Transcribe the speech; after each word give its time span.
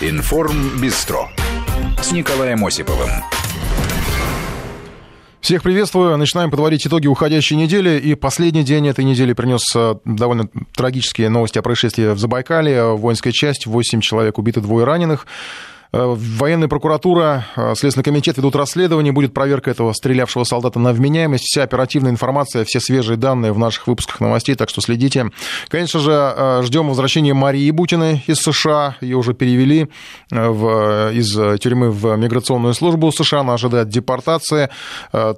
Информ 0.00 0.80
Бистро 0.80 1.28
с 2.00 2.12
Николаем 2.12 2.64
Осиповым. 2.64 3.10
Всех 5.40 5.64
приветствую. 5.64 6.16
Начинаем 6.16 6.52
подводить 6.52 6.86
итоги 6.86 7.08
уходящей 7.08 7.56
недели. 7.56 7.98
И 7.98 8.14
последний 8.14 8.62
день 8.62 8.86
этой 8.86 9.04
недели 9.04 9.32
принес 9.32 9.62
э, 9.74 9.96
довольно 10.04 10.48
трагические 10.76 11.30
новости 11.30 11.58
о 11.58 11.62
происшествии 11.62 12.12
в 12.12 12.18
Забайкале. 12.18 12.92
Воинская 12.92 13.32
часть, 13.32 13.66
8 13.66 14.00
человек 14.00 14.38
убиты, 14.38 14.60
двое 14.60 14.86
раненых. 14.86 15.26
Э, 15.90 16.14
военная 16.16 16.68
прокуратура, 16.68 17.46
э, 17.56 17.74
Следственный 17.74 18.04
комитет 18.04 18.36
ведут 18.36 18.56
расследование, 18.56 19.12
будет 19.12 19.32
проверка 19.32 19.70
этого 19.70 19.92
стрелявшего 19.94 20.44
солдата 20.44 20.78
на 20.78 20.92
вменяемость. 20.92 21.44
Вся 21.44 21.62
оперативная 21.62 22.10
информация, 22.10 22.64
все 22.66 22.78
свежие 22.78 23.16
данные 23.16 23.52
в 23.52 23.58
наших 23.58 23.86
выпусках 23.86 24.20
новостей, 24.20 24.54
так 24.54 24.68
что 24.68 24.82
следите. 24.82 25.30
Конечно 25.68 26.00
же, 26.00 26.12
э, 26.12 26.62
ждем 26.64 26.88
возвращения 26.88 27.32
Марии 27.32 27.70
Бутиной 27.70 28.22
из 28.26 28.36
США. 28.38 28.96
Ее 29.00 29.16
уже 29.16 29.32
перевели 29.32 29.88
в, 30.30 31.10
из 31.12 31.60
тюрьмы 31.60 31.90
в 31.90 32.16
миграционную 32.16 32.74
службу 32.74 33.10
США. 33.10 33.40
Она 33.40 33.54
ожидает 33.54 33.88
депортации. 33.88 34.68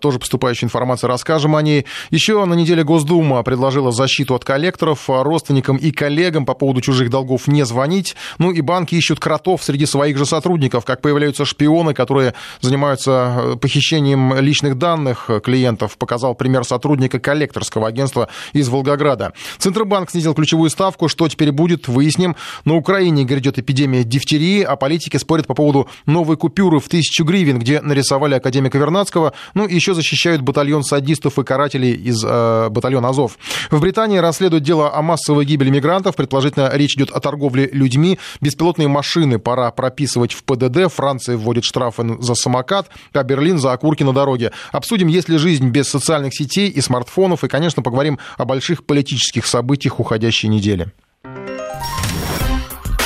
Тоже 0.01 0.19
поступающая 0.19 0.67
информация, 0.67 1.09
расскажем 1.09 1.55
о 1.55 1.63
ней. 1.63 1.87
Еще 2.11 2.45
на 2.45 2.55
неделе 2.55 2.83
Госдума 2.83 3.43
предложила 3.43 3.93
защиту 3.93 4.35
от 4.35 4.45
коллекторов, 4.45 5.05
родственникам 5.09 5.77
и 5.77 5.91
коллегам 5.91 6.45
по 6.45 6.55
поводу 6.55 6.81
чужих 6.81 7.11
долгов 7.11 7.47
не 7.47 7.65
звонить. 7.65 8.17
Ну 8.39 8.51
и 8.51 8.61
банки 8.61 8.95
ищут 8.95 9.21
кротов 9.21 9.63
среди 9.63 9.87
своих 9.87 10.17
же 10.17 10.27
сотрудников 10.27 10.40
сотрудников, 10.41 10.87
как 10.87 11.03
появляются 11.03 11.45
шпионы, 11.45 11.93
которые 11.93 12.33
занимаются 12.63 13.11
э, 13.37 13.57
похищением 13.57 14.39
личных 14.39 14.79
данных 14.79 15.29
клиентов, 15.45 15.99
показал 15.99 16.35
пример 16.35 16.65
сотрудника 16.65 17.21
коллекторского 17.21 17.89
агентства 17.89 18.29
из 18.55 18.71
Волгограда. 18.71 19.35
Центробанк 19.59 20.11
снизил 20.11 20.33
ключевую 20.33 20.71
ставку. 20.71 21.09
Что 21.09 21.29
теперь 21.29 21.53
будет, 21.53 21.89
выясним. 21.89 22.37
На 22.65 22.75
Украине 22.75 23.25
грядет 23.25 23.59
эпидемия 23.59 24.03
дифтерии, 24.03 24.63
а 24.63 24.77
политики 24.77 25.19
спорят 25.19 25.47
по 25.47 25.53
поводу 25.53 25.89
новой 26.07 26.39
купюры 26.39 26.81
в 26.81 26.89
тысячу 26.89 27.25
гривен, 27.25 27.59
где 27.59 27.83
нарисовали 27.83 28.35
академика 28.35 28.79
Вернадского. 28.79 29.35
Ну, 29.53 29.67
и 29.67 29.75
еще 29.75 29.93
защищают 29.93 30.41
батальон 30.41 30.85
садистов 30.85 31.39
и 31.39 31.45
карателей 31.45 31.93
из 31.93 32.25
э, 32.25 32.69
батальона 32.71 33.11
Азов. 33.11 33.37
В 33.71 33.79
Британии 33.81 34.19
расследуют 34.19 34.65
дело 34.65 34.95
о 34.95 35.03
массовой 35.03 35.45
гибели 35.45 35.69
мигрантов. 35.69 36.17
Предположительно, 36.17 36.71
речь 36.73 36.97
идет 36.97 37.11
о 37.11 37.21
торговле 37.21 37.69
людьми. 37.73 38.19
Беспилотные 38.41 38.89
машины 38.89 39.39
пора 39.39 39.71
прописывать 39.71 40.30
в 40.33 40.45
ПДД, 40.45 40.93
Франция 40.93 41.37
вводит 41.37 41.65
штрафы 41.65 42.17
за 42.21 42.35
самокат, 42.35 42.89
а 43.13 43.23
Берлин 43.23 43.59
за 43.59 43.73
окурки 43.73 44.03
на 44.03 44.13
дороге. 44.13 44.53
Обсудим, 44.73 45.09
есть 45.09 45.29
ли 45.29 45.39
жизнь 45.39 45.69
без 45.69 45.89
социальных 45.89 46.35
сетей 46.35 46.69
и 46.69 46.81
смартфонов, 46.81 47.45
и, 47.45 47.49
конечно, 47.49 47.83
поговорим 47.83 48.19
о 48.37 48.45
больших 48.45 48.85
политических 48.85 49.47
событиях 49.47 50.01
уходящей 50.01 50.49
недели. 50.49 50.93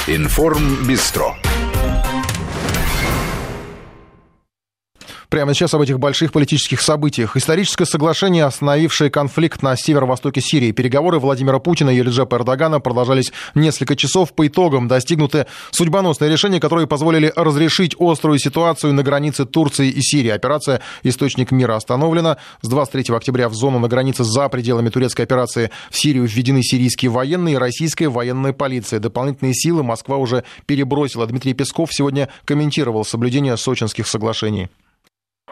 Информ 0.07 0.87
Бистро. 0.87 1.35
Прямо 5.35 5.53
сейчас 5.53 5.75
об 5.75 5.81
этих 5.81 5.99
больших 5.99 6.31
политических 6.31 6.81
событиях. 6.81 7.37
Историческое 7.37 7.87
соглашение, 7.87 8.45
остановившее 8.45 9.11
конфликт 9.11 9.63
на 9.63 9.75
северо-востоке 9.77 10.41
Сирии. 10.41 10.71
Переговоры 10.71 11.19
Владимира 11.19 11.59
Путина 11.59 11.91
и 11.91 12.01
Реджепа 12.01 12.37
Эрдогана 12.37 12.79
продолжались 12.79 13.33
несколько 13.57 13.97
часов. 13.97 14.33
По 14.33 14.47
итогам 14.47 14.87
достигнуты 14.87 15.47
судьбоносные 15.73 16.31
решения, 16.31 16.61
которые 16.61 16.87
позволили 16.87 17.33
разрешить 17.35 17.97
острую 17.99 18.39
ситуацию 18.39 18.93
на 18.93 19.03
границе 19.03 19.45
Турции 19.45 19.89
и 19.89 20.03
Сирии. 20.03 20.31
Операция 20.31 20.81
«Источник 21.03 21.51
мира» 21.51 21.75
остановлена. 21.75 22.37
С 22.63 22.69
23 22.69 23.13
октября 23.13 23.49
в 23.49 23.55
зону 23.55 23.81
на 23.81 23.89
границе 23.89 24.23
за 24.23 24.49
пределами 24.49 24.89
турецкой 24.89 25.23
операции 25.23 25.73
в 25.91 25.99
Сирию 25.99 26.27
введены 26.27 26.63
сирийские 26.63 27.11
военные 27.11 27.57
и 27.57 27.59
российская 27.59 28.07
военная 28.07 28.53
полиция. 28.53 29.01
Дополнительные 29.01 29.55
силы 29.55 29.83
Москва 29.83 30.17
уже 30.17 30.45
перебросила. 30.67 31.27
Дмитрий 31.27 31.55
Песков 31.55 31.93
сегодня 31.93 32.29
комментировал 32.45 33.05
соблюдение 33.05 33.57
сочинских 33.57 34.07
соглашений. 34.07 34.69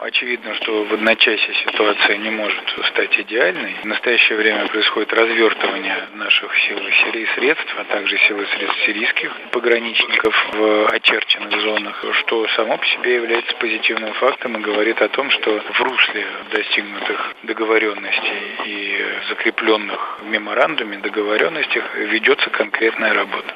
Очевидно, 0.03 0.53
что 0.55 0.83
в 0.83 0.93
одночасье 0.93 1.53
ситуация 1.65 2.17
не 2.17 2.29
может 2.29 2.61
стать 2.91 3.17
идеальной. 3.21 3.75
В 3.83 3.85
настоящее 3.85 4.37
время 4.37 4.67
происходит 4.67 5.13
развертывание 5.13 6.09
наших 6.15 6.53
сил 6.67 6.77
и 6.77 6.91
Сирии 6.91 7.25
средств, 7.35 7.73
а 7.79 7.85
также 7.85 8.17
сил 8.27 8.41
и 8.41 8.45
средств 8.47 8.83
сирийских 8.85 9.31
пограничников 9.51 10.35
в 10.51 10.87
очерченных 10.91 11.57
зонах, 11.61 12.03
что 12.19 12.45
само 12.49 12.77
по 12.77 12.85
себе 12.85 13.15
является 13.15 13.55
позитивным 13.55 14.11
фактом 14.15 14.57
и 14.57 14.61
говорит 14.61 15.01
о 15.01 15.07
том, 15.07 15.29
что 15.29 15.61
в 15.61 15.81
русле 15.81 16.25
достигнутых 16.51 17.35
договоренностей 17.43 18.57
и 18.65 19.05
закрепленных 19.29 20.19
в 20.21 20.25
меморандуме 20.27 20.97
договоренностях 20.97 21.95
ведется 21.95 22.49
конкретная 22.49 23.13
работа. 23.13 23.53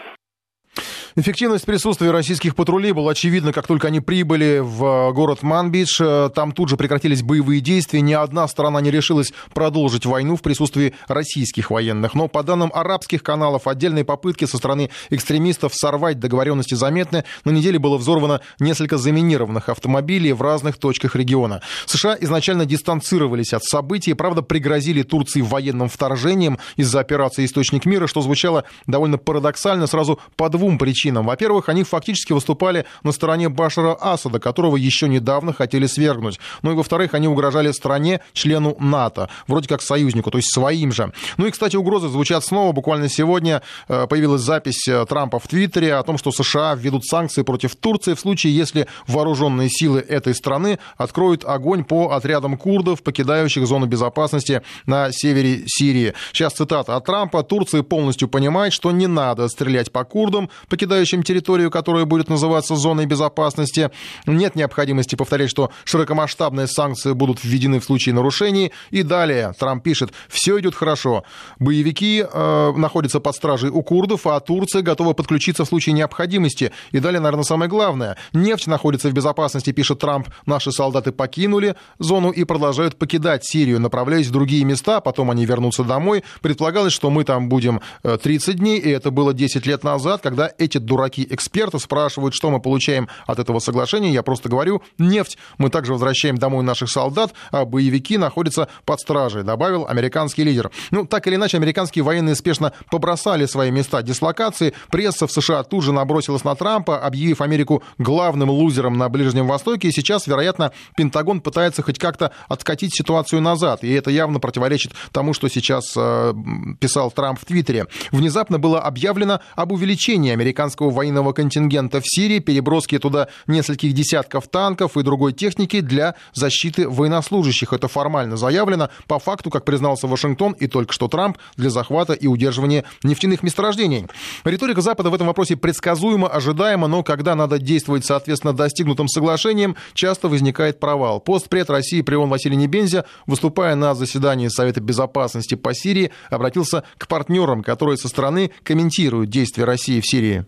Эффективность 1.19 1.65
присутствия 1.65 2.11
российских 2.11 2.55
патрулей 2.55 2.91
была 2.91 3.13
очевидна, 3.13 3.51
как 3.51 3.65
только 3.65 3.87
они 3.87 4.01
прибыли 4.01 4.59
в 4.61 5.11
город 5.13 5.41
Манбич. 5.41 5.97
Там 5.97 6.51
тут 6.51 6.69
же 6.69 6.77
прекратились 6.77 7.23
боевые 7.23 7.59
действия. 7.59 8.01
Ни 8.01 8.13
одна 8.13 8.47
сторона 8.47 8.81
не 8.81 8.91
решилась 8.91 9.33
продолжить 9.51 10.05
войну 10.05 10.35
в 10.35 10.43
присутствии 10.43 10.93
российских 11.07 11.71
военных. 11.71 12.13
Но 12.13 12.27
по 12.27 12.43
данным 12.43 12.69
арабских 12.71 13.23
каналов, 13.23 13.65
отдельные 13.65 14.05
попытки 14.05 14.45
со 14.45 14.57
стороны 14.57 14.91
экстремистов 15.09 15.73
сорвать 15.73 16.19
договоренности 16.19 16.75
заметны. 16.75 17.23
На 17.45 17.49
неделе 17.49 17.79
было 17.79 17.97
взорвано 17.97 18.41
несколько 18.59 18.99
заминированных 18.99 19.69
автомобилей 19.69 20.33
в 20.33 20.43
разных 20.43 20.77
точках 20.77 21.15
региона. 21.15 21.63
США 21.87 22.15
изначально 22.21 22.67
дистанцировались 22.67 23.53
от 23.53 23.63
событий, 23.63 24.13
правда, 24.13 24.43
пригрозили 24.43 25.01
Турции 25.01 25.41
военным 25.41 25.89
вторжением 25.89 26.59
из-за 26.75 26.99
операции 26.99 27.43
«Источник 27.43 27.87
мира», 27.87 28.05
что 28.05 28.21
звучало 28.21 28.65
довольно 28.85 29.17
парадоксально 29.17 29.87
сразу 29.87 30.19
по 30.35 30.49
двум 30.49 30.77
причинам 30.77 31.06
причинам. 31.07 31.25
Во-первых, 31.25 31.69
они 31.69 31.83
фактически 31.83 32.33
выступали 32.33 32.85
на 33.03 33.11
стороне 33.11 33.49
Башара 33.49 33.97
Асада, 33.99 34.39
которого 34.39 34.75
еще 34.77 35.07
недавно 35.07 35.53
хотели 35.53 35.87
свергнуть. 35.87 36.39
Ну 36.63 36.71
и 36.71 36.75
во-вторых, 36.75 37.13
они 37.13 37.27
угрожали 37.27 37.71
стране, 37.71 38.19
члену 38.33 38.75
НАТО, 38.79 39.29
вроде 39.47 39.67
как 39.67 39.81
союзнику, 39.81 40.31
то 40.31 40.37
есть 40.37 40.53
своим 40.53 40.91
же. 40.91 41.11
Ну 41.37 41.45
и, 41.45 41.51
кстати, 41.51 41.77
угрозы 41.77 42.09
звучат 42.09 42.43
снова. 42.43 42.71
Буквально 42.71 43.09
сегодня 43.09 43.61
э, 43.87 44.07
появилась 44.07 44.41
запись 44.41 44.87
э, 44.87 45.05
Трампа 45.07 45.39
в 45.39 45.47
Твиттере 45.47 45.95
о 45.95 46.03
том, 46.03 46.17
что 46.17 46.31
США 46.31 46.75
введут 46.75 47.05
санкции 47.05 47.43
против 47.43 47.75
Турции 47.75 48.13
в 48.13 48.19
случае, 48.19 48.55
если 48.55 48.87
вооруженные 49.07 49.69
силы 49.69 49.99
этой 49.99 50.33
страны 50.33 50.79
откроют 50.97 51.45
огонь 51.45 51.83
по 51.83 52.11
отрядам 52.11 52.57
курдов, 52.57 53.01
покидающих 53.01 53.65
зону 53.65 53.85
безопасности 53.85 54.61
на 54.85 55.11
севере 55.11 55.63
Сирии. 55.67 56.13
Сейчас 56.33 56.53
цитата 56.53 56.95
от 56.95 57.05
Трампа. 57.05 57.43
Турция 57.43 57.83
полностью 57.83 58.27
понимает, 58.27 58.73
что 58.73 58.91
не 58.91 59.07
надо 59.07 59.47
стрелять 59.47 59.91
по 59.91 60.03
курдам, 60.03 60.49
покидающим 60.69 60.96
покидающим 60.97 61.23
территорию, 61.23 61.69
которая 61.69 62.05
будет 62.05 62.29
называться 62.29 62.75
зоной 62.75 63.05
безопасности. 63.05 63.91
Нет 64.25 64.55
необходимости 64.55 65.15
повторять, 65.15 65.49
что 65.49 65.69
широкомасштабные 65.85 66.67
санкции 66.67 67.13
будут 67.13 67.43
введены 67.43 67.79
в 67.79 67.83
случае 67.83 68.15
нарушений. 68.15 68.71
И 68.89 69.03
далее 69.03 69.53
Трамп 69.59 69.83
пишет, 69.83 70.11
все 70.27 70.59
идет 70.59 70.73
хорошо. 70.73 71.23
Боевики 71.59 72.23
э, 72.23 72.73
находятся 72.75 73.19
под 73.19 73.35
стражей 73.35 73.69
у 73.69 73.83
курдов, 73.83 74.25
а 74.25 74.39
Турция 74.39 74.81
готова 74.81 75.13
подключиться 75.13 75.65
в 75.65 75.67
случае 75.67 75.93
необходимости. 75.93 76.71
И 76.91 76.99
далее, 76.99 77.19
наверное, 77.19 77.43
самое 77.43 77.69
главное. 77.69 78.17
Нефть 78.33 78.67
находится 78.67 79.09
в 79.09 79.13
безопасности, 79.13 79.71
пишет 79.71 79.99
Трамп. 79.99 80.29
Наши 80.47 80.71
солдаты 80.71 81.11
покинули 81.11 81.75
зону 81.99 82.31
и 82.31 82.43
продолжают 82.43 82.97
покидать 82.97 83.45
Сирию, 83.45 83.79
направляясь 83.79 84.27
в 84.27 84.31
другие 84.31 84.63
места. 84.65 84.99
Потом 84.99 85.29
они 85.29 85.45
вернутся 85.45 85.83
домой. 85.83 86.23
Предполагалось, 86.41 86.93
что 86.93 87.11
мы 87.11 87.23
там 87.23 87.49
будем 87.49 87.81
30 88.03 88.47
э, 88.47 88.53
дней, 88.53 88.79
и 88.79 88.89
это 88.89 89.11
было 89.11 89.33
10 89.33 89.65
лет 89.67 89.83
назад, 89.83 90.21
когда 90.21 90.49
эти 90.57 90.76
дураки-эксперты 90.79 91.79
спрашивают, 91.79 92.33
что 92.33 92.49
мы 92.49 92.59
получаем 92.59 93.07
от 93.25 93.39
этого 93.39 93.59
соглашения. 93.59 94.11
Я 94.11 94.23
просто 94.23 94.49
говорю, 94.49 94.81
нефть. 94.97 95.37
Мы 95.57 95.69
также 95.69 95.93
возвращаем 95.93 96.37
домой 96.37 96.63
наших 96.63 96.89
солдат, 96.89 97.33
а 97.51 97.65
боевики 97.65 98.17
находятся 98.17 98.67
под 98.85 98.99
стражей, 98.99 99.43
добавил 99.43 99.85
американский 99.87 100.43
лидер. 100.43 100.71
Ну, 100.91 101.05
так 101.05 101.27
или 101.27 101.35
иначе, 101.35 101.57
американские 101.57 102.03
военные 102.03 102.35
спешно 102.35 102.73
побросали 102.89 103.45
свои 103.45 103.71
места 103.71 104.01
дислокации. 104.01 104.73
Пресса 104.89 105.27
в 105.27 105.31
США 105.31 105.63
тут 105.63 105.83
же 105.83 105.91
набросилась 105.91 106.43
на 106.43 106.55
Трампа, 106.55 106.99
объявив 106.99 107.41
Америку 107.41 107.83
главным 107.97 108.49
лузером 108.49 108.97
на 108.97 109.09
Ближнем 109.09 109.47
Востоке. 109.47 109.89
И 109.89 109.91
сейчас, 109.91 110.27
вероятно, 110.27 110.71
Пентагон 110.95 111.41
пытается 111.41 111.81
хоть 111.83 111.99
как-то 111.99 112.31
откатить 112.47 112.95
ситуацию 112.95 113.41
назад. 113.41 113.83
И 113.83 113.91
это 113.91 114.09
явно 114.11 114.39
противоречит 114.39 114.93
тому, 115.11 115.33
что 115.33 115.47
сейчас 115.47 115.93
э, 115.95 116.33
писал 116.79 117.11
Трамп 117.11 117.39
в 117.39 117.45
Твиттере. 117.45 117.87
Внезапно 118.11 118.59
было 118.59 118.79
объявлено 118.79 119.39
об 119.55 119.71
увеличении 119.71 120.31
американского 120.31 120.66
американского 120.67 120.89
военного 120.89 121.31
контингента 121.31 122.01
в 122.01 122.03
Сирии, 122.05 122.39
переброски 122.39 122.97
туда 122.99 123.27
нескольких 123.47 123.93
десятков 123.93 124.47
танков 124.47 124.97
и 124.97 125.03
другой 125.03 125.31
техники 125.31 125.79
для 125.79 126.15
защиты 126.33 126.89
военнослужащих. 126.89 127.71
Это 127.71 127.87
формально 127.87 128.35
заявлено. 128.35 128.89
По 129.07 129.19
факту, 129.19 129.49
как 129.49 129.63
признался 129.63 130.07
Вашингтон 130.07 130.53
и 130.53 130.67
только 130.67 130.93
что 130.93 131.07
Трамп, 131.07 131.37
для 131.55 131.69
захвата 131.69 132.13
и 132.13 132.27
удерживания 132.27 132.83
нефтяных 133.03 133.43
месторождений. 133.43 134.07
Риторика 134.43 134.81
Запада 134.81 135.09
в 135.09 135.13
этом 135.13 135.27
вопросе 135.27 135.55
предсказуема, 135.55 136.27
ожидаема, 136.27 136.87
но 136.87 137.03
когда 137.03 137.35
надо 137.35 137.59
действовать 137.59 138.05
соответственно 138.05 138.53
достигнутым 138.53 139.07
соглашением, 139.07 139.75
часто 139.93 140.27
возникает 140.27 140.79
провал. 140.79 141.21
Постпред 141.21 141.69
России 141.69 142.01
при 142.01 142.15
ООН 142.15 142.29
Василий 142.29 142.57
Небензя, 142.57 143.05
выступая 143.25 143.75
на 143.75 143.95
заседании 143.95 144.49
Совета 144.49 144.81
Безопасности 144.81 145.55
по 145.55 145.73
Сирии, 145.73 146.11
обратился 146.29 146.83
к 146.97 147.07
партнерам, 147.07 147.63
которые 147.63 147.97
со 147.97 148.09
стороны 148.09 148.51
комментируют 148.63 149.29
действия 149.29 149.63
России 149.63 150.01
в 150.01 150.05
Сирии. 150.05 150.45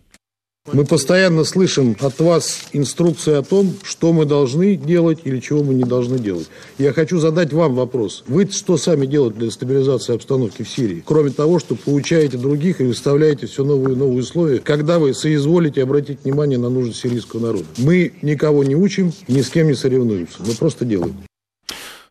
Мы 0.72 0.84
постоянно 0.84 1.44
слышим 1.44 1.96
от 2.00 2.20
вас 2.20 2.68
инструкции 2.72 3.34
о 3.34 3.42
том, 3.42 3.74
что 3.82 4.12
мы 4.12 4.26
должны 4.26 4.76
делать 4.76 5.20
или 5.24 5.40
чего 5.40 5.64
мы 5.64 5.72
не 5.72 5.84
должны 5.84 6.18
делать. 6.18 6.48
Я 6.78 6.92
хочу 6.92 7.18
задать 7.18 7.52
вам 7.52 7.74
вопрос. 7.74 8.24
Вы 8.28 8.46
что 8.46 8.76
сами 8.76 9.06
делаете 9.06 9.38
для 9.38 9.50
стабилизации 9.50 10.14
обстановки 10.14 10.62
в 10.62 10.68
Сирии? 10.68 11.02
Кроме 11.04 11.30
того, 11.30 11.58
что 11.60 11.76
получаете 11.76 12.36
других 12.36 12.82
и 12.82 12.84
выставляете 12.84 13.46
все 13.46 13.64
новые 13.64 13.94
и 13.94 13.98
новые 13.98 14.20
условия, 14.20 14.58
когда 14.58 14.98
вы 14.98 15.14
соизволите 15.14 15.82
обратить 15.82 16.24
внимание 16.24 16.58
на 16.58 16.68
нужды 16.68 16.94
сирийского 16.94 17.40
народа. 17.40 17.64
Мы 17.78 18.12
никого 18.20 18.62
не 18.62 18.76
учим, 18.76 19.12
ни 19.28 19.40
с 19.40 19.48
кем 19.48 19.66
не 19.66 19.74
соревнуемся. 19.74 20.36
Мы 20.40 20.54
просто 20.54 20.84
делаем. 20.84 21.16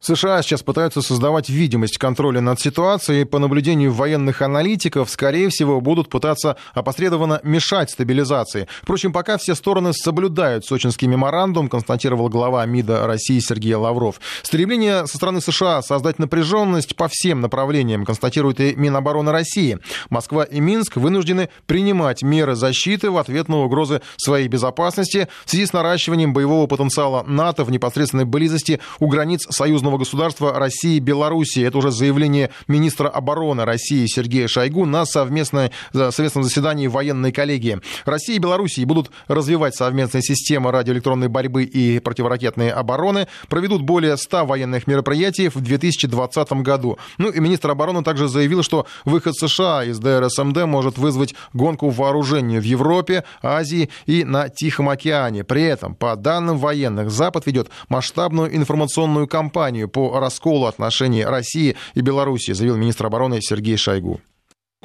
США 0.01 0.41
сейчас 0.41 0.63
пытаются 0.63 1.01
создавать 1.01 1.49
видимость 1.49 1.97
контроля 1.97 2.39
над 2.39 2.57
ситуацией. 2.61 3.25
По 3.25 3.37
наблюдению 3.37 3.91
военных 3.91 4.41
аналитиков, 4.41 5.09
скорее 5.09 5.49
всего, 5.49 5.81
будут 5.81 6.07
пытаться 6.07 6.55
опосредованно 6.73 7.41
мешать 7.43 7.91
стабилизации. 7.91 8.69
Впрочем, 8.81 9.11
пока 9.11 9.37
все 9.37 9.55
стороны 9.55 9.91
соблюдают 9.91 10.63
сочинский 10.65 11.09
меморандум, 11.09 11.67
констатировал 11.67 12.29
глава 12.29 12.65
МИДа 12.65 13.05
России 13.07 13.39
Сергей 13.39 13.73
Лавров. 13.73 14.21
Стремление 14.41 15.05
со 15.05 15.17
стороны 15.17 15.41
США 15.41 15.81
создать 15.81 16.17
напряженность 16.17 16.95
по 16.95 17.09
всем 17.09 17.41
направлениям, 17.41 18.05
констатирует 18.05 18.61
и 18.61 18.75
Минобороны 18.77 19.33
России. 19.33 19.79
Москва 20.09 20.45
и 20.45 20.61
Минск 20.61 20.95
вынуждены 20.95 21.49
принимать 21.65 22.23
меры 22.23 22.55
защиты 22.55 23.11
в 23.11 23.17
ответ 23.17 23.49
на 23.49 23.57
угрозы 23.57 24.01
своей 24.15 24.47
безопасности 24.47 25.27
в 25.43 25.49
связи 25.49 25.65
с 25.65 25.73
наращиванием 25.73 26.31
боевого 26.31 26.67
потенциала 26.67 27.23
НАТО 27.23 27.65
в 27.65 27.71
непосредственной 27.71 28.23
близости 28.23 28.79
у 28.99 29.07
границ 29.07 29.45
союзного 29.49 29.88
союзного 29.89 29.97
государства 29.97 30.59
России 30.59 30.97
и 30.97 30.99
Белоруссии. 30.99 31.65
Это 31.65 31.77
уже 31.77 31.91
заявление 31.91 32.51
министра 32.67 33.09
обороны 33.09 33.65
России 33.65 34.05
Сергея 34.05 34.47
Шойгу 34.47 34.85
на 34.85 35.05
совместное, 35.05 35.71
совместном 35.93 36.43
заседании 36.43 36.87
военной 36.87 37.31
коллегии. 37.31 37.79
Россия 38.05 38.35
и 38.35 38.39
Белоруссия 38.39 38.85
будут 38.85 39.09
развивать 39.27 39.75
совместные 39.75 40.21
системы 40.21 40.71
радиоэлектронной 40.71 41.27
борьбы 41.27 41.63
и 41.63 41.99
противоракетной 41.99 42.69
обороны, 42.69 43.27
проведут 43.47 43.81
более 43.81 44.17
100 44.17 44.45
военных 44.45 44.87
мероприятий 44.87 45.49
в 45.49 45.59
2020 45.59 46.51
году. 46.61 46.97
Ну 47.17 47.29
и 47.29 47.39
министр 47.39 47.71
обороны 47.71 48.03
также 48.03 48.27
заявил, 48.27 48.63
что 48.63 48.85
выход 49.05 49.35
США 49.35 49.83
из 49.83 49.99
ДРСМД 49.99 50.65
может 50.65 50.97
вызвать 50.97 51.33
гонку 51.53 51.89
вооружений 51.89 52.59
в 52.59 52.63
Европе, 52.63 53.23
Азии 53.41 53.89
и 54.05 54.23
на 54.23 54.49
Тихом 54.49 54.89
океане. 54.89 55.43
При 55.43 55.63
этом, 55.63 55.95
по 55.95 56.15
данным 56.15 56.57
военных, 56.57 57.09
Запад 57.09 57.45
ведет 57.47 57.69
масштабную 57.87 58.55
информационную 58.55 59.27
кампанию 59.27 59.78
кампанию 59.79 59.89
по 59.89 60.19
расколу 60.19 60.65
отношений 60.65 61.25
России 61.25 61.75
и 61.95 62.01
Белоруссии, 62.01 62.53
заявил 62.53 62.77
министр 62.77 63.07
обороны 63.07 63.39
Сергей 63.41 63.77
Шойгу. 63.77 64.19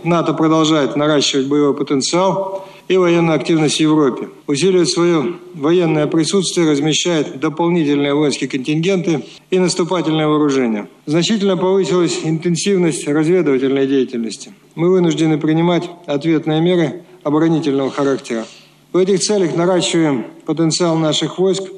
НАТО 0.05 0.35
продолжает 0.35 0.97
наращивать 0.97 1.47
боевой 1.47 1.75
потенциал 1.75 2.67
и 2.89 2.97
военную 2.97 3.37
активность 3.37 3.77
в 3.77 3.81
Европе. 3.81 4.29
Усиливает 4.47 4.89
свое 4.89 5.35
военное 5.55 6.07
присутствие, 6.07 6.71
размещает 6.71 7.41
дополнительные 7.41 8.13
воинские 8.13 8.51
контингенты 8.51 9.25
и 9.51 9.59
наступательное 9.59 10.27
вооружение. 10.27 10.87
Значительно 11.07 11.57
повысилась 11.57 12.21
интенсивность 12.25 13.09
разведывательной 13.09 13.87
деятельности. 13.87 14.53
Мы 14.75 14.91
вынуждены 14.91 15.39
принимать 15.39 15.89
ответные 16.07 16.61
меры 16.61 17.03
оборонительного 17.23 17.91
характера. 17.91 18.45
В 18.93 18.99
этих 18.99 19.21
целях 19.21 19.57
наращиваем 19.57 20.27
потенциал 20.45 20.97
наших 20.99 21.39
войск– 21.39 21.63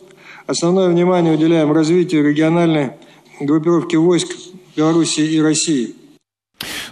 Основное 0.47 0.89
внимание 0.89 1.35
уделяем 1.35 1.73
развитию 1.73 2.25
региональной 2.29 2.93
группировки 3.41 3.97
войск 3.97 4.29
Беларуси 4.77 5.21
и 5.21 5.41
России– 5.41 5.95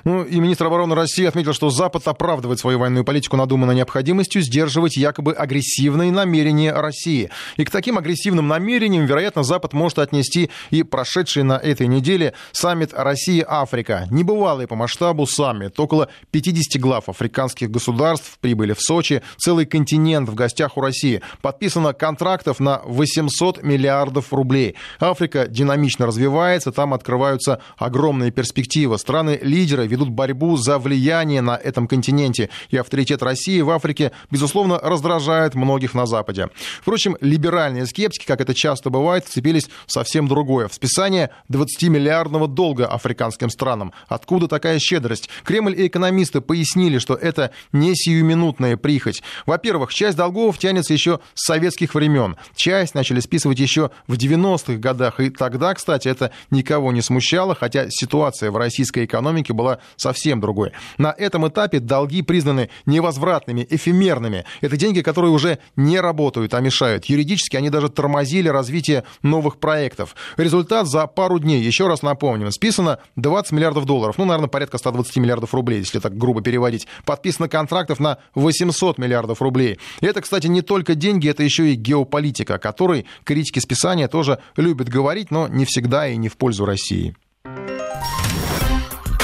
ну 0.05 0.23
и 0.23 0.39
министр 0.39 0.67
обороны 0.67 0.95
России 0.95 1.25
отметил, 1.25 1.55
что 1.55 1.71
Запад 1.71 2.07
оправдывает 2.07 2.59
свою 2.59 2.79
военную 2.79 3.05
политику 3.05 3.37
надуманной 3.37 3.75
необходимостью 3.75 4.43
сдерживать 4.43 4.97
якобы 4.97 5.33
агрессивные 5.33 6.13
намерения 6.13 6.73
России. 6.73 7.31
И 7.57 7.65
к 7.65 7.71
таким 7.71 7.97
агрессивным 7.97 8.47
намерениям, 8.47 9.07
вероятно, 9.07 9.43
Запад 9.43 9.73
может 9.73 9.99
отнести 9.99 10.51
и 10.71 10.83
прошедший 10.83 11.43
на 11.43 11.55
этой 11.55 11.87
неделе 11.87 12.35
саммит 12.53 12.93
России-Африка. 12.93 14.07
Небывалый 14.11 14.67
по 14.67 14.77
масштабу 14.77 15.27
саммит. 15.27 15.81
Около 15.81 16.09
50 16.31 16.81
глав 16.81 17.09
африканских 17.09 17.71
государств 17.71 18.39
прибыли 18.41 18.75
в 18.75 18.81
Сочи. 18.81 19.23
Целый 19.39 19.65
континент 19.65 20.29
в 20.29 20.35
гостях 20.35 20.77
у 20.77 20.83
России. 20.83 21.23
Подписано 21.41 21.95
контрактов 21.95 22.61
на 22.61 22.83
800 22.85 23.63
миллиардов 23.63 24.33
рублей. 24.33 24.75
Африка 25.01 25.47
динамично 25.49 26.07
развивается, 26.07 26.73
там 26.73 26.93
открываются 26.93 27.61
огромные 27.79 28.31
перспективы. 28.31 28.99
Страны-лидеры 28.99 29.87
ведут 29.95 30.11
борьбу 30.11 30.57
за 30.57 30.79
влияние 30.79 31.41
на 31.41 31.57
этом 31.57 31.87
континенте, 31.87 32.51
и 32.71 32.77
авторитет 32.77 33.23
России 33.23 33.61
в 33.61 33.71
Африке, 33.71 34.13
безусловно, 34.31 34.79
раздражает 34.79 35.55
многих 35.55 35.95
на 35.95 36.07
Западе. 36.07 36.49
Впрочем, 36.81 37.17
либеральные 37.21 37.87
скептики, 37.87 38.27
как 38.27 38.41
это 38.41 38.55
часто 38.55 38.91
бывает, 38.91 39.25
вцепились 39.25 39.69
в 39.87 39.93
совсем 39.93 40.29
другое. 40.29 40.69
В 40.69 40.75
списание 40.75 41.31
20-миллиардного 41.51 42.49
долга 42.49 42.87
африканским 42.87 43.51
странам. 43.51 43.93
Откуда 44.09 44.49
такая 44.49 44.79
щедрость? 44.79 45.31
Кремль 45.45 45.81
и 45.81 45.87
экономисты 45.87 46.41
пояснили, 46.41 46.99
что 46.99 47.15
это 47.15 47.51
не 47.73 47.95
сиюминутная 47.95 48.77
прихоть. 48.77 49.23
Во-первых, 49.47 49.95
часть 49.95 50.17
долгов 50.17 50.59
тянется 50.59 50.93
еще 50.93 51.21
с 51.35 51.47
советских 51.47 51.95
времен. 51.95 52.37
Часть 52.57 52.95
начали 52.95 53.21
списывать 53.21 53.59
еще 53.59 53.91
в 54.07 54.15
90-х 54.15 54.75
годах. 54.75 55.21
И 55.21 55.31
тогда, 55.31 55.75
кстати, 55.75 56.09
это 56.09 56.33
никого 56.51 56.93
не 56.93 57.03
смущало, 57.03 57.55
хотя 57.55 57.87
ситуация 57.91 58.51
в 58.51 58.57
российской 58.57 59.05
экономике 59.05 59.53
была 59.53 59.79
совсем 59.97 60.41
другой. 60.41 60.73
На 60.99 61.15
этом 61.17 61.49
этапе 61.49 61.81
долги 61.81 62.23
признаны 62.23 62.71
невозвратными, 62.87 63.67
эфемерными. 63.69 64.45
Это 64.61 64.77
деньги, 64.77 65.01
которые 65.01 65.31
уже 65.31 65.59
не 65.77 66.01
работают, 66.01 66.55
а 66.55 66.61
мешают. 66.61 67.07
Юридически 67.07 67.57
они 67.57 67.71
даже 67.71 67.89
тормозили 67.89 68.49
развитие 68.49 69.05
новых 69.23 69.59
проектов. 69.59 70.15
Результат 70.37 70.87
за 70.87 71.07
пару 71.07 71.39
дней, 71.39 71.63
еще 71.63 71.87
раз 71.89 72.03
напомним, 72.03 72.51
списано 72.51 72.99
20 73.17 73.53
миллиардов 73.53 73.85
долларов, 73.87 74.19
ну, 74.19 74.25
наверное, 74.25 74.49
порядка 74.49 74.79
120 74.79 75.17
миллиардов 75.17 75.55
рублей, 75.55 75.81
если 75.81 75.99
так 75.99 76.17
грубо 76.17 76.43
переводить. 76.43 76.87
Подписано 77.05 77.49
контрактов 77.49 78.01
на 78.01 78.19
800 78.35 78.99
миллиардов 78.99 79.43
рублей. 79.43 79.79
И 80.01 80.07
это, 80.07 80.21
кстати, 80.21 80.47
не 80.47 80.63
только 80.63 80.95
деньги, 80.95 81.29
это 81.29 81.43
еще 81.43 81.73
и 81.73 81.75
геополитика, 81.75 82.55
о 82.55 82.59
которой 82.59 83.07
критики 83.25 83.59
списания 83.59 84.09
тоже 84.09 84.39
любят 84.57 84.89
говорить, 84.89 85.31
но 85.31 85.49
не 85.49 85.65
всегда 85.65 86.09
и 86.09 86.17
не 86.17 86.29
в 86.29 86.37
пользу 86.37 86.65
России. 86.65 87.15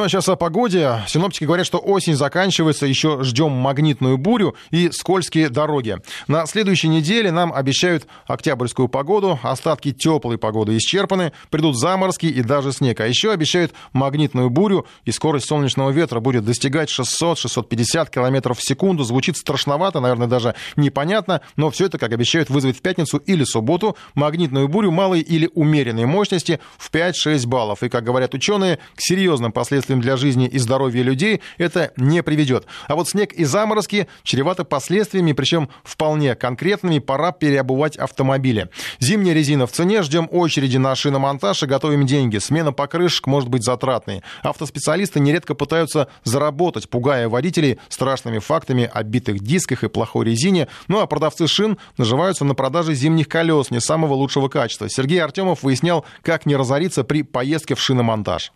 Ну 0.00 0.06
а 0.06 0.08
сейчас 0.08 0.30
о 0.30 0.36
погоде. 0.36 1.02
Синоптики 1.08 1.44
говорят, 1.44 1.66
что 1.66 1.76
осень 1.76 2.14
заканчивается, 2.14 2.86
еще 2.86 3.22
ждем 3.22 3.50
магнитную 3.50 4.16
бурю 4.16 4.56
и 4.70 4.90
скользкие 4.90 5.50
дороги. 5.50 5.98
На 6.26 6.46
следующей 6.46 6.88
неделе 6.88 7.30
нам 7.30 7.52
обещают 7.52 8.06
октябрьскую 8.26 8.88
погоду, 8.88 9.38
остатки 9.42 9.92
теплой 9.92 10.38
погоды 10.38 10.74
исчерпаны, 10.78 11.32
придут 11.50 11.78
заморозки 11.78 12.24
и 12.24 12.40
даже 12.40 12.72
снег. 12.72 12.98
А 13.00 13.06
еще 13.06 13.30
обещают 13.30 13.74
магнитную 13.92 14.48
бурю, 14.48 14.86
и 15.04 15.12
скорость 15.12 15.46
солнечного 15.46 15.90
ветра 15.90 16.20
будет 16.20 16.46
достигать 16.46 16.88
600-650 16.88 18.10
км 18.10 18.54
в 18.54 18.62
секунду. 18.62 19.04
Звучит 19.04 19.36
страшновато, 19.36 20.00
наверное, 20.00 20.28
даже 20.28 20.54
непонятно, 20.76 21.42
но 21.56 21.70
все 21.70 21.84
это, 21.84 21.98
как 21.98 22.14
обещают, 22.14 22.48
вызвать 22.48 22.78
в 22.78 22.80
пятницу 22.80 23.18
или 23.18 23.44
субботу 23.44 23.98
магнитную 24.14 24.66
бурю 24.66 24.92
малой 24.92 25.20
или 25.20 25.50
умеренной 25.54 26.06
мощности 26.06 26.58
в 26.78 26.90
5-6 26.90 27.46
баллов. 27.46 27.82
И, 27.82 27.90
как 27.90 28.02
говорят 28.02 28.32
ученые, 28.32 28.78
к 28.96 29.00
серьезным 29.00 29.52
последствиям 29.52 29.89
последствиям 29.90 30.00
для 30.00 30.16
жизни 30.16 30.46
и 30.46 30.58
здоровья 30.58 31.02
людей 31.02 31.40
это 31.58 31.92
не 31.96 32.22
приведет. 32.22 32.66
А 32.88 32.94
вот 32.94 33.08
снег 33.08 33.32
и 33.32 33.44
заморозки 33.44 34.06
чреваты 34.22 34.64
последствиями, 34.64 35.32
причем 35.32 35.68
вполне 35.84 36.34
конкретными. 36.34 36.98
Пора 36.98 37.32
переобувать 37.32 37.96
автомобили. 37.96 38.68
Зимняя 39.00 39.34
резина 39.34 39.66
в 39.66 39.72
цене, 39.72 40.02
ждем 40.02 40.28
очереди 40.30 40.76
на 40.76 40.94
шиномонтаж 40.94 41.62
и 41.62 41.66
готовим 41.66 42.06
деньги. 42.06 42.38
Смена 42.38 42.72
покрышек 42.72 43.26
может 43.26 43.48
быть 43.48 43.64
затратной. 43.64 44.22
Автоспециалисты 44.42 45.20
нередко 45.20 45.54
пытаются 45.54 46.08
заработать, 46.24 46.88
пугая 46.88 47.28
водителей 47.28 47.78
страшными 47.88 48.38
фактами 48.38 48.88
о 48.92 49.02
битых 49.02 49.40
дисках 49.40 49.84
и 49.84 49.88
плохой 49.88 50.26
резине. 50.26 50.68
Ну 50.88 51.00
а 51.00 51.06
продавцы 51.06 51.46
шин 51.46 51.78
наживаются 51.96 52.44
на 52.44 52.54
продаже 52.54 52.94
зимних 52.94 53.28
колес 53.28 53.70
не 53.70 53.80
самого 53.80 54.14
лучшего 54.14 54.48
качества. 54.48 54.88
Сергей 54.88 55.22
Артемов 55.22 55.62
выяснял, 55.62 56.04
как 56.22 56.46
не 56.46 56.56
разориться 56.56 57.02
при 57.04 57.22
поездке 57.22 57.74
в 57.74 57.80
шиномонтаж. 57.80 58.52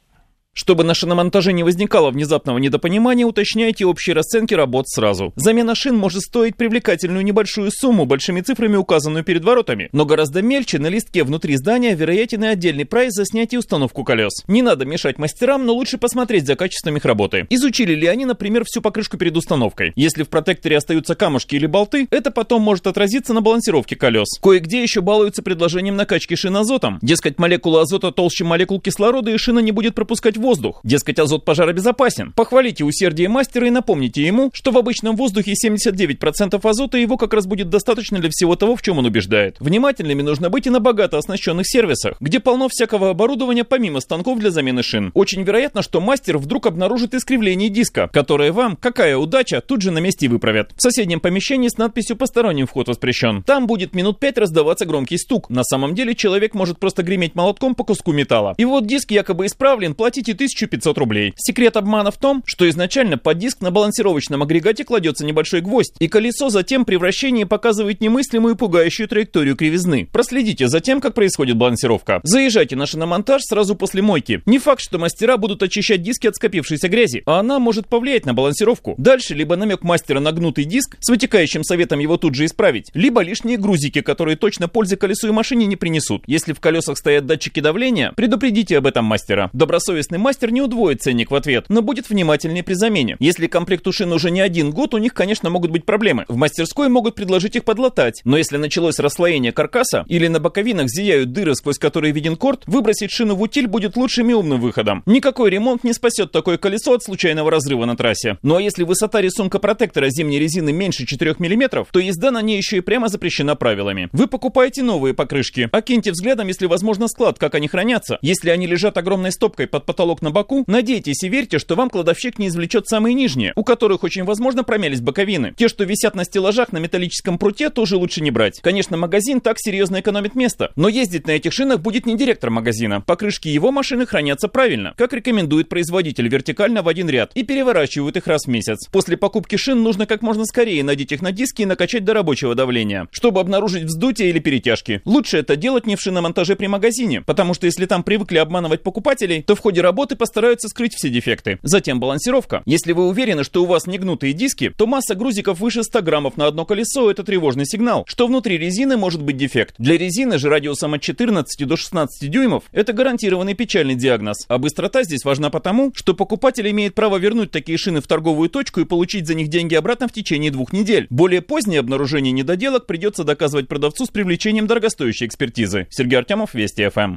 Чтобы 0.55 0.85
на 0.85 0.95
шиномонтаже 0.95 1.53
не 1.53 1.65
возникало 1.65 2.13
внезапного 2.13 2.59
недопонимания, 2.59 3.27
уточняйте 3.27 3.85
общие 3.85 4.15
расценки 4.15 4.55
работ 4.55 4.89
сразу. 4.89 5.33
Замена 5.35 5.75
шин 5.75 5.97
может 5.97 6.23
стоить 6.23 6.57
привлекательную 6.57 7.25
небольшую 7.25 7.73
сумму, 7.73 8.07
большими 8.07 8.41
цифрами 8.41 8.77
указанную 8.77 9.25
перед 9.25 9.45
воротами, 9.45 9.89
но 9.93 10.07
гораздо 10.07 10.43
мельче 10.43 10.79
на 10.79 10.87
листке 10.87 11.25
внутри 11.25 11.57
здания 11.57 11.97
вероятен 11.97 12.45
и 12.45 12.47
отдельный 12.47 12.85
прайс 12.85 13.13
за 13.13 13.27
снятие 13.27 13.57
и 13.57 13.59
установку 13.59 14.05
колес. 14.05 14.45
Не 14.47 14.63
надо 14.63 14.85
мешать 14.85 15.19
мастерам, 15.19 15.67
но 15.67 15.75
лучше 15.75 15.99
посмотреть 15.99 16.47
за 16.47 16.55
качеством 16.55 16.97
их 16.97 17.05
работы. 17.05 17.47
Изучили 17.51 17.95
ли 17.95 18.07
они, 18.07 18.25
например, 18.25 18.63
всю 18.65 18.81
покрышку 18.81 19.17
перед 19.19 19.37
установкой? 19.37 19.93
Если 19.97 20.23
в 20.23 20.29
протекторе 20.29 20.77
остаются 20.77 21.17
камушки 21.17 21.57
или 21.57 21.67
болты, 21.67 22.07
это 22.11 22.31
потом 22.31 22.63
может 22.63 22.87
отразиться 22.87 23.35
на 23.35 23.41
балансировке 23.41 23.97
колес. 23.97 24.29
Кое-где 24.41 24.83
еще 24.83 25.01
балуются 25.01 25.43
предложением 25.43 25.97
накачки 25.97 26.37
шин 26.37 26.57
азотом. 26.57 27.01
Дескать, 27.03 27.41
молекула 27.41 27.83
азота 27.83 28.13
толще 28.13 28.45
молекул 28.45 28.81
кислорода 28.81 29.33
и 29.33 29.37
шина 29.37 29.59
не 29.59 29.73
будет 29.73 29.97
пропускать 29.97 30.37
воздух. 30.45 30.81
Дескать, 30.85 31.19
азот 31.19 31.45
пожаробезопасен. 31.45 32.33
Похвалите 32.33 32.85
усердие 32.85 33.29
мастера 33.29 33.67
и 33.67 33.71
напомните 33.71 34.23
ему, 34.23 34.51
что 34.53 34.71
в 34.71 34.79
обычном 34.79 35.17
воздухе 35.17 35.55
79% 35.55 36.61
азота 36.63 36.99
его 36.99 37.17
как 37.17 37.35
раз 37.35 37.47
будет 37.47 37.71
достаточно 37.71 38.21
для 38.21 38.29
всего 38.31 38.55
того, 38.55 38.77
в 38.77 38.83
чем 38.83 38.99
он 38.99 39.07
убеждает. 39.07 39.57
Внимательными 39.59 40.23
нужно 40.23 40.51
быть 40.51 40.67
и 40.67 40.71
на 40.71 40.81
богато 40.81 41.19
оснащенных 41.19 41.67
сервисах, 41.67 42.17
где 42.21 42.39
полно 42.39 42.69
всякого 42.69 43.11
оборудования 43.11 43.65
помимо 43.65 44.01
станков 44.01 44.39
для 44.39 44.51
замены 44.51 44.83
шин. 44.83 45.11
Очень 45.15 45.43
вероятно, 45.43 45.83
что 45.83 46.01
мастер 46.01 46.37
вдруг 46.37 46.67
обнаружит 46.67 47.15
искривление 47.15 47.71
диска, 47.71 48.09
которое 48.13 48.53
вам, 48.53 48.77
какая 48.77 49.17
удача, 49.17 49.63
тут 49.63 49.81
же 49.81 49.91
на 49.91 49.99
месте 49.99 50.29
выправят. 50.29 50.73
В 50.77 50.83
соседнем 50.83 51.21
помещении 51.21 51.69
с 51.69 51.79
надписью 51.79 52.17
«Посторонним 52.17 52.67
вход 52.67 52.89
воспрещен». 52.89 53.43
Там 53.43 53.67
будет 53.67 53.95
минут 53.95 54.21
пять 54.21 54.37
раздаваться 54.37 54.85
громкий 54.85 55.17
стук. 55.17 55.49
На 55.49 55.65
самом 55.65 55.95
деле 55.95 56.15
человек 56.15 56.55
может 56.55 56.79
просто 56.79 57.03
греметь 57.03 57.35
молотком 57.35 57.75
по 57.75 57.85
куску 57.85 58.13
металла. 58.13 58.55
И 58.59 58.65
вот 58.67 58.87
диск 58.87 59.11
якобы 59.11 59.47
исправлен, 59.47 59.95
платите 59.95 60.34
1500 60.35 60.99
рублей. 60.99 61.33
Секрет 61.37 61.77
обмана 61.77 62.11
в 62.11 62.19
том, 62.19 62.43
что 62.47 62.69
изначально 62.69 63.19
под 63.19 63.39
диск 63.39 63.61
на 63.61 63.71
балансировочном 63.71 64.43
агрегате 64.43 64.85
кладется 64.85 65.25
небольшой 65.25 65.61
гвоздь, 65.61 65.95
и 65.99 66.09
колесо 66.09 66.51
затем 66.51 66.85
при 66.85 66.97
вращении 66.97 67.45
показывает 67.45 68.01
немыслимую 68.01 68.57
пугающую 68.57 69.09
траекторию 69.09 69.57
кривизны. 69.57 70.09
Проследите 70.13 70.69
за 70.69 70.81
тем, 70.81 71.01
как 71.01 71.15
происходит 71.15 71.57
балансировка. 71.57 72.21
Заезжайте 72.23 72.77
на 72.77 72.87
шиномонтаж 72.87 73.43
сразу 73.43 73.75
после 73.75 74.03
мойки. 74.03 74.43
Не 74.47 74.59
факт, 74.59 74.83
что 74.83 74.99
мастера 74.99 75.37
будут 75.37 75.63
очищать 75.63 76.03
диски 76.03 76.27
от 76.27 76.37
скопившейся 76.37 76.89
грязи, 76.89 77.23
а 77.27 77.41
она 77.41 77.59
может 77.59 77.89
повлиять 77.89 78.27
на 78.27 78.35
балансировку. 78.35 78.95
Дальше 78.99 79.35
либо 79.35 79.57
намек 79.57 79.83
мастера 79.83 80.21
на 80.21 80.33
гнутый 80.33 80.65
диск 80.65 80.97
с 81.01 81.09
вытекающим 81.09 81.65
советом 81.65 81.99
его 81.99 82.17
тут 82.17 82.35
же 82.35 82.45
исправить, 82.45 82.91
либо 82.95 83.23
лишние 83.23 83.57
грузики, 83.57 84.01
которые 84.01 84.37
точно 84.37 84.69
пользы 84.69 84.97
колесу 84.97 85.29
и 85.29 85.33
машине 85.33 85.67
не 85.67 85.77
принесут. 85.77 86.25
Если 86.27 86.53
в 86.53 86.61
колесах 86.61 86.99
стоят 86.99 87.27
датчики 87.27 87.61
давления, 87.61 88.13
предупредите 88.17 88.79
об 88.79 88.87
этом 88.87 89.05
мастера. 89.05 89.51
Добросовестный 89.53 90.19
мастер 90.25 90.51
не 90.51 90.63
удвоит 90.63 91.03
ценник 91.03 91.31
в 91.31 91.35
ответ, 91.35 91.67
но 91.69 91.83
будет 91.83 92.09
внимательнее 92.09 92.65
при 92.65 92.73
замене. 92.73 93.17
Если 93.21 93.47
комплекту 93.47 93.93
шин 93.93 94.11
уже 94.11 94.31
не 94.31 94.41
один 94.41 94.71
год, 94.71 94.95
у 94.95 94.99
них, 94.99 95.13
конечно, 95.13 95.51
могут 95.51 95.71
быть 95.71 95.85
проблемы. 95.85 96.25
В 96.29 96.37
мастерской 96.37 96.89
могут 96.89 97.15
предложить 97.15 97.57
их 97.57 97.65
подлатать, 97.65 98.23
но 98.25 98.39
если 98.39 98.57
началось 98.57 98.99
расслоение 98.99 99.53
каркаса 99.53 100.07
или 100.09 100.27
на 100.29 100.41
боковинах 100.41 100.89
зияют 100.89 101.33
дыры, 101.33 101.55
сквозь 101.55 101.79
которые 101.79 102.13
виден 102.13 102.37
корт, 102.37 102.63
выбросить 102.67 103.11
шину 103.11 103.35
в 103.35 103.43
утиль 103.43 103.67
будет 103.67 103.97
лучшим 103.97 104.31
и 104.31 104.33
умным 104.33 104.63
выходом. 104.63 105.03
Никакой 105.05 105.51
ремонт 105.51 105.85
не 105.85 105.93
спасет 105.93 106.33
такое 106.33 106.57
колесо 106.57 106.95
от 106.95 107.03
случайного 107.03 107.51
разрыва 107.51 107.85
на 107.85 107.95
трассе. 107.95 108.39
Ну 108.43 108.57
а 108.57 108.63
если 108.63 108.83
высота 108.83 109.21
рисунка 109.21 109.59
протектора 109.59 110.09
зимней 110.09 110.39
резины 110.39 110.73
меньше 110.73 111.05
4 111.05 111.37
мм, 111.39 111.85
то 111.93 112.01
езда 112.01 112.31
на 112.31 112.41
ней 112.41 112.57
еще 112.57 112.79
и 112.79 112.81
прямо 112.81 113.09
запрещена 113.09 113.57
правилами. 113.57 114.09
Вы 114.13 114.27
покупаете 114.27 114.83
новые 114.83 115.13
покрышки. 115.13 115.69
Окиньте 115.71 116.13
взглядом, 116.13 116.49
если 116.49 116.65
возможно, 116.65 117.09
склад, 117.09 117.39
как 117.39 117.55
они 117.55 117.69
хранятся. 117.69 118.19
Если 118.23 118.49
они 118.49 118.67
лежат 118.67 118.97
огромной 118.97 119.31
стопкой 119.31 119.67
под 119.67 119.85
потолок 119.85 120.14
на 120.23 120.31
боку, 120.31 120.65
надейтесь 120.67 121.23
и 121.23 121.29
верьте, 121.29 121.59
что 121.59 121.75
вам 121.75 121.91
кладовщик 121.91 122.39
не 122.39 122.49
извлечет 122.49 122.87
самые 122.87 123.15
нижние, 123.15 123.53
у 123.57 123.65
которых 123.65 124.05
очень 124.05 124.25
возможно 124.25 124.65
промялись 124.65 125.01
боковины. 125.01 125.55
Те, 125.57 125.69
что 125.69 125.85
висят 125.85 126.15
на 126.15 126.25
стеллажах 126.25 126.73
на 126.73 126.79
металлическом 126.79 127.39
пруте, 127.39 127.71
тоже 127.71 127.97
лучше 127.97 128.21
не 128.21 128.31
брать. 128.31 128.61
Конечно, 128.61 128.97
магазин 128.97 129.41
так 129.41 129.57
серьезно 129.59 130.01
экономит 130.01 130.35
место, 130.35 130.73
но 130.77 130.89
ездить 130.89 131.27
на 131.27 131.33
этих 131.33 131.53
шинах 131.53 131.81
будет 131.81 132.07
не 132.07 132.17
директор 132.17 132.51
магазина. 132.51 133.01
Покрышки 133.01 133.49
его 133.49 133.73
машины 133.73 134.07
хранятся 134.07 134.49
правильно, 134.49 134.95
как 134.97 135.13
рекомендует 135.13 135.69
производитель, 135.69 136.29
вертикально 136.29 136.83
в 136.83 136.89
один 136.89 137.09
ряд, 137.09 137.33
и 137.35 137.43
переворачивают 137.43 138.17
их 138.17 138.27
раз 138.27 138.45
в 138.45 138.49
месяц. 138.49 138.89
После 138.91 139.17
покупки 139.17 139.57
шин 139.57 139.83
нужно 139.83 140.07
как 140.07 140.23
можно 140.23 140.45
скорее 140.45 140.85
надеть 140.85 141.13
их 141.13 141.23
на 141.23 141.33
диски 141.33 141.63
и 141.63 141.67
накачать 141.67 142.05
до 142.05 142.15
рабочего 142.15 142.55
давления, 142.55 143.09
чтобы 143.11 143.41
обнаружить 143.41 143.85
вздутие 143.85 144.31
или 144.31 144.39
перетяжки. 144.39 145.01
Лучше 145.05 145.39
это 145.39 145.57
делать 145.57 145.87
не 145.87 145.97
в 145.97 146.01
шиномонтаже 146.01 146.57
при 146.57 146.67
магазине, 146.67 147.23
потому 147.23 147.55
что 147.55 147.67
если 147.67 147.87
там 147.87 148.03
привыкли 148.03 148.39
обманывать 148.39 148.83
покупателей, 148.83 149.43
то 149.43 149.55
в 149.55 149.61
ходе 149.61 149.81
работы 149.81 149.94
постараются 149.95 150.69
скрыть 150.69 150.95
все 150.95 151.09
дефекты. 151.09 151.59
Затем 151.63 152.01
балансировка. 152.01 152.63
Если 152.67 152.93
вы 152.93 153.07
уверены, 153.07 153.45
что 153.45 153.63
у 153.63 153.67
вас 153.67 153.87
не 153.87 153.99
гнутые 153.99 154.33
диски, 154.33 154.73
то 154.77 154.87
масса 154.87 155.15
грузиков 155.15 155.61
выше 155.61 155.83
100 155.83 156.03
граммов 156.03 156.37
на 156.37 156.47
одно 156.47 156.65
колесо– 156.67 157.11
это 157.13 157.25
тревожный 157.25 157.67
сигнал, 157.67 158.05
что 158.07 158.27
внутри 158.27 158.59
резины 158.59 158.97
может 158.97 159.23
быть 159.23 159.37
дефект. 159.37 159.75
Для 159.79 159.97
резины 159.97 160.39
же 160.39 160.49
радиусом 160.49 160.95
от 160.95 161.01
14 161.01 161.67
до 161.67 161.77
16 161.77 162.31
дюймов– 162.31 162.65
это 162.73 162.93
гарантированный 162.93 163.55
печальный 163.55 163.95
диагноз. 163.95 164.45
А 164.49 164.59
быстрота 164.59 165.03
здесь 165.05 165.25
важна 165.25 165.51
потому, 165.51 165.93
что 165.95 166.15
покупатель 166.15 166.69
имеет 166.71 166.95
право 166.95 167.17
вернуть 167.17 167.51
такие 167.51 167.79
шины 167.79 168.01
в 168.01 168.07
торговую 168.07 168.51
точку 168.51 168.81
и 168.81 168.85
получить 168.85 169.27
за 169.27 169.35
них 169.35 169.49
деньги 169.49 169.75
обратно 169.75 170.09
в 170.09 170.13
течение 170.13 170.51
двух 170.51 170.73
недель. 170.73 171.07
Более 171.11 171.43
позднее 171.43 171.81
обнаружение 171.81 172.33
недоделок 172.33 172.87
придется 172.87 173.25
доказывать 173.25 173.69
продавцу 173.69 174.07
с 174.07 174.11
привлечением 174.11 174.67
дорогостоящей 174.67 175.27
экспертизы. 175.27 175.87
Сергей 175.91 176.19
Артемов, 176.19 176.55
Вести 176.55 176.89
ФМ. 176.89 177.17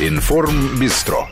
Информ 0.00 0.76
Бистро. 0.76 1.28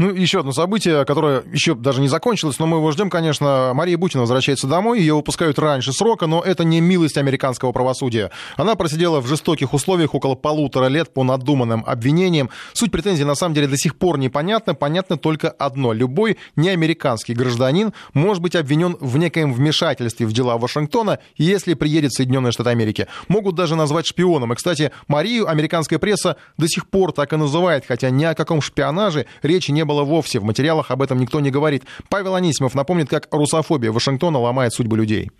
Ну, 0.00 0.14
еще 0.14 0.40
одно 0.40 0.52
событие, 0.52 1.04
которое 1.04 1.42
еще 1.52 1.74
даже 1.74 2.00
не 2.00 2.08
закончилось, 2.08 2.58
но 2.58 2.66
мы 2.66 2.78
его 2.78 2.90
ждем, 2.90 3.10
конечно. 3.10 3.72
Мария 3.74 3.98
Бутина 3.98 4.22
возвращается 4.22 4.66
домой, 4.66 4.98
ее 4.98 5.12
выпускают 5.12 5.58
раньше 5.58 5.92
срока, 5.92 6.26
но 6.26 6.40
это 6.40 6.64
не 6.64 6.80
милость 6.80 7.18
американского 7.18 7.72
правосудия. 7.72 8.30
Она 8.56 8.76
просидела 8.76 9.20
в 9.20 9.26
жестоких 9.26 9.74
условиях 9.74 10.14
около 10.14 10.36
полутора 10.36 10.86
лет 10.86 11.12
по 11.12 11.22
надуманным 11.22 11.84
обвинениям. 11.86 12.48
Суть 12.72 12.90
претензий 12.90 13.24
на 13.24 13.34
самом 13.34 13.54
деле 13.54 13.66
до 13.66 13.76
сих 13.76 13.94
пор 13.94 14.16
непонятна. 14.16 14.74
Понятно 14.74 15.18
только 15.18 15.50
одно. 15.50 15.92
Любой 15.92 16.38
неамериканский 16.56 17.34
гражданин 17.34 17.92
может 18.14 18.42
быть 18.42 18.56
обвинен 18.56 18.96
в 19.00 19.18
некоем 19.18 19.52
вмешательстве 19.52 20.24
в 20.24 20.32
дела 20.32 20.56
Вашингтона, 20.56 21.18
если 21.36 21.74
приедет 21.74 22.12
в 22.12 22.16
Соединенные 22.16 22.52
Штаты 22.52 22.70
Америки. 22.70 23.06
Могут 23.28 23.54
даже 23.54 23.76
назвать 23.76 24.06
шпионом. 24.06 24.54
И, 24.54 24.56
кстати, 24.56 24.92
Марию 25.08 25.46
американская 25.46 25.98
пресса 25.98 26.36
до 26.56 26.68
сих 26.68 26.88
пор 26.88 27.12
так 27.12 27.34
и 27.34 27.36
называет, 27.36 27.84
хотя 27.86 28.08
ни 28.08 28.24
о 28.24 28.34
каком 28.34 28.62
шпионаже 28.62 29.26
речи 29.42 29.70
не 29.70 29.84
было 29.84 29.89
было 29.90 30.04
вовсе. 30.04 30.38
В 30.38 30.44
материалах 30.44 30.90
об 30.92 31.02
этом 31.02 31.18
никто 31.18 31.40
не 31.40 31.50
говорит. 31.50 31.84
Павел 32.08 32.36
Анисимов 32.36 32.74
напомнит, 32.74 33.08
как 33.08 33.26
русофобия 33.32 33.90
Вашингтона 33.90 34.38
ломает 34.38 34.72
судьбы 34.72 34.96
людей. 34.96 35.30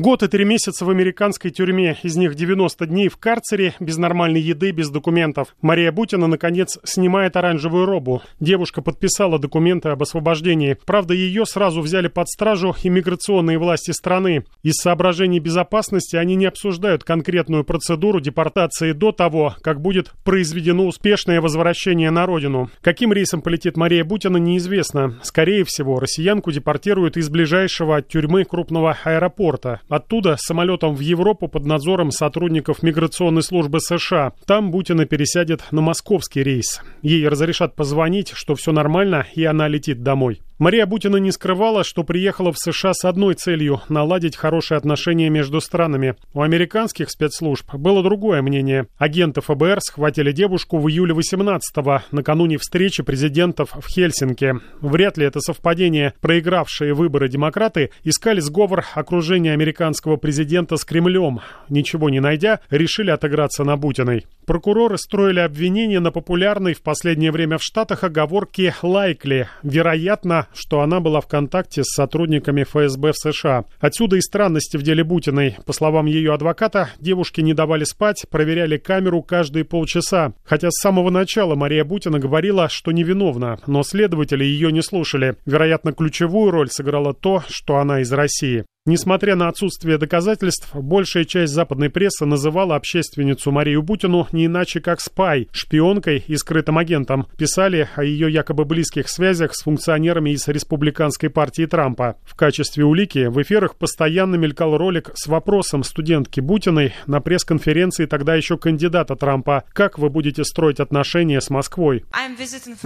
Год 0.00 0.22
и 0.22 0.28
три 0.28 0.46
месяца 0.46 0.86
в 0.86 0.88
американской 0.88 1.50
тюрьме, 1.50 1.94
из 2.02 2.16
них 2.16 2.34
90 2.34 2.86
дней 2.86 3.08
в 3.10 3.18
карцере, 3.18 3.74
без 3.80 3.98
нормальной 3.98 4.40
еды, 4.40 4.70
без 4.70 4.88
документов. 4.88 5.54
Мария 5.60 5.92
Бутина, 5.92 6.26
наконец, 6.26 6.78
снимает 6.84 7.36
оранжевую 7.36 7.84
робу. 7.84 8.22
Девушка 8.40 8.80
подписала 8.80 9.38
документы 9.38 9.90
об 9.90 10.02
освобождении. 10.02 10.78
Правда, 10.86 11.12
ее 11.12 11.44
сразу 11.44 11.82
взяли 11.82 12.08
под 12.08 12.30
стражу 12.30 12.74
иммиграционные 12.82 13.58
власти 13.58 13.90
страны. 13.90 14.44
Из 14.62 14.76
соображений 14.76 15.38
безопасности 15.38 16.16
они 16.16 16.34
не 16.34 16.46
обсуждают 16.46 17.04
конкретную 17.04 17.64
процедуру 17.64 18.20
депортации 18.20 18.92
до 18.92 19.12
того, 19.12 19.54
как 19.60 19.82
будет 19.82 20.14
произведено 20.24 20.86
успешное 20.86 21.42
возвращение 21.42 22.10
на 22.10 22.24
родину. 22.24 22.70
Каким 22.80 23.12
рейсом 23.12 23.42
полетит 23.42 23.76
Мария 23.76 24.02
Бутина, 24.04 24.38
неизвестно. 24.38 25.20
Скорее 25.22 25.64
всего, 25.64 26.00
россиянку 26.00 26.52
депортируют 26.52 27.18
из 27.18 27.28
ближайшего 27.28 28.00
тюрьмы 28.00 28.44
крупного 28.44 28.96
аэропорта. 29.04 29.80
Оттуда 29.90 30.36
самолетом 30.38 30.94
в 30.94 31.00
Европу 31.00 31.48
под 31.48 31.66
надзором 31.66 32.12
сотрудников 32.12 32.84
миграционной 32.84 33.42
службы 33.42 33.80
США. 33.80 34.32
Там 34.46 34.70
Бутина 34.70 35.04
пересядет 35.04 35.64
на 35.72 35.80
московский 35.80 36.44
рейс. 36.44 36.80
Ей 37.02 37.26
разрешат 37.26 37.74
позвонить, 37.74 38.30
что 38.32 38.54
все 38.54 38.70
нормально, 38.70 39.26
и 39.34 39.42
она 39.44 39.66
летит 39.66 40.04
домой. 40.04 40.42
Мария 40.60 40.84
Бутина 40.84 41.16
не 41.16 41.32
скрывала, 41.32 41.84
что 41.84 42.04
приехала 42.04 42.52
в 42.52 42.58
США 42.58 42.92
с 42.92 43.06
одной 43.06 43.32
целью– 43.32 43.80
наладить 43.88 44.36
хорошие 44.36 44.76
отношения 44.76 45.30
между 45.30 45.58
странами. 45.62 46.16
У 46.34 46.42
американских 46.42 47.08
спецслужб 47.08 47.74
было 47.74 48.02
другое 48.02 48.42
мнение. 48.42 48.86
Агенты 48.98 49.40
ФБР 49.40 49.80
схватили 49.80 50.32
девушку 50.32 50.76
в 50.76 50.86
июле 50.86 51.14
18-го, 51.14 52.02
накануне 52.10 52.58
встречи 52.58 53.02
президентов 53.02 53.70
в 53.72 53.88
Хельсинки. 53.88 54.56
Вряд 54.82 55.16
ли 55.16 55.24
это 55.24 55.40
совпадение. 55.40 56.12
Проигравшие 56.20 56.92
выборы 56.92 57.30
демократы 57.30 57.92
искали 58.04 58.40
сговор 58.40 58.84
окружения 58.94 59.54
американского 59.54 60.16
президента 60.18 60.76
с 60.76 60.84
Кремлем. 60.84 61.40
Ничего 61.70 62.10
не 62.10 62.20
найдя, 62.20 62.60
решили 62.68 63.10
отыграться 63.10 63.64
на 63.64 63.78
Бутиной. 63.78 64.26
Прокуроры 64.44 64.98
строили 64.98 65.40
обвинения 65.40 66.00
на 66.00 66.10
популярной 66.10 66.74
в 66.74 66.82
последнее 66.82 67.30
время 67.30 67.56
в 67.56 67.62
Штатах 67.62 68.04
оговорке 68.04 68.74
«лайкли». 68.82 69.48
Вероятно, 69.62 70.48
что 70.54 70.80
она 70.80 71.00
была 71.00 71.20
в 71.20 71.28
контакте 71.28 71.82
с 71.84 71.94
сотрудниками 71.94 72.64
ФСБ 72.64 73.12
в 73.12 73.16
США. 73.16 73.64
Отсюда 73.78 74.16
и 74.16 74.20
странности 74.20 74.76
в 74.76 74.82
деле 74.82 75.04
Бутиной. 75.04 75.56
По 75.66 75.72
словам 75.72 76.06
ее 76.06 76.34
адвоката, 76.34 76.90
девушке 76.98 77.42
не 77.42 77.54
давали 77.54 77.84
спать, 77.84 78.26
проверяли 78.30 78.76
камеру 78.76 79.22
каждые 79.22 79.64
полчаса. 79.64 80.32
Хотя 80.44 80.70
с 80.70 80.80
самого 80.80 81.10
начала 81.10 81.54
Мария 81.54 81.84
Бутина 81.84 82.18
говорила, 82.18 82.68
что 82.68 82.92
невиновна, 82.92 83.58
но 83.66 83.82
следователи 83.82 84.44
ее 84.44 84.72
не 84.72 84.82
слушали. 84.82 85.36
Вероятно, 85.46 85.92
ключевую 85.92 86.50
роль 86.50 86.70
сыграло 86.70 87.14
то, 87.14 87.42
что 87.48 87.76
она 87.76 88.00
из 88.00 88.12
России. 88.12 88.64
Несмотря 88.90 89.36
на 89.36 89.46
отсутствие 89.46 89.98
доказательств, 89.98 90.74
большая 90.74 91.24
часть 91.24 91.52
западной 91.52 91.90
прессы 91.90 92.26
называла 92.26 92.74
общественницу 92.74 93.52
Марию 93.52 93.84
Бутину 93.84 94.26
не 94.32 94.46
иначе 94.46 94.80
как 94.80 95.00
спай, 95.00 95.46
шпионкой 95.52 96.24
и 96.26 96.36
скрытым 96.36 96.76
агентом. 96.76 97.28
Писали 97.38 97.88
о 97.94 98.02
ее 98.02 98.32
якобы 98.32 98.64
близких 98.64 99.08
связях 99.08 99.54
с 99.54 99.62
функционерами 99.62 100.30
из 100.30 100.48
республиканской 100.48 101.30
партии 101.30 101.66
Трампа. 101.66 102.16
В 102.24 102.34
качестве 102.34 102.84
улики 102.84 103.28
в 103.28 103.40
эфирах 103.40 103.76
постоянно 103.76 104.34
мелькал 104.34 104.76
ролик 104.76 105.12
с 105.14 105.28
вопросом 105.28 105.84
студентки 105.84 106.40
Бутиной 106.40 106.92
на 107.06 107.20
пресс-конференции 107.20 108.06
тогда 108.06 108.34
еще 108.34 108.58
кандидата 108.58 109.14
Трампа. 109.14 109.62
Как 109.72 110.00
вы 110.00 110.10
будете 110.10 110.42
строить 110.42 110.80
отношения 110.80 111.40
с 111.40 111.48
Москвой? 111.48 112.04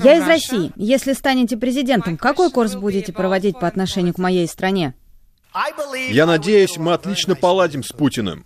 Я 0.02 0.18
из 0.18 0.28
России. 0.28 0.70
Если 0.76 1.14
станете 1.14 1.56
президентом, 1.56 2.18
какой 2.18 2.50
курс 2.50 2.74
будете 2.74 3.10
проводить 3.14 3.58
по 3.58 3.66
отношению 3.66 4.12
к 4.12 4.18
моей 4.18 4.46
стране? 4.46 4.92
Я 6.12 6.26
надеюсь, 6.26 6.76
мы 6.76 6.92
отлично 6.92 7.36
поладим 7.36 7.82
с 7.82 7.92
Путиным. 7.92 8.44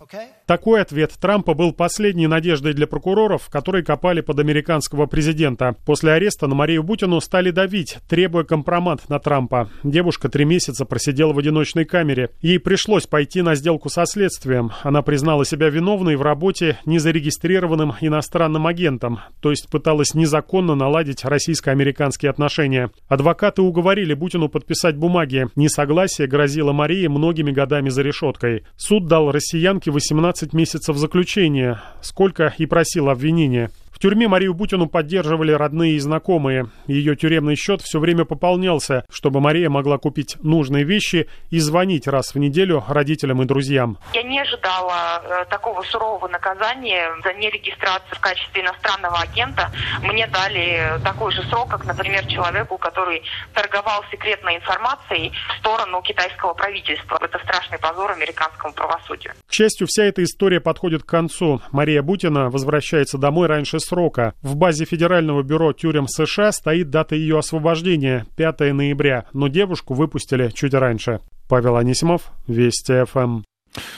Такой 0.49 0.81
ответ 0.81 1.11
Трампа 1.21 1.53
был 1.53 1.73
последней 1.73 2.25
надеждой 2.25 2.73
для 2.73 2.87
прокуроров, 2.87 3.49
которые 3.51 3.85
копали 3.85 4.21
под 4.21 4.39
американского 4.39 5.05
президента. 5.05 5.75
После 5.85 6.11
ареста 6.11 6.47
на 6.47 6.55
Марию 6.55 6.81
Бутину 6.81 7.21
стали 7.21 7.51
давить, 7.51 7.99
требуя 8.09 8.43
компромат 8.43 9.07
на 9.09 9.19
Трампа. 9.19 9.69
Девушка 9.83 10.27
три 10.27 10.45
месяца 10.45 10.85
просидела 10.85 11.33
в 11.33 11.37
одиночной 11.37 11.85
камере. 11.85 12.31
Ей 12.41 12.57
пришлось 12.57 13.05
пойти 13.05 13.43
на 13.43 13.53
сделку 13.53 13.89
со 13.89 14.07
следствием. 14.07 14.71
Она 14.81 15.03
признала 15.03 15.45
себя 15.45 15.69
виновной 15.69 16.15
в 16.15 16.23
работе 16.23 16.79
незарегистрированным 16.83 17.93
иностранным 18.01 18.65
агентом, 18.65 19.19
то 19.41 19.51
есть 19.51 19.69
пыталась 19.69 20.15
незаконно 20.15 20.73
наладить 20.73 21.25
российско-американские 21.25 22.31
отношения. 22.31 22.89
Адвокаты 23.07 23.61
уговорили 23.61 24.15
Бутину 24.15 24.49
подписать 24.49 24.95
бумаги. 24.95 25.45
Несогласие 25.55 26.27
грозило 26.27 26.71
Марии 26.71 27.05
многими 27.05 27.51
годами 27.51 27.89
за 27.89 28.01
решеткой. 28.01 28.63
Суд 28.77 29.05
дал 29.05 29.31
россиянке 29.31 29.91
18 29.91 30.38
15 30.39 30.53
месяцев 30.53 30.95
заключения, 30.95 31.81
сколько 32.01 32.53
и 32.57 32.65
просил 32.65 33.09
обвинение. 33.09 33.71
В 33.99 34.01
тюрьме 34.01 34.29
Марию 34.29 34.53
Бутину 34.53 34.87
поддерживали 34.87 35.51
родные 35.51 35.95
и 35.95 35.99
знакомые. 35.99 36.69
Ее 36.87 37.17
тюремный 37.17 37.57
счет 37.57 37.81
все 37.81 37.99
время 37.99 38.23
пополнялся, 38.23 39.03
чтобы 39.11 39.41
Мария 39.41 39.69
могла 39.69 39.97
купить 39.97 40.37
нужные 40.41 40.85
вещи 40.85 41.27
и 41.49 41.59
звонить 41.59 42.07
раз 42.07 42.33
в 42.33 42.39
неделю 42.39 42.81
родителям 42.87 43.41
и 43.41 43.45
друзьям. 43.45 43.97
Я 44.13 44.23
не 44.23 44.39
ожидала 44.39 45.21
э, 45.21 45.45
такого 45.49 45.81
сурового 45.81 46.29
наказания 46.29 47.11
за 47.25 47.33
нерегистрацию 47.33 48.15
в 48.15 48.19
качестве 48.21 48.61
иностранного 48.61 49.19
агента. 49.19 49.69
Мне 50.01 50.27
дали 50.27 50.97
такой 51.03 51.33
же 51.33 51.43
срок, 51.49 51.67
как, 51.67 51.83
например, 51.83 52.25
человеку, 52.27 52.77
который 52.77 53.21
торговал 53.53 54.05
секретной 54.11 54.55
информацией 54.55 55.33
в 55.49 55.59
сторону 55.59 56.01
китайского 56.03 56.53
правительства. 56.53 57.19
Это 57.21 57.37
страшный 57.39 57.79
позор 57.79 58.11
американскому 58.11 58.73
правосудию. 58.73 59.33
К 59.45 59.51
счастью, 59.51 59.87
вся 59.87 60.05
эта 60.05 60.23
история 60.23 60.61
подходит 60.61 61.03
к 61.03 61.05
концу. 61.05 61.61
Мария 61.73 62.01
Бутина 62.01 62.49
возвращается 62.49 63.17
домой 63.17 63.47
раньше 63.47 63.77
срока. 63.89 64.33
В 64.41 64.55
базе 64.55 64.85
Федерального 64.85 65.43
бюро 65.43 65.73
тюрем 65.73 66.07
США 66.07 66.51
стоит 66.51 66.89
дата 66.89 67.15
ее 67.15 67.39
освобождения– 67.39 68.25
5 68.37 68.59
ноября, 68.73 69.25
но 69.33 69.47
девушку 69.47 69.93
выпустили 69.93 70.49
чуть 70.49 70.73
раньше. 70.73 71.19
Павел 71.47 71.75
Анисимов, 71.75 72.31
Вести 72.47 73.03
ФМ. 73.05 73.41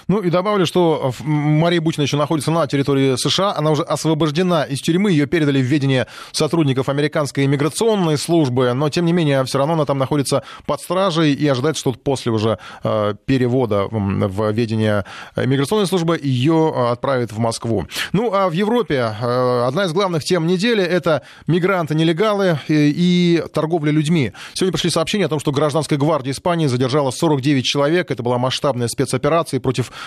Ну 0.08 0.20
и 0.20 0.30
добавлю, 0.30 0.66
что 0.66 1.14
Мария 1.22 1.82
Бутина 1.82 2.04
еще 2.04 2.18
находится 2.18 2.52
на 2.52 2.68
территории 2.68 3.16
США. 3.16 3.54
Она 3.56 3.72
уже 3.72 3.84
освобождена 3.84 4.64
из 4.64 4.82
тюрьмы. 4.82 5.12
Ее 5.12 5.26
передали 5.26 5.62
в 5.62 5.66
ведение 5.66 6.08
сотрудников 6.32 6.90
американской 6.90 7.46
иммиграционной 7.46 8.18
службы. 8.18 8.74
Но, 8.74 8.90
тем 8.90 9.06
не 9.06 9.14
менее, 9.14 9.44
все 9.46 9.58
равно 9.58 9.74
она 9.74 9.86
там 9.86 9.98
находится 9.98 10.44
под 10.66 10.82
стражей 10.82 11.34
и 11.34 11.48
ожидает, 11.48 11.78
что 11.78 11.94
после 11.94 12.32
уже 12.32 12.60
э, 12.84 13.16
перевода 13.26 13.88
в 13.92 14.52
ведение 14.52 15.06
иммиграционной 15.36 15.88
службы 15.88 16.20
ее 16.22 16.74
э, 16.76 16.92
отправят 16.92 17.32
в 17.32 17.40
Москву. 17.40 17.88
Ну, 18.14 18.34
а 18.34 18.50
в 18.50 18.54
Европе 18.54 19.16
э, 19.20 19.64
одна 19.68 19.86
из 19.86 19.94
главных 19.94 20.24
тем 20.24 20.48
недели— 20.48 20.84
это 20.92 21.24
мигранты-нелегалы 21.48 22.60
и, 22.68 23.44
торговля 23.54 23.92
людьми. 23.92 24.34
Сегодня 24.54 24.74
пришли 24.74 24.90
сообщения 24.90 25.26
о 25.26 25.30
том, 25.30 25.40
что 25.40 25.52
гражданская 25.52 25.98
гвардия 25.98 26.32
Испании 26.32 26.68
задержала 26.68 27.12
49 27.12 27.64
человек. 27.64 28.12
Это 28.12 28.24
была 28.24 28.38
масштабная 28.38 28.88
спецоперация 28.88 29.60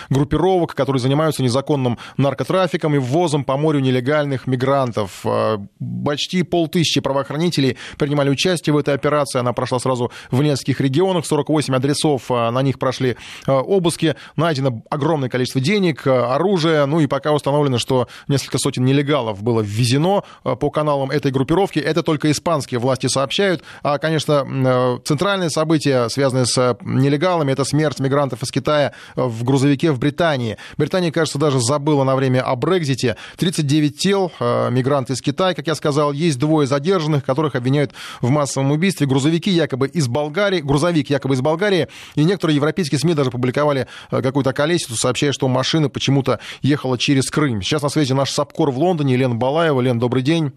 группировок, 0.09 0.75
которые 0.75 0.99
занимаются 0.99 1.43
незаконным 1.43 1.97
наркотрафиком 2.17 2.95
и 2.95 2.97
ввозом 2.97 3.43
по 3.43 3.57
морю 3.57 3.79
нелегальных 3.79 4.47
мигрантов. 4.47 5.21
А, 5.25 5.57
почти 6.05 6.43
полтысячи 6.43 7.01
правоохранителей 7.01 7.77
принимали 7.97 8.29
участие 8.29 8.73
в 8.73 8.77
этой 8.77 8.93
операции. 8.93 9.39
Она 9.39 9.53
прошла 9.53 9.79
сразу 9.79 10.11
в 10.31 10.41
нескольких 10.41 10.81
регионах. 10.81 11.25
48 11.25 11.75
адресов, 11.75 12.23
а, 12.29 12.51
на 12.51 12.61
них 12.61 12.79
прошли 12.79 13.15
а, 13.47 13.59
обыски. 13.59 14.15
Найдено 14.35 14.81
огромное 14.89 15.29
количество 15.29 15.61
денег, 15.61 16.05
оружия. 16.07 16.85
Ну 16.85 16.99
и 16.99 17.07
пока 17.07 17.31
установлено, 17.31 17.77
что 17.77 18.07
несколько 18.27 18.57
сотен 18.57 18.85
нелегалов 18.85 19.41
было 19.41 19.61
ввезено 19.61 20.23
по 20.43 20.69
каналам 20.69 21.11
этой 21.11 21.31
группировки. 21.31 21.79
Это 21.79 22.03
только 22.03 22.31
испанские 22.31 22.79
власти 22.79 23.07
сообщают. 23.07 23.63
А, 23.83 23.97
конечно, 23.97 24.99
центральные 25.03 25.49
события, 25.49 26.09
связанные 26.09 26.45
с 26.45 26.77
нелегалами, 26.81 27.51
это 27.51 27.63
смерть 27.63 27.99
мигрантов 27.99 28.43
из 28.43 28.51
Китая 28.51 28.93
в 29.15 29.43
грузовике 29.55 29.91
в 29.91 29.99
Британии. 29.99 30.57
Британия, 30.77 31.11
кажется, 31.11 31.39
даже 31.39 31.61
забыла 31.61 32.03
на 32.03 32.17
время 32.17 32.41
о 32.41 32.57
Брекзите. 32.57 33.15
39 33.37 33.97
тел, 33.97 34.31
э, 34.39 34.69
мигранты 34.69 35.13
из 35.13 35.21
Китая, 35.21 35.53
как 35.53 35.65
я 35.67 35.75
сказал, 35.75 36.11
есть 36.11 36.37
двое 36.37 36.67
задержанных, 36.67 37.23
которых 37.23 37.55
обвиняют 37.55 37.93
в 38.19 38.29
массовом 38.29 38.71
убийстве. 38.71 39.07
Грузовики 39.07 39.49
якобы 39.49 39.87
из 39.87 40.09
Болгарии, 40.09 40.59
грузовик 40.59 41.09
якобы 41.09 41.35
из 41.35 41.41
Болгарии, 41.41 41.87
и 42.15 42.25
некоторые 42.25 42.57
европейские 42.57 42.99
СМИ 42.99 43.13
даже 43.13 43.31
публиковали 43.31 43.87
э, 44.11 44.21
какую-то 44.21 44.51
колесицу, 44.51 44.97
сообщая, 44.97 45.31
что 45.31 45.47
машина 45.47 45.87
почему-то 45.87 46.39
ехала 46.61 46.97
через 46.97 47.31
Крым. 47.31 47.61
Сейчас 47.61 47.81
на 47.81 47.89
связи 47.89 48.11
наш 48.11 48.31
САПКОР 48.31 48.71
в 48.71 48.77
Лондоне, 48.77 49.13
Елена 49.13 49.35
Балаева. 49.35 49.79
Лен, 49.79 49.99
добрый 49.99 50.21
день. 50.21 50.51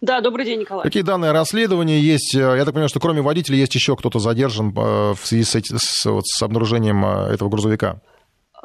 Да, 0.00 0.20
добрый 0.20 0.44
день, 0.44 0.60
Николай. 0.60 0.82
Какие 0.82 1.04
данные 1.04 1.30
расследования 1.30 2.00
есть? 2.00 2.34
Э, 2.34 2.56
я 2.56 2.64
так 2.64 2.74
понимаю, 2.74 2.88
что 2.88 2.98
кроме 2.98 3.22
водителя 3.22 3.56
есть 3.56 3.74
еще 3.76 3.94
кто-то 3.94 4.18
задержан 4.18 4.72
в 4.72 5.18
связи 5.22 5.44
с, 5.44 5.54
с, 5.54 6.06
вот, 6.06 6.26
с 6.26 6.42
обнаружением 6.42 7.04
этого 7.04 7.48
грузовика? 7.48 8.00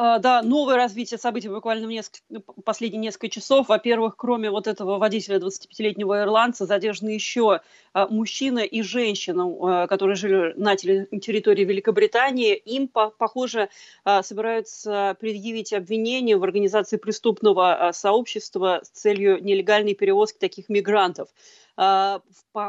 А, 0.03 0.17
да, 0.17 0.41
новое 0.41 0.77
развитие 0.77 1.19
событий 1.19 1.47
буквально 1.47 1.85
в 1.85 1.91
несколько, 1.91 2.23
последние 2.65 2.99
несколько 2.99 3.29
часов. 3.29 3.69
Во-первых, 3.69 4.15
кроме 4.17 4.49
вот 4.49 4.65
этого 4.65 4.97
водителя 4.97 5.37
25-летнего 5.37 6.23
ирландца, 6.23 6.65
задержаны 6.65 7.09
еще 7.09 7.61
а, 7.93 8.07
мужчина 8.07 8.61
и 8.61 8.81
женщина, 8.81 9.43
а, 9.45 9.85
которые 9.85 10.15
жили 10.15 10.53
на 10.55 10.75
территории 10.75 11.65
Великобритании. 11.65 12.55
Им, 12.55 12.87
похоже, 12.87 13.69
собираются 14.23 15.15
предъявить 15.19 15.71
обвинение 15.71 16.35
в 16.35 16.43
организации 16.43 16.97
преступного 16.97 17.91
сообщества 17.93 18.81
с 18.83 18.89
целью 18.89 19.37
нелегальной 19.43 19.93
перевозки 19.93 20.39
таких 20.39 20.67
мигрантов. 20.67 21.29
А, 21.77 22.21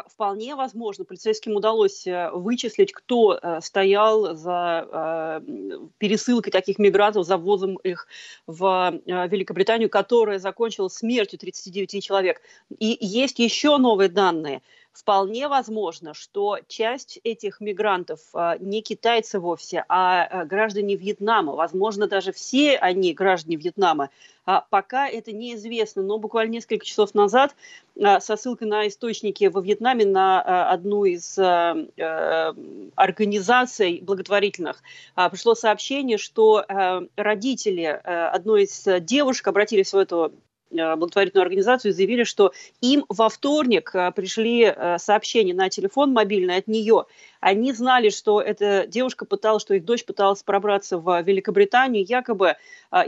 вполне 0.07 0.55
возможно, 0.55 1.05
полицейским 1.05 1.57
удалось 1.57 2.07
э, 2.07 2.31
вычислить, 2.33 2.93
кто 2.93 3.39
э, 3.41 3.61
стоял 3.61 4.35
за 4.35 4.53
а, 4.55 5.43
пересылкой 5.99 6.53
таких 6.53 6.79
мигрантов, 6.79 7.27
за 7.27 7.37
ввозом 7.37 7.77
их 7.77 8.07
в 8.47 9.01
э, 9.05 9.29
Великобританию, 9.29 9.91
которая 9.91 10.39
закончилась 10.39 10.95
смертью 10.95 11.39
39 11.39 12.03
человек. 12.03 12.41
И 12.79 12.97
есть 13.01 13.39
еще 13.39 13.77
новые 13.79 14.09
данные– 14.09 14.63
Вполне 14.93 15.49
возможно, 15.49 16.13
что 16.13 16.59
часть 16.69 17.19
этих 17.25 17.61
мигрантов 17.61 18.21
а, 18.35 18.59
не 18.59 18.83
китайцы 18.83 19.41
вовсе, 19.41 19.87
а, 19.89 20.25
а 20.25 20.45
граждане 20.45 20.97
Вьетнама. 20.97 21.55
Возможно, 21.55 22.07
даже 22.07 22.31
все 22.33 22.77
они 22.77 23.15
граждане 23.15 23.57
Вьетнама. 23.57 24.11
А 24.45 24.67
пока 24.69 25.09
это 25.09 25.33
неизвестно, 25.33 26.03
но 26.03 26.19
буквально 26.19 26.53
несколько 26.53 26.85
часов 26.85 27.15
назад 27.15 27.55
со 27.97 28.37
ссылкой 28.37 28.69
на 28.69 28.87
источники 28.89 29.45
во 29.45 29.63
Вьетнаме 29.63 30.05
на 30.05 30.69
одну 30.69 31.05
из 31.05 31.39
организаций 32.97 34.01
благотворительных 34.03 34.83
пришло 35.31 35.55
сообщение, 35.55 36.19
что 36.19 36.65
родители 37.15 37.85
одной 37.85 38.65
из 38.65 38.85
девушек 39.05 39.47
обратились 39.47 39.93
в 39.93 39.97
эту 39.97 40.33
благотворительную 40.73 41.43
организацию 41.43 41.93
заявили, 41.93 42.25
что 42.25 42.53
им 42.81 43.05
во 43.09 43.29
вторник 43.29 43.95
э, 43.95 44.11
пришли 44.13 44.65
э, 44.65 44.99
сообщения 44.99 45.55
на 45.55 45.69
телефон 45.69 46.13
мобильный 46.13 46.57
от 46.57 46.69
нее. 46.69 47.07
Они 47.41 47.73
знали, 47.73 48.11
что 48.11 48.41
эта 48.41 48.87
девушка 48.87 49.25
пыталась, 49.25 49.63
что 49.63 49.75
их 49.75 49.85
дочь 49.85 50.05
пыталась 50.05 50.43
пробраться 50.43 50.99
в 50.99 51.23
Великобританию. 51.23 52.05
Якобы 52.09 52.55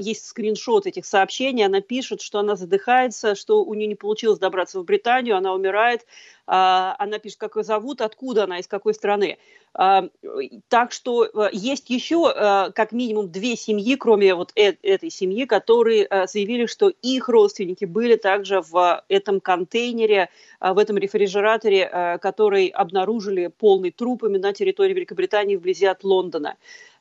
есть 0.01 0.27
скриншот 0.27 0.89
этих 0.89 1.07
сообщений. 1.07 1.65
Она 1.65 1.81
пишет, 1.81 2.21
что 2.21 2.41
она 2.41 2.57
задыхается, 2.57 3.37
что 3.37 3.63
у 3.65 3.75
нее 3.75 3.87
не 3.87 3.95
получилось 3.95 4.41
добраться 4.41 4.81
в 4.81 4.85
Британию, 4.85 5.37
она 5.37 5.55
умирает. 5.55 6.05
Она 6.47 7.19
пишет, 7.19 7.39
как 7.39 7.57
ее 7.57 7.63
зовут, 7.63 8.01
откуда 8.01 8.45
она, 8.45 8.59
из 8.59 8.67
какой 8.67 8.95
страны. 8.95 9.39
Так 9.73 10.93
что 10.93 11.49
есть 11.53 11.91
еще 11.91 12.33
как 12.75 12.93
минимум 12.93 13.31
две 13.31 13.57
семьи, 13.57 13.97
кроме 13.97 14.35
вот 14.35 14.53
этой 14.55 15.11
семьи, 15.11 15.47
которые 15.47 16.07
заявили, 16.27 16.67
что 16.67 16.93
их 17.03 17.29
родственники 17.29 17.85
были 17.85 18.17
также 18.17 18.61
в 18.61 19.03
этом 19.09 19.41
контейнере, 19.41 20.29
а, 20.61 20.75
в 20.75 20.79
этом 20.79 20.97
рефрижераторе, 20.97 21.89
а, 21.93 22.19
который 22.19 22.69
обнаружили 22.69 23.49
полный 23.49 23.91
трупами 23.91 24.39
на 24.39 24.53
территории 24.53 24.95
Великобритании 24.95 25.57
вблизи 25.57 25.87
от 25.87 26.05
Лондона. 26.05 26.57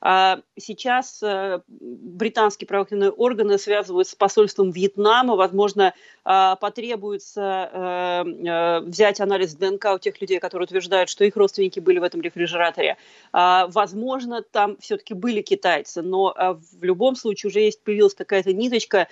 А 0.06 0.42
сейчас 0.60 1.24
э, 1.24 1.62
британские 1.70 2.68
правоохранительные 2.68 3.13
органы 3.13 3.58
связывают 3.58 4.06
с 4.06 4.16
посольством 4.16 4.70
Вьетнама. 4.70 5.38
Возможно, 5.38 5.94
а, 6.26 6.58
потребуется 6.58 7.70
э, 7.72 8.24
э, 8.26 8.80
взять 8.82 9.22
анализ 9.22 9.56
ДНК 9.56 9.94
у 9.96 10.00
тех 10.00 10.20
людей, 10.20 10.39
которые 10.39 10.66
утверждают, 10.66 11.10
что 11.10 11.24
их 11.24 11.38
родственники 11.38 11.80
были 11.80 12.00
в 12.00 12.04
этом 12.04 12.20
рефрижераторе. 12.20 12.98
А, 13.32 13.68
возможно, 13.68 14.42
там 14.42 14.76
все-таки 14.82 15.13
были 15.13 15.42
китайцы, 15.42 16.02
но 16.02 16.36
в 16.74 16.84
любом 16.84 17.16
случае 17.16 17.50
уже 17.50 17.62
есть 17.62 17.82
появилась 17.82 18.13
какая-то 18.13 18.52
ниточка. 18.52 19.08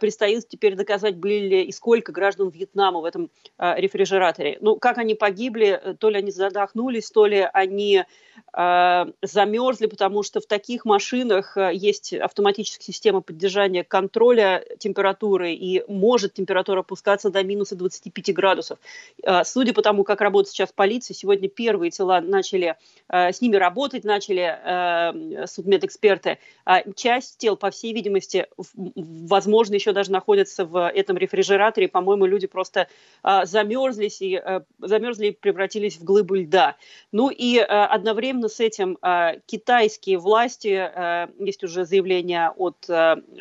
Предстоит 0.00 0.48
теперь 0.48 0.74
доказать, 0.74 1.16
были 1.16 1.48
ли 1.48 1.64
и 1.64 1.72
сколько 1.72 2.12
граждан 2.12 2.48
Вьетнама 2.48 3.00
в 3.00 3.04
этом 3.04 3.30
рефрижераторе. 3.58 4.56
Ну, 4.60 4.76
как 4.76 4.96
они 4.98 5.14
погибли, 5.14 5.96
то 5.98 6.08
ли 6.08 6.18
они 6.18 6.30
задохнулись, 6.30 7.10
то 7.10 7.26
ли 7.26 7.46
они 7.52 8.04
замерзли, 8.52 9.86
потому 9.86 10.22
что 10.22 10.29
в 10.38 10.46
таких 10.46 10.84
машинах 10.84 11.56
есть 11.56 12.12
автоматическая 12.12 12.84
система 12.84 13.20
поддержания 13.20 13.82
контроля 13.82 14.64
температуры 14.78 15.52
и 15.54 15.82
может 15.88 16.34
температура 16.34 16.80
опускаться 16.80 17.30
до 17.30 17.42
минуса 17.42 17.74
25 17.76 18.34
градусов. 18.34 18.78
Э, 19.22 19.44
судя 19.44 19.72
по 19.72 19.82
тому, 19.82 20.04
как 20.04 20.20
работает 20.20 20.52
сейчас 20.52 20.72
полиция, 20.72 21.14
сегодня 21.14 21.48
первые 21.48 21.90
тела 21.90 22.20
начали, 22.20 22.76
э, 23.08 23.32
с 23.32 23.40
ними 23.40 23.56
работать 23.56 24.04
начали 24.04 24.58
э, 24.62 25.46
судмедэксперты. 25.46 26.38
А 26.64 26.82
часть 26.94 27.38
тел, 27.38 27.56
по 27.56 27.70
всей 27.70 27.92
видимости, 27.92 28.46
возможно, 28.76 29.74
еще 29.74 29.92
даже 29.92 30.12
находятся 30.12 30.64
в 30.64 30.88
этом 30.88 31.16
рефрижераторе. 31.16 31.88
По-моему, 31.88 32.26
люди 32.26 32.46
просто 32.46 32.88
замерзлись 33.22 34.22
и, 34.22 34.40
замерзли 34.78 35.28
и 35.28 35.30
превратились 35.32 35.96
в 35.96 36.04
глыбу 36.04 36.36
льда. 36.36 36.76
Ну 37.12 37.30
и 37.30 37.58
одновременно 37.58 38.48
с 38.48 38.60
этим 38.60 38.98
китайские 39.46 40.18
власти, 40.20 40.90
есть 41.42 41.64
уже 41.64 41.84
заявление 41.84 42.50
от 42.50 42.76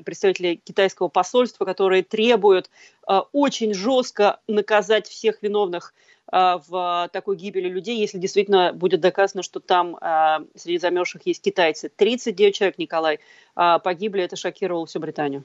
представителей 0.03 0.57
китайского 0.63 1.07
посольства, 1.07 1.65
которые 1.65 2.03
требуют 2.03 2.69
Э, 3.09 3.21
очень 3.31 3.73
жестко 3.73 4.37
наказать 4.47 5.07
всех 5.07 5.41
виновных 5.41 5.93
э, 6.31 6.57
в 6.67 7.09
такой 7.11 7.37
гибели 7.37 7.67
людей, 7.67 7.99
если 7.99 8.19
действительно 8.19 8.71
будет 8.71 9.01
доказано, 9.01 9.41
что 9.41 9.59
там 9.59 9.95
э, 9.95 10.45
среди 10.55 10.77
замерзших 10.77 11.23
есть 11.25 11.41
китайцы. 11.41 11.89
39 11.95 12.55
человек, 12.55 12.77
Николай, 12.77 13.19
погибли, 13.55 14.23
это 14.23 14.35
шокировало 14.35 14.85
всю 14.85 14.99
Британию. 14.99 15.43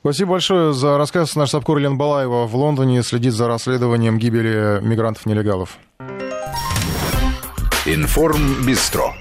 Спасибо 0.00 0.32
большое 0.32 0.72
за 0.72 0.96
рассказ. 0.96 1.36
Наш 1.36 1.50
Сапкор 1.50 1.78
Лен 1.78 1.98
Балаева 1.98 2.46
в 2.46 2.56
Лондоне 2.56 3.02
следит 3.02 3.32
за 3.32 3.48
расследованием 3.48 4.18
гибели 4.18 4.80
мигрантов-нелегалов. 4.80 5.78
Информ 7.86 8.66
Бистро. 8.66 9.14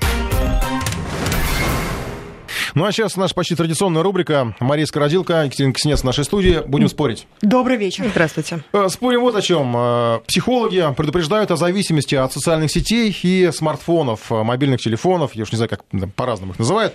Ну 2.78 2.86
а 2.86 2.92
сейчас 2.92 3.16
наша 3.16 3.34
почти 3.34 3.56
традиционная 3.56 4.04
рубрика. 4.04 4.54
Мария 4.60 4.86
Скородилка, 4.86 5.46
Екатерина 5.46 5.74
Кснец 5.74 6.02
в 6.02 6.04
нашей 6.04 6.24
студии. 6.26 6.62
Будем 6.68 6.90
спорить. 6.90 7.26
Добрый 7.42 7.76
вечер. 7.76 8.06
Здравствуйте. 8.08 8.60
Э, 8.72 8.88
спорим 8.90 9.22
вот 9.22 9.36
о 9.36 9.42
чем. 9.42 9.74
Э, 9.76 10.20
психологи 10.28 10.86
предупреждают 10.96 11.50
о 11.50 11.58
зависимости 11.58 12.14
от 12.14 12.32
социальных 12.32 12.70
сетей 12.70 13.18
и 13.24 13.50
смартфонов, 13.52 14.32
э, 14.32 14.44
мобильных 14.44 14.80
телефонов, 14.80 15.34
я 15.34 15.42
уж 15.42 15.52
не 15.52 15.56
знаю, 15.56 15.72
как 15.72 15.86
по-разному 16.14 16.52
их 16.52 16.60
называют. 16.60 16.94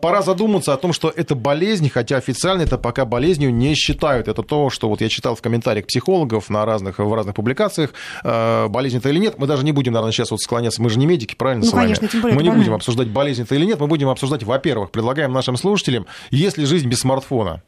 Пора 0.00 0.22
задуматься 0.22 0.72
о 0.72 0.76
том, 0.76 0.92
что 0.92 1.08
это 1.14 1.36
болезнь, 1.36 1.88
хотя 1.88 2.16
официально 2.16 2.62
это 2.62 2.76
пока 2.76 3.04
болезнью 3.04 3.54
не 3.54 3.76
считают. 3.76 4.26
Это 4.26 4.42
то, 4.42 4.70
что 4.70 4.88
вот 4.88 5.02
я 5.02 5.08
читал 5.08 5.36
в 5.36 5.40
комментариях 5.40 5.86
психологов 5.86 6.50
на 6.50 6.64
разных, 6.64 6.98
в 6.98 7.14
разных 7.14 7.36
публикациях. 7.36 7.90
Болезнь 8.24 8.98
это 8.98 9.08
или 9.08 9.20
нет. 9.20 9.36
Мы 9.38 9.46
даже 9.46 9.64
не 9.64 9.70
будем, 9.70 9.92
наверное, 9.92 10.10
сейчас 10.10 10.32
вот 10.32 10.40
склоняться. 10.40 10.82
Мы 10.82 10.90
же 10.90 10.98
не 10.98 11.06
медики, 11.06 11.36
правильно, 11.36 11.64
ну, 11.64 11.70
с 11.70 11.72
вами? 11.72 11.84
Конечно, 11.84 12.08
тем 12.08 12.22
более 12.22 12.36
Мы 12.36 12.42
не 12.42 12.50
будем 12.50 12.74
обсуждать, 12.74 13.06
болезнь 13.06 13.42
это 13.42 13.54
или 13.54 13.64
нет. 13.64 13.78
Мы 13.78 13.86
будем 13.86 14.08
обсуждать, 14.08 14.42
во-первых, 14.42 14.90
предлагать 14.90 15.11
предлагаем 15.12 15.32
нашим 15.32 15.56
слушателям, 15.56 16.06
если 16.30 16.64
жизнь 16.64 16.88
без 16.88 17.00
смартфона, 17.00 17.62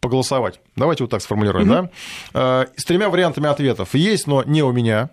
поголосовать. 0.00 0.60
Давайте 0.76 1.02
вот 1.02 1.10
так 1.10 1.20
сформулируем, 1.20 1.72
mm-hmm. 1.72 1.90
да? 2.32 2.66
С 2.76 2.84
тремя 2.84 3.08
вариантами 3.08 3.48
ответов. 3.48 3.94
Есть, 3.94 4.28
но 4.28 4.44
не 4.44 4.62
у 4.62 4.70
меня. 4.70 5.10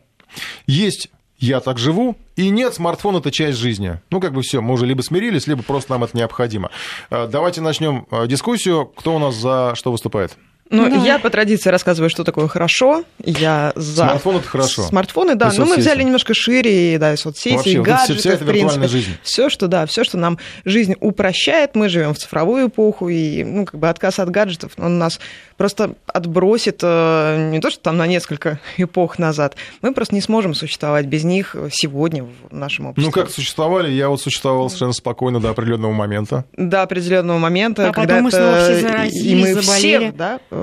Есть 0.67 1.09
я 1.39 1.59
так 1.62 1.79
живу, 1.79 2.15
и 2.36 2.49
нет, 2.49 2.75
смартфон 2.75 3.17
это 3.17 3.31
часть 3.31 3.57
жизни. 3.57 3.99
Ну, 4.12 4.21
как 4.21 4.33
бы 4.33 4.43
все, 4.43 4.62
мы 4.62 4.75
уже 4.75 4.86
либо 4.86 5.01
смирились, 5.01 5.47
либо 5.47 5.63
просто 5.63 5.91
нам 5.91 6.03
это 6.03 6.15
необходимо. 6.15 6.69
Давайте 7.09 7.62
начнем 7.62 8.05
дискуссию. 8.27 8.86
Кто 8.86 9.15
у 9.15 9.19
нас 9.19 9.33
за 9.36 9.73
что 9.75 9.91
выступает? 9.91 10.38
Ну, 10.73 10.89
да. 10.89 10.95
я 10.95 11.19
по 11.19 11.29
традиции 11.29 11.69
рассказываю, 11.69 12.09
что 12.09 12.23
такое 12.23 12.47
хорошо. 12.47 13.03
Я 13.23 13.73
за... 13.75 14.05
Смартфон 14.05 14.38
это 14.38 14.47
хорошо. 14.47 14.83
Смартфоны, 14.83 15.36
да. 15.36 15.51
Ну, 15.55 15.65
мы 15.65 15.77
взяли 15.77 16.01
немножко 16.01 16.33
шире, 16.33 16.95
и, 16.95 16.97
да, 16.97 17.13
и 17.13 17.17
соцсети, 17.17 17.55
Вообще, 17.55 17.71
и 17.71 17.77
гаджеты, 17.79 18.19
вся 18.19 18.31
эта 18.31 18.43
в 18.43 18.47
принципе. 18.47 18.88
Жизнь. 18.88 19.12
Все, 19.21 19.49
что, 19.49 19.67
да, 19.67 19.86
все, 19.86 20.03
что 20.03 20.17
нам 20.17 20.39
жизнь 20.65 20.95
упрощает. 20.99 21.75
Мы 21.75 21.89
живем 21.89 22.15
в 22.15 22.17
цифровую 22.17 22.69
эпоху, 22.69 23.09
и, 23.09 23.43
ну, 23.43 23.65
как 23.65 23.79
бы 23.79 23.88
отказ 23.88 24.17
от 24.17 24.31
гаджетов, 24.31 24.71
он 24.77 24.97
нас 24.97 25.19
просто 25.57 25.93
отбросит 26.07 26.79
э, 26.81 27.49
не 27.51 27.59
то, 27.59 27.69
что 27.69 27.79
там 27.79 27.97
на 27.97 28.07
несколько 28.07 28.59
эпох 28.77 29.19
назад. 29.19 29.55
Мы 29.83 29.93
просто 29.93 30.15
не 30.15 30.21
сможем 30.21 30.55
существовать 30.55 31.05
без 31.05 31.23
них 31.23 31.55
сегодня 31.71 32.23
в 32.23 32.51
нашем 32.51 32.88
обществе. 32.88 33.05
Ну, 33.05 33.12
как 33.12 33.29
существовали? 33.29 33.91
Я 33.91 34.09
вот 34.09 34.19
существовал 34.19 34.69
совершенно 34.69 34.93
спокойно 34.93 35.39
до 35.39 35.51
определенного 35.51 35.91
момента. 35.91 36.45
До 36.57 36.81
определенного 36.81 37.38
момента, 37.38 37.89
а 37.89 37.93
когда 37.93 38.15
потом 38.15 38.27
это... 38.27 38.38
мы 38.38 38.43
снова 38.43 38.63
все 38.63 38.81
заразились, 38.81 39.23
и 39.23 39.36
мы 39.36 39.53
заболели. 39.53 39.97
все, 39.97 40.12
да, 40.12 40.39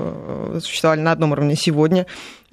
существовали 0.61 0.99
на 0.99 1.11
одном 1.11 1.31
уровне 1.31 1.55
сегодня. 1.55 2.05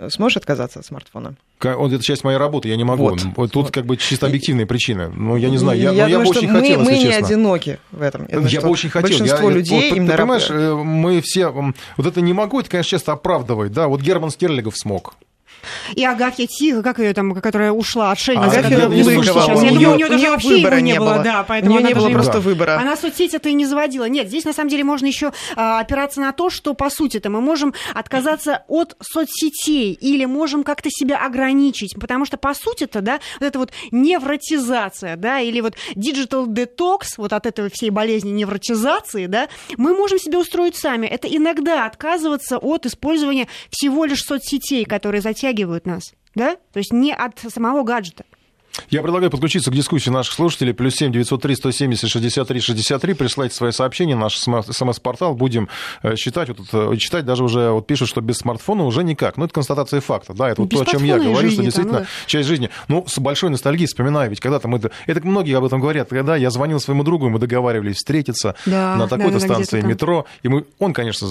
Сможешь 0.09 0.37
отказаться 0.37 0.79
от 0.79 0.87
смартфона? 0.87 1.35
Он, 1.65 1.93
это 1.93 2.03
часть 2.05 2.23
моей 2.23 2.39
работы, 2.39 2.69
я 2.69 2.77
не 2.77 2.85
могу. 2.85 3.17
Вот. 3.37 3.53
Тут 3.53 3.71
как 3.73 3.85
бы 3.85 3.97
чисто 3.97 4.27
объективные 4.27 4.67
прищины. 4.67 5.09
Ну, 5.09 5.37
я 5.37 5.51
не 5.51 5.59
знаю, 5.59 5.79
я, 5.81 5.91
я, 5.91 6.07
я 6.07 6.19
думаю, 6.19 6.19
я 6.19 6.25
бы 6.25 6.31
очень 6.31 6.49
мы, 6.53 6.61
хотел, 6.61 6.81
мы 6.81 6.91
если 6.93 7.05
не 7.05 7.11
честно. 7.11 7.27
одиноки 7.27 7.79
в 7.91 8.03
этом. 8.03 8.27
Я, 8.29 8.39
я 8.39 8.61
бы 8.61 8.69
очень 8.69 8.91
хотел. 8.91 9.09
Большинство 9.09 9.51
я, 9.51 9.57
людей 9.57 9.91
вот, 9.91 9.97
именно... 9.97 10.13
Ты 10.13 10.17
понимаешь, 10.19 10.51
э, 10.51 10.75
мы 10.75 11.21
все... 11.21 11.49
Вот 11.49 12.07
это 12.07 12.21
не 12.21 12.33
могу, 12.33 12.61
это, 12.61 12.71
конечно, 12.71 12.91
часто 12.91 13.13
оправдывает. 13.13 13.73
Да, 13.73 13.89
вот 13.89 14.01
Герман 14.01 14.31
Стерлигов 14.31 14.77
смог. 14.77 15.15
И 15.95 16.05
Агафья 16.05 16.47
Тихо, 16.47 16.83
как 16.83 16.99
ее 16.99 17.13
там, 17.15 17.35
которая 17.35 17.73
ушла, 17.73 18.11
отшельница. 18.11 18.59
Агафья 18.59 18.89
Лыкова. 18.89 19.63
Я 19.63 19.71
думаю, 19.73 19.93
у 19.93 19.97
нее 19.97 20.09
даже 20.09 20.31
вообще 20.31 20.49
выбора 20.49 20.81
не 20.81 20.99
было. 20.99 21.19
Да, 21.23 21.45
поэтому 21.47 21.77
у 21.77 21.79
нее 21.79 21.89
не 21.89 21.95
было 21.95 22.11
просто 22.11 22.41
выбора. 22.41 22.79
Она 22.79 22.97
соцсети-то 22.97 23.49
и 23.49 23.53
не 23.55 23.67
заводила. 23.67 24.05
Нет, 24.07 24.29
здесь 24.29 24.45
на 24.45 24.53
самом 24.53 24.71
деле 24.71 24.85
можно 24.85 25.07
еще 25.07 25.33
а, 25.57 25.81
опираться 25.81 26.21
на 26.21 26.33
то, 26.33 26.51
что 26.51 26.75
по 26.75 26.91
сути-то 26.91 27.31
мы 27.31 27.41
можем 27.41 27.75
отказаться 27.95 28.65
от 28.69 28.97
соцсетей 29.01 29.93
или 29.93 30.25
можем 30.25 30.65
как-то 30.65 30.89
себя 30.91 31.19
ограничить, 31.25 31.95
потому 31.99 32.25
что 32.25 32.37
по 32.37 32.55
сути-то, 32.55 33.01
да, 33.01 33.21
вот 33.41 33.47
это 33.47 33.59
вот 33.59 33.73
невротизация, 33.91 35.17
да, 35.17 35.41
или 35.41 35.61
вот 35.61 35.75
digital 35.95 36.47
detox, 36.47 37.15
вот 37.17 37.33
от 37.33 37.47
этой 37.47 37.71
всей 37.73 37.91
болезни 37.91 38.31
невротизации, 38.31 39.27
да, 39.27 39.49
мы 39.77 39.95
можем 39.95 40.19
себе 40.19 40.39
устроить 40.39 40.77
сами. 40.77 41.07
Это 41.07 41.29
иногда 41.29 41.87
отказываться 41.87 42.59
от 42.59 42.87
использования 42.87 43.49
всего 43.71 44.05
лишь 44.05 44.23
соцсетей, 44.23 44.85
которые 44.85 45.21
затягивают 45.21 45.48
притягивают 45.49 45.87
нас, 45.87 46.13
да? 46.35 46.57
То 46.73 46.79
есть 46.79 46.93
не 46.93 47.13
от 47.13 47.39
самого 47.53 47.83
гаджета. 47.83 48.25
Я 48.91 49.03
предлагаю 49.03 49.29
подключиться 49.31 49.73
к 49.73 49.75
дискуссии 49.75 50.09
наших 50.09 50.35
слушателей. 50.35 50.73
Плюс 50.73 50.95
семь 50.95 51.11
девятьсот 51.11 51.43
три 51.43 51.57
сто 51.57 51.73
семьдесят 51.73 52.11
шестьдесят 52.11 52.47
три 52.47 52.61
шестьдесят 52.61 53.03
три. 53.03 53.13
Присылайте 53.15 53.53
свои 53.57 53.73
сообщения. 53.73 54.15
Наш 54.15 54.39
смс-портал. 54.39 55.35
Будем 55.35 55.69
э, 56.03 56.15
читать. 56.15 56.49
Вот, 56.51 56.61
э, 56.73 56.97
читать 56.97 57.25
даже 57.25 57.43
уже 57.43 57.71
вот 57.71 57.89
пишут, 57.89 58.09
что 58.09 58.21
без 58.21 58.37
смартфона 58.37 58.85
уже 58.85 59.03
никак. 59.03 59.37
Ну, 59.37 59.47
это 59.47 59.55
констатация 59.55 60.01
факта. 60.01 60.33
Да, 60.33 60.51
это 60.51 60.63
вот 60.63 60.71
то, 60.71 60.83
о 60.83 60.85
чем 60.85 61.03
я 61.03 61.19
говорю, 61.19 61.51
что 61.51 61.63
действительно 61.63 62.01
ну, 62.01 62.05
да. 62.05 62.07
часть 62.27 62.47
жизни. 62.47 62.71
Ну, 62.87 63.05
с 63.09 63.19
большой 63.19 63.51
ностальгией 63.51 63.89
вспоминаю. 63.89 64.31
Ведь 64.31 64.39
когда-то 64.39 64.69
мы... 64.69 64.81
Это 65.07 65.27
многие 65.27 65.57
об 65.57 65.65
этом 65.65 65.81
говорят. 65.81 66.11
Когда 66.11 66.37
я 66.37 66.51
звонил 66.51 66.79
своему 66.79 67.03
другу, 67.03 67.29
мы 67.31 67.41
договаривались 67.41 67.97
встретиться 67.97 68.55
да, 68.65 68.95
на 68.95 69.09
такой-то 69.09 69.41
да, 69.41 69.41
станции 69.41 69.81
метро. 69.81 70.25
И 70.45 70.49
мы... 70.49 70.67
Он, 70.79 70.93
конечно, 70.93 71.29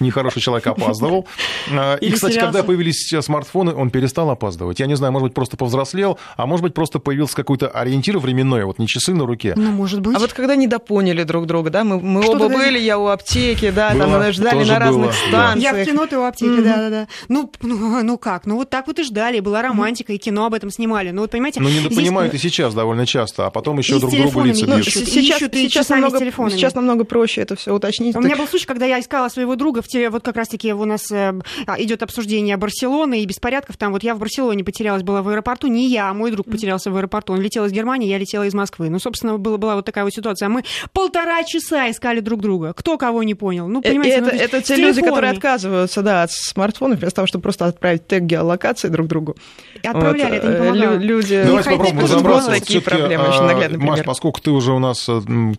нехороший 0.00 0.42
человек 0.42 0.66
опаздывал. 0.66 1.26
А, 1.70 1.96
и, 1.96 2.10
кстати, 2.10 2.38
когда 2.38 2.62
появились 2.62 3.12
смартфоны, 3.20 3.74
он 3.74 3.90
перестал 3.90 4.30
опаздывать. 4.30 4.80
Я 4.80 4.86
не 4.86 4.96
знаю, 4.96 5.12
может 5.12 5.28
быть, 5.28 5.34
просто 5.34 5.56
повзрослел, 5.56 6.18
а 6.36 6.46
может 6.46 6.62
быть, 6.62 6.74
просто 6.74 6.98
появился 6.98 7.36
какой-то 7.36 7.68
ориентир 7.68 8.18
временной, 8.18 8.64
вот 8.64 8.78
не 8.78 8.86
часы 8.86 9.14
на 9.14 9.26
руке. 9.26 9.52
Ну, 9.56 9.70
может 9.70 10.00
быть. 10.00 10.16
А 10.16 10.18
вот 10.18 10.32
когда 10.32 10.56
недопоняли 10.56 11.22
друг 11.24 11.46
друга, 11.46 11.70
да, 11.70 11.84
мы, 11.84 12.00
мы 12.00 12.26
оба 12.26 12.48
были, 12.48 12.78
я 12.78 12.98
у 12.98 13.06
аптеки, 13.08 13.70
да, 13.70 13.90
было, 13.90 14.20
там 14.20 14.32
ждали 14.32 14.64
на 14.64 14.78
разных 14.78 15.06
было, 15.06 15.12
станциях. 15.12 15.76
Я 15.76 15.84
в 15.84 15.86
кино, 15.86 16.06
ты 16.06 16.18
у 16.18 16.24
аптеки, 16.24 16.60
да-да-да. 16.62 17.08
Ну, 17.28 17.50
ну, 17.62 18.02
ну 18.02 18.18
как, 18.18 18.46
ну 18.46 18.56
вот 18.56 18.70
так 18.70 18.86
вот 18.86 18.98
и 18.98 19.02
ждали, 19.02 19.40
была 19.40 19.62
романтика, 19.62 20.12
и 20.12 20.18
кино 20.18 20.46
об 20.46 20.54
этом 20.54 20.70
снимали. 20.70 21.10
Ну 21.10 21.22
вот, 21.22 21.30
понимаете... 21.30 21.60
Ну, 21.60 21.68
недопонимают 21.68 22.32
здесь... 22.32 22.44
и 22.44 22.48
сейчас 22.48 22.74
довольно 22.74 23.06
часто, 23.06 23.46
а 23.46 23.50
потом 23.50 23.78
еще 23.78 23.98
друг 23.98 24.12
другу 24.12 24.42
лица 24.42 24.66
бьют. 24.66 24.86
Сейчас, 24.86 25.38
сейчас, 25.38 25.88
намного, 25.88 26.18
сейчас 26.50 26.74
намного 26.74 27.04
проще 27.04 27.42
это 27.42 27.56
все 27.56 27.74
уточнить. 27.74 28.16
У 28.16 28.20
меня 28.20 28.36
был 28.36 28.46
случай, 28.46 28.66
когда 28.66 28.86
я 28.86 29.00
искала 29.00 29.28
своего 29.28 29.56
друга 29.56 29.82
в 29.82 29.87
вот 30.10 30.24
как 30.24 30.36
раз-таки 30.36 30.72
у 30.72 30.84
нас 30.84 31.10
э, 31.10 31.34
а, 31.66 31.80
идет 31.80 32.02
обсуждение 32.02 32.56
Барселоны 32.56 33.22
и 33.22 33.26
беспорядков. 33.26 33.76
Там 33.76 33.92
вот 33.92 34.02
я 34.02 34.14
в 34.14 34.18
Барселоне 34.18 34.64
потерялась, 34.64 35.02
была 35.02 35.22
в 35.22 35.28
аэропорту. 35.28 35.66
Не 35.68 35.88
я, 35.88 36.10
а 36.10 36.14
мой 36.14 36.30
друг 36.30 36.46
потерялся 36.46 36.90
в 36.90 36.96
аэропорту. 36.96 37.32
Он 37.32 37.40
летел 37.40 37.64
из 37.64 37.72
Германии, 37.72 38.08
я 38.08 38.18
летела 38.18 38.44
из 38.44 38.54
Москвы. 38.54 38.90
Ну, 38.90 38.98
собственно, 38.98 39.38
была, 39.38 39.58
была 39.58 39.76
вот 39.76 39.84
такая 39.84 40.04
вот 40.04 40.12
ситуация. 40.12 40.48
Мы 40.48 40.64
полтора 40.92 41.42
часа 41.44 41.90
искали 41.90 42.20
друг 42.20 42.40
друга. 42.40 42.72
Кто 42.72 42.98
кого 42.98 43.22
не 43.22 43.34
понял. 43.34 43.68
Ну, 43.68 43.82
понимаете, 43.82 44.16
это, 44.18 44.34
ну, 44.34 44.40
это 44.40 44.62
те 44.62 44.76
люди, 44.76 45.00
которые 45.00 45.32
отказываются 45.32 46.02
да, 46.02 46.22
от 46.24 46.32
смартфонов, 46.32 46.98
вместо 46.98 47.16
того, 47.16 47.26
чтобы 47.26 47.42
просто 47.42 47.66
отправить 47.66 48.06
тег 48.06 48.22
геолокации 48.22 48.88
друг 48.88 49.06
другу. 49.06 49.36
И 49.82 49.86
отправляли, 49.86 50.32
вот, 50.32 50.38
это 50.38 50.48
не 50.48 50.56
помогало. 50.56 50.94
Люди... 50.96 51.42
Давайте 51.44 51.70
попробуем 51.70 51.98
разобраться. 52.00 52.50
Такие 52.50 52.80
проблемы, 52.80 53.28
очень 53.28 53.42
наглядный 53.42 53.78
Маш, 53.78 54.02
поскольку 54.04 54.40
ты 54.40 54.50
уже 54.50 54.72
у 54.72 54.78
нас 54.78 55.08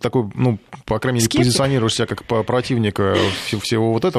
такой, 0.02 0.30
ну, 0.36 0.60
по 0.86 1.00
крайней 1.00 1.20
мере, 1.20 1.30
позиционируешь 1.30 1.96
себя 1.96 2.06
как 2.06 2.24
противник 2.46 3.00
всего 3.62 3.94
вот 3.94 4.06
этого, 4.06 4.19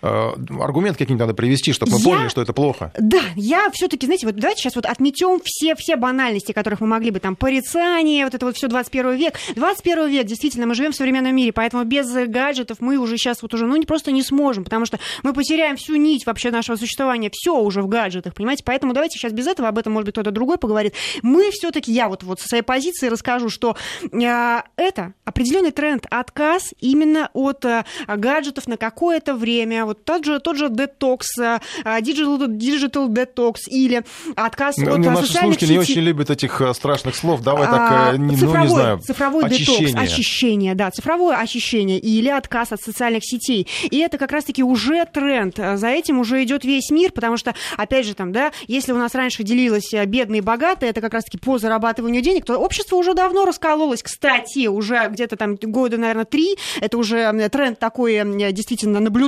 аргумент 0.00 0.96
какие-нибудь 0.96 1.20
надо 1.20 1.34
привести, 1.34 1.72
чтобы 1.72 1.92
мы 1.92 1.98
я... 1.98 2.04
поняли, 2.04 2.28
что 2.28 2.42
это 2.42 2.52
плохо. 2.52 2.92
Да, 2.98 3.22
я 3.36 3.70
все-таки, 3.72 4.06
знаете, 4.06 4.26
вот 4.26 4.36
давайте 4.36 4.62
сейчас 4.62 4.76
вот 4.76 4.86
отметем 4.86 5.40
все, 5.44 5.74
все 5.74 5.96
банальности, 5.96 6.52
которых 6.52 6.80
мы 6.80 6.86
могли 6.86 7.10
бы 7.10 7.20
там 7.20 7.36
порицание, 7.36 8.24
вот 8.24 8.34
это 8.34 8.46
вот 8.46 8.56
все 8.56 8.68
21 8.68 9.16
век. 9.16 9.34
21 9.54 10.08
век, 10.08 10.26
действительно, 10.26 10.66
мы 10.66 10.74
живем 10.74 10.92
в 10.92 10.96
современном 10.96 11.34
мире, 11.34 11.52
поэтому 11.52 11.84
без 11.84 12.06
гаджетов 12.28 12.78
мы 12.80 12.98
уже 12.98 13.16
сейчас 13.16 13.42
вот 13.42 13.54
уже, 13.54 13.66
ну, 13.66 13.82
просто 13.84 14.12
не 14.12 14.22
сможем, 14.22 14.64
потому 14.64 14.86
что 14.86 14.98
мы 15.22 15.32
потеряем 15.32 15.76
всю 15.76 15.96
нить 15.96 16.26
вообще 16.26 16.50
нашего 16.50 16.76
существования, 16.76 17.30
все 17.32 17.58
уже 17.58 17.82
в 17.82 17.88
гаджетах, 17.88 18.34
понимаете? 18.34 18.62
Поэтому 18.64 18.92
давайте 18.92 19.18
сейчас 19.18 19.32
без 19.32 19.46
этого, 19.46 19.68
об 19.68 19.78
этом, 19.78 19.92
может 19.92 20.06
быть, 20.06 20.14
кто-то 20.14 20.30
другой 20.30 20.58
поговорит. 20.58 20.94
Мы 21.22 21.50
все-таки, 21.50 21.92
я 21.92 22.08
вот, 22.08 22.22
вот 22.22 22.40
со 22.40 22.48
своей 22.48 22.62
позиции 22.62 23.08
расскажу, 23.08 23.48
что 23.48 23.76
э, 24.12 24.60
это 24.76 25.14
определенный 25.24 25.70
тренд, 25.70 26.06
отказ 26.10 26.74
именно 26.80 27.30
от 27.32 27.64
э, 27.64 27.84
гаджетов 28.06 28.66
на 28.66 28.76
какое-то 28.76 29.34
время. 29.38 29.86
Вот 29.86 30.04
тот 30.04 30.24
же, 30.24 30.40
тот 30.40 30.56
же 30.56 30.68
детокс, 30.68 31.38
digital, 31.38 32.46
digital 32.46 33.08
detox 33.08 33.54
или 33.68 34.02
отказ 34.36 34.76
ну, 34.76 34.92
от 34.92 34.98
ну, 34.98 35.10
наши 35.10 35.26
социальных 35.26 35.60
сетей. 35.60 35.72
не 35.72 35.78
очень 35.78 36.00
любят 36.00 36.30
этих 36.30 36.60
э, 36.60 36.74
страшных 36.74 37.14
слов. 37.14 37.42
Давай 37.42 37.66
А, 37.66 37.70
так, 37.70 38.14
э, 38.14 38.18
не, 38.18 38.36
цифровой, 38.36 38.58
ну, 38.58 38.64
не 38.64 38.68
знаю, 38.68 38.98
цифровой 39.00 39.44
очищение. 39.44 39.86
детокс, 39.88 40.12
очищение, 40.12 40.74
да, 40.74 40.90
цифровое 40.90 41.36
очищение 41.36 41.98
или 41.98 42.28
отказ 42.28 42.72
от 42.72 42.80
социальных 42.80 43.22
сетей. 43.24 43.66
И 43.90 43.98
это 43.98 44.18
как 44.18 44.32
раз-таки 44.32 44.62
уже 44.62 45.06
тренд. 45.06 45.56
За 45.56 45.88
этим 45.88 46.18
уже 46.18 46.42
идет 46.42 46.64
весь 46.64 46.90
мир, 46.90 47.12
потому 47.12 47.36
что, 47.36 47.54
опять 47.76 48.06
же, 48.06 48.14
там, 48.14 48.32
да, 48.32 48.52
если 48.66 48.92
у 48.92 48.98
нас 48.98 49.14
раньше 49.14 49.42
делилось 49.42 49.92
э, 49.94 50.04
бедные 50.04 50.38
и 50.38 50.42
богатые, 50.42 50.90
это 50.90 51.00
как 51.00 51.14
раз-таки 51.14 51.38
по 51.38 51.58
зарабатыванию 51.58 52.22
денег, 52.22 52.44
то 52.44 52.56
общество 52.56 52.96
уже 52.96 53.14
давно 53.14 53.44
раскололось. 53.44 54.02
Кстати, 54.02 54.66
уже 54.66 55.08
где-то 55.10 55.36
там 55.36 55.56
года, 55.56 55.96
наверное, 55.96 56.24
три, 56.24 56.56
это 56.80 56.98
уже 56.98 57.48
тренд 57.50 57.78
такой 57.78 58.22
действительно 58.52 59.00
наблюдается. 59.00 59.27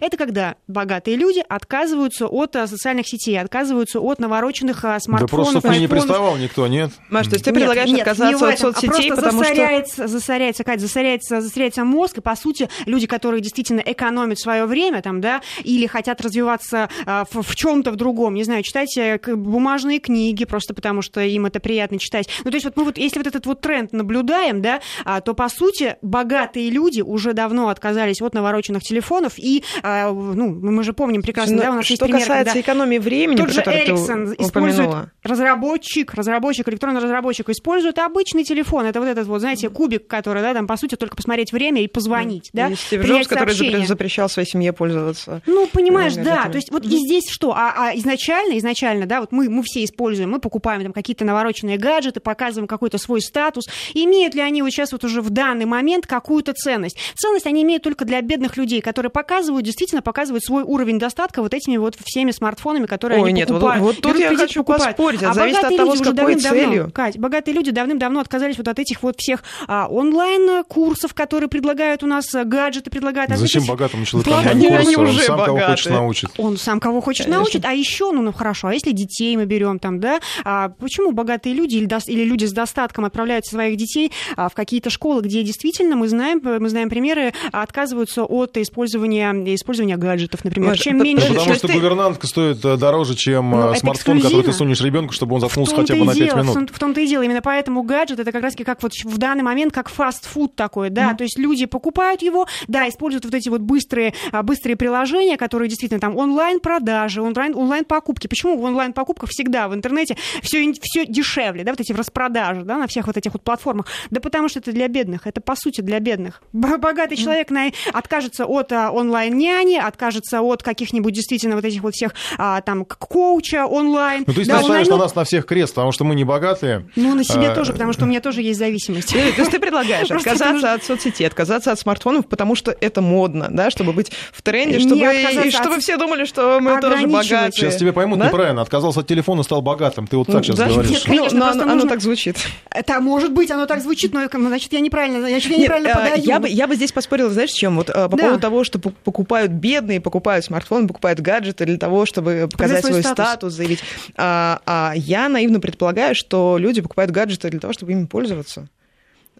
Это 0.00 0.16
когда 0.16 0.56
богатые 0.66 1.16
люди 1.16 1.42
отказываются 1.48 2.26
от 2.26 2.56
а, 2.56 2.66
социальных 2.66 3.06
сетей, 3.08 3.40
отказываются 3.40 4.00
от 4.00 4.18
навороченных 4.18 4.84
а, 4.84 4.94
Да 4.94 5.00
смартфонов, 5.00 5.30
просто 5.30 5.60
чтобы 5.60 5.74
не 5.76 5.82
айфонов. 5.84 6.04
приставал 6.04 6.36
никто, 6.36 6.66
нет? 6.66 6.90
Маш, 7.08 7.26
то 7.26 7.34
есть 7.34 7.44
ты 7.44 7.50
Нет, 7.50 7.60
предлагаешь 7.60 7.88
нет, 7.90 8.00
отказаться 8.00 8.46
не 8.46 8.52
от 8.52 8.58
этом, 8.58 8.72
соцсетей, 8.72 9.10
а 9.10 9.14
просто 9.14 9.14
потому 9.16 9.44
что... 9.44 9.54
засоряется, 9.54 10.06
засоряется, 10.08 10.64
Кать, 10.64 10.80
засоряется, 10.80 11.40
засоряется 11.40 11.84
мозг, 11.84 12.18
и, 12.18 12.20
по 12.20 12.36
сути, 12.36 12.68
люди, 12.86 13.06
которые 13.06 13.40
действительно 13.40 13.80
экономят 13.84 14.38
свое 14.38 14.66
время, 14.66 15.02
там, 15.02 15.20
да, 15.20 15.40
или 15.64 15.86
хотят 15.86 16.20
развиваться 16.20 16.88
а, 17.06 17.24
в, 17.30 17.42
в 17.42 17.54
чем-то 17.56 17.90
в 17.92 17.96
другом, 17.96 18.34
не 18.34 18.44
знаю, 18.44 18.62
читать 18.62 18.96
э, 18.96 19.18
к- 19.18 19.36
бумажные 19.36 19.98
книги, 19.98 20.44
просто 20.44 20.74
потому 20.74 21.02
что 21.02 21.20
им 21.20 21.46
это 21.46 21.60
приятно 21.60 21.98
читать. 21.98 22.28
Ну, 22.44 22.50
то 22.50 22.56
есть 22.56 22.64
вот 22.64 22.76
мы 22.76 22.84
вот, 22.84 22.98
если 22.98 23.18
вот 23.18 23.26
этот 23.26 23.46
вот 23.46 23.60
тренд 23.60 23.92
наблюдаем, 23.92 24.62
да, 24.62 24.80
а, 25.04 25.20
то, 25.20 25.34
по 25.34 25.48
сути, 25.48 25.96
богатые 26.02 26.70
люди 26.70 27.00
уже 27.00 27.32
давно 27.32 27.68
отказались 27.68 28.20
от 28.22 28.34
навороченных 28.34 28.82
телефонов, 28.82 29.10
и, 29.38 29.62
а, 29.82 30.10
ну, 30.12 30.48
мы 30.48 30.82
же 30.82 30.92
помним 30.92 31.22
прекрасно, 31.22 31.56
Ну, 31.56 31.62
да, 31.62 31.70
у 31.70 31.74
нас 31.74 31.86
есть 31.86 31.96
что 31.96 32.06
пример, 32.06 32.20
касается 32.20 32.54
когда 32.54 32.60
экономии 32.60 32.98
времени, 32.98 33.36
тот 33.36 33.50
же 33.50 33.60
Ericsson 33.60 34.34
использует 34.38 35.10
разработчик, 35.22 36.14
разработчик, 36.14 36.68
электронный 36.68 37.00
разработчик 37.00 37.48
использует 37.48 37.98
обычный 37.98 38.44
телефон. 38.44 38.86
Это 38.86 39.00
вот 39.00 39.08
этот 39.08 39.26
вот, 39.26 39.40
знаете, 39.40 39.68
кубик, 39.68 40.06
который, 40.06 40.42
да, 40.42 40.54
там, 40.54 40.66
по 40.66 40.76
сути, 40.76 40.94
только 40.96 41.16
посмотреть 41.16 41.52
время 41.52 41.82
и 41.82 41.88
позвонить, 41.88 42.50
да, 42.52 42.68
И 42.68 42.74
Стив 42.74 43.04
Джобс, 43.04 43.28
который 43.28 43.54
сообщение. 43.54 43.86
запрещал 43.86 44.28
своей 44.28 44.48
семье 44.48 44.72
пользоваться. 44.72 45.42
Ну, 45.46 45.66
понимаешь, 45.66 46.16
э, 46.16 46.22
да. 46.22 46.48
То 46.48 46.56
есть 46.56 46.70
вот 46.70 46.84
и 46.84 46.96
здесь 46.96 47.28
что? 47.30 47.52
А, 47.52 47.72
а 47.76 47.96
изначально, 47.96 48.58
изначально, 48.58 49.06
да, 49.06 49.20
вот 49.20 49.32
мы, 49.32 49.48
мы 49.48 49.62
все 49.62 49.84
используем, 49.84 50.30
мы 50.30 50.38
покупаем 50.38 50.82
там 50.82 50.92
какие-то 50.92 51.24
навороченные 51.24 51.78
гаджеты, 51.78 52.20
показываем 52.20 52.68
какой-то 52.68 52.98
свой 52.98 53.20
статус. 53.20 53.64
Имеют 53.94 54.34
ли 54.34 54.40
они 54.40 54.62
вот 54.62 54.70
сейчас 54.70 54.92
вот 54.92 55.04
уже 55.04 55.22
в 55.22 55.30
данный 55.30 55.64
момент 55.64 56.06
какую-то 56.06 56.52
ценность? 56.52 56.96
Ценность 57.16 57.46
они 57.46 57.62
имеют 57.62 57.82
только 57.82 58.04
для 58.04 58.20
бедных 58.20 58.56
людей, 58.56 58.80
которые 58.80 58.99
показывают, 59.08 59.64
действительно 59.64 60.02
показывают 60.02 60.44
свой 60.44 60.62
уровень 60.64 60.98
достатка 60.98 61.40
вот 61.40 61.54
этими 61.54 61.78
вот 61.78 61.96
всеми 62.04 62.32
смартфонами, 62.32 62.84
которые 62.86 63.22
Ой, 63.22 63.30
они 63.30 63.38
нет, 63.40 63.48
вот- 63.50 63.60
покупают. 63.60 63.82
вот 63.84 63.96
тут 63.96 64.12
Берут 64.18 64.20
я 64.32 64.36
хочу 64.36 64.60
покупают. 64.64 64.96
поспорить, 64.96 65.22
А 65.22 65.32
зависит 65.32 65.56
от 65.58 65.62
богатые 65.70 65.78
того, 65.78 65.96
с 65.96 66.00
какой 66.00 66.34
целью. 66.34 66.90
Кать, 66.92 67.18
богатые 67.18 67.54
люди 67.54 67.70
давным-давно 67.70 68.20
отказались 68.20 68.58
вот 68.58 68.68
от 68.68 68.78
этих 68.78 69.02
вот 69.02 69.16
всех 69.18 69.42
а, 69.68 69.86
онлайн-курсов, 70.34 71.14
которые 71.14 71.48
предлагают 71.48 72.02
у 72.02 72.06
нас, 72.06 72.34
а, 72.34 72.44
гаджеты 72.44 72.90
предлагают. 72.90 73.30
от 73.30 73.38
Зачем 73.38 73.64
богатому 73.66 74.04
человеку 74.04 74.30
Вот 74.30 74.38
онлайн-курсы? 74.38 74.86
они 74.88 74.96
Он 74.96 75.06
уже 75.06 75.22
сам 75.22 75.38
кого 75.38 75.58
хочет 75.58 75.66
богатые. 75.68 75.94
научит. 75.94 76.30
он 76.38 76.56
сам 76.56 76.80
кого 76.80 77.00
хочет 77.00 77.26
Конечно. 77.26 77.40
научит, 77.42 77.64
а 77.64 77.72
еще, 77.72 78.12
ну, 78.12 78.22
ну 78.22 78.32
хорошо, 78.32 78.68
а 78.68 78.74
если 78.74 78.92
детей 78.92 79.36
мы 79.36 79.44
берем 79.46 79.78
там, 79.78 80.00
да, 80.00 80.20
а 80.44 80.70
почему 80.70 81.12
богатые 81.12 81.54
люди 81.54 81.76
или, 81.76 81.88
или 82.10 82.24
люди 82.24 82.44
с 82.44 82.52
достатком 82.52 83.04
отправляют 83.04 83.46
своих 83.46 83.76
детей 83.76 84.12
а, 84.36 84.48
в 84.48 84.54
какие-то 84.54 84.90
школы, 84.90 85.22
где 85.22 85.42
действительно 85.42 85.96
мы 85.96 86.08
знаем, 86.08 86.40
мы 86.42 86.68
знаем 86.68 86.88
примеры, 86.88 87.32
а, 87.52 87.62
отказываются 87.62 88.24
от 88.24 88.56
использования, 88.56 88.89
использования 88.98 89.96
гаджетов, 89.96 90.44
например. 90.44 90.76
Чем 90.78 90.98
по- 90.98 91.02
меньше... 91.04 91.28
То 91.28 91.34
потому 91.34 91.54
что 91.54 91.68
ты- 91.68 91.74
гувернантка 91.74 92.26
стоит 92.26 92.64
э, 92.64 92.76
дороже, 92.76 93.14
чем 93.14 93.50
Ну, 93.50 93.68
э, 93.68 93.70
это 93.70 93.80
смартфон, 93.80 94.20
который 94.20 94.42
ты 94.44 94.52
сунешь 94.52 94.80
ребенку, 94.80 95.12
чтобы 95.12 95.34
он 95.34 95.40
заткнулся 95.40 95.76
хотя 95.76 95.94
бы 95.94 96.04
на 96.04 96.14
5 96.14 96.16
дело, 96.16 96.42
в 96.42 96.56
минут. 96.56 96.70
В 96.70 96.78
том-то 96.78 97.00
и 97.00 97.06
дело. 97.06 97.22
Именно 97.22 97.42
поэтому 97.42 97.82
гаджет 97.82 98.18
это 98.20 98.32
как 98.32 98.42
раз 98.42 98.54
как 98.56 98.82
вот 98.82 98.92
в 99.04 99.18
данный 99.18 99.42
момент 99.42 99.72
как 99.72 99.88
фастфуд 99.88 100.54
такой, 100.54 100.90
да. 100.90 101.14
То 101.14 101.24
есть 101.24 101.38
люди 101.38 101.66
покупают 101.66 102.22
его, 102.22 102.46
да, 102.68 102.88
используют 102.88 103.24
вот 103.24 103.34
эти 103.34 103.48
вот 103.48 103.60
быстрые, 103.60 104.14
а, 104.32 104.42
быстрые 104.42 104.76
приложения, 104.76 105.36
которые 105.36 105.68
действительно 105.68 106.00
там 106.00 106.16
онлайн-продажи, 106.16 107.22
онлайн, 107.22 107.54
онлайн-покупки. 107.54 108.26
Почему 108.26 108.56
в 108.58 108.64
онлайн-покупках 108.64 109.30
всегда 109.30 109.68
в 109.68 109.74
интернете 109.74 110.16
все, 110.42 110.72
все 110.82 111.06
дешевле, 111.06 111.64
да, 111.64 111.72
вот 111.72 111.80
эти 111.80 111.92
распродажи, 111.92 112.62
да, 112.62 112.78
на 112.78 112.86
всех 112.86 113.06
вот 113.06 113.16
этих 113.16 113.32
вот 113.32 113.42
платформах? 113.42 113.86
Да 114.10 114.20
потому 114.20 114.48
что 114.48 114.58
это 114.58 114.72
для 114.72 114.88
бедных, 114.88 115.26
это 115.26 115.40
по 115.40 115.54
сути 115.56 115.80
для 115.80 116.00
бедных. 116.00 116.42
Богатый 116.52 117.16
человек 117.16 117.50
на- 117.50 117.70
откажется 117.92 118.46
от 118.46 118.72
а, 118.86 118.90
онлайн-няни, 118.90 119.76
откажется 119.76 120.40
от 120.42 120.62
каких-нибудь 120.62 121.12
действительно 121.14 121.56
вот 121.56 121.64
этих 121.64 121.82
вот 121.82 121.94
всех 121.94 122.14
а, 122.38 122.60
там 122.60 122.84
коуча 122.84 123.66
онлайн. 123.66 124.24
Ну, 124.26 124.32
то 124.32 124.40
есть 124.40 124.50
Да, 124.50 124.58
ты 124.58 124.64
ставишь 124.64 124.86
на 124.88 124.92
наймет- 124.94 125.02
нас 125.02 125.14
на 125.14 125.24
всех 125.24 125.46
крест, 125.46 125.74
потому 125.74 125.92
что 125.92 126.04
мы 126.04 126.14
не 126.14 126.24
богатые. 126.24 126.86
ну, 126.96 127.14
на 127.14 127.24
себе 127.24 127.48
А, 127.48 127.54
тоже, 127.54 127.72
потому 127.72 127.92
что 127.92 128.04
у 128.04 128.08
меня 128.08 128.20
тоже 128.20 128.42
есть 128.42 128.58
зависимость. 128.58 129.14
Э, 129.14 129.32
То 129.32 129.40
есть 129.40 129.50
ты 129.50 129.58
предлагаешь 129.58 130.10
отказаться 130.10 130.72
от 130.74 130.84
соцсетей, 130.84 131.26
отказаться 131.26 131.72
от 131.72 131.78
смартфонов, 131.80 132.26
потому 132.26 132.54
что 132.54 132.74
это 132.80 133.00
модно, 133.00 133.48
да, 133.50 133.70
чтобы 133.70 133.92
быть 133.92 134.10
в 134.32 134.42
тренде, 134.42 134.78
чтобы, 134.78 135.00
и 135.00 135.50
чтобы 135.50 135.78
все 135.80 135.96
думали, 135.96 136.24
что 136.24 136.58
мы 136.60 136.80
тоже 136.80 137.06
богатые. 137.06 137.52
Сейчас 137.52 137.76
тебя 137.76 137.92
поймут 137.92 138.18
Да? 138.18 138.26
неправильно. 138.26 138.62
Отказался 138.62 139.00
от 139.00 139.06
телефона, 139.06 139.42
стал 139.42 139.62
богатым. 139.62 140.06
Ты 140.06 140.16
вот 140.16 140.28
Ну, 140.28 140.34
так 140.34 140.44
сейчас 140.44 140.56
да, 140.56 140.68
говоришь. 140.68 140.90
нет, 140.90 141.02
конечно, 141.04 141.38
Ну, 141.54 141.62
оно, 141.72 141.86
так 141.86 142.00
звучит. 142.00 142.36
Это 142.70 143.00
может 143.00 143.32
быть, 143.32 143.50
оно 143.50 143.66
так 143.66 143.80
звучит, 143.82 144.12
но 144.12 144.20
ну, 144.32 144.48
значит, 144.48 144.72
я 144.72 144.80
неправильно, 144.80 145.20
значит, 145.20 145.50
я 145.50 145.58
неправильно 145.58 145.88
э, 145.88 145.94
подаю. 145.94 146.22
я, 146.24 146.38
бы, 146.40 146.48
я 146.48 146.66
бы 146.66 146.74
здесь 146.76 146.92
поспорила, 146.92 147.30
знаешь, 147.30 147.50
с 147.50 147.54
чем? 147.54 147.76
Вот, 147.76 147.90
э, 147.90 147.92
по 148.08 148.16
Да. 148.16 148.24
поводу 148.24 148.40
того, 148.40 148.64
что 148.70 148.78
покупают 148.78 149.50
бедные, 149.50 150.00
покупают 150.00 150.44
смартфон, 150.44 150.86
покупают 150.86 151.20
гаджеты 151.20 151.66
для 151.66 151.76
того, 151.76 152.06
чтобы 152.06 152.48
показать 152.50 152.80
свой 152.80 152.92
свой 152.92 153.02
статус. 153.02 153.24
статус, 153.24 153.52
заявить. 153.54 153.80
А, 154.16 154.60
а 154.64 154.92
я 154.94 155.28
наивно 155.28 155.58
предполагаю, 155.60 156.14
что 156.14 156.56
люди 156.58 156.80
покупают 156.80 157.10
гаджеты 157.10 157.50
для 157.50 157.58
того, 157.60 157.72
чтобы 157.72 157.92
ими 157.92 158.06
пользоваться. 158.06 158.68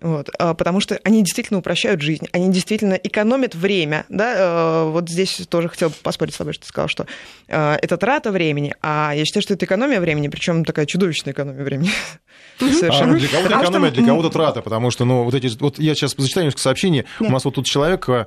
Вот, 0.00 0.30
а, 0.38 0.54
потому 0.54 0.80
что 0.80 0.98
они 1.04 1.22
действительно 1.22 1.58
упрощают 1.58 2.00
жизнь, 2.00 2.26
они 2.32 2.50
действительно 2.50 2.94
экономят 2.94 3.54
время. 3.54 4.06
Да? 4.08 4.34
э, 4.34 4.90
Вот 4.90 5.10
здесь 5.10 5.46
тоже 5.48 5.68
хотел 5.68 5.90
поспорить 5.90 6.34
с 6.34 6.38
тобой, 6.38 6.54
что 6.54 6.62
ты 6.62 6.68
сказал, 6.68 6.88
что 6.88 7.06
э, 7.48 7.74
это 7.82 7.98
трата 7.98 8.32
времени, 8.32 8.74
а 8.80 9.12
я 9.14 9.26
считаю, 9.26 9.42
что 9.42 9.52
это 9.52 9.66
экономия 9.66 10.00
времени, 10.00 10.28
причем 10.28 10.64
такая 10.64 10.86
чудовищная 10.86 11.34
экономия 11.34 11.64
времени. 11.64 11.90
А, 12.62 12.72
Совершенно. 12.72 13.18
для 13.18 13.28
кого-то 13.28 13.48
Потому 13.48 13.64
экономия, 13.64 13.90
что, 13.90 14.00
для 14.00 14.08
кого-то 14.08 14.30
трата, 14.30 14.62
потому 14.62 14.90
что, 14.90 15.04
ну, 15.04 15.24
вот 15.24 15.34
эти, 15.34 15.50
вот 15.58 15.78
я 15.78 15.94
сейчас 15.94 16.14
зачитаю 16.16 16.46
несколько 16.46 16.62
сообщений. 16.62 17.04
У 17.20 17.30
нас 17.30 17.44
вот 17.44 17.54
тут 17.54 17.66
человек 17.66 18.08
э, 18.08 18.26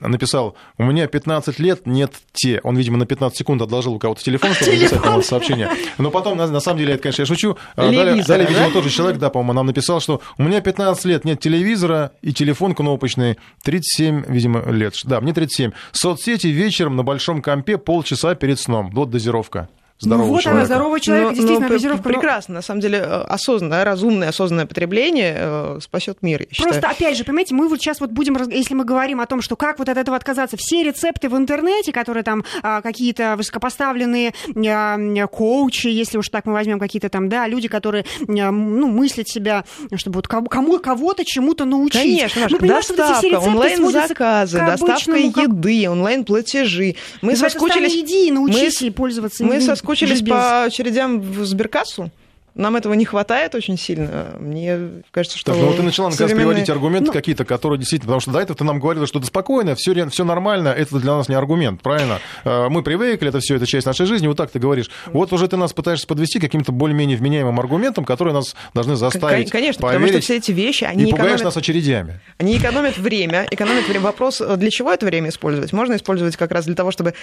написал, 0.00 0.56
у 0.78 0.84
меня 0.84 1.06
15 1.06 1.58
лет, 1.58 1.86
нет 1.86 2.12
те. 2.32 2.60
Он, 2.62 2.76
видимо, 2.76 2.96
на 2.98 3.06
15 3.06 3.36
секунд 3.36 3.62
отложил 3.62 3.94
у 3.94 3.98
кого-то 3.98 4.22
телефон, 4.22 4.52
чтобы 4.54 4.72
написать 4.72 5.04
нам 5.04 5.22
сообщение. 5.22 5.70
Но 5.98 6.10
потом, 6.10 6.36
на, 6.38 6.46
на 6.46 6.60
самом 6.60 6.78
деле, 6.78 6.94
это, 6.94 7.02
конечно, 7.02 7.22
я 7.22 7.26
шучу. 7.26 7.56
А 7.76 7.82
Далее, 7.82 8.00
Телевизора, 8.02 8.26
далее, 8.28 8.48
видимо, 8.48 8.66
да? 8.66 8.72
тоже 8.72 8.90
человек, 8.90 9.18
да, 9.18 9.30
по-моему, 9.30 9.52
нам 9.52 9.66
написал, 9.66 10.00
что 10.00 10.20
у 10.38 10.42
меня 10.42 10.60
15 10.60 11.04
лет, 11.04 11.24
нет 11.24 11.40
телевизора 11.40 12.12
и 12.22 12.32
телефон 12.32 12.74
кнопочный, 12.74 13.38
37, 13.62 14.24
видимо, 14.28 14.70
лет. 14.70 14.94
Да, 15.04 15.20
мне 15.20 15.32
37. 15.32 15.72
Соцсети 15.92 16.48
вечером 16.48 16.96
на 16.96 17.02
большом 17.02 17.42
компе 17.42 17.78
полчаса 17.78 18.34
перед 18.34 18.58
сном. 18.58 18.90
Вот 18.90 19.10
дозировка. 19.10 19.68
Здорового 20.00 20.26
ну, 20.26 20.32
вот 20.32 20.42
человека. 20.42 20.58
она, 20.60 20.66
здорового 20.66 21.00
человека, 21.00 21.28
Ну, 21.30 21.34
действительно, 21.36 21.68
ну, 21.68 21.74
дозировка. 21.74 22.08
но- 22.08 22.14
Прекрасно. 22.14 22.54
На 22.54 22.62
самом 22.62 22.80
деле, 22.80 22.98
э, 22.98 23.22
осознанное, 23.28 23.84
разумное, 23.84 24.28
осознанное 24.28 24.66
потребление 24.66 25.34
э, 25.38 25.78
спасет 25.80 26.18
мир, 26.20 26.42
я 26.42 26.46
считаю. 26.50 26.72
Просто, 26.72 26.88
опять 26.90 27.16
же, 27.16 27.24
понимаете, 27.24 27.54
мы 27.54 27.68
вот 27.68 27.80
сейчас 27.80 28.00
вот 28.00 28.10
будем, 28.10 28.36
если 28.50 28.74
мы 28.74 28.84
говорим 28.84 29.20
о 29.20 29.26
том, 29.26 29.40
что 29.40 29.56
как 29.56 29.78
вот 29.78 29.88
от 29.88 29.96
этого 29.96 30.16
отказаться, 30.16 30.56
все 30.58 30.82
рецепты 30.82 31.28
в 31.28 31.36
интернете, 31.36 31.92
которые 31.92 32.24
там 32.24 32.44
а, 32.62 32.82
какие-то 32.82 33.36
высокопоставленные 33.36 34.34
а, 34.68 35.26
коучи, 35.28 35.86
если 35.86 36.18
уж 36.18 36.28
так 36.28 36.44
мы 36.46 36.52
возьмем 36.52 36.78
какие-то 36.78 37.08
там, 37.08 37.28
да, 37.28 37.46
люди, 37.46 37.68
которые, 37.68 38.04
а, 38.28 38.50
ну, 38.50 38.88
мыслят 38.88 39.28
себя, 39.28 39.64
чтобы 39.94 40.16
вот 40.16 40.28
кому, 40.28 40.78
кого-то 40.78 41.24
чему-то 41.24 41.64
научить. 41.64 42.02
Конечно, 42.02 42.48
Мы 42.50 42.58
понимаем, 42.58 42.82
что 42.82 42.94
вот 42.94 43.00
эти 43.00 43.18
все 43.18 43.30
доставка, 43.30 43.36
рецепты 43.36 43.50
сводятся 43.52 43.84
онлайн-заказы, 43.84 44.58
доставка 44.58 44.92
обычному, 44.92 45.32
как- 45.32 45.44
еды, 45.44 45.88
онлайн-платежи. 45.90 46.96
Мы 47.22 47.36
соскучились... 47.36 47.90
стали 47.92 48.04
иди 48.04 48.28
и 48.28 48.30
научись 48.32 48.80
мы- 48.80 48.86
ей 48.86 48.90
пользоваться. 48.92 49.44
Мы 49.44 49.54
ну, 49.58 49.60
соскучились 49.84 50.22
по 50.22 50.64
очередям 50.64 51.20
в 51.20 51.44
Сберкассу. 51.44 52.10
Нам 52.56 52.76
этого 52.76 52.94
не 52.94 53.04
хватает 53.04 53.56
очень 53.56 53.76
сильно. 53.76 54.36
Мне 54.38 54.78
кажется, 55.10 55.36
что... 55.36 55.50
Так, 55.50 55.60
ну 55.60 55.66
вот 55.66 55.76
ты 55.76 55.82
начала 55.82 56.08
наконец 56.10 56.30
современные- 56.30 56.52
приводить 56.52 56.70
аргументы 56.70 57.06
Ну- 57.08 57.12
какие-то, 57.12 57.44
которые 57.44 57.80
действительно, 57.80 58.06
потому 58.10 58.20
что 58.20 58.30
до 58.30 58.38
этого 58.38 58.56
ты 58.56 58.62
нам 58.62 58.78
говорила, 58.78 59.08
что 59.08 59.18
это 59.18 59.26
спокойно, 59.26 59.74
все, 59.74 60.08
все 60.08 60.24
нормально, 60.24 60.68
это 60.68 60.96
для 61.00 61.16
нас 61.16 61.28
не 61.28 61.34
аргумент, 61.34 61.82
правильно? 61.82 62.20
Э, 62.44 62.68
Мы 62.68 62.84
привыкли, 62.84 63.28
это 63.28 63.40
все, 63.40 63.56
это 63.56 63.66
часть 63.66 63.86
нашей 63.88 64.06
жизни, 64.06 64.28
вот 64.28 64.36
так 64.36 64.52
ты 64.52 64.60
говоришь. 64.60 64.88
Вот 65.06 65.32
уже 65.32 65.48
ты 65.48 65.56
нас 65.56 65.72
пытаешься 65.72 66.06
подвести 66.06 66.38
к 66.38 66.42
каким-то 66.42 66.70
более-менее 66.70 67.16
вменяемым 67.16 67.58
аргументам, 67.58 68.04
которые 68.04 68.34
нас 68.34 68.54
должны 68.72 68.94
заставить 68.94 69.50
Конечно, 69.50 69.80
потому 69.80 69.98
поверить, 70.04 70.22
что 70.22 70.32
все 70.32 70.36
эти 70.36 70.52
вещи, 70.52 70.84
они 70.84 71.06
и 71.08 71.10
пугаешь 71.10 71.30
экономят, 71.32 71.44
нас 71.46 71.56
очередями. 71.56 72.20
они 72.38 72.56
экономят 72.56 72.96
время, 72.98 73.48
экономят 73.50 73.88
время. 73.88 74.04
Вопрос, 74.04 74.40
э, 74.40 74.56
для 74.56 74.70
чего 74.70 74.92
это 74.92 75.04
время 75.06 75.30
использовать? 75.30 75.72
Можно 75.72 75.96
использовать 75.96 76.36
как 76.36 76.52
раз 76.52 76.66
для 76.66 76.76
того, 76.76 76.92
чтобы 76.92 77.14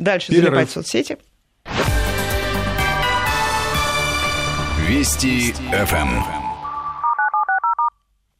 дальше 0.00 0.32
Перерыв. 0.32 0.48
залипать 0.48 0.68
в 0.70 0.72
соцсети. 0.72 1.16
Вести 4.90 5.52
ФМ. 5.70 6.39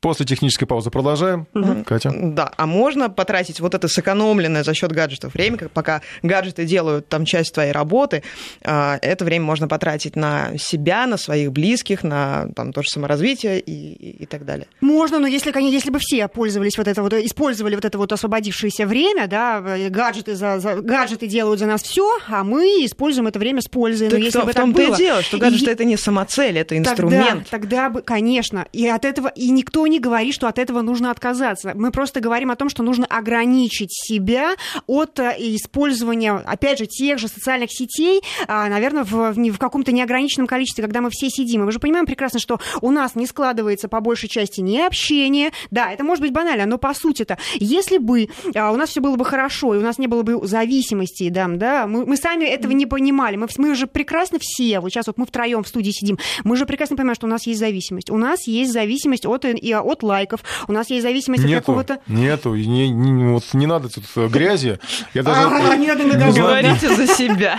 После 0.00 0.24
технической 0.24 0.66
паузы 0.66 0.90
продолжаем. 0.90 1.46
Катя? 1.84 2.10
Да, 2.14 2.50
а 2.56 2.66
можно 2.66 3.10
потратить 3.10 3.60
вот 3.60 3.74
это 3.74 3.86
сэкономленное 3.86 4.64
за 4.64 4.72
счет 4.72 4.92
гаджетов 4.92 5.34
время, 5.34 5.58
как 5.58 5.70
пока 5.72 6.00
гаджеты 6.22 6.64
делают 6.64 7.08
там 7.08 7.26
часть 7.26 7.52
твоей 7.52 7.72
работы, 7.72 8.22
а, 8.64 8.98
это 9.02 9.26
время 9.26 9.44
можно 9.44 9.68
потратить 9.68 10.16
на 10.16 10.56
себя, 10.56 11.06
на 11.06 11.18
своих 11.18 11.52
близких, 11.52 12.02
на 12.02 12.48
там 12.56 12.72
тоже 12.72 12.88
саморазвитие 12.88 13.60
и, 13.60 13.92
и, 13.92 14.22
и 14.22 14.26
так 14.26 14.46
далее. 14.46 14.66
Можно, 14.80 15.18
но 15.18 15.26
если, 15.26 15.50
конечно, 15.52 15.74
если 15.74 15.90
бы 15.90 15.98
все 16.00 16.28
пользовались 16.28 16.78
вот 16.78 16.88
это 16.88 17.02
вот, 17.02 17.12
использовали 17.12 17.74
вот 17.74 17.84
это 17.84 17.98
вот 17.98 18.10
освободившееся 18.10 18.86
время, 18.86 19.26
да, 19.26 19.62
э, 19.66 19.90
гаджеты, 19.90 20.34
за, 20.34 20.60
за- 20.60 20.80
гаджеты 20.80 21.26
делают 21.26 21.60
за 21.60 21.66
нас 21.66 21.82
все, 21.82 22.08
а 22.26 22.42
мы 22.42 22.86
используем 22.86 23.26
это 23.26 23.38
время 23.38 23.60
с 23.60 23.68
пользой. 23.68 24.06
Но 24.08 24.12
Так 24.12 24.20
если 24.20 24.40
в, 24.40 24.44
бы 24.46 24.52
в 24.52 24.54
том-то 24.54 24.82
и 24.82 24.96
дело, 24.96 25.20
что 25.20 25.36
гаджеты 25.36 25.70
это 25.72 25.84
не 25.84 25.98
самоцель, 25.98 26.56
это 26.56 26.78
инструмент. 26.78 27.48
Тогда, 27.50 27.50
тогда 27.50 27.90
бы, 27.90 28.00
конечно, 28.00 28.66
и 28.72 28.88
от 28.88 29.04
этого, 29.04 29.28
и 29.28 29.50
никто 29.50 29.86
не 29.90 29.98
говорит, 29.98 30.34
что 30.34 30.48
от 30.48 30.58
этого 30.58 30.80
нужно 30.80 31.10
отказаться. 31.10 31.72
Мы 31.74 31.90
просто 31.90 32.20
говорим 32.20 32.50
о 32.50 32.56
том, 32.56 32.68
что 32.68 32.82
нужно 32.82 33.06
ограничить 33.06 33.92
себя 33.92 34.54
от 34.86 35.18
э, 35.18 35.36
использования, 35.38 36.32
опять 36.32 36.78
же, 36.78 36.86
тех 36.86 37.18
же 37.18 37.28
социальных 37.28 37.70
сетей, 37.70 38.22
а, 38.46 38.68
наверное, 38.68 39.04
в, 39.04 39.32
в 39.32 39.58
каком-то 39.58 39.92
неограниченном 39.92 40.46
количестве, 40.46 40.82
когда 40.82 41.00
мы 41.00 41.10
все 41.10 41.28
сидим. 41.28 41.62
И 41.62 41.64
мы 41.66 41.72
же 41.72 41.80
понимаем 41.80 42.06
прекрасно, 42.06 42.38
что 42.38 42.60
у 42.80 42.90
нас 42.90 43.14
не 43.14 43.26
складывается 43.26 43.88
по 43.88 44.00
большей 44.00 44.28
части 44.28 44.60
ни 44.60 44.78
общение, 44.78 45.50
да, 45.70 45.92
это 45.92 46.04
может 46.04 46.22
быть 46.22 46.32
банально, 46.32 46.66
но 46.66 46.78
по 46.78 46.94
сути-то, 46.94 47.38
если 47.54 47.98
бы 47.98 48.28
а, 48.54 48.72
у 48.72 48.76
нас 48.76 48.90
все 48.90 49.00
было 49.00 49.16
бы 49.16 49.24
хорошо, 49.24 49.74
и 49.74 49.78
у 49.78 49.82
нас 49.82 49.98
не 49.98 50.06
было 50.06 50.22
бы 50.22 50.46
зависимости, 50.46 51.28
да, 51.28 51.48
да 51.48 51.86
мы, 51.86 52.06
мы 52.06 52.16
сами 52.16 52.44
этого 52.44 52.72
не 52.72 52.86
понимали, 52.86 53.36
мы, 53.36 53.48
мы 53.58 53.74
же 53.74 53.86
прекрасно 53.86 54.38
все, 54.40 54.80
вот 54.80 54.90
сейчас 54.90 55.06
вот 55.08 55.18
мы 55.18 55.26
втроем 55.26 55.62
в 55.62 55.68
студии 55.68 55.90
сидим, 55.90 56.18
мы 56.44 56.56
же 56.56 56.66
прекрасно 56.66 56.96
понимаем, 56.96 57.16
что 57.16 57.26
у 57.26 57.30
нас 57.30 57.46
есть 57.46 57.60
зависимость. 57.60 58.10
У 58.10 58.16
нас 58.16 58.46
есть 58.46 58.72
зависимость 58.72 59.26
от, 59.26 59.44
э, 59.44 59.79
от 59.82 60.02
лайков, 60.02 60.40
у 60.68 60.72
нас 60.72 60.90
есть 60.90 61.02
зависимость 61.02 61.44
от 61.44 61.48
Нету, 61.48 61.60
какого-то... 61.60 61.98
нету, 62.06 62.54
не, 62.54 62.88
не- 62.90 63.32
вот 63.32 63.44
не 63.52 63.66
надо 63.66 63.88
тут 63.88 64.04
э, 64.16 64.28
грязи. 64.28 64.78
Я 65.14 65.22
даже... 65.22 65.40
А, 65.40 65.76
не 65.76 65.86
надо 65.86 66.04
Говорите 66.32 66.94
за 66.94 67.06
себя. 67.06 67.58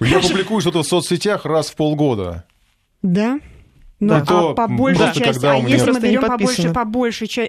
Я 0.00 0.20
публикую 0.20 0.60
что-то 0.60 0.82
в 0.82 0.86
соцсетях 0.86 1.44
раз 1.44 1.70
в 1.70 1.76
полгода. 1.76 2.44
Да? 3.02 3.38
Ну, 4.00 4.08
Да. 4.08 4.24
а 4.28 4.54
по 4.54 4.68
большей 4.68 5.04
просто 5.04 5.20
части, 5.24 5.46
а 5.46 5.56
если 5.56 5.90
мы 5.90 6.00
берем 6.00 6.20
по 6.22 6.36
большей, 6.36 6.72
подписано. 6.72 7.48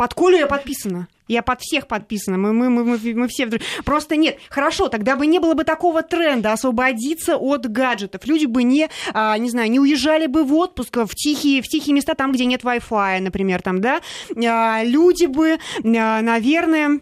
Под 0.00 0.14
Колю 0.14 0.38
я 0.38 0.46
подписана. 0.46 1.08
Я 1.28 1.42
под 1.42 1.60
всех 1.60 1.86
подписана. 1.86 2.38
Мы, 2.38 2.54
мы, 2.54 2.70
мы, 2.70 2.84
мы, 2.84 2.98
мы 3.14 3.28
все 3.28 3.44
вдруг... 3.44 3.60
Просто 3.84 4.16
нет. 4.16 4.38
Хорошо, 4.48 4.88
тогда 4.88 5.14
бы 5.14 5.26
не 5.26 5.40
было 5.40 5.52
бы 5.52 5.64
такого 5.64 6.02
тренда 6.02 6.54
освободиться 6.54 7.36
от 7.36 7.70
гаджетов. 7.70 8.24
Люди 8.24 8.46
бы 8.46 8.62
не, 8.62 8.88
а, 9.12 9.36
не 9.36 9.50
знаю, 9.50 9.70
не 9.70 9.78
уезжали 9.78 10.24
бы 10.26 10.44
в 10.44 10.54
отпуск 10.54 10.96
в 10.96 11.14
тихие, 11.14 11.60
в 11.60 11.68
тихие 11.68 11.94
места, 11.94 12.14
там, 12.14 12.32
где 12.32 12.46
нет 12.46 12.62
Wi-Fi, 12.62 13.20
например, 13.20 13.60
там, 13.60 13.82
да. 13.82 14.00
А, 14.42 14.82
люди 14.84 15.26
бы, 15.26 15.58
а, 15.84 16.22
наверное, 16.22 17.00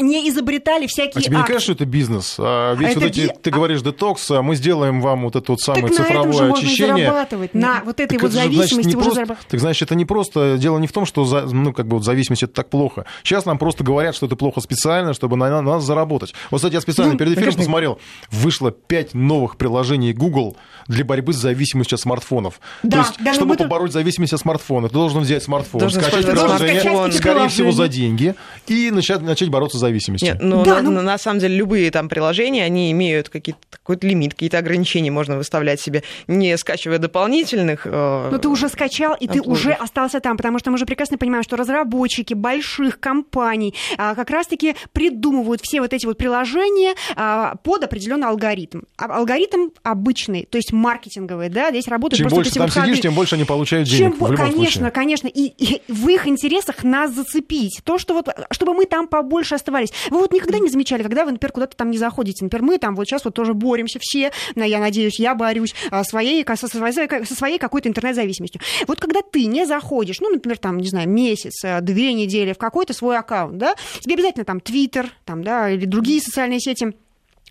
не 0.00 0.28
изобретали 0.28 0.86
всякие 0.86 1.12
А 1.16 1.20
тебе 1.22 1.36
не 1.36 1.40
акции. 1.42 1.52
кажется, 1.52 1.72
что 1.74 1.84
это 1.84 1.86
бизнес? 1.90 2.36
А 2.38 2.74
ведь 2.74 2.90
Это 2.90 3.00
вот 3.00 3.08
эти, 3.10 3.20
би- 3.20 3.30
ты 3.42 3.50
говоришь, 3.50 3.80
детокс, 3.82 4.30
а 4.32 4.42
мы 4.42 4.56
сделаем 4.56 5.00
вам 5.00 5.22
вот 5.22 5.36
это 5.36 5.52
вот 5.52 5.60
самое 5.60 5.84
Так 5.88 5.90
на 5.90 5.94
этом 5.94 6.04
же 6.04 6.08
цифровое 6.32 6.48
можно 6.50 6.66
очищение. 6.68 7.06
зарабатывать. 7.06 7.54
На 7.54 7.82
вот 7.84 8.00
этой 8.00 8.14
Так 8.14 8.22
вот 8.22 8.28
это 8.28 8.34
значит, 8.34 8.54
зависимости 8.56 8.88
не 8.88 8.94
уже 8.96 9.04
просто- 9.04 9.14
зарабатывать. 9.14 9.48
Так 9.48 9.60
значит, 9.60 9.82
это 9.82 9.94
не 9.94 10.04
просто, 10.04 10.56
дело 10.58 10.78
не 10.78 10.86
в 10.86 10.92
том, 10.92 11.06
что 11.06 11.24
за- 11.24 11.42
ну, 11.42 11.72
как 11.72 11.86
бы 11.86 11.96
вот 11.96 12.04
зависимость 12.04 12.42
это 12.42 12.52
так 12.54 12.70
плохо. 12.70 13.04
Сейчас 13.22 13.44
нам 13.46 13.58
просто 13.58 13.84
говорят, 13.84 14.14
что 14.16 14.26
это 14.26 14.36
плохо 14.36 14.60
специально, 14.60 15.14
чтобы 15.14 15.36
на, 15.36 15.48
на 15.48 15.62
нас 15.62 15.84
заработать. 15.84 16.34
Вот, 16.50 16.58
кстати, 16.58 16.74
я 16.74 16.80
специально 16.80 17.12
Ну, 17.12 17.18
перед 17.18 17.38
эфиром 17.38 17.54
посмотрел, 17.54 17.98
вышло 18.30 18.70
5 18.72 19.14
новых 19.14 19.56
приложений 19.56 20.12
Google 20.14 20.56
для 20.88 21.04
борьбы 21.04 21.32
с 21.32 21.36
зависимостью 21.36 21.96
от 21.96 22.00
смартфонов. 22.00 22.60
Да, 22.82 22.90
То 22.90 23.08
есть, 23.08 23.18
да, 23.18 23.24
но 23.30 23.34
чтобы 23.34 23.48
мы 23.50 23.56
тут- 23.56 23.66
побороть 23.68 23.92
зависимость 23.92 24.32
от 24.32 24.40
смартфона, 24.40 24.88
ты 24.88 24.94
должен 24.94 25.20
взять 25.22 25.42
смартфон, 25.42 25.80
Должен 25.80 26.02
скачать 26.02 26.26
приложение, 26.26 27.12
скорее 27.12 27.48
всего, 27.48 27.70
за 27.72 27.88
деньги, 27.88 28.34
и 28.66 28.90
начать, 28.90 29.22
начать 29.22 29.48
бороться 29.50 29.78
с 29.78 29.83
зависимостью. 29.84 30.28
Нет, 30.34 30.38
ну, 30.42 30.64
Да, 30.64 30.82
на, 30.82 30.90
ну- 30.90 31.02
на 31.02 31.18
самом 31.18 31.40
деле 31.40 31.56
любые 31.56 31.90
там 31.90 32.08
приложения, 32.08 32.64
они 32.64 32.90
имеют 32.92 33.28
какие-то, 33.28 33.60
какой-то 33.70 34.06
лимит, 34.06 34.32
какие-то 34.34 34.58
ограничения 34.58 35.10
можно 35.10 35.36
выставлять 35.36 35.80
себе, 35.80 36.02
не 36.26 36.56
скачивая 36.58 36.98
дополнительных. 36.98 37.86
э, 37.86 38.28
Но 38.30 38.38
ты 38.38 38.48
уже 38.48 38.68
скачал, 38.68 39.14
и 39.18 39.26
ты 39.26 39.38
Upload. 39.38 39.50
уже 39.50 39.72
остался 39.72 40.20
там, 40.20 40.36
потому 40.36 40.58
что 40.58 40.70
мы 40.70 40.78
же 40.78 40.86
прекрасно 40.86 41.18
понимаем, 41.18 41.42
что 41.44 41.56
разработчики 41.56 42.34
больших 42.34 42.98
компаний 43.00 43.74
а, 43.98 44.14
как 44.14 44.30
раз-таки 44.30 44.74
придумывают 44.92 45.60
все 45.62 45.80
вот 45.80 45.92
эти 45.92 46.06
вот 46.06 46.16
приложения 46.18 46.94
а, 47.16 47.56
под 47.62 47.84
определенный 47.84 48.28
алгоритм. 48.28 48.80
А 48.96 49.06
Алгоритм 49.16 49.68
обычный, 49.82 50.46
то 50.50 50.56
есть 50.58 50.72
маркетинговый, 50.72 51.48
да, 51.48 51.70
здесь 51.70 51.88
работают 51.88 52.18
Чем 52.18 52.28
просто 52.28 52.36
больше 52.36 52.54
там 52.54 52.62
вот 52.64 52.72
ходы. 52.72 52.86
сидишь, 52.86 53.00
тем 53.02 53.14
больше 53.14 53.34
они 53.36 53.44
получают 53.44 53.88
Чем 53.88 53.98
денег. 53.98 54.16
бо- 54.18 54.26
в 54.26 54.32
любом 54.32 54.46
конечно, 54.52 54.72
случае. 54.72 54.90
конечно. 54.90 55.28
И, 55.28 55.46
и 55.58 55.82
в 55.92 56.08
их 56.08 56.26
интересах 56.26 56.84
нас 56.84 57.12
зацепить. 57.12 57.80
То, 57.84 57.98
что 57.98 58.14
вот, 58.14 58.28
чтобы 58.50 58.74
мы 58.74 58.86
там 58.86 59.06
побольше 59.06 59.54
оставались. 59.54 59.73
Вы 60.10 60.18
вот 60.18 60.32
никогда 60.32 60.58
не 60.58 60.68
замечали, 60.68 61.02
когда 61.02 61.24
вы, 61.24 61.32
например, 61.32 61.52
куда-то 61.52 61.76
там 61.76 61.90
не 61.90 61.98
заходите. 61.98 62.44
Например, 62.44 62.64
мы 62.64 62.78
там 62.78 62.94
вот 62.94 63.06
сейчас 63.06 63.24
вот 63.24 63.34
тоже 63.34 63.54
боремся 63.54 63.98
все, 64.00 64.32
я 64.54 64.78
надеюсь, 64.78 65.18
я 65.18 65.34
борюсь 65.34 65.74
а, 65.90 66.04
своей, 66.04 66.44
со, 66.44 66.68
своей, 66.68 67.24
со 67.24 67.34
своей 67.34 67.58
какой-то 67.58 67.88
интернет-зависимостью. 67.88 68.60
Вот 68.86 69.00
когда 69.00 69.22
ты 69.22 69.46
не 69.46 69.66
заходишь, 69.66 70.20
ну, 70.20 70.30
например, 70.30 70.58
там, 70.58 70.78
не 70.78 70.88
знаю, 70.88 71.08
месяц, 71.08 71.64
а, 71.64 71.80
две 71.80 72.12
недели 72.12 72.52
в 72.52 72.58
какой-то 72.58 72.92
свой 72.92 73.18
аккаунт, 73.18 73.58
да, 73.58 73.74
тебе 74.00 74.14
обязательно 74.14 74.44
там 74.44 74.60
Твиттер, 74.60 75.10
там, 75.24 75.42
да, 75.42 75.70
или 75.70 75.84
другие 75.84 76.20
социальные 76.20 76.60
сети 76.60 76.94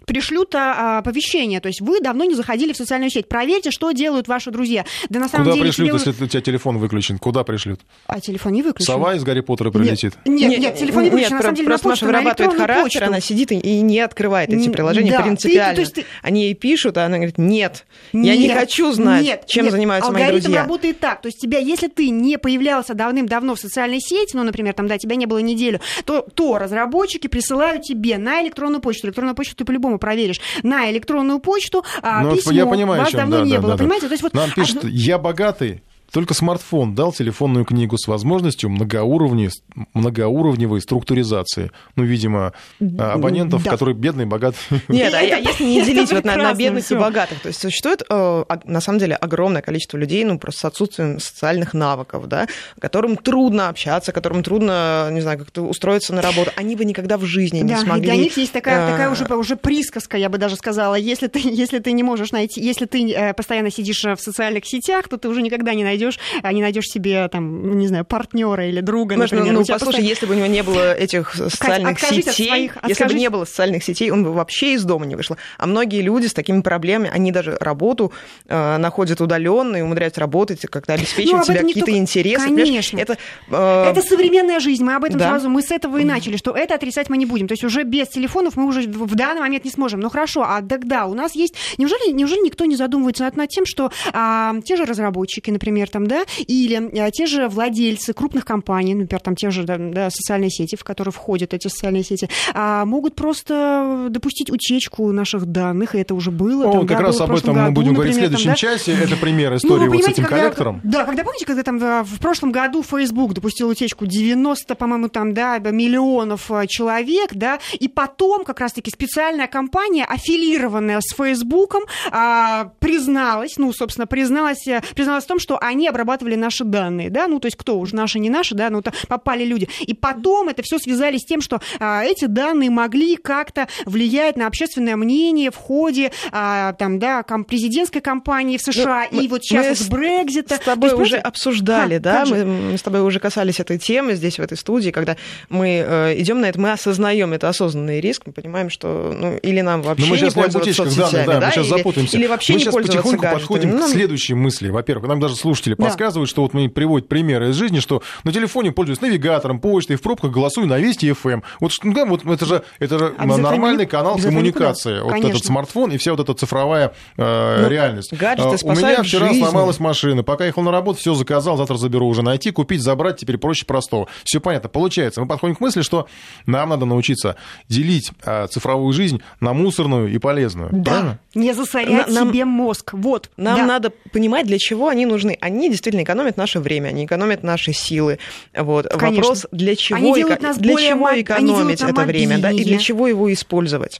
пришлют 0.06 0.54
а, 0.56 1.00
оповещение. 1.00 1.60
То 1.60 1.68
есть 1.68 1.82
вы 1.82 2.00
давно 2.00 2.24
не 2.26 2.36
заходили 2.36 2.74
в 2.74 2.78
социальную 2.78 3.10
сеть. 3.10 3.28
Проверьте, 3.28 3.72
что 3.72 3.92
делают 3.92 4.28
ваши 4.28 4.52
друзья. 4.52 4.86
Да 5.10 5.20
на 5.20 5.28
самом 5.30 5.46
Куда 5.46 5.56
деле... 5.56 5.66
пришлют, 5.68 5.90
тебе- 5.90 5.98
если 6.12 6.24
у 6.24 6.28
тебя 6.28 6.42
телефон 6.42 6.78
выключен? 6.78 7.18
Куда 7.18 7.44
пришлют? 7.44 7.82
А 8.08 8.20
телефон 8.20 8.54
не 8.54 8.62
выключен. 8.64 8.86
Сова 8.86 9.16
из 9.16 9.24
Гарри 9.24 9.42
Поттера 9.42 9.72
прилетит? 9.72 10.14
Нет, 10.26 10.60
нет, 10.60 10.76
телефон 10.78 11.04
не 11.04 11.10
Нет, 11.10 11.14
выключен. 11.14 11.32
на 11.36 11.38
про- 11.38 11.44
самом 11.44 11.56
деле, 11.56 11.68
просто 11.68 11.88
на 11.88 11.92
Маша 11.92 12.00
почту, 12.02 12.06
на 12.06 12.12
вырабатывает 12.20 12.52
электронную 12.52 12.68
характер, 12.68 13.00
почту. 13.02 13.06
она 13.06 13.20
сидит 13.22 13.52
и- 13.52 13.82
не 13.82 14.00
открывает 14.00 14.50
эти 14.50 14.70
приложения 14.70 15.12
да, 15.12 15.18
ты- 15.18 15.24
принципиально. 15.24 15.76
то 15.76 15.82
есть 15.82 15.94
ты- 15.94 16.06
Они 16.22 16.44
ей 16.44 16.54
пишут, 16.54 16.98
а 16.98 17.06
она 17.06 17.18
говорит, 17.18 17.38
нет, 17.38 17.86
я 18.14 18.36
не 18.36 18.48
Нет, 18.48 18.58
хочу 18.58 18.92
знать, 18.94 19.24
нет, 19.24 19.46
чем 19.48 19.66
нет. 19.66 19.72
занимаются 19.74 20.12
мои 20.12 20.24
Алгоритм 20.24 20.44
друзья. 20.46 20.62
работает 20.62 21.00
так. 21.00 21.22
То 21.22 21.28
есть 21.28 21.40
тебя, 21.40 21.60
если 21.60 21.88
ты 21.88 22.10
не 22.10 22.38
появлялся 22.38 22.94
давным-давно 22.94 23.56
в 23.56 23.60
социальной 23.60 24.00
сети, 24.00 24.36
ну, 24.36 24.44
например, 24.44 24.74
там, 24.74 24.88
да, 24.88 24.98
тебя 24.98 25.16
не 25.16 25.26
было 25.26 25.40
неделю, 25.40 25.80
то, 26.06 26.22
то 26.34 26.58
разработчики 26.58 27.28
присылают 27.28 27.84
тебе 27.84 28.18
на 28.18 28.42
электронную 28.44 28.82
почту. 28.82 29.08
Электронную 29.08 29.36
почту 29.36 29.56
ты 29.56 29.66
по-любому 29.66 29.93
проверишь. 29.98 30.40
На 30.64 30.90
электронную 30.92 31.40
почту 31.40 31.84
а, 32.02 32.22
Ну, 32.24 32.36
письмо. 32.36 32.52
я 32.52 32.66
понимаю, 32.66 33.02
Вас 33.02 33.12
чем, 33.12 33.20
давно 33.22 33.38
да, 33.40 33.44
не 33.44 33.52
да, 33.54 33.58
было, 33.62 33.72
да, 33.72 33.78
да. 33.78 33.84
понимаете? 33.84 34.08
То 34.08 34.14
есть 34.14 34.24
вот 34.24 34.34
Нам 34.34 34.52
пишут, 34.52 34.78
одно- 34.78 34.90
я 34.92 35.18
богатый, 35.18 35.84
Только 36.14 36.34
смартфон 36.36 36.94
дал 36.96 37.12
телефонную 37.12 37.66
книгу 37.66 37.98
с 37.98 38.08
возможностью 38.08 38.70
многоуровневой, 38.70 39.52
многоуровневой 39.94 40.80
структуризации. 40.82 41.72
Ну, 41.96 42.04
видимо, 42.04 42.54
а, 43.00 43.14
абонентов, 43.14 43.64
Да. 43.64 43.72
которые 43.72 43.96
бедные, 43.96 44.26
богатые. 44.28 44.82
Нет, 44.88 45.14
а 45.14 45.22
если 45.22 45.64
не 45.64 45.82
делить 45.84 46.12
вот 46.12 46.24
на, 46.24 46.36
на 46.36 46.54
бедных 46.54 46.84
и 46.84 46.86
всё. 46.86 47.00
богатых, 47.00 47.40
то 47.40 47.48
есть 47.48 47.60
существует 47.60 48.04
э, 48.10 48.44
ог- 48.48 48.66
на 48.66 48.80
самом 48.82 49.00
деле 49.00 49.16
огромное 49.16 49.62
количество 49.62 49.98
людей, 49.98 50.24
ну 50.24 50.38
просто 50.38 50.62
с 50.62 50.66
отсутствием 50.66 51.20
социальных 51.20 51.74
навыков, 51.74 52.28
да, 52.28 52.48
которым 52.80 53.18
трудно 53.18 53.70
общаться, 53.70 54.12
которым 54.12 54.44
трудно, 54.44 55.10
не 55.12 55.22
знаю, 55.22 55.40
как-то 55.40 55.64
устроиться 55.64 56.14
на 56.14 56.22
работу. 56.22 56.52
Они 56.56 56.76
бы 56.76 56.86
никогда 56.86 57.18
в 57.18 57.26
жизни 57.26 57.60
не 57.60 57.70
Да, 57.74 57.76
и 57.80 57.84
смогли. 57.84 58.04
для 58.04 58.16
них 58.16 58.38
есть 58.38 58.52
такая, 58.54 58.88
э, 58.88 58.92
такая 58.92 59.10
уже, 59.10 59.26
уже 59.36 59.56
присказка, 59.56 60.18
я 60.18 60.30
бы 60.30 60.38
даже 60.38 60.56
сказала. 60.58 60.94
Если 60.96 61.26
ты, 61.28 61.40
если 61.44 61.80
ты 61.80 61.92
не 61.92 62.04
можешь 62.04 62.32
найти, 62.32 62.62
если 62.62 62.86
ты 62.86 63.12
э, 63.12 63.34
постоянно 63.34 63.72
сидишь 63.72 64.06
э, 64.06 64.16
в 64.16 64.22
социальных 64.22 64.66
сетях, 64.68 65.08
то 65.08 65.18
ты 65.18 65.28
уже 65.28 65.42
никогда 65.42 65.74
не 65.74 65.84
найдешь, 65.84 66.03
не 66.52 66.62
найдешь 66.62 66.86
себе 66.86 67.28
там, 67.30 67.68
ну, 67.68 67.74
не 67.74 67.88
знаю, 67.88 68.06
партнера 68.06 68.68
или 68.68 68.82
друга, 68.82 69.16
Может, 69.16 69.32
ну, 69.34 69.38
например. 69.40 69.60
ну, 69.60 69.66
послушай, 69.66 69.86
постоянно- 69.86 70.08
если 70.10 70.26
бы 70.26 70.34
у 70.34 70.38
него 70.38 70.48
не 70.48 70.64
было 70.64 70.94
этих 70.94 71.34
социальных 71.34 71.94
откажись 71.94 72.28
от 72.28 72.34
сетей, 72.34 72.48
своих- 72.50 72.78
если 72.88 72.88
бы 72.88 72.92
откажись- 73.06 73.20
не 73.20 73.30
было 73.30 73.46
социальных 73.46 73.84
сетей, 73.84 74.12
он 74.12 74.24
бы 74.24 74.34
вообще 74.34 74.74
из 74.74 74.84
дома 74.84 75.06
не 75.06 75.16
вышел. 75.16 75.38
А 75.58 75.66
многие 75.68 76.02
люди 76.02 76.28
с 76.28 76.34
такими 76.34 76.62
проблемами, 76.62 77.10
они 77.14 77.32
даже 77.32 77.58
работу 77.60 78.12
э, 78.48 78.78
находят 78.78 79.22
удаленно 79.22 79.78
и 79.78 79.82
умудряются 79.82 80.20
работать, 80.22 80.62
как-то 80.62 80.94
Ну, 80.94 80.98
обеспечивать 81.00 81.42
об 81.42 81.46
себя 81.56 81.62
какие-то 81.62 81.92
никто- 81.92 82.02
интересы. 82.02 82.46
Конечно. 82.48 82.98
Это, 83.00 83.18
э, 83.50 83.86
Это 83.92 84.02
современная 84.02 84.60
жизнь, 84.60 84.84
мы 84.84 84.96
об 84.96 85.04
этом 85.06 85.20
да. 85.20 85.30
сразу, 85.30 85.50
мы 85.50 85.62
с 85.62 85.72
этого 85.72 85.98
и 85.98 86.04
начали, 86.04 86.36
что 86.38 86.52
это 86.52 86.76
отрицать 86.76 87.10
мы 87.10 87.18
не 87.18 87.26
будем. 87.26 87.48
То 87.48 87.54
есть 87.54 87.64
уже 87.64 87.84
без 87.84 88.10
телефонов 88.10 88.56
мы 88.58 88.66
уже 88.66 88.82
в 88.82 89.14
в 89.14 89.16
данный 89.16 89.42
момент 89.42 89.64
не 89.66 89.70
сможем. 89.72 90.00
Ну 90.00 90.10
хорошо, 90.10 90.42
а 90.44 90.62
тогда 90.62 91.06
у 91.06 91.14
нас 91.14 91.36
есть... 91.36 91.54
Неужели, 91.78 92.12
неужели 92.12 92.40
никто 92.44 92.66
не 92.66 92.76
задумывается 92.76 93.24
над, 93.26 93.38
над 93.38 93.50
тем, 93.50 93.64
что 93.68 93.92
а, 94.12 94.56
те 94.66 94.76
же 94.76 94.86
разработчики, 94.86 95.52
например, 95.52 95.90
там, 95.94 96.08
да, 96.08 96.24
или 96.48 97.00
а, 97.00 97.12
те 97.12 97.26
же 97.28 97.48
владельцы 97.48 98.14
крупных 98.14 98.46
компаний, 98.46 98.96
например, 98.96 99.22
там 99.22 99.36
те 99.36 99.52
же 99.52 99.64
да, 99.64 99.78
да, 99.78 100.10
социальные 100.10 100.50
сети, 100.50 100.76
в 100.76 100.84
которые 100.84 101.12
входят 101.14 101.54
эти 101.54 101.68
социальные 101.68 102.04
сети, 102.04 102.28
а, 102.54 102.84
могут 102.86 103.16
просто 103.16 104.08
допустить 104.10 104.50
утечку 104.50 105.12
наших 105.12 105.46
данных, 105.46 105.96
и 105.96 106.00
это 106.00 106.16
уже 106.16 106.32
было. 106.32 106.68
О, 106.68 106.72
там, 106.74 106.88
как 106.88 106.98
да, 106.98 107.04
раз 107.04 107.22
об 107.22 107.32
этом 107.32 107.56
мы 107.56 107.62
году, 107.62 107.74
будем 107.74 107.94
говорить 107.94 108.16
в 108.16 108.18
например, 108.18 108.32
там, 108.32 108.40
следующем 108.40 108.70
да. 108.70 108.78
часе. 108.78 109.04
Это 109.04 109.16
пример 109.22 109.52
Ну, 109.52 109.58
истории 109.58 109.88
вы 109.88 109.96
вот 109.98 110.04
с 110.06 110.08
этим 110.08 110.24
когда- 110.24 110.38
коллектором. 110.38 110.82
Да, 110.84 111.06
когда 111.06 111.24
помните, 111.24 111.46
когда 111.46 111.64
там 111.64 111.78
э, 111.78 112.04
в 112.04 112.20
прошлом 112.20 112.52
году 112.52 112.84
Facebook 112.84 113.34
допустил 113.34 113.70
утечку 113.70 114.06
90, 114.08 114.76
по-моему, 114.76 115.10
там, 115.10 115.34
да, 115.34 115.60
миллионов 115.60 116.50
э, 116.50 116.66
человек, 116.68 117.30
да, 117.34 117.60
и 117.80 117.88
потом 117.88 118.44
как 118.44 118.60
раз-таки 118.60 118.90
специальная 118.90 119.48
компания, 119.48 120.06
аффилированная 120.06 121.00
с 121.02 121.16
Фейсбуком, 121.16 121.84
а, 122.12 122.72
призналась, 122.80 123.58
ну, 123.58 123.72
собственно, 123.74 124.08
призналась, 124.08 124.68
э, 124.68 124.82
призналась 124.96 125.26
в 125.26 125.28
том, 125.28 125.40
что 125.40 125.58
они 125.60 125.83
обрабатывали 125.88 126.36
наши 126.36 126.64
данные, 126.64 127.10
да, 127.10 127.28
ну, 127.28 127.40
то 127.40 127.48
есть 127.48 127.58
кто 127.58 127.80
уж 127.80 127.92
наши, 127.92 128.20
не 128.20 128.30
наши, 128.30 128.56
да, 128.56 128.70
ну, 128.70 128.82
то 128.82 128.92
попали 129.08 129.44
люди. 129.44 129.68
И 129.82 129.94
потом 129.94 130.50
это 130.50 130.62
все 130.64 130.78
связали 130.80 131.18
с 131.18 131.26
тем, 131.26 131.42
что 131.42 131.62
а, 131.80 132.04
эти 132.04 132.26
данные 132.26 132.70
могли 132.70 133.16
как-то 133.16 133.68
влиять 133.86 134.36
на 134.38 134.48
общественное 134.48 134.96
мнение 134.96 135.52
в 135.52 135.56
ходе, 135.58 136.12
а, 136.32 136.74
там, 136.74 137.00
да, 137.00 137.24
ком- 137.24 137.44
президентской 137.46 138.00
кампании 138.02 138.58
в 138.58 138.62
США, 138.62 139.08
Ну, 139.12 139.20
и 139.20 139.24
мы- 139.24 139.30
вот 139.30 139.44
сейчас 139.44 139.68
мы 139.68 139.76
с 139.76 139.88
Брекзита. 139.90 140.56
С 140.56 140.60
тобой 140.60 140.90
То 140.90 140.96
есть, 140.96 141.02
уже 141.02 141.12
понимаете, 141.18 141.28
обсуждали, 141.28 141.94
Ха, 141.96 142.00
да, 142.00 142.26
мы, 142.26 142.46
мы 142.46 142.78
с 142.78 142.82
тобой 142.82 143.02
уже 143.02 143.20
касались 143.20 143.60
этой 143.60 143.78
темы 143.78 144.14
здесь, 144.16 144.38
в 144.40 144.42
этой 144.42 144.58
студии, 144.58 144.92
когда 144.92 145.18
мы 145.50 145.84
э, 145.86 146.20
идем 146.20 146.42
на 146.42 146.46
это, 146.50 146.60
мы 146.60 146.72
осознаем 146.72 147.34
это 147.34 147.50
осознанный 147.50 148.00
риск, 148.02 148.24
мы 148.26 148.34
понимаем, 148.34 148.70
что 148.70 149.16
ну, 149.18 149.38
или 149.38 149.62
нам 149.62 149.82
вообще 149.82 150.06
Но 150.06 150.10
мы 150.12 150.18
сейчас 150.18 150.36
не 150.36 150.42
пользоваться 150.42 150.74
соцсетями, 150.74 151.26
да, 151.26 151.40
мы 151.40 151.52
сейчас 151.52 151.66
или, 151.68 151.78
запутаемся. 151.78 152.18
или 152.18 152.28
вообще 152.28 152.54
мы 152.54 152.58
не 152.58 152.64
сейчас 152.64 152.74
пользоваться 152.74 152.98
потихоньку 153.02 153.22
гаджетами. 153.24 153.40
подходим 153.48 153.70
Ну, 153.78 153.86
к 153.88 153.90
следующей 153.90 154.34
мысли. 154.34 154.70
Во-первых, 154.70 155.08
нам 155.08 155.20
даже 155.20 155.36
слушатели 155.64 155.76
Да. 155.78 155.86
подсказывают, 155.86 156.30
что 156.30 156.42
вот 156.42 156.54
мы 156.54 156.70
приводят 156.70 157.08
примеры 157.08 157.50
из 157.50 157.56
жизни, 157.56 157.80
что 157.80 158.02
на 158.24 158.32
телефоне 158.32 158.72
пользуюсь 158.72 159.02
навигатором, 159.02 159.60
почтой, 159.60 159.96
в 159.96 160.02
пробках 160.02 160.32
голосую 160.32 160.68
на 160.68 160.78
Вести 160.78 161.10
FM. 161.10 161.44
Вот, 161.60 161.72
что- 161.72 161.88
ну, 161.88 161.94
да, 161.94 162.06
вот 162.06 162.26
это 162.26 162.46
же, 162.46 162.64
это 162.80 163.00
же 163.00 163.14
А 163.18 163.26
нормальный 163.26 163.84
не- 163.86 163.90
канал 163.90 164.18
коммуникации. 164.18 165.02
Вот 165.02 165.12
Конечно. 165.12 165.30
этот 165.32 165.46
смартфон 165.46 165.92
и 165.92 165.98
вся 165.98 166.12
вот 166.12 166.20
эта 166.20 166.34
цифровая 166.34 166.94
э, 167.18 167.62
Ну, 167.62 167.70
реальность. 167.70 168.14
гаджеты 168.14 168.58
А, 168.66 168.68
У 168.72 168.76
меня 168.76 169.04
вчера 169.04 169.28
жизни. 169.30 169.42
сломалась 169.42 169.80
машина. 169.80 170.24
Пока 170.24 170.46
ехал 170.46 170.64
на 170.64 170.72
работу, 170.72 171.00
все 171.00 171.14
заказал, 171.14 171.58
завтра 171.58 171.76
заберу 171.78 172.08
уже. 172.08 172.22
Найти, 172.22 172.52
купить, 172.52 172.82
забрать 172.82 173.18
теперь 173.18 173.38
проще 173.38 173.66
простого. 173.66 174.08
Все 174.24 174.40
понятно. 174.40 174.70
Получается, 174.70 175.22
мы 175.22 175.28
подходим 175.28 175.56
к 175.56 175.60
мысли, 175.62 175.82
что 175.82 176.08
нам 176.46 176.70
надо 176.70 176.86
научиться 176.86 177.36
делить 177.70 178.12
а, 178.26 178.48
цифровую 178.48 178.94
жизнь 178.94 179.22
на 179.40 179.54
мусорную 179.54 180.12
и 180.14 180.18
полезную. 180.18 180.70
Да, 180.72 180.92
Правильно? 180.92 181.20
не 181.36 181.54
засорять 181.54 182.08
На- 182.10 182.14
нам- 182.14 182.30
себе 182.30 182.46
мозг. 182.46 182.94
Вот. 182.94 183.30
Нам 183.38 183.58
да. 183.58 183.66
надо 183.66 183.92
понимать, 184.12 184.46
для 184.48 184.58
чего 184.58 184.88
они 184.90 185.06
нужны. 185.06 185.38
Они 185.42 185.53
действительно 185.70 186.04
экономят 186.04 186.38
наше 186.38 186.60
время, 186.60 186.90
они 186.90 187.06
экономят 187.06 187.44
наши 187.44 187.74
силы. 187.74 188.20
Вот. 188.56 188.88
Конечно. 188.88 189.22
Вопрос, 189.22 189.48
для 189.52 189.76
чего, 189.76 189.98
Они 189.98 190.14
делают 190.14 190.42
нас 190.42 190.58
для 190.58 190.74
более 190.74 190.90
чего 190.90 191.00
мо- 191.00 191.10
они 191.10 191.18
делают 191.20 191.30
экономить 191.30 191.82
это 191.82 192.02
время, 192.02 192.38
да, 192.40 192.52
и 192.52 192.64
для 192.64 192.78
чего 192.78 193.08
его 193.08 193.32
использовать. 193.32 194.00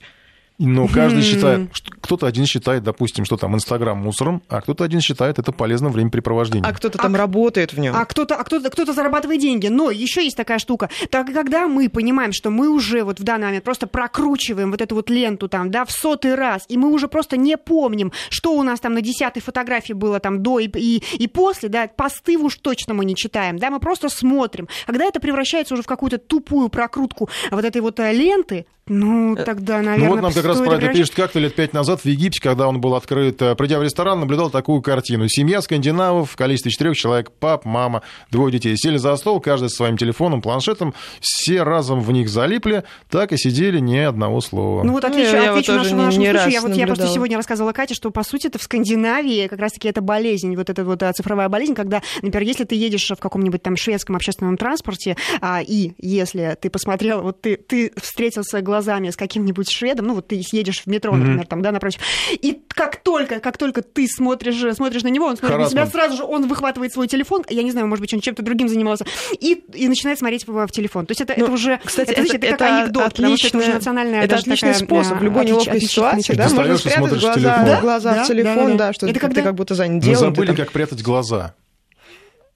Но 0.58 0.86
каждый 0.86 1.22
считает, 1.22 1.70
кто-то 2.00 2.26
один 2.26 2.46
считает, 2.46 2.84
допустим, 2.84 3.24
что 3.24 3.36
там 3.36 3.54
Инстаграм 3.56 3.98
мусором, 3.98 4.42
а 4.48 4.60
кто-то 4.60 4.84
один 4.84 5.00
считает 5.00 5.38
это 5.38 5.50
полезным 5.50 5.90
времяпрепровождением. 5.90 6.64
А 6.68 6.72
кто-то 6.72 6.98
там 6.98 7.16
работает 7.16 7.72
в 7.72 7.80
нем. 7.80 7.94
А 7.96 8.04
кто-то, 8.04 8.36
а 8.36 8.44
кто-то, 8.44 8.70
кто-то 8.70 8.92
зарабатывает 8.92 9.40
деньги. 9.40 9.66
Но 9.66 9.90
еще 9.90 10.22
есть 10.22 10.36
такая 10.36 10.58
штука. 10.60 10.90
Так 11.10 11.32
когда 11.32 11.66
мы 11.66 11.88
понимаем, 11.88 12.32
что 12.32 12.50
мы 12.50 12.68
уже 12.68 13.02
вот 13.02 13.18
в 13.18 13.24
данный 13.24 13.46
момент 13.46 13.64
просто 13.64 13.88
прокручиваем 13.88 14.70
вот 14.70 14.80
эту 14.80 14.94
вот 14.94 15.10
ленту 15.10 15.48
там, 15.48 15.70
да, 15.70 15.84
в 15.84 15.90
сотый 15.90 16.36
раз, 16.36 16.64
и 16.68 16.76
мы 16.76 16.92
уже 16.92 17.08
просто 17.08 17.36
не 17.36 17.56
помним, 17.56 18.12
что 18.30 18.54
у 18.54 18.62
нас 18.62 18.78
там 18.78 18.94
на 18.94 19.00
десятой 19.00 19.40
фотографии 19.40 19.92
было 19.92 20.20
там 20.20 20.42
до 20.42 20.60
и, 20.60 20.68
и, 20.68 21.02
и 21.18 21.26
после, 21.26 21.68
да, 21.68 21.88
посты 21.88 22.38
уж 22.38 22.56
точно 22.58 22.94
мы 22.94 23.04
не 23.04 23.16
читаем, 23.16 23.58
да, 23.58 23.70
мы 23.70 23.80
просто 23.80 24.08
смотрим. 24.08 24.68
Когда 24.86 25.04
это 25.04 25.18
превращается 25.18 25.74
уже 25.74 25.82
в 25.82 25.86
какую-то 25.86 26.18
тупую 26.18 26.68
прокрутку 26.68 27.28
вот 27.50 27.64
этой 27.64 27.80
вот 27.80 27.98
э, 27.98 28.12
ленты, 28.12 28.66
ну, 28.86 29.34
тогда, 29.34 29.78
наверное, 29.80 29.98
Ну 30.08 30.14
вот 30.14 30.20
нам 30.22 30.32
как 30.32 30.44
раз 30.44 30.60
про 30.60 30.74
это 30.74 30.88
пишет, 30.88 31.14
как-то 31.14 31.38
лет 31.38 31.54
пять 31.54 31.72
назад 31.72 32.00
в 32.00 32.04
Египте, 32.06 32.40
когда 32.40 32.68
он 32.68 32.80
был 32.80 32.94
открыт, 32.94 33.40
э, 33.40 33.54
придя 33.54 33.78
в 33.78 33.82
ресторан, 33.82 34.20
наблюдал 34.20 34.50
такую 34.50 34.82
картину. 34.82 35.26
Семья 35.28 35.62
скандинавов 35.62 36.30
в 36.32 36.36
количестве 36.36 36.70
четырех 36.70 36.94
человек, 36.96 37.30
пап, 37.32 37.64
мама, 37.64 38.02
двое 38.30 38.52
детей. 38.52 38.76
Сели 38.76 38.98
за 38.98 39.16
стол, 39.16 39.40
каждый 39.40 39.70
со 39.70 39.76
своим 39.76 39.96
телефоном, 39.96 40.42
планшетом, 40.42 40.92
все 41.20 41.62
разом 41.62 42.00
в 42.00 42.12
них 42.12 42.28
залипли, 42.28 42.84
так 43.08 43.32
и 43.32 43.38
сидели 43.38 43.78
ни 43.78 43.96
одного 43.96 44.40
слова. 44.42 44.82
Ну 44.82 44.92
вот 44.92 45.02
Ну, 45.02 45.08
отвечу, 45.08 45.34
я 45.34 45.52
вот 45.52 45.60
отвечу 45.60 45.72
нашему, 45.72 45.96
не- 46.02 46.06
нашему 46.06 46.20
не 46.22 46.30
случаю. 46.32 46.50
Я, 46.52 46.60
вот, 46.60 46.76
я 46.76 46.86
просто 46.86 47.06
сегодня 47.08 47.36
рассказывала 47.38 47.72
Кате, 47.72 47.94
что, 47.94 48.10
по 48.10 48.22
сути, 48.22 48.48
это 48.48 48.58
в 48.58 48.62
Скандинавии 48.62 49.46
как 49.48 49.58
раз-таки 49.60 49.88
это 49.88 50.02
болезнь, 50.02 50.54
вот 50.56 50.68
эта 50.68 50.84
вот 50.84 51.02
а, 51.02 51.10
цифровая 51.14 51.48
болезнь, 51.48 51.74
когда, 51.74 52.02
например, 52.20 52.46
если 52.46 52.64
ты 52.64 52.74
едешь 52.74 53.08
в 53.10 53.16
каком-нибудь 53.16 53.62
там 53.62 53.76
шведском 53.76 54.14
общественном 54.16 54.58
транспорте, 54.58 55.16
а, 55.40 55.62
и 55.66 55.92
если 55.98 56.56
ты 56.60 56.68
посмотрел, 56.68 57.22
вот 57.22 57.40
ты, 57.40 57.56
ты 57.56 57.90
встретился 57.96 58.60
глазами 58.60 58.73
с 58.82 59.16
каким-нибудь 59.16 59.70
шведом, 59.70 60.06
ну 60.06 60.14
вот 60.14 60.28
ты 60.28 60.40
едешь 60.52 60.80
в 60.82 60.86
метро, 60.86 61.14
например, 61.14 61.46
там, 61.46 61.62
да, 61.62 61.72
напротив, 61.72 62.00
и 62.32 62.60
как 62.68 62.96
только, 63.02 63.40
как 63.40 63.56
только 63.58 63.82
ты 63.82 64.06
смотришь, 64.08 64.74
смотришь 64.74 65.02
на 65.02 65.08
него, 65.08 65.26
он 65.26 65.36
смотрит 65.36 65.58
на 65.58 65.68
тебя, 65.68 65.80
Харассмент. 65.82 65.92
сразу 65.92 66.16
же 66.16 66.24
он 66.24 66.46
выхватывает 66.48 66.92
свой 66.92 67.06
телефон, 67.08 67.44
я 67.48 67.62
не 67.62 67.70
знаю, 67.70 67.86
может 67.86 68.00
быть, 68.00 68.12
он 68.14 68.20
чем-то 68.20 68.42
другим 68.42 68.68
занимался, 68.68 69.04
и, 69.40 69.62
и 69.74 69.88
начинает 69.88 70.18
смотреть 70.18 70.46
в, 70.46 70.66
в 70.66 70.70
телефон. 70.70 71.06
То 71.06 71.12
есть 71.12 71.20
это, 71.20 71.34
Ну, 71.36 71.44
это 71.44 71.52
уже, 71.52 71.80
Кстати, 71.84 72.10
это, 72.10 72.24
знаете, 72.24 72.46
это, 72.46 72.56
как 72.56 72.70
анекдот, 72.82 73.14
потому 73.14 73.36
что 73.36 73.46
это 73.48 73.56
уже 73.58 73.64
отличная- 73.66 73.74
национальная 73.78 74.22
Это 74.24 74.36
отличный 74.36 74.56
такая, 74.72 74.74
способ 74.86 75.18
в 75.18 75.20
а, 75.20 75.24
любой 75.24 75.42
отлич- 75.44 75.48
неловкой 75.48 75.80
ситуации, 75.80 76.34
да, 76.34 76.48
можно 76.50 76.76
спрятать 76.78 77.00
в 77.12 77.20
глаза, 77.20 77.34
телефон. 77.34 77.64
да, 77.66 77.80
глаза 77.80 78.14
Да, 78.14 78.24
в 78.24 78.26
телефон, 78.28 78.54
да, 78.56 78.62
да, 78.64 78.68
да, 78.72 78.76
да. 78.86 78.92
что 78.92 79.06
Это 79.06 79.14
ты, 79.14 79.20
когда- 79.20 79.34
ты 79.36 79.42
как 79.42 79.54
будто 79.54 79.74
занят 79.74 79.94
Мы 79.94 80.00
делом. 80.00 80.14
ты 80.16 80.20
забыли, 80.24 80.46
там- 80.48 80.56
как 80.56 80.72
прятать 80.72 81.02
глаза. 81.02 81.54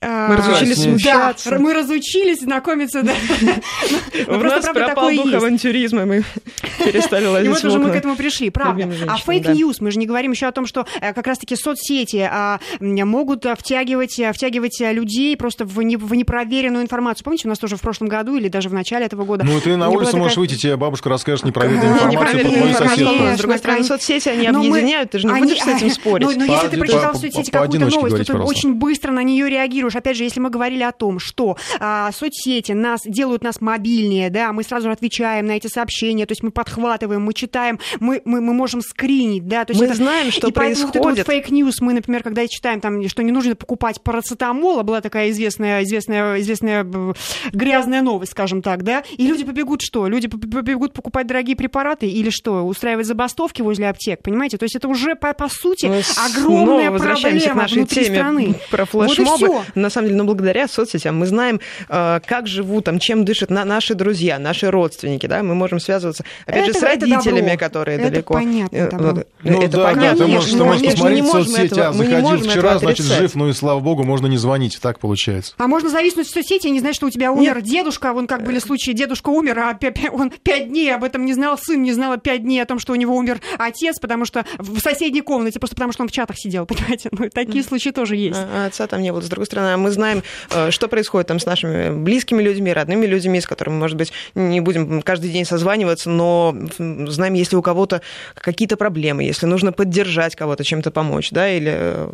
А, 0.01 0.29
Мы 0.29 0.37
разучились 0.37 0.77
Да, 0.77 0.83
смущаться. 0.85 1.51
Да, 1.51 1.59
мы 1.59 1.75
разучились 1.75 2.41
знакомиться, 2.41 3.03
да. 3.03 3.13
Ну, 4.29 4.39
У 4.39 4.43
нас 4.43 4.65
пропал 4.67 5.11
дух 5.13 5.33
авантюризма, 5.33 6.07
мы 6.07 6.23
перестали 6.79 7.25
И 7.25 7.27
лазить 7.27 7.51
вот 7.51 7.63
в 7.63 7.65
уже 7.67 7.79
мы 7.79 7.91
к 7.91 7.97
этому 7.97 8.15
пришли, 8.15 8.51
правда. 8.51 8.89
А 9.09 9.17
fake 9.17 9.45
news, 9.45 9.81
мы 9.81 9.91
же 9.91 9.99
не 9.99 10.07
говорим 10.07 10.33
еще 10.33 10.47
о 10.47 10.53
том, 10.53 10.67
что 10.67 10.87
э, 11.01 11.13
как 11.13 11.27
раз-таки 11.27 11.57
соцсети 11.57 12.29
а, 12.31 12.61
могут 12.81 13.45
а, 13.47 13.57
втягивать, 13.57 14.21
а, 14.21 14.33
втягивать 14.33 14.81
а, 14.83 14.93
людей 14.93 15.37
просто 15.37 15.65
в, 15.65 15.83
не- 15.83 15.97
в 15.97 16.15
непроверенную 16.15 16.85
информацию. 16.85 17.25
Помните, 17.25 17.49
у 17.49 17.51
нас 17.51 17.59
тоже 17.59 17.77
в 17.77 17.81
прошлом 17.81 18.09
году 18.09 18.37
или 18.37 18.49
даже 18.49 18.69
в 18.69 18.75
начале 18.75 19.07
этого 19.07 19.25
года... 19.25 19.45
Ну, 19.45 19.61
ты 19.61 19.77
на 19.77 19.89
улицу 19.89 20.17
можешь 20.17 20.37
выйти, 20.37 20.55
тебе 20.55 20.77
бабушка 20.77 21.09
расскажет 21.09 21.45
непроверенную 21.45 22.09
Не, 22.09 22.15
информацию 22.71 23.37
С 23.37 23.39
другой 23.39 23.59
стороны, 23.59 23.83
соцсети, 23.83 24.29
они 24.29 24.49
мы- 24.49 24.69
объединяют, 24.69 25.11
ты 25.11 25.19
же 25.19 25.27
не 25.27 25.41
будешь 25.41 25.61
с 25.61 25.67
этим 25.67 25.91
спорить. 25.91 26.29
Но, 26.37 26.47
но 26.47 26.53
если 26.53 26.69
ты 26.69 26.77
прочитал 26.79 27.13
в 27.15 27.17
соцсети 27.17 27.51
какую-то 27.51 27.87
новость, 27.87 28.17
то 28.19 28.25
ты 28.25 28.39
очень 28.39 28.75
быстро 28.75 29.11
на 29.11 29.25
нее 29.25 29.49
реагируешь. 29.51 29.88
Илюш, 29.89 29.97
опять 29.97 30.17
же, 30.17 30.25
если 30.25 30.41
мы 30.41 30.51
говорили 30.51 30.83
о 30.83 30.93
том, 30.93 31.19
что 31.19 31.57
а, 31.81 32.13
соцсети 32.13 32.73
нас 32.73 33.01
делают 33.05 33.43
нас 33.43 33.61
мобильнее, 33.61 34.31
да, 34.31 34.53
мы 34.53 34.63
сразу 34.63 34.91
отвечаем 34.91 35.47
на 35.47 35.53
эти 35.53 35.67
сообщения, 35.67 36.27
то 36.27 36.33
есть 36.33 36.43
мы 36.43 36.51
подхватываем, 36.51 37.23
мы 37.23 37.33
читаем, 37.33 37.79
мы, 38.01 38.21
мы, 38.25 38.41
мы 38.41 38.53
можем 38.53 38.81
скринить, 38.81 39.47
да, 39.47 39.65
то 39.65 39.73
есть 39.73 39.81
мы 39.81 39.87
это, 39.87 39.97
знаем, 39.97 40.31
что 40.31 40.49
и 40.49 40.53
происходит. 40.53 40.97
Вот 40.97 41.13
это 41.13 41.19
вот 41.21 41.27
fake 41.27 41.51
news, 41.51 41.81
мы, 41.81 41.95
например, 41.95 42.23
когда 42.23 42.47
читаем 42.47 42.81
там, 42.81 43.07
что 43.09 43.23
не 43.23 43.33
нужно 43.33 43.57
покупать 43.57 44.01
парацетамол, 44.03 44.79
а 44.79 44.83
была 44.83 45.01
такая 45.01 45.31
известная, 45.31 45.83
известная, 45.85 46.41
известная 46.41 46.87
грязная 47.53 48.03
новость, 48.03 48.33
скажем 48.33 48.63
так, 48.63 48.83
да, 48.83 49.03
и 49.17 49.27
люди 49.27 49.45
побегут 49.45 49.81
что? 49.83 50.07
Люди 50.07 50.29
побегут 50.29 50.93
покупать 50.93 51.27
дорогие 51.27 51.57
препараты 51.57 52.09
или 52.09 52.31
что? 52.31 52.63
Устраивать 52.63 53.07
забастовки 53.07 53.63
возле 53.63 53.89
аптек, 53.89 54.23
понимаете? 54.23 54.59
То 54.59 54.65
есть 54.65 54.77
это 54.77 54.89
уже, 54.89 55.15
по, 55.15 55.33
по 55.33 55.49
сути, 55.49 55.87
мы 55.87 56.03
огромная 56.27 56.91
проблема 56.91 57.41
к 57.41 57.55
нашей 57.55 57.79
внутри 57.79 58.05
теме 58.05 58.17
страны. 58.17 58.55
про 58.71 58.85
флешмобы. 58.85 59.47
Вот 59.49 59.67
на 59.83 59.91
самом 59.91 60.09
деле, 60.09 60.19
ну, 60.19 60.25
благодаря 60.25 60.69
соцсетям 60.69 61.17
мы 61.19 61.27
знаем, 61.27 61.61
э, 61.89 62.21
как 62.27 62.47
живут, 62.47 62.85
там, 62.85 62.99
чем 62.99 63.25
дышат 63.25 63.51
на 63.51 63.65
наши 63.65 63.95
друзья, 63.95 64.39
наши 64.39 64.71
родственники, 64.71 65.27
да, 65.27 65.43
мы 65.43 65.55
можем 65.55 65.81
связываться, 65.81 66.25
опять 66.47 66.69
это, 66.69 66.73
же, 66.73 66.79
с 66.79 66.83
родителями, 66.83 67.51
добро. 67.51 67.59
которые 67.59 67.99
это 67.99 68.11
далеко. 68.11 68.35
Понятно, 68.35 68.91
добро. 68.91 69.25
Ну, 69.43 69.63
это 69.63 69.77
да, 69.77 69.85
понятно. 69.85 70.25
ты 70.25 70.33
можешь, 70.33 70.51
ты 70.51 70.65
можешь 70.65 70.85
посмотреть 70.85 71.25
в 71.25 71.31
соцсети, 71.31 71.67
этого, 71.67 71.89
а 71.89 71.93
заходил 71.93 72.51
вчера, 72.51 72.79
значит, 72.79 73.07
жив, 73.07 73.35
ну 73.35 73.49
и 73.49 73.53
слава 73.53 73.81
богу, 73.81 74.05
можно 74.05 74.27
не 74.27 74.37
звонить, 74.37 74.79
так 74.81 74.99
получается. 74.99 75.55
А 75.59 75.67
можно 75.67 75.89
зависнуть 75.89 76.27
в 76.27 76.31
соцсети 76.31 76.67
и 76.67 76.71
не 76.71 76.81
знать, 76.81 76.95
что 76.95 77.07
у 77.07 77.11
тебя 77.11 77.33
умер 77.33 77.57
Нет. 77.57 77.65
дедушка, 77.65 78.13
вон 78.13 78.27
как 78.27 78.45
были 78.45 78.59
случаи, 78.59 78.93
дедушка 78.93 79.31
умер, 79.31 79.59
а 79.59 79.79
он 80.13 80.31
пять 80.31 80.69
дней 80.69 80.95
об 80.95 81.05
этом 81.05 81.25
не 81.25 81.35
знал, 81.35 81.59
сын 81.59 81.83
не 81.83 81.93
знал 81.93 82.17
пять 82.19 82.43
дней 82.43 82.61
о 82.61 82.67
том, 82.67 82.79
что 82.79 82.93
у 82.93 82.97
него 82.97 83.17
умер 83.17 83.41
отец, 83.59 83.99
потому 83.99 84.25
что 84.25 84.45
в 84.59 84.79
соседней 84.81 85.23
комнате, 85.23 85.59
просто 85.59 85.77
потому 85.77 85.93
что 85.93 86.03
он 86.03 86.09
в 86.09 86.13
чатах 86.13 86.37
сидел, 86.39 86.67
понимаете? 86.79 87.09
Ну, 87.13 87.29
такие 87.31 87.63
случаи 87.63 87.91
тоже 87.91 88.17
есть. 88.17 88.39
А, 88.39 88.67
отца 88.67 88.87
там 88.87 89.03
не 89.03 89.13
было. 89.13 89.21
С 89.21 89.29
другой 89.29 89.47
стороны, 89.47 89.68
мы 89.77 89.91
знаем, 89.91 90.23
что 90.71 90.89
происходит 90.89 91.29
там 91.29 91.39
с 91.39 91.47
нашими 91.47 91.91
близкими 91.91 92.43
людьми, 92.43 92.73
родными 92.73 93.07
людьми, 93.07 93.41
с 93.41 93.47
которыми, 93.47 93.77
может 93.77 93.97
быть, 93.97 94.13
не 94.35 94.61
будем 94.61 95.03
каждый 95.03 95.31
день 95.31 95.45
созваниваться, 95.45 96.11
но 96.11 96.57
знаем, 96.79 97.35
если 97.35 97.57
у 97.57 97.63
кого-то 97.63 98.03
какие-то 98.35 98.77
проблемы, 98.77 99.25
если 99.25 99.47
нужно 99.47 99.73
поддержать 99.73 100.37
кого-то, 100.37 100.65
чем-то 100.65 100.91
помочь, 100.91 101.31
да, 101.31 101.49
или... 101.49 102.09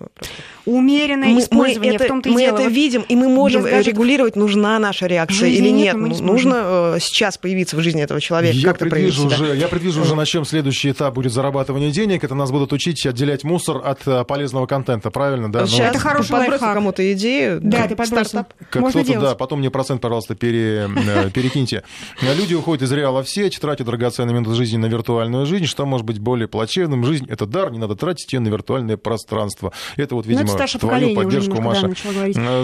Умеренное 0.67 1.29
мы, 1.29 1.41
использование, 1.41 1.93
мы 1.93 1.97
это, 1.97 2.05
в 2.05 2.09
том-то 2.09 2.31
мы 2.31 2.43
и 2.43 2.45
дело. 2.47 2.59
это 2.59 2.69
видим, 2.69 3.05
и 3.09 3.17
мы 3.17 3.29
можем 3.29 3.67
регулировать, 3.67 4.37
нужна 4.37 4.79
наша 4.79 5.07
реакция 5.07 5.49
или 5.49 5.69
нет. 5.69 5.97
нет 5.97 6.21
нужно 6.21 6.97
сейчас 7.01 7.37
появиться 7.37 7.77
в 7.77 7.81
жизни 7.81 8.03
этого 8.03 8.21
человека, 8.21 8.57
я 8.57 8.69
как-то 8.69 8.87
предвижу 8.87 9.27
уже, 9.27 9.57
Я 9.57 9.69
предвижу 9.69 10.03
уже, 10.03 10.15
на 10.15 10.25
чем 10.25 10.45
следующий 10.45 10.91
этап 10.91 11.15
будет 11.15 11.33
зарабатывания 11.33 11.91
денег. 11.91 12.25
Это 12.25 12.35
нас 12.35 12.51
будут 12.51 12.73
учить 12.73 13.05
отделять 13.07 13.45
мусор 13.45 13.83
от 13.85 14.27
полезного 14.27 14.67
контента, 14.67 15.11
правильно? 15.11 15.51
Да? 15.53 15.67
Сейчас 15.67 15.91
это 15.91 15.99
хороший 15.99 16.31
подбросил 16.31 16.73
кому-то 16.73 17.13
идею. 17.13 17.61
Да, 17.63 17.87
ты 17.87 17.97
подбросил. 17.97 18.47
Как 18.71 18.83
Можно 18.83 19.05
делать. 19.05 19.29
Да, 19.29 19.35
потом 19.35 19.59
мне 19.59 19.71
процент, 19.71 20.01
пожалуйста, 20.01 20.35
пере, 20.35 20.89
перекиньте. 21.35 21.83
Люди 22.23 22.55
уходят 22.55 22.83
из 22.83 22.93
реала 22.93 23.23
в 23.23 23.29
сеть, 23.29 23.59
тратят 23.61 23.87
драгоценные 23.87 24.35
минуты 24.35 24.55
жизни 24.55 24.77
на 24.77 24.87
виртуальную 24.87 25.47
жизнь. 25.47 25.67
Что 25.67 25.85
может 25.87 26.07
быть 26.07 26.19
более 26.19 26.49
плачевным? 26.49 27.05
Жизнь— 27.05 27.27
это 27.29 27.47
дар, 27.47 27.71
не 27.71 27.79
надо 27.79 27.97
тратить 27.97 28.33
ее 28.33 28.41
на 28.41 28.49
виртуальное 28.49 28.97
пространство. 28.97 29.73
Это 29.97 30.15
вот, 30.15 30.27
видимо, 30.27 30.54
это 30.61 30.79
твою 30.79 31.15
поддержку, 31.15 31.61
Маша. 31.61 31.93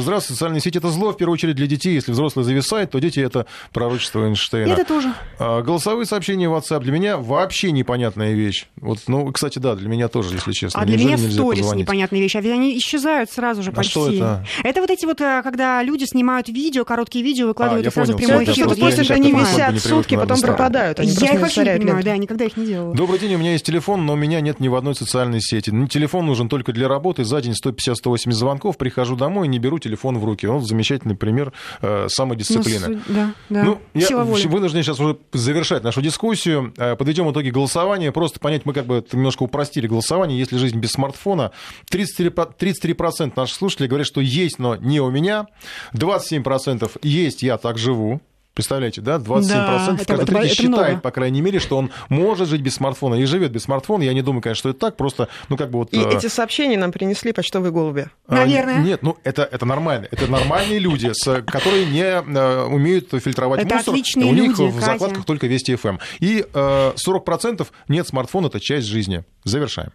Здравствуйте, 0.00 0.34
социальные 0.34 0.60
сети— 0.60 0.78
это 0.78 0.90
зло, 0.90 1.12
в 1.12 1.16
первую 1.16 1.34
очередь, 1.34 1.56
для 1.56 1.66
детей. 1.66 1.94
Если 1.94 2.12
взрослый 2.12 2.44
зависает, 2.44 2.90
то 2.90 2.98
дети— 2.98 3.20
это 3.20 3.46
пророчество 3.72 4.26
Эйнштейна. 4.26 4.72
Это 4.72 4.84
тоже. 4.84 5.12
Голосовые 5.38 6.06
сообщения 6.06 6.48
в 6.48 6.54
WhatsApp 6.54 6.80
для 6.80 6.92
меня 6.92 7.16
вообще 7.16 7.72
непонятная 7.72 8.32
вещь. 8.32 8.66
Вот, 8.76 8.98
ну, 9.06 9.30
кстати, 9.32 9.58
да, 9.58 9.74
для 9.74 9.88
меня 9.88 10.08
тоже, 10.08 10.34
если 10.34 10.52
честно. 10.52 10.80
А 10.80 10.84
для 10.84 10.96
меня 10.96 11.16
в 11.16 11.32
сторис 11.32 11.72
непонятная 11.72 12.20
вещь. 12.20 12.36
А 12.36 12.40
ведь 12.40 12.52
они 12.52 12.76
исчезают 12.78 13.30
сразу 13.30 13.62
же 13.62 13.70
а 13.70 13.74
почти. 13.74 13.90
Что 13.90 14.10
это? 14.10 14.46
это 14.64 14.80
вот 14.80 14.90
эти 14.90 15.06
вот, 15.06 15.18
когда 15.18 15.82
люди 15.82 16.04
снимают 16.04 16.48
видео, 16.48 16.84
короткие 16.84 17.24
видео, 17.24 17.48
выкладывают 17.48 17.86
а, 17.86 17.88
их 17.88 17.94
сразу 17.94 18.12
понял, 18.12 18.24
в 18.24 18.28
прямой 18.28 18.44
эфир. 18.44 18.68
Вот 18.68 18.78
после 18.78 19.04
что 19.04 19.14
они 19.14 19.32
висят 19.32 19.78
сутки, 19.80 20.16
потом 20.16 20.40
пропадают. 20.40 21.00
Они 21.00 21.12
я 21.20 21.34
их 21.34 21.40
вообще 21.40 21.62
не 21.62 21.78
понимаю, 21.78 22.04
да, 22.04 22.16
никогда 22.16 22.44
их 22.44 22.56
не 22.56 22.66
делала. 22.66 22.94
Добрый 22.94 23.18
день, 23.18 23.34
у 23.34 23.38
меня 23.38 23.52
есть 23.52 23.64
телефон, 23.64 24.06
но 24.06 24.14
у 24.14 24.16
меня 24.16 24.40
нет 24.40 24.60
ни 24.60 24.68
в 24.68 24.74
одной 24.74 24.94
социальной 24.94 25.40
сети. 25.40 25.70
Телефон 25.88 26.26
нужен 26.26 26.48
только 26.48 26.72
для 26.72 26.88
работы. 26.88 27.24
За 27.24 27.40
день 27.40 27.54
150-180 27.88 28.32
звонков, 28.32 28.76
прихожу 28.76 29.16
домой 29.16 29.46
и 29.46 29.50
не 29.50 29.58
беру 29.58 29.78
телефон 29.78 30.18
в 30.18 30.24
руки. 30.24 30.46
Он 30.46 30.62
замечательный 30.64 31.16
пример 31.16 31.52
э, 31.82 32.06
самодисциплины. 32.08 32.88
Ну, 32.88 33.00
да, 33.08 33.34
да. 33.48 33.64
Ну, 33.64 33.80
я 33.94 34.24
вынужден 34.24 34.82
сейчас 34.82 35.00
уже 35.00 35.18
завершать 35.32 35.82
нашу 35.82 36.02
дискуссию. 36.02 36.72
Подведем 36.98 37.30
итоги 37.30 37.50
голосования. 37.50 38.12
Просто 38.12 38.40
понять, 38.40 38.66
мы 38.66 38.72
как 38.72 38.86
бы 38.86 39.04
немножко 39.12 39.44
упростили 39.44 39.86
голосование. 39.86 40.38
Если 40.38 40.56
жизнь 40.56 40.78
без 40.78 40.92
смартфона, 40.92 41.52
33%, 41.90 42.54
33% 42.58 43.32
наших 43.36 43.56
слушателей 43.56 43.88
говорят, 43.88 44.06
что 44.06 44.20
есть, 44.20 44.58
но 44.58 44.76
не 44.76 45.00
у 45.00 45.10
меня. 45.10 45.46
27% 45.94 46.90
есть, 47.02 47.42
я 47.42 47.58
так 47.58 47.78
живу. 47.78 48.20
Представляете, 48.60 49.00
да? 49.00 49.16
27% 49.16 49.48
да, 49.48 49.94
это, 49.94 50.04
каждый 50.04 50.26
третий 50.26 50.48
считает, 50.50 50.68
много. 50.68 51.00
по 51.00 51.10
крайней 51.10 51.40
мере, 51.40 51.60
что 51.60 51.78
он 51.78 51.90
может 52.10 52.46
жить 52.46 52.60
без 52.60 52.74
смартфона 52.74 53.14
и 53.14 53.24
живет 53.24 53.52
без 53.52 53.62
смартфона. 53.62 54.02
Я 54.02 54.12
не 54.12 54.20
думаю, 54.20 54.42
конечно, 54.42 54.58
что 54.58 54.68
это 54.68 54.80
так, 54.80 54.98
просто, 54.98 55.28
ну, 55.48 55.56
как 55.56 55.70
бы 55.70 55.78
вот... 55.78 55.94
И 55.94 55.98
э... 55.98 56.18
эти 56.18 56.26
сообщения 56.26 56.76
нам 56.76 56.92
принесли 56.92 57.32
почтовые 57.32 57.72
голуби. 57.72 58.08
Наверное. 58.28 58.76
А, 58.76 58.82
нет, 58.82 59.02
ну, 59.02 59.16
это, 59.24 59.48
это 59.50 59.64
нормально. 59.64 60.08
Это 60.10 60.30
нормальные 60.30 60.78
люди, 60.78 61.10
с, 61.14 61.40
которые 61.46 61.86
не 61.86 62.02
э, 62.02 62.64
умеют 62.64 63.08
фильтровать 63.10 63.62
это 63.62 63.76
мусор. 63.76 63.94
Отличные 63.94 64.26
у 64.26 64.34
них 64.34 64.58
люди, 64.58 64.70
в 64.70 64.78
закладках 64.78 65.24
только 65.24 65.46
Вести 65.46 65.74
ФМ. 65.74 65.96
И 66.18 66.44
э, 66.52 66.92
40% 67.08 67.66
нет 67.88 68.06
смартфона, 68.06 68.48
это 68.48 68.60
часть 68.60 68.88
жизни. 68.88 69.24
Завершаем. 69.44 69.92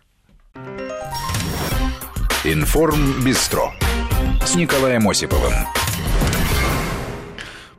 Информ 2.44 3.24
Бистро 3.24 3.72
с 4.44 4.56
Николаем 4.56 5.08
Осиповым. 5.08 5.54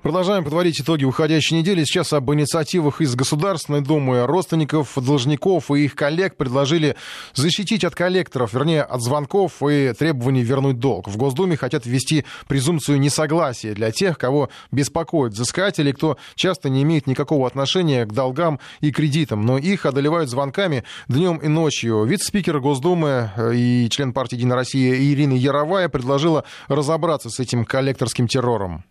Продолжаем 0.07 0.45
подводить 0.45 0.81
итоги 0.81 1.03
уходящей 1.03 1.59
недели. 1.59 1.83
Сейчас 1.83 2.13
об 2.13 2.33
инициативах 2.33 3.01
из 3.01 3.17
Государственной 3.17 3.81
Думы. 3.81 4.25
Родственников, 4.25 4.93
должников 4.95 5.69
и 5.73 5.85
их 5.85 5.97
коллег 5.97 6.37
предложили 6.37 6.95
защитить 7.35 7.83
от 7.83 7.97
коллекторов, 7.97 8.53
вернее, 8.53 8.83
от 8.83 9.03
звонков 9.03 9.55
и 9.69 9.93
требований 9.99 10.45
вернуть 10.45 10.79
долг. 10.79 11.09
В 11.09 11.17
Госдуме 11.17 11.57
хотят 11.57 11.87
ввести 11.87 12.25
презумпцию 12.47 13.01
несогласия 13.01 13.75
для 13.75 13.91
тех, 13.91 14.17
кого 14.17 14.49
беспокоит 14.71 15.33
взыскатели, 15.33 15.91
кто 15.91 16.19
часто 16.37 16.69
не 16.69 16.85
имеет 16.85 17.09
никакого 17.09 17.49
отношения 17.49 18.07
к 18.07 18.13
долгам 18.13 18.61
и 18.81 18.93
кредитам, 18.93 19.45
но 19.45 19.59
их 19.59 19.87
одолевают 19.87 20.31
звонками 20.31 20.85
днем 21.09 21.39
и 21.39 21.49
ночью. 21.49 22.05
Вице-спикер 22.05 22.61
Госдумы 22.61 23.33
и 23.53 23.89
член 23.91 24.13
партии 24.13 24.37
«Единая 24.37 24.55
Россия» 24.55 24.95
Ирина 24.95 25.33
Яровая 25.33 25.89
предложила 25.89 26.45
разобраться 26.69 27.29
с 27.29 27.41
этим 27.41 27.65
коллекторским 27.65 28.29
террором. 28.29 28.85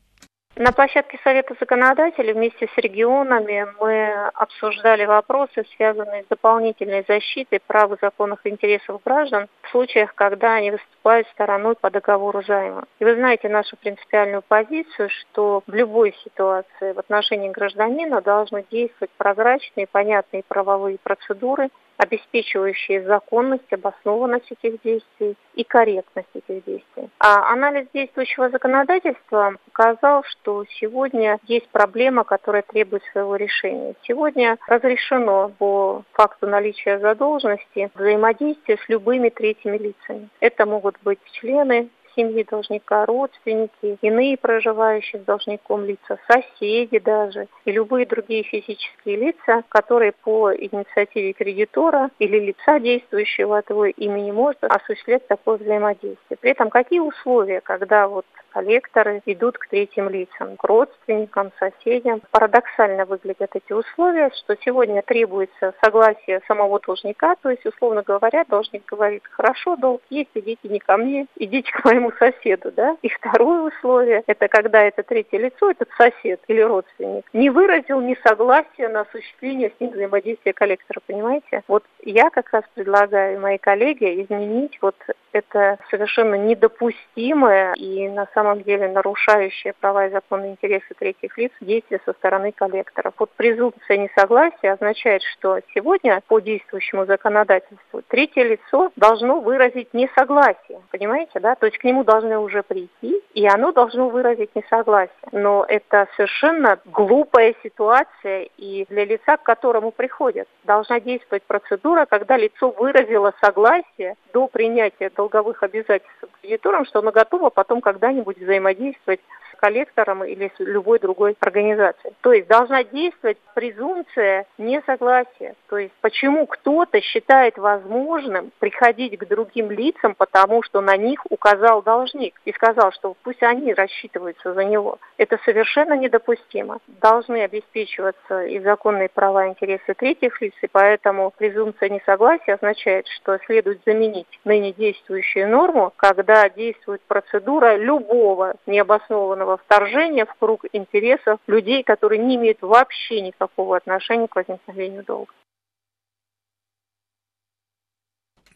На 0.58 0.72
площадке 0.72 1.20
Совета 1.22 1.54
законодателей 1.60 2.32
вместе 2.32 2.70
с 2.74 2.78
регионами 2.78 3.68
мы 3.78 4.30
обсуждали 4.36 5.04
вопросы, 5.04 5.66
связанные 5.76 6.24
с 6.24 6.28
дополнительной 6.28 7.04
защитой 7.06 7.60
прав 7.60 7.92
и 7.92 7.98
законных 8.02 8.40
интересов 8.48 9.02
граждан 9.04 9.48
в 9.64 9.70
случаях, 9.72 10.16
когда 10.16 10.54
они 10.54 10.72
выступают 10.72 11.28
стороной 11.28 11.76
по 11.76 11.92
договору 11.92 12.42
займа. 12.42 12.86
И 13.00 13.04
вы 13.04 13.16
знаете 13.16 13.50
нашу 13.50 13.76
принципиальную 13.76 14.44
позицию, 14.48 15.10
что 15.10 15.62
в 15.68 15.74
любой 15.74 16.16
ситуации 16.24 16.94
в 16.94 17.00
отношении 17.00 17.50
гражданина 17.50 18.22
должны 18.22 18.64
действовать 18.72 19.12
прозрачные, 19.18 19.88
понятные 19.88 20.44
правовые 20.48 20.98
процедуры, 21.04 21.68
обеспечивающие 21.98 23.04
законность, 23.04 23.72
обоснованность 23.72 24.52
этих 24.52 24.82
действий 24.82 25.36
и 25.54 25.64
корректность 25.64 26.30
этих 26.34 26.64
действий. 26.66 27.10
А 27.20 27.52
анализ 27.52 27.88
действующего 27.94 28.50
законодательства 28.50 29.56
показал, 29.72 30.24
что 30.24 30.66
сегодня 30.80 31.40
есть 31.48 31.70
проблема, 31.70 32.24
которая 32.24 32.64
требует 32.64 33.04
своего 33.12 33.36
решения. 33.36 33.96
Сегодня 34.04 34.58
разрешено 34.68 35.52
по 35.58 36.04
факту 36.14 36.48
наличия 36.48 37.00
задолженности 37.00 37.90
взаимодействие 37.96 38.78
с 38.78 38.90
любыми 38.90 39.30
третьими 39.30 39.78
лицами. 39.78 40.30
Это 40.40 40.66
могут 40.66 40.96
быть 41.04 41.20
члены 41.34 41.90
семьи 42.16 42.44
должника, 42.50 43.06
родственники, 43.06 43.98
иные 44.02 44.38
проживающие 44.38 45.22
с 45.22 45.26
должником 45.26 45.86
лица, 45.86 46.18
соседи 46.28 47.00
даже, 47.00 47.48
и 47.66 47.72
любые 47.72 48.06
другие 48.06 48.44
физические 48.44 49.18
лица, 49.18 49.64
которые 49.70 50.12
по 50.12 50.54
инициативе 50.54 51.34
кредитора 51.34 52.10
или 52.20 52.40
лица, 52.40 52.80
действующего 52.80 53.58
от 53.58 53.70
его 53.70 53.86
имени, 53.86 54.32
может 54.32 54.64
осуществлять 54.64 55.28
такое 55.28 55.58
взаимодействие. 55.58 56.38
При 56.40 56.52
этом 56.52 56.70
какие 56.70 57.00
условия, 57.00 57.62
когда 57.62 58.08
вот 58.08 58.26
коллекторы 58.56 59.22
идут 59.26 59.58
к 59.58 59.68
третьим 59.68 60.08
лицам, 60.08 60.56
к 60.56 60.64
родственникам, 60.64 61.52
соседям. 61.60 62.22
Парадоксально 62.32 63.04
выглядят 63.04 63.52
эти 63.54 63.74
условия, 63.74 64.32
что 64.34 64.56
сегодня 64.64 65.02
требуется 65.02 65.74
согласие 65.84 66.42
самого 66.48 66.80
должника, 66.80 67.36
то 67.42 67.50
есть, 67.50 67.66
условно 67.66 68.02
говоря, 68.02 68.46
должник 68.48 68.86
говорит, 68.86 69.24
хорошо, 69.30 69.76
долг 69.76 70.02
есть, 70.10 70.30
идите 70.36 70.70
не 70.70 70.80
ко 70.80 70.96
мне, 70.96 71.28
идите 71.36 71.70
к 71.70 71.84
моему 71.84 72.05
своему 72.06 72.12
соседу, 72.18 72.72
да. 72.72 72.98
И 73.02 73.10
второе 73.10 73.62
условие, 73.62 74.24
это 74.28 74.48
когда 74.48 74.84
это 74.84 75.04
третье 75.04 75.38
лицо, 75.38 75.72
этот 75.72 75.90
сосед 75.98 76.40
или 76.48 76.62
родственник, 76.62 77.26
не 77.34 77.50
выразил 77.50 78.02
несогласия 78.02 78.90
на 78.90 79.02
осуществление 79.02 79.72
с 79.76 79.80
ним 79.80 79.92
взаимодействия 79.92 80.54
коллектора, 80.54 81.02
понимаете? 81.06 81.64
Вот 81.68 81.84
я 82.04 82.30
как 82.30 82.52
раз 82.52 82.64
предлагаю, 82.74 83.40
мои 83.40 83.58
коллеги, 83.58 84.22
изменить 84.24 84.78
вот 84.82 84.96
это 85.32 85.78
совершенно 85.90 86.36
недопустимое 86.36 87.74
и 87.74 88.08
на 88.08 88.28
самом 88.34 88.62
деле 88.64 88.88
нарушающее 88.88 89.74
права 89.80 90.08
и 90.08 90.12
законные 90.12 90.52
интересы 90.52 90.94
третьих 90.98 91.38
лиц 91.38 91.52
действия 91.60 92.00
со 92.06 92.14
стороны 92.14 92.54
коллекторов. 92.54 93.14
Вот 93.20 93.32
презумпция 93.32 93.98
несогласия 93.98 94.74
означает, 94.74 95.24
что 95.24 95.60
сегодня 95.74 96.22
по 96.28 96.40
действующему 96.40 97.06
законодательству 97.06 98.02
третье 98.08 98.44
лицо 98.44 98.92
должно 98.96 99.42
выразить 99.42 99.94
несогласие, 99.94 100.80
понимаете, 100.92 101.40
да? 101.40 101.56
То 101.56 101.66
есть 101.66 101.78
к 101.78 101.84
нему 101.84 101.95
должны 102.04 102.38
уже 102.38 102.64
прийти, 102.64 103.22
и 103.34 103.48
оно 103.48 103.72
должно 103.72 104.10
выразить 104.10 104.56
несогласие. 104.56 105.16
Но 105.32 105.66
это 105.68 106.08
совершенно 106.16 106.80
глупая 106.86 107.56
ситуация, 107.64 108.50
и 108.58 108.86
для 108.90 109.06
лица, 109.06 109.38
к 109.38 109.44
которому 109.44 109.92
приходят, 109.92 110.48
должна 110.64 111.00
действовать 111.00 111.44
процедура, 111.44 112.06
когда 112.06 112.38
лицо 112.38 112.72
выразило 112.72 113.34
согласие 113.42 114.16
до 114.34 114.48
принятия 114.48 115.10
долговых 115.10 115.64
обязательств 115.64 116.26
кредиторам, 116.42 116.86
что 116.86 117.00
оно 117.00 117.12
готово 117.12 117.50
потом 117.50 117.82
когда-нибудь 117.82 118.38
взаимодействовать 118.38 119.22
коллектором 119.66 120.24
или 120.24 120.52
с 120.56 120.60
любой 120.60 121.00
другой 121.00 121.36
организацией. 121.40 122.14
То 122.22 122.34
есть 122.34 122.48
должна 122.48 122.84
действовать 122.84 123.38
презумпция 123.56 124.46
несогласия. 124.60 125.56
То 125.70 125.78
есть 125.78 125.94
почему 126.02 126.46
кто-то 126.46 127.02
считает 127.02 127.58
возможным 127.58 128.52
приходить 128.60 129.18
к 129.18 129.26
другим 129.26 129.72
лицам, 129.72 130.14
потому 130.14 130.62
что 130.62 130.82
на 130.82 130.98
них 130.98 131.26
указал 131.32 131.82
должник 131.82 132.40
и 132.46 132.52
сказал, 132.52 132.92
что 132.92 133.16
пусть 133.24 133.42
они 133.42 133.74
рассчитываются 133.74 134.54
за 134.54 134.66
него. 134.66 135.00
Это 135.18 135.40
совершенно 135.46 135.94
недопустимо. 135.98 136.78
Должны 137.02 137.42
обеспечиваться 137.42 138.44
и 138.44 138.60
законные 138.60 139.10
права 139.10 139.48
и 139.48 139.50
интересы 139.50 139.96
третьих 139.96 140.42
лиц, 140.42 140.54
и 140.62 140.68
поэтому 140.68 141.34
презумпция 141.36 141.90
несогласия 141.90 142.54
означает, 142.54 143.08
что 143.08 143.40
следует 143.48 143.82
заменить 143.84 144.28
ныне 144.44 144.74
действующую 144.74 145.50
норму, 145.50 145.92
когда 145.96 146.48
действует 146.50 147.02
процедура 147.08 147.78
любого 147.78 148.54
необоснованного 148.68 149.55
вторжения 149.58 150.26
в 150.26 150.34
круг 150.36 150.66
интересов 150.74 151.40
людей, 151.48 151.84
которые 151.84 152.20
не 152.22 152.36
имеют 152.36 152.62
вообще 152.62 153.22
никакого 153.22 153.78
отношения 153.78 154.28
к 154.28 154.36
возникновению 154.36 155.04
долга. 155.04 155.32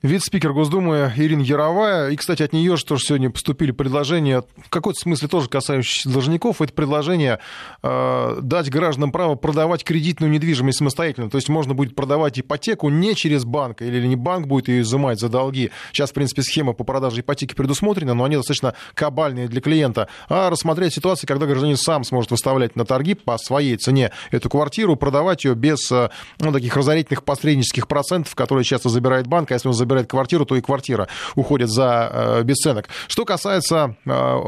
Вице-спикер 0.02 0.54
Госдумы 0.54 1.12
Ирина 1.18 1.42
Яровая. 1.42 2.12
И, 2.12 2.16
кстати, 2.16 2.42
от 2.42 2.54
нее 2.54 2.78
же 2.78 2.86
тоже 2.86 3.04
сегодня 3.04 3.30
поступили 3.30 3.72
предложения, 3.72 4.46
в 4.56 4.70
какой-то 4.70 4.98
смысле 4.98 5.28
тоже 5.28 5.50
касающиеся 5.50 6.08
должников. 6.08 6.62
Это 6.62 6.72
предложение 6.72 7.40
э, 7.84 8.38
дать 8.42 8.70
гражданам 8.70 9.12
право 9.12 9.36
продавать 9.36 9.84
кредитную 9.84 10.32
недвижимость 10.32 10.78
самостоятельно. 10.78 11.30
То 11.30 11.36
есть 11.36 11.50
можно 11.50 11.74
будет 11.74 11.96
продавать 11.96 12.40
ипотеку 12.40 12.88
не 12.88 13.14
через 13.14 13.44
банк, 13.44 13.82
или 13.82 14.08
не 14.08 14.16
банк 14.16 14.48
будет 14.48 14.70
ее 14.70 14.84
изымать 14.84 15.20
за 15.20 15.28
долги. 15.28 15.70
Сейчас, 15.92 16.12
в 16.12 16.14
принципе, 16.14 16.44
схема 16.44 16.72
по 16.72 16.86
продаже 16.86 17.20
ипотеки 17.20 17.54
предусмотрена, 17.54 18.14
но 18.14 18.24
они 18.24 18.38
достаточно 18.38 18.76
кабальные 18.94 19.50
для 19.50 19.60
клиента. 19.60 20.08
А 20.30 20.50
рассмотреть 20.50 20.94
ситуацию, 20.94 21.28
когда 21.28 21.46
гражданин 21.46 21.76
сам 21.76 22.06
сможет 22.06 22.32
выставлять 22.32 22.78
на 22.78 22.86
торги 22.86 23.16
по 23.16 23.38
своей 23.38 23.76
цене 23.76 24.12
эту 24.32 24.50
квартиру, 24.50 24.96
продавать 24.96 25.44
ее 25.44 25.56
без 25.56 25.92
э, 25.92 26.10
ну, 26.40 26.54
таких 26.54 26.78
разорительных 26.78 27.26
посреднических 27.26 27.86
процентов, 27.90 28.34
которые 28.34 28.64
часто 28.64 28.88
забирает 28.88 29.28
банк, 29.28 29.52
а 29.52 29.56
если 29.56 29.68
он 29.68 29.74
забирает 29.74 29.89
забирает 29.90 30.08
квартиру, 30.08 30.46
то 30.46 30.56
и 30.56 30.62
квартира 30.62 31.08
уходит 31.36 31.70
за 31.70 32.10
э, 32.12 32.44
бесценок. 32.44 32.90
Что 33.08 33.26
касается 33.26 33.96
э, 34.06 34.40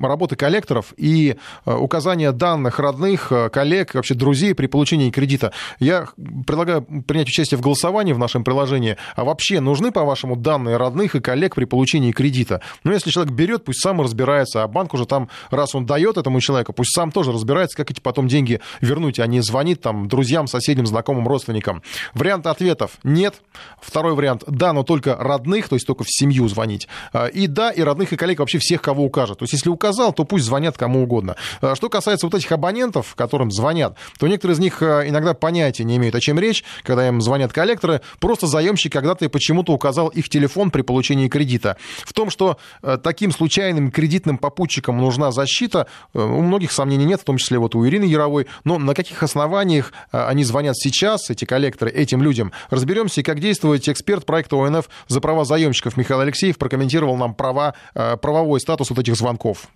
работы 0.00 0.36
коллекторов 0.36 0.92
и 0.96 1.36
э, 1.66 1.74
указания 1.74 2.32
данных 2.32 2.78
родных, 2.78 3.30
э, 3.30 3.48
коллег, 3.50 3.94
вообще 3.94 4.14
друзей 4.14 4.54
при 4.54 4.66
получении 4.66 5.10
кредита, 5.10 5.52
я 5.78 6.08
предлагаю 6.46 6.82
принять 7.06 7.28
участие 7.28 7.58
в 7.58 7.60
голосовании 7.60 8.12
в 8.12 8.18
нашем 8.18 8.44
приложении. 8.44 8.96
А 9.16 9.24
вообще 9.24 9.60
нужны, 9.60 9.92
по-вашему, 9.92 10.36
данные 10.36 10.76
родных 10.76 11.14
и 11.14 11.20
коллег 11.20 11.54
при 11.54 11.64
получении 11.64 12.12
кредита? 12.12 12.60
Ну, 12.84 12.92
если 12.92 13.10
человек 13.10 13.32
берет, 13.32 13.64
пусть 13.64 13.82
сам 13.82 14.00
разбирается, 14.00 14.62
а 14.62 14.68
банк 14.68 14.94
уже 14.94 15.06
там, 15.06 15.28
раз 15.50 15.74
он 15.74 15.86
дает 15.86 16.16
этому 16.16 16.40
человеку, 16.40 16.72
пусть 16.72 16.94
сам 16.94 17.12
тоже 17.12 17.32
разбирается, 17.32 17.76
как 17.76 17.90
эти 17.90 18.00
потом 18.00 18.28
деньги 18.28 18.60
вернуть, 18.80 19.18
а 19.18 19.26
не 19.26 19.40
звонит 19.40 19.80
там 19.80 20.08
друзьям, 20.08 20.46
соседям, 20.46 20.86
знакомым, 20.86 21.26
родственникам. 21.26 21.82
Вариант 22.14 22.46
ответов 22.46 22.92
нет. 23.02 23.42
Второй 23.80 24.14
вариант– 24.14 24.44
да, 24.46 24.72
но 24.72 24.82
только 24.82 25.16
родных, 25.16 25.68
то 25.68 25.76
есть 25.76 25.86
только 25.86 26.04
в 26.04 26.10
семью 26.10 26.48
звонить. 26.48 26.88
А, 27.12 27.26
и 27.26 27.46
да, 27.46 27.70
и 27.70 27.82
родных, 27.82 28.12
и 28.12 28.16
коллег 28.16 28.40
вообще 28.40 28.58
всех, 28.58 28.82
кого 28.82 29.04
укажет. 29.04 29.38
То 29.38 29.44
есть 29.44 29.52
если 29.52 29.70
указал, 29.90 30.12
то 30.12 30.24
пусть 30.24 30.44
звонят 30.44 30.78
кому 30.78 31.02
угодно. 31.02 31.36
А, 31.60 31.74
что 31.74 31.88
касается 31.88 32.26
вот 32.26 32.34
этих 32.34 32.50
абонентов, 32.52 33.14
которым 33.16 33.50
звонят, 33.50 33.96
то 34.18 34.28
некоторые 34.28 34.54
из 34.54 34.60
них 34.60 34.82
а, 34.82 35.02
иногда 35.06 35.34
понятия 35.34 35.84
не 35.84 35.96
имеют, 35.96 36.14
о 36.14 36.20
чем 36.20 36.38
речь, 36.38 36.64
когда 36.84 37.08
им 37.08 37.20
звонят 37.20 37.52
коллекторы. 37.52 38.00
Просто 38.20 38.46
заемщик 38.46 38.92
когда-то 38.92 39.28
почему-то 39.28 39.72
указал 39.72 40.08
их 40.08 40.28
телефон 40.28 40.70
при 40.70 40.82
получении 40.82 41.28
кредита. 41.28 41.76
В 42.04 42.12
том, 42.12 42.30
что 42.30 42.58
таким 43.02 43.32
случайным 43.32 43.90
кредитным 43.90 44.38
попутчикам 44.38 44.98
нужна 44.98 45.32
защита, 45.32 45.86
у 46.14 46.42
многих 46.42 46.72
сомнений 46.72 47.04
нет, 47.04 47.20
в 47.20 47.24
том 47.24 47.36
числе 47.36 47.58
вот 47.58 47.74
у 47.74 47.86
Ирины 47.86 48.04
Яровой. 48.04 48.46
Но 48.64 48.78
на 48.78 48.94
каких 48.94 49.22
основаниях 49.22 49.92
они 50.10 50.44
звонят 50.44 50.76
сейчас, 50.76 51.30
эти 51.30 51.44
коллекторы, 51.44 51.90
этим 51.90 52.22
людям? 52.22 52.52
Разберемся, 52.70 53.22
как 53.22 53.40
действует 53.40 53.88
эксперт 53.88 54.24
проекта 54.24 54.56
ОНФ 54.56 54.88
за 55.08 55.20
права 55.20 55.44
заемщиков 55.44 55.96
Михаил 55.96 56.20
Алексеев 56.20 56.58
прокомментировал 56.58 57.16
нам 57.16 57.34
права, 57.34 57.74
э, 57.94 58.16
правовой 58.16 58.60
статус 58.60 58.90
вот 58.90 58.98
этих 58.98 59.16
звонков 59.16 59.68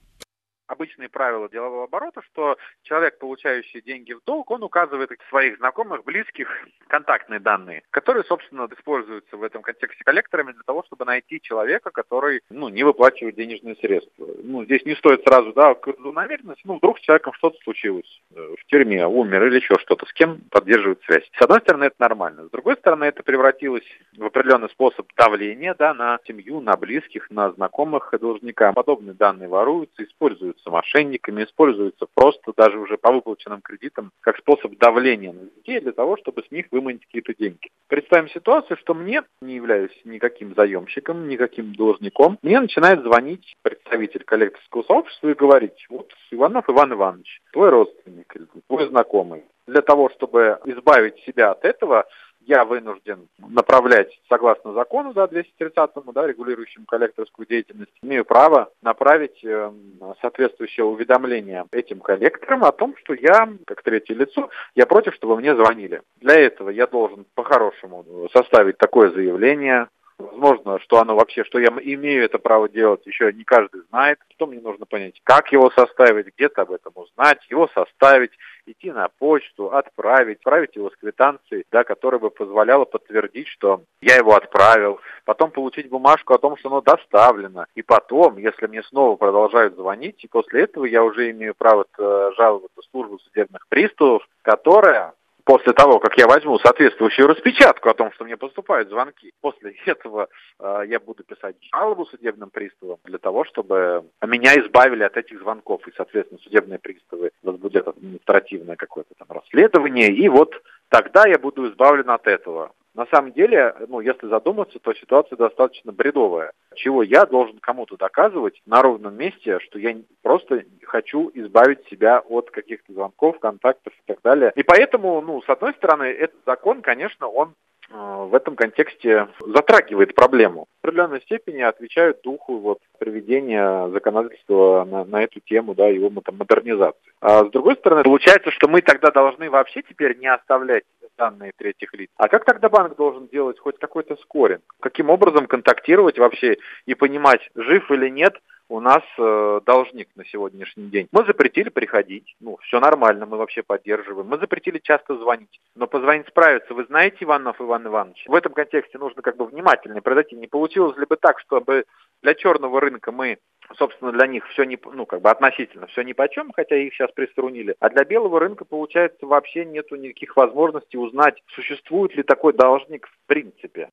обычные 0.66 1.08
правила 1.08 1.48
делового 1.48 1.84
оборота, 1.84 2.22
что 2.22 2.56
человек, 2.82 3.18
получающий 3.18 3.80
деньги 3.82 4.12
в 4.12 4.22
долг, 4.24 4.50
он 4.50 4.62
указывает 4.62 5.10
своих 5.28 5.58
знакомых, 5.58 6.04
близких, 6.04 6.48
контактные 6.88 7.40
данные, 7.40 7.82
которые, 7.90 8.24
собственно, 8.24 8.68
используются 8.72 9.36
в 9.36 9.42
этом 9.42 9.62
контексте 9.62 10.04
коллекторами 10.04 10.52
для 10.52 10.62
того, 10.62 10.82
чтобы 10.86 11.04
найти 11.04 11.40
человека, 11.40 11.90
который, 11.90 12.40
ну, 12.50 12.68
не 12.68 12.84
выплачивает 12.84 13.34
денежные 13.34 13.76
средства. 13.76 14.26
Ну, 14.42 14.64
здесь 14.64 14.84
не 14.84 14.94
стоит 14.96 15.22
сразу, 15.24 15.52
да, 15.52 15.76
намеренность, 15.98 16.62
ну, 16.64 16.76
вдруг 16.76 16.98
с 16.98 17.02
человеком 17.02 17.32
что-то 17.34 17.58
случилось 17.62 18.22
э, 18.34 18.54
в 18.58 18.64
тюрьме, 18.66 19.06
умер 19.06 19.46
или 19.46 19.56
еще 19.56 19.74
что-то, 19.78 20.06
с 20.06 20.12
кем 20.12 20.40
поддерживает 20.50 21.02
связь. 21.04 21.28
С 21.38 21.42
одной 21.42 21.60
стороны, 21.60 21.84
это 21.84 21.96
нормально. 21.98 22.46
С 22.46 22.50
другой 22.50 22.76
стороны, 22.76 23.04
это 23.04 23.22
превратилось 23.22 23.84
в 24.16 24.24
определенный 24.24 24.68
способ 24.70 25.06
давления, 25.16 25.74
да, 25.78 25.94
на 25.94 26.18
семью, 26.26 26.60
на 26.60 26.76
близких, 26.76 27.30
на 27.30 27.52
знакомых 27.52 28.14
должника. 28.20 28.72
Подобные 28.72 29.14
данные 29.14 29.48
воруются, 29.48 30.04
используются 30.04 30.63
используются 30.64 30.70
мошенниками, 30.70 31.44
используются 31.44 32.06
просто 32.14 32.52
даже 32.56 32.78
уже 32.78 32.96
по 32.96 33.12
выплаченным 33.12 33.60
кредитам 33.60 34.10
как 34.20 34.38
способ 34.38 34.76
давления 34.78 35.32
на 35.32 35.42
людей 35.42 35.80
для 35.80 35.92
того, 35.92 36.16
чтобы 36.16 36.42
с 36.42 36.50
них 36.50 36.66
выманить 36.70 37.04
какие-то 37.06 37.34
деньги. 37.34 37.70
Представим 37.88 38.28
ситуацию, 38.28 38.76
что 38.78 38.94
мне, 38.94 39.22
не 39.40 39.54
являюсь 39.54 39.92
никаким 40.04 40.54
заемщиком, 40.54 41.28
никаким 41.28 41.74
должником, 41.74 42.38
мне 42.42 42.60
начинает 42.60 43.02
звонить 43.02 43.54
представитель 43.62 44.24
коллекторского 44.24 44.82
сообщества 44.82 45.28
и 45.28 45.34
говорить, 45.34 45.86
вот 45.88 46.12
Иванов 46.30 46.68
Иван 46.68 46.92
Иванович, 46.92 47.40
твой 47.52 47.70
родственник 47.70 48.34
твой 48.68 48.88
знакомый. 48.88 49.44
Для 49.66 49.80
того, 49.80 50.10
чтобы 50.10 50.58
избавить 50.66 51.18
себя 51.24 51.52
от 51.52 51.64
этого, 51.64 52.06
я 52.46 52.64
вынужден 52.64 53.28
направлять, 53.38 54.18
согласно 54.28 54.72
закону, 54.72 55.12
да, 55.12 55.26
230-му, 55.26 56.12
да, 56.12 56.26
регулирующему 56.26 56.86
коллекторскую 56.86 57.46
деятельность, 57.46 57.92
имею 58.02 58.24
право 58.24 58.70
направить 58.82 59.44
э, 59.44 59.72
соответствующее 60.20 60.84
уведомление 60.84 61.64
этим 61.72 62.00
коллекторам 62.00 62.64
о 62.64 62.72
том, 62.72 62.94
что 62.98 63.14
я, 63.14 63.52
как 63.66 63.82
третье 63.82 64.14
лицо, 64.14 64.50
я 64.74 64.86
против, 64.86 65.14
чтобы 65.14 65.36
мне 65.36 65.54
звонили. 65.54 66.02
Для 66.20 66.34
этого 66.34 66.70
я 66.70 66.86
должен 66.86 67.26
по-хорошему 67.34 68.28
составить 68.32 68.78
такое 68.78 69.10
заявление, 69.10 69.88
Возможно, 70.16 70.78
что 70.78 71.00
оно 71.00 71.16
вообще, 71.16 71.42
что 71.44 71.58
я 71.58 71.68
имею 71.68 72.24
это 72.24 72.38
право 72.38 72.68
делать, 72.68 73.04
еще 73.04 73.32
не 73.32 73.42
каждый 73.42 73.82
знает. 73.88 74.20
Что 74.34 74.46
мне 74.46 74.60
нужно 74.60 74.86
понять? 74.86 75.20
Как 75.24 75.50
его 75.50 75.70
составить, 75.70 76.28
где-то 76.36 76.62
об 76.62 76.70
этом 76.70 76.92
узнать, 76.94 77.38
его 77.50 77.68
составить, 77.74 78.30
идти 78.66 78.92
на 78.92 79.08
почту, 79.08 79.72
отправить, 79.72 80.38
отправить 80.38 80.76
его 80.76 80.90
с 80.90 80.96
квитанцией, 80.96 81.64
да, 81.72 81.82
которая 81.82 82.20
бы 82.20 82.30
позволяла 82.30 82.84
подтвердить, 82.84 83.48
что 83.48 83.82
я 84.00 84.16
его 84.16 84.34
отправил, 84.34 85.00
потом 85.24 85.50
получить 85.50 85.88
бумажку 85.88 86.32
о 86.32 86.38
том, 86.38 86.56
что 86.56 86.68
оно 86.68 86.80
доставлено, 86.80 87.66
и 87.74 87.82
потом, 87.82 88.38
если 88.38 88.68
мне 88.68 88.82
снова 88.84 89.16
продолжают 89.16 89.74
звонить, 89.74 90.22
и 90.22 90.28
после 90.28 90.62
этого 90.62 90.84
я 90.84 91.02
уже 91.02 91.30
имею 91.32 91.54
право 91.56 91.86
э, 91.98 92.30
жаловаться 92.36 92.80
в 92.80 92.90
службу 92.90 93.18
судебных 93.18 93.66
приставов, 93.68 94.26
которая 94.42 95.14
после 95.44 95.72
того, 95.72 96.00
как 96.00 96.16
я 96.16 96.26
возьму 96.26 96.58
соответствующую 96.58 97.28
распечатку 97.28 97.88
о 97.88 97.94
том, 97.94 98.12
что 98.12 98.24
мне 98.24 98.36
поступают 98.36 98.88
звонки, 98.88 99.32
после 99.40 99.72
этого 99.86 100.28
э, 100.58 100.82
я 100.88 101.00
буду 101.00 101.22
писать 101.22 101.56
жалобу 101.72 102.06
судебным 102.06 102.50
приставам 102.50 102.98
для 103.04 103.18
того, 103.18 103.44
чтобы 103.44 104.04
меня 104.26 104.54
избавили 104.54 105.02
от 105.02 105.16
этих 105.16 105.38
звонков. 105.40 105.86
И, 105.86 105.92
соответственно, 105.96 106.40
судебные 106.42 106.78
приставы 106.78 107.30
возбудят 107.42 107.86
административное 107.86 108.76
какое-то 108.76 109.14
там 109.16 109.28
расследование. 109.30 110.08
И 110.08 110.28
вот 110.28 110.54
тогда 110.88 111.26
я 111.26 111.38
буду 111.38 111.68
избавлен 111.70 112.10
от 112.10 112.26
этого. 112.26 112.72
На 112.94 113.06
самом 113.06 113.32
деле, 113.32 113.74
ну, 113.88 114.00
если 114.00 114.28
задуматься, 114.28 114.78
то 114.78 114.94
ситуация 114.94 115.36
достаточно 115.36 115.90
бредовая. 115.90 116.52
Чего 116.76 117.02
я 117.02 117.26
должен 117.26 117.58
кому-то 117.58 117.96
доказывать 117.96 118.60
на 118.66 118.82
ровном 118.82 119.16
месте, 119.16 119.58
что 119.60 119.80
я 119.80 119.96
просто 120.22 120.64
хочу 120.84 121.30
избавить 121.34 121.84
себя 121.88 122.20
от 122.20 122.50
каких-то 122.50 122.92
звонков, 122.92 123.40
контактов 123.40 123.92
и 123.92 124.02
так 124.06 124.18
далее. 124.22 124.52
И 124.54 124.62
поэтому, 124.62 125.20
ну, 125.22 125.42
с 125.42 125.48
одной 125.48 125.74
стороны, 125.74 126.04
этот 126.04 126.38
закон, 126.46 126.82
конечно, 126.82 127.26
он 127.26 127.54
Э, 127.90 128.26
в 128.28 128.34
этом 128.34 128.56
контексте 128.56 129.28
затрагивает 129.40 130.14
проблему. 130.14 130.66
В 130.82 130.86
определенной 130.86 131.20
степени 131.22 131.60
отвечают 131.60 132.22
духу 132.22 132.58
вот, 132.58 132.78
приведения 132.98 133.88
законодательства 133.88 134.84
на, 134.84 135.04
на 135.04 135.22
эту 135.22 135.40
тему, 135.40 135.74
да, 135.74 135.88
его 135.88 136.10
там, 136.20 136.36
модернизации. 136.36 136.98
А 137.20 137.44
с 137.44 137.50
другой 137.50 137.76
стороны, 137.76 138.02
получается, 138.02 138.50
что 138.50 138.68
мы 138.68 138.80
тогда 138.80 139.10
должны 139.10 139.50
вообще 139.50 139.82
теперь 139.82 140.16
не 140.18 140.26
оставлять 140.26 140.84
данные 141.16 141.52
третьих 141.56 141.92
лиц. 141.94 142.10
А 142.16 142.28
как 142.28 142.44
тогда 142.44 142.68
банк 142.68 142.96
должен 142.96 143.28
делать 143.28 143.58
хоть 143.58 143.78
какой-то 143.78 144.16
скоринг? 144.16 144.62
Каким 144.80 145.10
образом 145.10 145.46
контактировать 145.46 146.18
вообще 146.18 146.58
и 146.86 146.94
понимать, 146.94 147.50
жив 147.54 147.90
или 147.90 148.08
нет 148.08 148.34
у 148.68 148.80
нас 148.80 149.02
э, 149.18 149.60
должник 149.66 150.08
на 150.16 150.24
сегодняшний 150.24 150.88
день. 150.88 151.08
Мы 151.12 151.24
запретили 151.26 151.68
приходить, 151.68 152.34
ну, 152.40 152.56
все 152.62 152.80
нормально, 152.80 153.26
мы 153.26 153.36
вообще 153.36 153.62
поддерживаем. 153.62 154.28
Мы 154.28 154.38
запретили 154.38 154.78
часто 154.78 155.16
звонить, 155.18 155.60
но 155.76 155.86
позвонить 155.86 156.28
справиться. 156.28 156.72
Вы 156.72 156.84
знаете 156.84 157.18
Иванов 157.20 157.60
Иван 157.60 157.86
Иванович? 157.86 158.24
В 158.26 158.34
этом 158.34 158.52
контексте 158.52 158.98
нужно 158.98 159.22
как 159.22 159.36
бы 159.36 159.46
внимательно 159.46 160.00
подойти. 160.00 160.34
Не 160.34 160.46
получилось 160.46 160.96
ли 160.96 161.04
бы 161.06 161.16
так, 161.16 161.40
чтобы 161.40 161.84
для 162.22 162.34
черного 162.34 162.80
рынка 162.80 163.12
мы 163.12 163.38
собственно, 163.78 164.12
для 164.12 164.26
них 164.26 164.46
все 164.48 164.64
не, 164.64 164.78
ну, 164.92 165.06
как 165.06 165.22
бы 165.22 165.30
относительно 165.30 165.86
все 165.88 166.02
ни 166.02 166.12
по 166.12 166.28
чем, 166.28 166.52
хотя 166.52 166.76
их 166.76 166.94
сейчас 166.94 167.10
приструнили. 167.12 167.74
А 167.80 167.88
для 167.90 168.04
белого 168.04 168.40
рынка, 168.40 168.64
получается, 168.64 169.26
вообще 169.26 169.64
нету 169.64 169.96
никаких 169.96 170.36
возможностей 170.36 170.98
узнать, 170.98 171.42
существует 171.54 172.14
ли 172.16 172.22
такой 172.22 172.52
должник 172.52 173.06
в 173.06 173.26
принципе. 173.26 173.88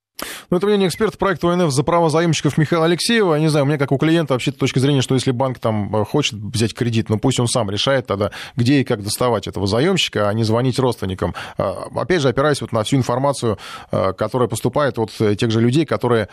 Ну, 0.50 0.58
это 0.58 0.68
мнение 0.68 0.90
эксперта 0.90 1.18
проекта 1.18 1.48
ОНФ 1.48 1.72
за 1.72 1.84
право 1.84 2.10
заемщиков 2.10 2.58
Михаила 2.58 2.86
Алексеева. 2.86 3.36
Я 3.36 3.40
не 3.40 3.48
знаю, 3.48 3.66
у 3.66 3.68
меня 3.68 3.78
как 3.78 3.92
у 3.92 3.98
клиента 3.98 4.34
вообще 4.34 4.52
точка 4.52 4.80
зрения, 4.82 5.02
что 5.02 5.16
если 5.16 5.32
банк 5.32 5.60
там 5.60 5.96
э, 5.96 6.04
хочет 6.04 6.34
взять 6.34 6.74
кредит, 6.74 7.10
ну 7.10 7.18
пусть 7.18 7.40
он 7.40 7.48
сам 7.48 7.70
решает 7.70 8.08
тогда, 8.08 8.32
где 8.58 8.82
и 8.82 8.84
как 8.84 9.02
доставать 9.02 9.48
этого 9.48 9.66
заемщика, 9.66 10.28
а 10.28 10.34
не 10.34 10.44
звонить 10.44 10.78
родственникам. 10.78 11.34
А, 11.58 11.88
опять 11.96 12.22
же, 12.22 12.28
опираясь 12.28 12.62
вот 12.62 12.74
на 12.74 12.84
всю 12.84 12.98
информацию, 12.98 13.58
э, 13.92 14.14
которая 14.14 14.50
поступает 14.50 15.00
от 15.00 15.12
тех 15.12 15.52
же 15.52 15.62
людей, 15.62 15.86
которые 15.86 16.28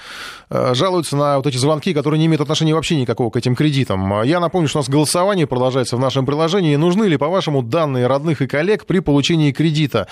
э, 0.50 0.74
жалуются 0.74 1.16
на 1.16 1.36
вот 1.36 1.46
эти 1.46 1.56
звонки, 1.56 1.94
которые 1.94 2.18
не 2.18 2.26
имеют 2.26 2.40
отношения 2.40 2.74
вообще 2.74 2.96
никакого 2.96 3.30
к 3.30 3.36
этим 3.38 3.54
кредитам. 3.54 4.22
Я 4.22 4.40
напомню, 4.40 4.68
что 4.68 4.78
у 4.78 4.80
нас 4.80 4.88
голосование 4.88 5.46
продолжается 5.46 5.96
в 5.96 6.00
нашем 6.00 6.26
приложении. 6.26 6.76
Нужны 6.76 7.04
ли, 7.04 7.16
по-вашему, 7.16 7.62
данные 7.62 8.06
родных 8.06 8.42
и 8.42 8.46
коллег 8.46 8.84
при 8.86 8.98
получении 9.00 9.52
кредита? 9.52 10.08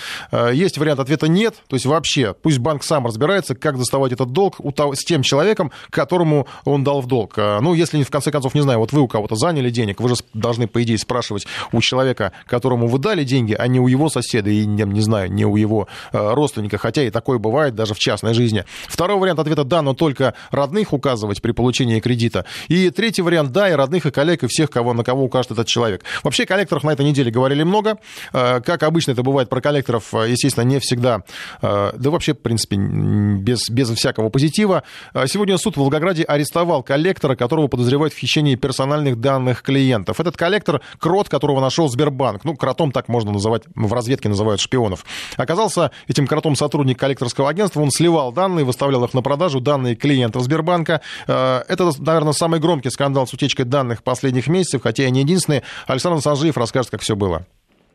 Есть 0.53 0.79
вариант 0.79 1.01
ответа 1.01 1.29
нет, 1.29 1.55
то 1.69 1.77
есть 1.77 1.87
вообще 1.87 2.35
пусть 2.35 2.59
банк 2.59 2.85
сам 2.85 3.07
разбирается, 3.07 3.55
как 3.55 3.77
доставать 3.77 4.13
этот 4.13 4.33
долг 4.33 4.61
с 4.95 5.05
тем 5.05 5.23
человеком, 5.23 5.73
которому 5.91 6.47
он 6.65 6.85
дал 6.85 7.01
в 7.01 7.07
долг. 7.07 7.35
А, 7.37 7.61
ну, 7.61 7.75
если, 7.75 8.03
в 8.03 8.11
конце 8.11 8.31
концов, 8.31 8.55
не 8.55 8.61
знаю, 8.61 8.79
вот 8.79 8.93
вы 8.93 9.01
у 9.01 9.09
кого-то 9.09 9.35
заняли 9.37 9.71
денег, 9.71 10.01
вы 10.01 10.09
же 10.09 10.17
должны, 10.35 10.67
по 10.67 10.83
идее, 10.83 10.99
спрашивать 10.99 11.47
у 11.73 11.81
человека, 11.81 12.33
которому 12.47 12.87
вы 12.87 12.99
дали 12.99 13.25
деньги, 13.25 13.55
а 13.55 13.67
не 13.67 13.81
у 13.81 13.89
его 13.89 14.09
соседа 14.09 14.51
и, 14.51 14.67
не, 14.67 15.01
знаю, 15.01 15.33
не 15.33 15.45
у 15.45 15.57
его 15.57 15.89
а, 16.13 16.35
родственника, 16.35 16.79
хотя 16.79 17.03
и 17.03 17.11
такое 17.11 17.39
бывает 17.39 17.75
даже 17.75 17.95
в 17.95 17.99
частной 17.99 18.35
жизни. 18.35 18.65
Второй 18.89 19.19
вариант 19.19 19.41
ответа 19.41 19.65
«да», 19.65 19.83
но 19.83 19.95
только 19.95 20.35
родных 20.51 20.93
указывать 20.93 21.43
при 21.43 21.53
получении 21.53 22.01
кредита. 22.01 22.45
И 22.69 22.91
третий 22.91 23.16
вариант 23.23 23.53
«да», 23.53 23.69
и 23.69 23.73
родных, 23.73 24.07
и 24.07 24.11
коллег, 24.11 24.45
и 24.45 24.47
всех, 24.49 24.71
кого, 24.71 24.93
на 24.95 25.05
кого 25.05 25.25
укажет 25.25 25.53
этот 25.53 25.67
человек. 25.67 26.05
Вообще, 26.23 26.47
коллекторов 26.47 26.85
на 26.85 26.91
этой 26.91 27.05
неделе 27.05 27.31
говорили 27.31 27.63
много. 27.63 27.99
А, 28.33 28.61
как 28.61 28.83
обычно 28.83 29.13
это 29.13 29.23
бывает 29.23 29.49
про 29.49 29.61
коллекторов, 29.61 30.13
естественно, 30.13 30.65
не 30.65 30.79
всегда, 30.81 31.23
да 31.63 32.11
вообще, 32.11 32.35
в 32.35 32.39
принципе, 32.39 32.77
без, 32.77 33.69
без 33.71 33.91
всякого 33.91 34.29
позитива. 34.29 34.83
Сегодня 35.27 35.57
суд 35.59 35.77
в 35.77 35.81
Волгограде 35.81 36.25
арестовал 36.25 36.83
коллектора, 36.83 37.37
которого 37.37 37.69
подозревают 37.69 38.13
в 38.13 38.19
хищении 38.19 38.55
персональных 38.55 39.21
данных 39.21 39.63
клиентов. 39.63 40.21
Этот 40.21 40.37
коллектор— 40.37 40.81
крот, 40.99 41.29
которого 41.29 41.61
нашел 41.61 41.89
Сбербанк. 41.89 42.45
Ну, 42.45 42.57
кротом 42.57 42.93
так 42.93 43.09
можно 43.09 43.33
называть, 43.33 43.63
в 43.75 43.93
разведке 43.93 44.29
называют 44.29 44.61
шпионов. 44.61 45.05
Оказался 45.37 45.91
этим 46.09 46.27
кротом 46.27 46.57
сотрудник 46.57 46.99
коллекторского 46.99 47.49
агентства. 47.49 47.81
Он 47.81 47.91
сливал 47.91 48.33
данные, 48.33 48.65
выставлял 48.65 49.05
их 49.05 49.15
на 49.15 49.23
продажу, 49.23 49.61
данные 49.61 49.95
клиентов 49.95 50.43
Сбербанка. 50.43 51.01
Это, 51.27 51.91
наверное, 51.99 52.33
самый 52.33 52.61
громкий 52.61 52.91
скандал 52.91 53.06
с 53.15 53.33
утечкой 53.33 53.65
данных 53.65 54.03
последних 54.03 54.49
месяцев, 54.49 54.83
хотя 54.83 55.07
и 55.07 55.11
не 55.11 55.21
единственный. 55.21 55.63
Александр 55.87 56.21
Санжиев 56.21 56.57
расскажет, 56.57 56.91
как 56.91 57.01
все 57.01 57.17
было. 57.17 57.47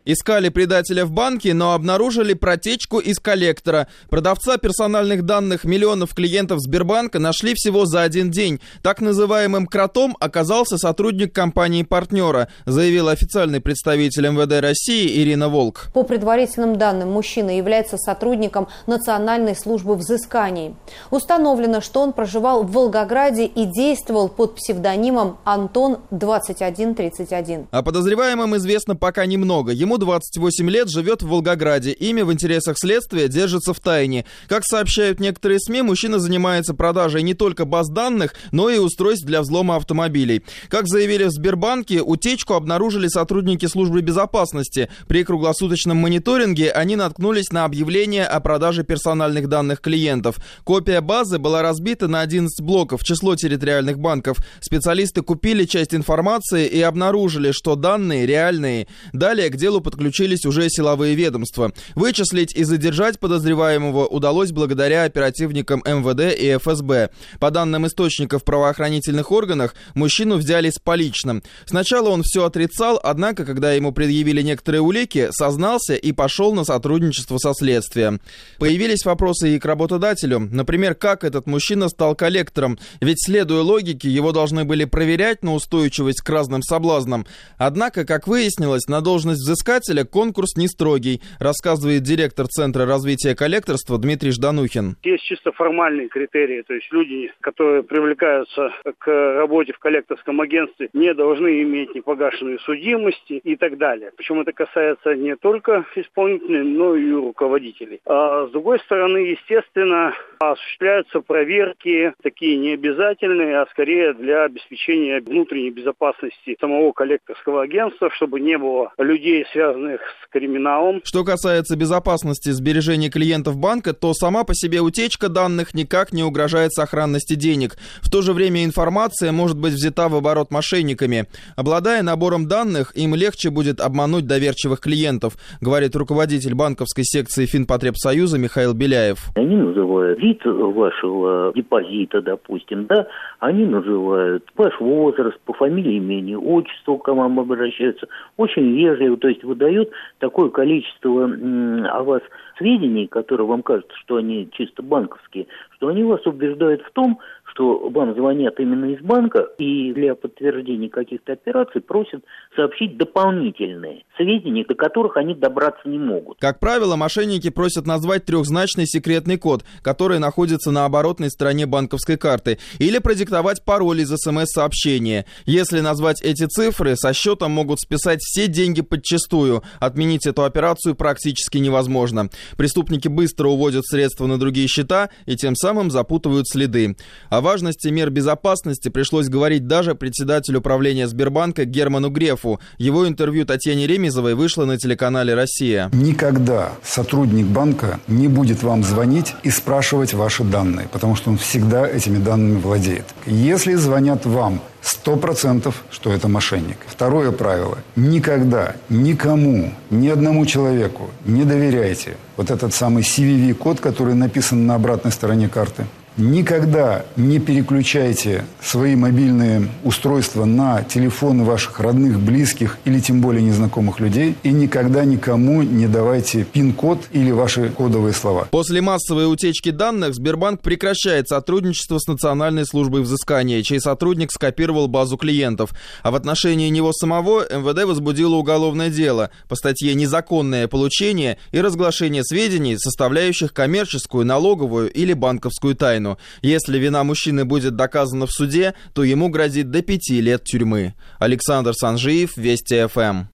Искали 0.03 0.49
предателя 0.49 1.05
в 1.05 1.11
банке, 1.11 1.53
но 1.53 1.73
обнаружили 1.73 2.33
протечку 2.33 2.97
из 2.97 3.19
коллектора. 3.19 3.87
Продавца 4.09 4.57
персональных 4.57 5.25
данных 5.25 5.63
миллионов 5.63 6.15
клиентов 6.15 6.59
Сбербанка 6.59 7.19
нашли 7.19 7.53
всего 7.53 7.85
за 7.85 8.01
один 8.01 8.31
день. 8.31 8.59
Так 8.81 8.99
называемым 8.99 9.67
кротом 9.67 10.17
оказался 10.19 10.79
сотрудник 10.79 11.33
компании-партнера, 11.33 12.47
заявил 12.65 13.09
официальный 13.09 13.61
представитель 13.61 14.27
МВД 14.27 14.61
России 14.61 15.21
Ирина 15.21 15.49
Волк. 15.49 15.89
По 15.93 16.03
предварительным 16.03 16.77
данным, 16.77 17.11
мужчина 17.11 17.55
является 17.55 17.97
сотрудником 17.97 18.67
Национальной 18.87 19.55
службы 19.55 19.95
взысканий. 19.95 20.75
Установлено, 21.11 21.79
что 21.79 22.01
он 22.01 22.13
проживал 22.13 22.63
в 22.63 22.71
Волгограде 22.71 23.45
и 23.45 23.65
действовал 23.65 24.29
под 24.29 24.55
псевдонимом 24.55 25.37
Антон 25.43 25.99
2131. 26.09 27.67
О 27.69 27.83
подозреваемом 27.83 28.57
известно 28.57 28.95
пока 28.95 29.27
немного. 29.27 29.71
Ему 29.71 29.90
Ему 29.91 29.97
28 29.97 30.69
лет, 30.69 30.89
живет 30.89 31.21
в 31.21 31.27
Волгограде. 31.27 31.91
Имя 31.91 32.23
в 32.23 32.31
интересах 32.31 32.77
следствия 32.79 33.27
держится 33.27 33.73
в 33.73 33.81
тайне. 33.81 34.23
Как 34.47 34.63
сообщают 34.63 35.19
некоторые 35.19 35.59
СМИ, 35.59 35.81
мужчина 35.81 36.17
занимается 36.17 36.73
продажей 36.73 37.23
не 37.23 37.33
только 37.33 37.65
баз 37.65 37.89
данных, 37.89 38.33
но 38.53 38.69
и 38.69 38.77
устройств 38.77 39.25
для 39.25 39.41
взлома 39.41 39.75
автомобилей. 39.75 40.43
Как 40.69 40.87
заявили 40.87 41.25
в 41.25 41.31
Сбербанке, 41.31 42.01
утечку 42.01 42.53
обнаружили 42.53 43.09
сотрудники 43.09 43.65
службы 43.65 43.99
безопасности. 43.99 44.87
При 45.09 45.25
круглосуточном 45.25 45.97
мониторинге 45.97 46.71
они 46.71 46.95
наткнулись 46.95 47.51
на 47.51 47.65
объявление 47.65 48.25
о 48.25 48.39
продаже 48.39 48.85
персональных 48.85 49.49
данных 49.49 49.81
клиентов. 49.81 50.37
Копия 50.63 51.01
базы 51.01 51.37
была 51.37 51.61
разбита 51.61 52.07
на 52.07 52.21
11 52.21 52.65
блоков, 52.65 53.03
число 53.03 53.35
территориальных 53.35 53.99
банков. 53.99 54.37
Специалисты 54.61 55.21
купили 55.21 55.65
часть 55.65 55.93
информации 55.93 56.65
и 56.65 56.79
обнаружили, 56.79 57.51
что 57.51 57.75
данные 57.75 58.25
реальные. 58.25 58.87
Далее 59.11 59.49
к 59.49 59.57
делу 59.57 59.80
подключились 59.81 60.45
уже 60.45 60.69
силовые 60.69 61.15
ведомства. 61.15 61.73
Вычислить 61.95 62.55
и 62.55 62.63
задержать 62.63 63.19
подозреваемого 63.19 64.05
удалось 64.05 64.51
благодаря 64.51 65.03
оперативникам 65.03 65.83
МВД 65.85 66.37
и 66.39 66.57
ФСБ. 66.57 67.09
По 67.39 67.51
данным 67.51 67.87
источников 67.87 68.43
правоохранительных 68.43 69.31
органах, 69.31 69.75
мужчину 69.95 70.37
взяли 70.37 70.69
с 70.69 70.79
поличным. 70.79 71.43
Сначала 71.65 72.09
он 72.09 72.23
все 72.23 72.45
отрицал, 72.45 72.99
однако, 73.01 73.45
когда 73.45 73.73
ему 73.73 73.91
предъявили 73.91 74.41
некоторые 74.41 74.81
улики, 74.81 75.29
сознался 75.31 75.95
и 75.95 76.11
пошел 76.11 76.53
на 76.53 76.63
сотрудничество 76.63 77.37
со 77.37 77.53
следствием. 77.53 78.21
Появились 78.59 79.05
вопросы 79.05 79.55
и 79.55 79.59
к 79.59 79.65
работодателю. 79.65 80.39
Например, 80.39 80.95
как 80.95 81.23
этот 81.23 81.47
мужчина 81.47 81.89
стал 81.89 82.15
коллектором? 82.15 82.77
Ведь, 82.99 83.23
следуя 83.23 83.61
логике, 83.61 84.09
его 84.09 84.31
должны 84.31 84.63
были 84.63 84.85
проверять 84.85 85.43
на 85.43 85.53
устойчивость 85.53 86.21
к 86.21 86.29
разным 86.29 86.61
соблазнам. 86.61 87.25
Однако, 87.57 88.05
как 88.05 88.27
выяснилось, 88.27 88.87
на 88.87 89.01
должность 89.01 89.41
взыскания 89.41 89.70
взыскателя 89.71 90.03
конкурс 90.05 90.57
не 90.57 90.67
строгий, 90.67 91.21
рассказывает 91.39 92.03
директор 92.03 92.45
Центра 92.47 92.85
развития 92.85 93.35
коллекторства 93.35 93.97
Дмитрий 93.97 94.31
Жданухин. 94.31 94.97
Есть 95.03 95.23
чисто 95.23 95.51
формальные 95.51 96.09
критерии, 96.09 96.61
то 96.63 96.73
есть 96.73 96.91
люди, 96.91 97.31
которые 97.39 97.83
привлекаются 97.83 98.71
к 98.97 99.07
работе 99.07 99.73
в 99.73 99.79
коллекторском 99.79 100.41
агентстве, 100.41 100.89
не 100.93 101.13
должны 101.13 101.61
иметь 101.61 101.95
непогашенные 101.95 102.59
судимости 102.59 103.33
и 103.43 103.55
так 103.55 103.77
далее. 103.77 104.11
Причем 104.17 104.41
это 104.41 104.51
касается 104.51 105.15
не 105.15 105.35
только 105.35 105.85
исполнителей, 105.95 106.63
но 106.63 106.95
и 106.95 107.11
руководителей. 107.11 108.01
А 108.05 108.47
с 108.47 108.51
другой 108.51 108.79
стороны, 108.79 109.19
естественно, 109.19 110.13
осуществляются 110.49 111.21
проверки, 111.21 112.13
такие 112.23 112.57
необязательные, 112.57 113.59
а 113.59 113.67
скорее 113.67 114.13
для 114.13 114.45
обеспечения 114.45 115.21
внутренней 115.21 115.69
безопасности 115.69 116.57
самого 116.59 116.91
коллекторского 116.91 117.63
агентства, 117.63 118.09
чтобы 118.11 118.39
не 118.39 118.57
было 118.57 118.91
людей, 118.97 119.45
связанных 119.51 120.01
с 120.01 120.29
криминалом. 120.29 121.01
Что 121.03 121.23
касается 121.23 121.75
безопасности 121.75 122.49
сбережений 122.49 123.09
клиентов 123.09 123.57
банка, 123.57 123.93
то 123.93 124.13
сама 124.13 124.43
по 124.43 124.55
себе 124.55 124.81
утечка 124.81 125.29
данных 125.29 125.73
никак 125.73 126.11
не 126.13 126.23
угрожает 126.23 126.73
сохранности 126.73 127.35
денег. 127.35 127.75
В 128.01 128.09
то 128.09 128.21
же 128.21 128.33
время 128.33 128.65
информация 128.65 129.31
может 129.31 129.59
быть 129.59 129.73
взята 129.73 130.09
в 130.09 130.15
оборот 130.15 130.51
мошенниками. 130.51 131.27
Обладая 131.55 132.01
набором 132.01 132.47
данных, 132.47 132.91
им 132.95 133.15
легче 133.15 133.49
будет 133.49 133.79
обмануть 133.79 134.25
доверчивых 134.25 134.79
клиентов, 134.79 135.33
говорит 135.59 135.95
руководитель 135.95 136.55
банковской 136.55 137.03
секции 137.03 137.45
Финпотребсоюза 137.45 138.37
Михаил 138.37 138.73
Беляев. 138.73 139.29
Они 139.35 139.55
называют 139.55 140.19
вид 140.31 140.45
вашего 140.45 141.51
депозита, 141.55 142.21
допустим, 142.21 142.85
да, 142.85 143.07
они 143.39 143.65
называют 143.65 144.45
ваш 144.55 144.79
возраст, 144.79 145.39
по 145.41 145.53
фамилии, 145.53 145.95
имени, 145.95 146.35
отчеству 146.35 146.97
к 146.97 147.07
вам 147.13 147.39
обращаются. 147.39 148.07
Очень 148.37 148.75
вежливо, 148.75 149.17
то 149.17 149.27
есть 149.27 149.43
выдает 149.43 149.91
такое 150.19 150.49
количество 150.49 151.25
о 151.25 152.03
вас 152.03 152.21
сведений, 152.57 153.07
которые 153.07 153.47
вам 153.47 153.63
кажутся, 153.63 153.95
что 153.97 154.17
они 154.17 154.49
чисто 154.53 154.83
банковские, 154.83 155.47
что 155.75 155.87
они 155.87 156.03
вас 156.03 156.25
убеждают 156.25 156.81
в 156.81 156.91
том, 156.91 157.19
что 157.61 157.89
вам 157.89 158.15
звонят 158.15 158.59
именно 158.59 158.85
из 158.85 159.01
банка 159.01 159.47
и 159.59 159.93
для 159.93 160.15
подтверждения 160.15 160.89
каких-то 160.89 161.33
операций 161.33 161.81
просят 161.81 162.23
сообщить 162.55 162.97
дополнительные 162.97 164.03
сведения, 164.17 164.65
до 164.65 164.73
которых 164.73 165.17
они 165.17 165.35
добраться 165.35 165.87
не 165.87 165.99
могут. 165.99 166.39
Как 166.39 166.59
правило, 166.59 166.95
мошенники 166.95 167.49
просят 167.51 167.85
назвать 167.85 168.25
трехзначный 168.25 168.87
секретный 168.87 169.37
код, 169.37 169.63
который 169.83 170.17
находится 170.17 170.71
на 170.71 170.85
оборотной 170.85 171.29
стороне 171.29 171.67
банковской 171.67 172.17
карты, 172.17 172.57
или 172.79 172.97
продиктовать 172.97 173.63
пароль 173.63 174.01
из 174.01 174.09
смс-сообщения. 174.09 175.25
Если 175.45 175.81
назвать 175.81 176.21
эти 176.23 176.47
цифры, 176.47 176.95
со 176.95 177.13
счета 177.13 177.47
могут 177.47 177.79
списать 177.79 178.21
все 178.21 178.47
деньги 178.47 178.81
подчистую. 178.81 179.61
Отменить 179.79 180.25
эту 180.25 180.43
операцию 180.43 180.95
практически 180.95 181.59
невозможно. 181.59 182.29
Преступники 182.57 183.07
быстро 183.07 183.49
уводят 183.49 183.85
средства 183.85 184.25
на 184.25 184.39
другие 184.39 184.67
счета 184.67 185.09
и 185.25 185.35
тем 185.35 185.55
самым 185.55 185.91
запутывают 185.91 186.47
следы. 186.47 186.95
О 187.29 187.41
важности 187.51 187.89
мер 187.89 188.09
безопасности 188.09 188.87
пришлось 188.87 189.27
говорить 189.27 189.67
даже 189.67 189.93
председателю 189.93 190.59
управления 190.59 191.05
Сбербанка 191.05 191.65
Герману 191.65 192.09
Грефу. 192.09 192.61
Его 192.77 193.05
интервью 193.05 193.45
Татьяне 193.45 193.87
Ремезовой 193.87 194.35
вышло 194.35 194.63
на 194.63 194.77
телеканале 194.77 195.33
«Россия». 195.33 195.89
Никогда 195.91 196.71
сотрудник 196.81 197.45
банка 197.47 197.99
не 198.07 198.29
будет 198.29 198.63
вам 198.63 198.85
звонить 198.85 199.35
и 199.43 199.49
спрашивать 199.49 200.13
ваши 200.13 200.45
данные, 200.45 200.87
потому 200.89 201.17
что 201.17 201.29
он 201.29 201.37
всегда 201.37 201.85
этими 201.85 202.23
данными 202.23 202.57
владеет. 202.57 203.07
Если 203.25 203.73
звонят 203.75 204.25
вам 204.25 204.61
Сто 204.81 205.15
процентов, 205.15 205.83
что 205.91 206.11
это 206.11 206.27
мошенник. 206.27 206.77
Второе 206.87 207.31
правило. 207.31 207.77
Никогда, 207.95 208.73
никому, 208.89 209.71
ни 209.91 210.07
одному 210.07 210.43
человеку 210.47 211.11
не 211.23 211.43
доверяйте 211.43 212.17
вот 212.35 212.49
этот 212.49 212.73
самый 212.73 213.03
CVV-код, 213.03 213.79
который 213.79 214.15
написан 214.15 214.65
на 214.65 214.73
обратной 214.75 215.11
стороне 215.11 215.49
карты. 215.49 215.85
Никогда 216.17 217.05
не 217.15 217.39
переключайте 217.39 218.43
свои 218.61 218.95
мобильные 218.95 219.69
устройства 219.85 220.43
на 220.43 220.83
телефоны 220.83 221.45
ваших 221.45 221.79
родных, 221.79 222.19
близких 222.19 222.79
или 222.83 222.99
тем 222.99 223.21
более 223.21 223.41
незнакомых 223.41 224.01
людей. 224.01 224.35
И 224.43 224.51
никогда 224.51 225.05
никому 225.05 225.63
не 225.63 225.87
давайте 225.87 226.43
пин-код 226.43 226.99
или 227.13 227.31
ваши 227.31 227.69
кодовые 227.69 228.13
слова. 228.13 228.47
После 228.51 228.81
массовой 228.81 229.31
утечки 229.31 229.69
данных 229.69 230.13
Сбербанк 230.13 230.61
прекращает 230.61 231.29
сотрудничество 231.29 231.97
с 231.97 232.07
Национальной 232.07 232.65
службой 232.65 233.03
взыскания, 233.03 233.63
чей 233.63 233.79
сотрудник 233.79 234.33
скопировал 234.33 234.87
базу 234.89 235.15
клиентов. 235.15 235.71
А 236.03 236.11
в 236.11 236.15
отношении 236.15 236.67
него 236.67 236.91
самого 236.91 237.41
МВД 237.49 237.85
возбудило 237.85 238.35
уголовное 238.35 238.89
дело 238.89 239.31
по 239.47 239.55
статье 239.55 239.93
«Незаконное 239.93 240.67
получение 240.67 241.37
и 241.53 241.61
разглашение 241.61 242.25
сведений, 242.25 242.77
составляющих 242.77 243.53
коммерческую, 243.53 244.25
налоговую 244.25 244.91
или 244.91 245.13
банковскую 245.13 245.73
тайну» 245.73 246.00
тайну. 246.01 246.17
Если 246.41 246.77
вина 246.77 247.03
мужчины 247.03 247.45
будет 247.45 247.75
доказана 247.75 248.25
в 248.25 248.31
суде, 248.31 248.73
то 248.93 249.03
ему 249.03 249.29
грозит 249.29 249.69
до 249.69 249.81
пяти 249.81 250.21
лет 250.21 250.43
тюрьмы. 250.43 250.93
Александр 251.19 251.73
Санжиев, 251.73 252.37
Вести 252.37 252.87
ФМ. 252.87 253.25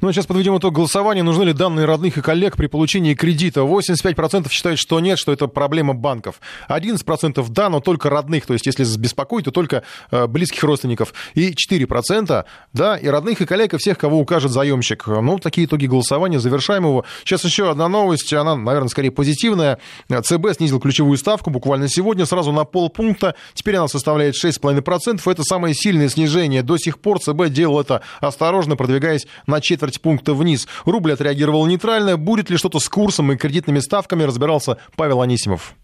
Ну 0.00 0.08
а 0.08 0.12
сейчас 0.12 0.26
подведем 0.26 0.58
итог 0.58 0.74
голосования. 0.74 1.22
Нужны 1.22 1.44
ли 1.44 1.52
данные 1.52 1.86
родных 1.86 2.18
и 2.18 2.20
коллег 2.22 2.56
при 2.56 2.66
получении 2.66 3.14
кредита? 3.14 3.60
85% 3.60 4.50
считают, 4.50 4.78
что 4.78 5.00
нет, 5.00 5.18
что 5.18 5.32
это 5.32 5.46
проблема 5.46 5.94
банков. 5.94 6.40
11% 6.68 7.44
да, 7.48 7.68
но 7.68 7.80
только 7.80 8.10
родных. 8.10 8.46
То 8.46 8.52
есть 8.52 8.66
если 8.66 8.84
беспокоит, 8.98 9.46
то 9.46 9.50
только 9.50 9.82
э, 10.10 10.26
близких 10.26 10.62
родственников. 10.64 11.14
И 11.34 11.52
4% 11.52 12.44
да, 12.72 12.96
и 12.96 13.06
родных, 13.08 13.40
и 13.40 13.46
коллег, 13.46 13.74
и 13.74 13.78
всех, 13.78 13.98
кого 13.98 14.18
укажет 14.18 14.50
заемщик. 14.50 15.06
Ну, 15.06 15.38
такие 15.38 15.66
итоги 15.66 15.86
голосования. 15.86 16.40
Завершаем 16.40 16.84
его. 16.84 17.04
Сейчас 17.24 17.44
еще 17.44 17.70
одна 17.70 17.88
новость. 17.88 18.32
Она, 18.32 18.56
наверное, 18.56 18.88
скорее 18.88 19.10
позитивная. 19.10 19.78
ЦБ 20.08 20.54
снизил 20.56 20.80
ключевую 20.80 21.16
ставку 21.16 21.50
буквально 21.50 21.88
сегодня 21.88 22.15
сразу 22.24 22.52
на 22.52 22.64
полпункта. 22.64 23.34
Теперь 23.54 23.76
она 23.76 23.88
составляет 23.88 24.34
6,5%. 24.42 25.20
Это 25.30 25.42
самое 25.42 25.74
сильное 25.74 26.08
снижение. 26.08 26.62
До 26.62 26.78
сих 26.78 26.98
пор 26.98 27.20
ЦБ 27.20 27.48
делал 27.48 27.80
это 27.80 28.02
осторожно, 28.20 28.76
продвигаясь 28.76 29.26
на 29.46 29.60
четверть 29.60 30.00
пункта 30.00 30.34
вниз. 30.34 30.66
Рубль 30.84 31.12
отреагировал 31.12 31.66
нейтрально. 31.66 32.16
Будет 32.16 32.50
ли 32.50 32.56
что-то 32.56 32.78
с 32.78 32.88
курсом 32.88 33.32
и 33.32 33.36
кредитными 33.36 33.80
ставками, 33.80 34.22
разбирался 34.22 34.78
Павел 34.96 35.20
Анисимов. 35.20 35.74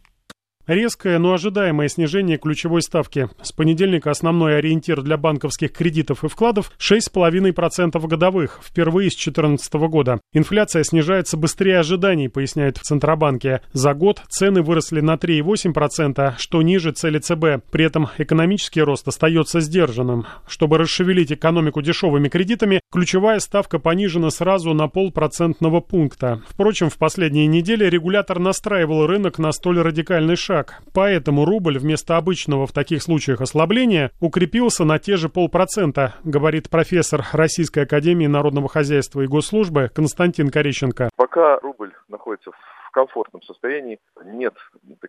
Резкое, 0.69 1.19
но 1.19 1.33
ожидаемое 1.33 1.89
снижение 1.89 2.39
ключевой 2.39 2.83
ставки. 2.83 3.29
С 3.43 3.51
понедельника 3.51 4.13
основной 4.13 4.59
ориентир 4.59 5.03
для 5.03 5.17
банковских 5.17 5.73
кредитов 5.73 6.23
и 6.23 6.29
вкладов 6.29 6.71
6,5% 6.79 8.07
годовых, 8.07 8.61
впервые 8.63 9.11
с 9.11 9.15
2014 9.15 9.75
года. 9.75 10.21
Инфляция 10.33 10.85
снижается 10.85 11.37
быстрее 11.37 11.81
ожиданий, 11.81 12.29
поясняют 12.29 12.79
в 12.79 12.83
Центробанке. 12.83 13.63
За 13.73 13.93
год 13.93 14.23
цены 14.29 14.63
выросли 14.63 15.01
на 15.01 15.15
3,8%, 15.15 16.35
что 16.39 16.63
ниже 16.63 16.93
цели 16.93 17.19
ЦБ. 17.19 17.69
При 17.73 17.85
этом 17.85 18.09
экономический 18.19 18.83
рост 18.83 19.09
остается 19.09 19.59
сдержанным. 19.61 20.27
Чтобы 20.47 20.79
расшевелить 20.79 21.33
экономику 21.33 21.83
дешевыми 21.83 22.29
кредитами, 22.29 22.81
ключевая 22.93 23.41
ставка 23.41 23.81
понижена 23.81 24.31
сразу 24.31 24.75
на 24.75 24.87
полпроцентного 24.87 25.81
пункта. 25.81 26.41
Впрочем, 26.49 26.89
в 26.89 26.99
последние 26.99 27.49
недели 27.49 27.85
регулятор 27.87 28.39
настраивал 28.39 29.09
рынок 29.09 29.41
на 29.41 29.51
столь 29.51 29.81
радикальный 29.81 30.37
шаг 30.37 30.52
шаг. 30.53 30.83
Поэтому 30.93 31.47
рубль 31.47 31.79
вместо 31.79 32.19
обычного 32.19 32.67
в 32.67 32.73
таких 32.73 33.03
случаях 33.03 33.41
ослабления 33.41 34.11
укрепился 34.21 34.85
на 34.85 34.99
те 34.99 35.17
же 35.17 35.31
полпроцента, 35.31 36.15
говорит 36.25 36.69
профессор 36.69 37.25
Российской 37.33 37.85
Академии 37.85 38.27
Народного 38.27 38.69
Хозяйства 38.69 39.23
и 39.23 39.27
Госслужбы 39.27 39.91
Константин 39.95 40.51
Корещенко. 40.51 41.09
Пока 41.17 41.59
рубль 41.61 41.93
находится 42.11 42.51
в 42.51 42.55
комфортном 42.93 43.43
состоянии, 43.43 43.99
нет 44.25 44.55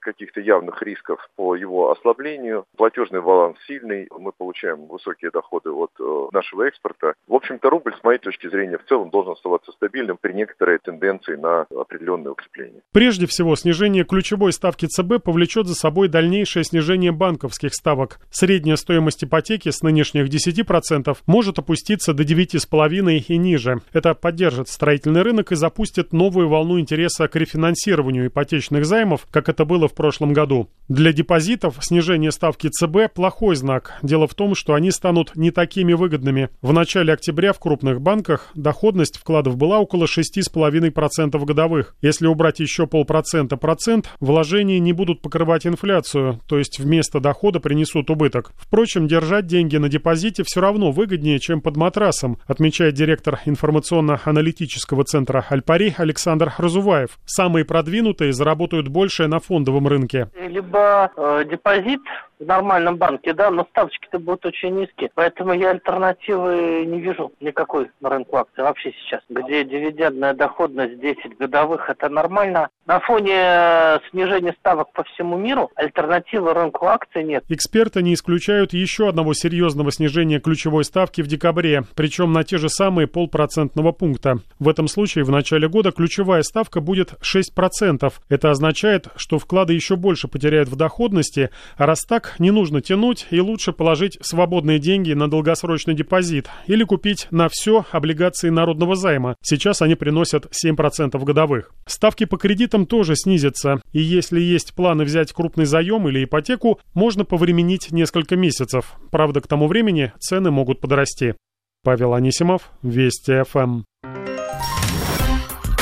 каких-то 0.01 0.41
явных 0.41 0.81
рисков 0.81 1.19
по 1.36 1.55
его 1.55 1.91
ослаблению. 1.91 2.65
Платежный 2.77 3.21
баланс 3.21 3.57
сильный, 3.67 4.07
мы 4.17 4.31
получаем 4.31 4.88
высокие 4.88 5.31
доходы 5.31 5.69
от 5.69 5.91
э, 5.99 6.27
нашего 6.31 6.63
экспорта. 6.63 7.13
В 7.27 7.34
общем-то, 7.34 7.69
рубль, 7.69 7.95
с 7.95 8.03
моей 8.03 8.19
точки 8.19 8.49
зрения, 8.49 8.77
в 8.77 8.86
целом 8.86 9.09
должен 9.09 9.34
оставаться 9.34 9.71
стабильным 9.71 10.17
при 10.19 10.34
некоторой 10.34 10.79
тенденции 10.79 11.36
на 11.36 11.61
определенное 11.61 12.31
укрепление. 12.31 12.81
Прежде 12.91 13.27
всего, 13.27 13.55
снижение 13.55 14.03
ключевой 14.03 14.51
ставки 14.51 14.88
ЦБ 14.88 15.23
повлечет 15.23 15.67
за 15.67 15.75
собой 15.75 16.07
дальнейшее 16.07 16.63
снижение 16.63 17.11
банковских 17.11 17.73
ставок. 17.73 18.19
Средняя 18.29 18.75
стоимость 18.75 19.23
ипотеки 19.23 19.69
с 19.69 19.81
нынешних 19.81 20.27
10% 20.27 21.15
может 21.27 21.59
опуститься 21.59 22.13
до 22.13 22.23
9,5% 22.23 23.25
и 23.27 23.38
ниже. 23.38 23.77
Это 23.93 24.13
поддержит 24.13 24.67
строительный 24.69 25.21
рынок 25.21 25.51
и 25.51 25.55
запустит 25.55 26.13
новую 26.13 26.49
волну 26.49 26.79
интереса 26.79 27.27
к 27.27 27.36
рефинансированию 27.36 27.72
финансированию 27.74 28.28
ипотечных 28.28 28.86
займов, 28.86 29.28
как 29.32 29.49
это 29.49 29.65
было 29.65 29.88
в 29.88 29.93
прошлом 29.93 30.34
году. 30.34 30.69
Для 30.89 31.13
депозитов 31.13 31.78
снижение 31.82 32.32
ставки 32.32 32.69
ЦБ– 32.69 33.13
плохой 33.15 33.55
знак. 33.55 33.97
Дело 34.03 34.28
в 34.28 34.36
том, 34.36 34.53
что 34.53 34.74
они 34.74 34.91
станут 34.91 35.36
не 35.36 35.49
такими 35.49 35.93
выгодными. 35.93 36.49
В 36.61 36.74
начале 36.74 37.13
октября 37.13 37.53
в 37.53 37.59
крупных 37.59 38.01
банках 38.01 38.51
доходность 38.53 39.17
вкладов 39.17 39.55
была 39.55 39.80
около 39.80 40.05
6,5% 40.05 41.45
годовых. 41.45 41.95
Если 42.01 42.28
убрать 42.28 42.59
еще 42.59 42.86
полпроцента 42.86 43.55
процент, 43.55 44.09
вложения 44.19 44.80
не 44.80 44.91
будут 44.91 45.21
покрывать 45.21 45.65
инфляцию, 45.65 46.41
то 46.47 46.57
есть 46.57 46.80
вместо 46.80 47.21
дохода 47.21 47.61
принесут 47.61 48.09
убыток. 48.09 48.51
Впрочем, 48.57 49.07
держать 49.07 49.47
деньги 49.47 49.78
на 49.78 49.88
депозите 49.88 50.43
все 50.45 50.59
равно 50.59 50.91
выгоднее, 50.91 51.39
чем 51.39 51.61
под 51.61 51.78
матрасом, 51.78 52.38
отмечает 52.45 52.93
директор 52.93 53.39
информационно-аналитического 53.45 55.05
центра 55.05 55.45
«Альпари» 55.49 55.95
Александр 55.97 56.53
Разуваев. 56.57 57.17
Самый 57.26 57.62
самые 57.64 57.66
продвинутые 57.66 58.34
заработают 58.34 58.88
больше 58.88 59.28
на 59.28 59.39
фондовом 59.39 59.88
рынке. 59.88 60.28
Либо 60.36 61.11
э, 61.16 61.43
депозит 61.49 62.01
в 62.39 62.45
нормальном 62.45 62.97
банке, 62.97 63.34
да, 63.34 63.49
но 63.49 63.66
ставочки-то 63.72 64.20
будут 64.20 64.45
очень 64.45 64.76
низкие. 64.76 65.09
Поэтому 65.16 65.53
я 65.53 65.72
альтернативы 65.72 66.86
не 66.86 66.99
вижу 66.99 67.32
никакой 67.39 67.89
на 68.01 68.09
рынку 68.09 68.38
акций 68.38 68.64
вообще 68.64 68.91
сейчас. 68.91 69.22
Где 69.30 69.64
дивидендная 69.64 70.34
доходность 70.34 70.99
10 70.99 71.38
годовых, 71.38 71.89
это 71.89 72.09
нормально. 72.09 72.70
На 72.86 72.99
фоне 72.99 73.34
э, 73.34 73.99
снижения 74.11 74.53
ставок 74.59 74.91
по 74.91 75.05
всему 75.05 75.38
миру 75.38 75.71
альтернативы 75.75 76.53
рынку 76.53 76.88
акций 76.88 77.23
нет. 77.23 77.45
Эксперты 77.47 78.03
не 78.03 78.13
исключают 78.13 78.73
еще 78.73 79.07
одного 79.07 79.34
серьезного 79.34 79.89
снижения 79.89 80.41
ключевой 80.41 80.84
ставки 80.84 81.21
в 81.21 81.27
декабре, 81.27 81.84
причем 81.95 82.34
на 82.34 82.43
те 82.43 82.57
же 82.57 82.67
самые 82.67 83.07
полпроцентного 83.07 83.93
пункта. 83.93 84.39
В 84.59 84.67
этом 84.67 84.89
случае 84.89 85.23
в 85.23 85.29
начале 85.29 85.69
года 85.69 85.93
ключевая 85.93 86.41
ставка 86.41 86.81
будет 86.81 87.13
6%. 87.21 88.13
Это 88.27 88.51
означает, 88.51 89.07
что 89.15 89.39
вклады 89.39 89.73
еще 89.73 89.95
больше 89.95 90.27
потеряют 90.27 90.67
в 90.67 90.75
доходности, 90.75 91.51
а 91.77 91.86
раз 91.86 92.01
так, 92.01 92.36
не 92.38 92.51
нужно 92.51 92.81
тянуть 92.81 93.27
и 93.29 93.39
лучше 93.39 93.71
положить 93.71 94.17
свободные 94.19 94.79
деньги 94.79 95.13
на 95.13 95.29
долгосрочный 95.29 95.93
депозит 95.93 96.49
или 96.67 96.84
купить 96.84 97.27
на 97.31 97.47
все 97.47 97.86
облигации 97.91 98.49
народного 98.49 98.97
займа. 98.97 99.38
Сейчас 99.41 99.81
они 99.81 99.95
приносят 99.95 100.47
7% 100.65 101.17
годовых. 101.23 101.71
Ставки 101.86 102.25
по 102.25 102.38
кредитам 102.38 102.72
тоже 102.86 103.15
снизятся, 103.15 103.82
и 103.91 104.01
если 104.01 104.39
есть 104.39 104.74
планы 104.74 105.03
взять 105.03 105.32
крупный 105.32 105.65
заем 105.65 106.07
или 106.07 106.24
ипотеку, 106.24 106.80
можно 106.93 107.26
повременить 107.26 107.91
несколько 107.91 108.36
месяцев. 108.36 108.93
Правда, 109.11 109.41
к 109.41 109.47
тому 109.47 109.67
времени 109.67 110.11
цены 110.19 110.51
могут 110.51 110.82
подрасти. 110.82 111.36
Павел 111.84 112.13
Анисимов, 112.13 112.71
Вести 112.82 113.43
ФМ. 113.43 113.84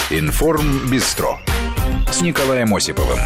Информ 0.09 0.91
Бистро 0.91 1.39
с 2.11 2.21
Николаем 2.21 2.75
Осиповым. 2.75 3.19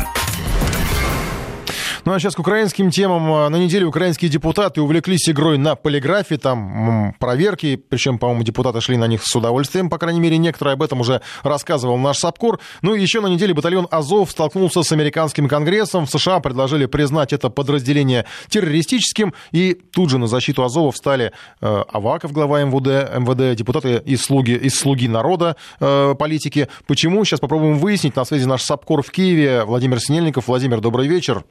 Ну 2.06 2.14
а 2.14 2.20
сейчас 2.20 2.36
к 2.36 2.39
украинским 2.39 2.91
темам. 2.91 3.34
А, 3.34 3.49
на 3.49 3.56
неделе 3.56 3.84
украинские 3.84 4.30
депутаты 4.30 4.80
увлеклись 4.80 5.28
игрой 5.28 5.58
на 5.58 5.76
полиграфе, 5.76 6.38
там 6.38 7.16
проверки, 7.20 7.78
причем, 7.78 8.20
по-моему, 8.20 8.43
депутаты 8.43 8.80
шли 8.80 8.95
на 8.95 9.08
них 9.08 9.24
с 9.26 9.36
удовольствием, 9.36 9.89
по 9.89 9.97
крайней 9.97 10.20
мере, 10.20 10.38
некоторые 10.38 10.74
об 10.74 10.84
этом 10.84 11.01
уже 11.01 11.22
рассказывал 11.41 11.97
наш 11.97 12.20
САПКОР. 12.20 12.60
Ну 12.84 12.93
и 12.93 13.01
еще 13.01 13.22
на 13.22 13.28
неделе 13.28 13.56
батальон 13.56 13.88
Азов 13.89 14.30
столкнулся 14.30 14.84
с 14.84 14.91
американским 14.91 15.47
конгрессом. 15.47 16.06
В 16.06 16.12
США 16.12 16.41
предложили 16.41 16.86
признать 16.86 17.34
это 17.34 17.49
подразделение 17.49 18.26
террористическим, 18.49 19.34
и 19.51 19.74
тут 19.74 20.12
же 20.12 20.20
на 20.20 20.28
защиту 20.28 20.64
Азова 20.64 20.91
встали 20.91 21.32
э, 21.60 21.84
Аваков, 21.91 22.34
глава 22.34 22.62
МВД, 22.62 23.18
МВД, 23.18 23.58
депутаты 23.58 23.99
из 24.06 24.24
слуги, 24.24 24.51
из 24.51 24.76
слуги 24.76 25.08
народа, 25.08 25.56
э, 25.80 26.14
политики. 26.20 26.68
Почему? 26.86 27.26
Сейчас 27.26 27.39
попробуем 27.39 27.80
выяснить. 27.80 28.16
На 28.16 28.26
связи 28.26 28.45
наш 28.45 28.62
САПКОР 28.62 29.01
в 29.01 29.10
Киеве. 29.10 29.64
Владимир 29.64 29.99
Синельников. 29.99 30.47
Владимир, 30.47 30.82
добрый 30.82 31.08
вечер. 31.08 31.43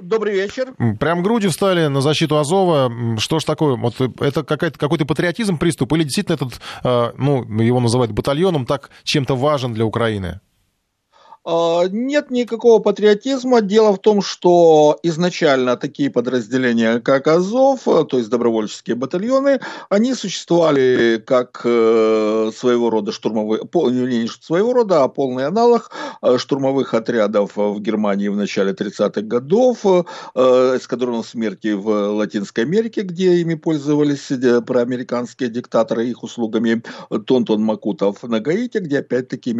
Добрый 0.00 0.34
вечер. 0.34 0.74
Прям 1.00 1.22
грудью 1.22 1.50
встали 1.50 1.86
на 1.86 2.02
защиту 2.02 2.36
Азова. 2.38 2.92
Что 3.18 3.38
ж 3.38 3.44
такое? 3.44 3.76
Вот 3.76 3.94
это 4.20 4.44
какой-то, 4.44 4.78
какой-то 4.78 5.06
патриотизм 5.06 5.58
приступ 5.58 5.92
или 5.94 6.02
действительно 6.02 6.34
этот, 6.34 6.60
э, 6.84 7.12
ну, 7.16 7.44
его 7.62 7.80
называют 7.80 8.12
батальоном, 8.12 8.66
так 8.66 8.90
чем-то 9.04 9.34
важен 9.36 9.72
для 9.72 9.86
Украины? 9.86 10.40
А, 11.48 11.84
нет 11.88 12.32
никакого 12.32 12.82
патриотизма. 12.82 13.60
Дело 13.60 13.92
в 13.92 13.98
том, 14.00 14.20
что 14.20 14.98
изначально 15.04 15.76
такие 15.76 16.10
подразделения, 16.10 16.98
как 16.98 17.28
Азов, 17.28 17.84
то 17.84 18.18
есть 18.18 18.28
добровольческие 18.28 18.96
батальоны, 18.96 19.60
они 19.88 20.14
существовали 20.14 21.22
как 21.24 21.60
э, 21.64 22.50
своего 22.52 22.90
рода 22.90 23.12
штурмовые, 23.12 23.60
не 23.62 24.26
своего 24.26 24.72
рода, 24.72 25.04
а 25.04 25.08
полный 25.08 25.46
аналог 25.46 25.92
э, 26.20 26.36
штурмовых 26.36 26.94
отрядов 26.94 27.52
в 27.54 27.78
Германии 27.78 28.26
в 28.26 28.36
начале 28.36 28.72
30-х 28.72 29.20
годов, 29.20 29.86
э, 29.86 30.02
эскадронов 30.34 31.28
смерти 31.28 31.74
в 31.74 31.88
Латинской 31.88 32.64
Америке, 32.64 33.02
где 33.02 33.36
ими 33.36 33.54
пользовались 33.54 34.32
проамериканские 34.66 35.48
диктаторы 35.48 36.08
их 36.08 36.24
услугами, 36.24 36.82
Тонтон 37.24 37.62
Макутов 37.62 38.24
на 38.24 38.40
Гаити, 38.40 38.78
где 38.78 38.98
опять-таки 38.98 39.54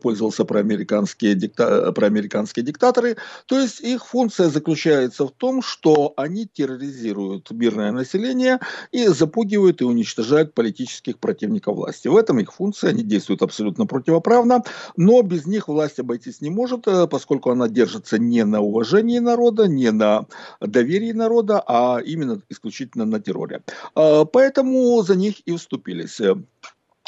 пользовался 0.00 0.46
проамериканский 0.46 1.17
проамериканские, 1.18 1.34
дикта... 1.34 1.92
проамериканские 1.92 2.64
диктаторы. 2.64 3.16
То 3.46 3.58
есть 3.58 3.80
их 3.80 4.06
функция 4.06 4.48
заключается 4.48 5.26
в 5.26 5.30
том, 5.30 5.62
что 5.62 6.12
они 6.16 6.46
терроризируют 6.46 7.50
мирное 7.50 7.92
население 7.92 8.60
и 8.92 9.08
запугивают 9.08 9.80
и 9.80 9.84
уничтожают 9.84 10.54
политических 10.54 11.18
противников 11.18 11.76
власти. 11.76 12.08
В 12.08 12.16
этом 12.16 12.38
их 12.38 12.52
функция, 12.52 12.90
они 12.90 13.02
действуют 13.02 13.42
абсолютно 13.42 13.86
противоправно, 13.86 14.62
но 14.96 15.22
без 15.22 15.46
них 15.46 15.68
власть 15.68 15.98
обойтись 15.98 16.40
не 16.40 16.50
может, 16.50 16.86
э, 16.86 17.06
поскольку 17.06 17.50
она 17.50 17.68
держится 17.68 18.18
не 18.18 18.44
на 18.44 18.60
уважении 18.60 19.18
народа, 19.18 19.66
не 19.68 19.90
на 19.90 20.26
доверии 20.60 21.12
народа, 21.12 21.62
а 21.66 22.00
именно 22.04 22.40
исключительно 22.50 23.04
на 23.04 23.20
терроре. 23.20 23.62
Э, 23.96 24.24
поэтому 24.32 25.02
за 25.02 25.16
них 25.16 25.40
и 25.46 25.56
вступились. 25.56 26.20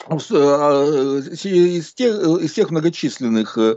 А, 0.09 1.19
из 1.43 1.93
тех, 1.93 2.15
из 2.41 2.53
тех 2.53 2.71
многочисленных 2.71 3.59
э, 3.59 3.77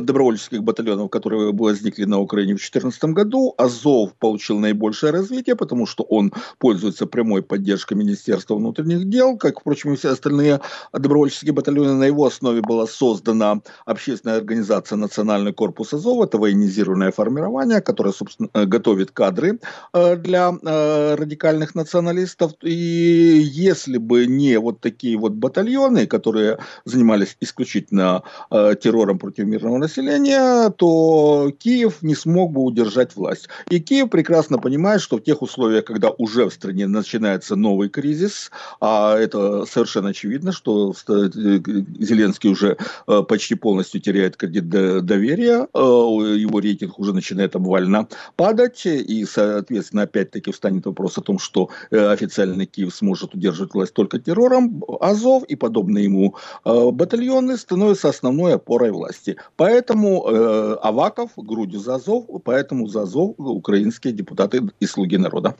добровольческих 0.00 0.62
батальонов, 0.62 1.10
которые 1.10 1.52
возникли 1.52 2.04
на 2.04 2.20
Украине 2.20 2.54
в 2.54 2.58
2014 2.58 3.04
году, 3.06 3.54
Азов 3.58 4.14
получил 4.14 4.58
наибольшее 4.60 5.12
развитие, 5.12 5.56
потому 5.56 5.86
что 5.86 6.04
он 6.04 6.32
пользуется 6.58 7.06
прямой 7.06 7.42
поддержкой 7.42 7.94
Министерства 7.94 8.54
внутренних 8.54 9.08
дел, 9.08 9.36
как, 9.36 9.60
впрочем, 9.60 9.92
и 9.92 9.96
все 9.96 10.10
остальные 10.10 10.60
добровольческие 10.92 11.52
батальоны. 11.52 11.94
На 11.94 12.04
его 12.04 12.26
основе 12.26 12.60
была 12.60 12.86
создана 12.86 13.60
общественная 13.84 14.36
организация 14.36 14.96
Национальный 14.96 15.52
корпус 15.52 15.92
Азов, 15.92 16.24
это 16.24 16.38
военизированное 16.38 17.10
формирование, 17.10 17.80
которое, 17.80 18.12
собственно, 18.12 18.48
э, 18.54 18.64
готовит 18.64 19.10
кадры 19.10 19.58
э, 19.92 20.16
для 20.16 20.52
радикальных 20.62 21.74
националистов. 21.74 22.52
И 22.62 22.70
если 22.70 23.98
бы 23.98 24.26
не 24.26 24.58
вот 24.58 24.80
такие 24.80 25.16
вот 25.16 25.32
батальоны, 25.32 25.63
батальоны, 25.64 26.06
которые 26.06 26.58
занимались 26.84 27.36
исключительно 27.40 28.22
э, 28.50 28.74
террором 28.80 29.18
против 29.18 29.46
мирного 29.46 29.78
населения, 29.78 30.70
то 30.70 31.50
Киев 31.58 32.02
не 32.02 32.14
смог 32.14 32.52
бы 32.52 32.62
удержать 32.62 33.16
власть. 33.16 33.48
И 33.70 33.80
Киев 33.80 34.10
прекрасно 34.10 34.58
понимает, 34.58 35.00
что 35.00 35.16
в 35.16 35.22
тех 35.22 35.42
условиях, 35.42 35.84
когда 35.84 36.10
уже 36.10 36.44
в 36.48 36.52
стране 36.52 36.86
начинается 36.86 37.56
новый 37.56 37.88
кризис, 37.88 38.50
а 38.80 39.16
это 39.16 39.64
совершенно 39.66 40.10
очевидно, 40.10 40.52
что 40.52 40.94
э, 41.08 41.30
Зеленский 41.32 42.50
уже 42.50 42.76
э, 43.06 43.22
почти 43.28 43.54
полностью 43.54 44.00
теряет 44.00 44.36
кредит 44.36 44.68
доверия, 44.68 45.66
э, 45.72 45.78
его 45.78 46.60
рейтинг 46.60 46.98
уже 46.98 47.12
начинает 47.14 47.56
обвально 47.56 48.08
падать, 48.36 48.82
и, 48.86 49.24
соответственно, 49.24 50.02
опять-таки 50.02 50.52
встанет 50.52 50.86
вопрос 50.86 51.18
о 51.18 51.22
том, 51.22 51.38
что 51.38 51.70
официальный 51.90 52.66
Киев 52.66 52.94
сможет 52.94 53.34
удерживать 53.34 53.74
власть 53.74 53.94
только 53.94 54.18
террором. 54.18 54.82
Азов 55.00 55.44
подобные 55.56 56.04
ему 56.04 56.36
э, 56.64 56.90
батальоны 56.90 57.56
становятся 57.56 58.08
основной 58.08 58.54
опорой 58.54 58.90
власти. 58.90 59.36
Поэтому 59.56 60.26
э, 60.26 60.76
Аваков 60.82 61.30
грудью 61.36 61.80
за 61.80 61.96
Азов, 61.96 62.24
поэтому 62.44 62.86
за 62.86 63.02
Азов 63.02 63.34
украинские 63.38 64.12
депутаты 64.12 64.62
и 64.80 64.86
слуги 64.86 65.16
народа. 65.16 65.54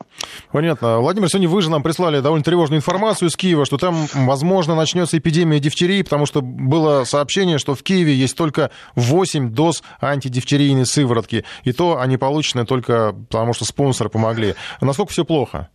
Понятно. 0.52 0.98
Владимир, 0.98 1.28
сегодня 1.28 1.48
вы 1.48 1.62
же 1.62 1.70
нам 1.70 1.82
прислали 1.82 2.20
довольно 2.20 2.44
тревожную 2.44 2.78
информацию 2.78 3.28
из 3.28 3.36
Киева, 3.36 3.64
что 3.64 3.78
там, 3.78 4.06
возможно, 4.14 4.74
начнется 4.74 5.18
эпидемия 5.18 5.60
дифтерии, 5.60 6.02
потому 6.02 6.26
что 6.26 6.40
было 6.42 7.04
сообщение, 7.04 7.58
что 7.58 7.74
в 7.74 7.82
Киеве 7.82 8.14
есть 8.14 8.36
только 8.36 8.70
8 8.96 9.50
доз 9.50 9.82
антидифтерийной 10.00 10.86
сыворотки. 10.86 11.44
И 11.64 11.72
то 11.72 11.98
они 12.00 12.16
получены 12.16 12.64
только 12.64 13.14
потому, 13.30 13.54
что 13.54 13.64
спонсоры 13.64 14.10
помогли. 14.10 14.54
Насколько 14.80 15.12
все 15.12 15.24
плохо? 15.24 15.68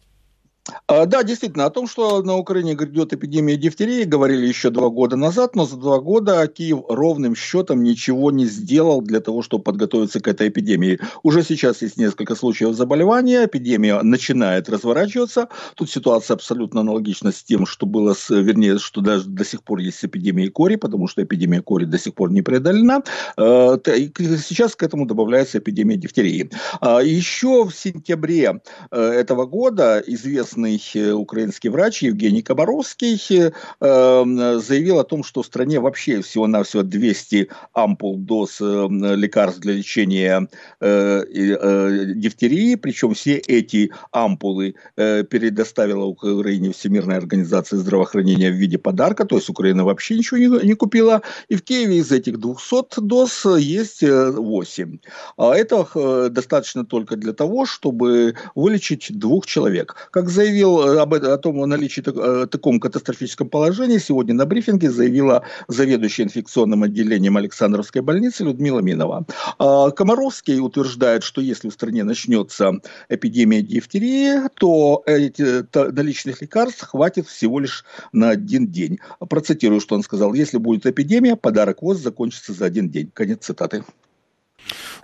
А, 0.87 1.05
да, 1.05 1.23
действительно, 1.23 1.65
о 1.65 1.69
том, 1.69 1.87
что 1.87 2.21
на 2.23 2.37
Украине 2.37 2.75
грядет 2.75 3.13
эпидемия 3.13 3.57
дифтерии, 3.57 4.03
говорили 4.03 4.47
еще 4.47 4.69
два 4.69 4.89
года 4.89 5.15
назад, 5.15 5.55
но 5.55 5.65
за 5.65 5.77
два 5.77 5.99
года 5.99 6.47
Киев 6.47 6.79
ровным 6.89 7.35
счетом 7.35 7.83
ничего 7.83 8.31
не 8.31 8.45
сделал 8.45 9.01
для 9.01 9.19
того, 9.19 9.41
чтобы 9.41 9.63
подготовиться 9.63 10.19
к 10.19 10.27
этой 10.27 10.49
эпидемии. 10.49 10.99
Уже 11.23 11.43
сейчас 11.43 11.81
есть 11.81 11.97
несколько 11.97 12.35
случаев 12.35 12.75
заболевания, 12.75 13.45
эпидемия 13.45 14.01
начинает 14.01 14.69
разворачиваться. 14.69 15.49
Тут 15.75 15.89
ситуация 15.89 16.35
абсолютно 16.35 16.81
аналогична 16.81 17.31
с 17.31 17.43
тем, 17.43 17.65
что 17.65 17.85
было, 17.85 18.13
с, 18.13 18.29
вернее, 18.29 18.79
что 18.79 19.01
даже 19.01 19.25
до 19.25 19.45
сих 19.45 19.63
пор 19.63 19.79
есть 19.79 20.03
эпидемия 20.03 20.49
кори, 20.49 20.75
потому 20.75 21.07
что 21.07 21.23
эпидемия 21.23 21.61
кори 21.61 21.85
до 21.85 21.97
сих 21.97 22.13
пор 22.13 22.31
не 22.31 22.41
преодолена. 22.41 23.03
А, 23.37 23.77
сейчас 23.77 24.75
к 24.75 24.83
этому 24.83 25.05
добавляется 25.05 25.59
эпидемия 25.59 25.97
дифтерии. 25.97 26.49
А, 26.81 27.01
еще 27.01 27.65
в 27.65 27.71
сентябре 27.71 28.61
э, 28.91 29.01
этого 29.01 29.45
года 29.45 30.03
известно 30.05 30.58
известный 30.59 30.81
э, 30.93 31.11
украинский 31.11 31.69
врач 31.69 32.03
Евгений 32.03 32.41
Кабаровский 32.41 33.19
э, 33.29 33.51
эм, 33.79 34.59
заявил 34.59 34.99
о 34.99 35.03
том, 35.03 35.23
что 35.23 35.41
в 35.41 35.45
стране 35.45 35.79
вообще 35.79 36.21
всего-навсего 36.21 36.83
200 36.83 37.49
ампул 37.73 38.17
доз 38.17 38.59
э, 38.61 38.87
лекарств 39.15 39.59
для 39.61 39.73
лечения 39.73 40.47
дифтерии, 40.79 42.75
причем 42.75 43.13
все 43.13 43.37
эти 43.37 43.91
ампулы 44.11 44.75
предоставила 44.95 46.05
Украине 46.05 46.71
Всемирная 46.71 47.17
организация 47.17 47.79
здравоохранения 47.79 48.51
в 48.51 48.55
виде 48.55 48.77
подарка, 48.77 49.25
то 49.25 49.35
есть 49.37 49.49
Украина 49.49 49.83
вообще 49.85 50.17
ничего 50.17 50.37
не, 50.37 50.65
не 50.65 50.73
купила, 50.73 51.21
и 51.47 51.55
в 51.55 51.63
Киеве 51.63 51.97
из 51.97 52.11
этих 52.11 52.39
200 52.39 53.01
доз 53.01 53.45
есть 53.57 54.03
8. 54.03 54.97
А 55.37 55.55
этого 55.55 56.29
достаточно 56.29 56.85
только 56.85 57.15
для 57.15 57.33
того, 57.33 57.65
чтобы 57.65 58.35
вылечить 58.55 59.17
двух 59.17 59.45
человек. 59.45 59.95
Как 60.11 60.29
заявил 60.29 60.48
заявил 60.49 60.81
э, 60.81 60.99
об, 60.99 61.13
о 61.13 61.37
том, 61.37 61.59
о 61.61 61.65
наличии 61.65 62.01
так, 62.01 62.17
о 62.17 62.43
э, 62.43 62.47
таком 62.47 62.79
катастрофическом 62.79 63.49
положении, 63.49 63.97
сегодня 63.99 64.33
на 64.33 64.45
брифинге 64.45 64.89
заявила 64.89 65.43
заведующая 65.67 66.25
инфекционным 66.25 66.83
отделением 66.83 67.37
Александровской 67.37 68.01
больницы 68.01 68.43
Людмила 68.43 68.79
Минова. 68.79 69.25
А, 69.57 69.91
Комаровский 69.91 70.59
утверждает, 70.59 71.23
что 71.23 71.41
если 71.41 71.69
в 71.69 71.73
стране 71.73 72.03
начнется 72.03 72.73
эпидемия 73.09 73.61
дифтерии, 73.61 74.49
то 74.55 75.03
эти, 75.05 75.63
то 75.63 75.91
наличных 75.91 76.41
лекарств 76.41 76.81
хватит 76.81 77.27
всего 77.27 77.59
лишь 77.59 77.85
на 78.11 78.29
один 78.29 78.67
день. 78.67 78.99
Процитирую, 79.29 79.81
что 79.81 79.95
он 79.95 80.03
сказал. 80.03 80.33
Если 80.33 80.57
будет 80.57 80.85
эпидемия, 80.85 81.35
подарок 81.35 81.81
ВОЗ 81.81 81.99
закончится 81.99 82.53
за 82.53 82.65
один 82.65 82.89
день. 82.89 83.11
Конец 83.13 83.45
цитаты. 83.45 83.83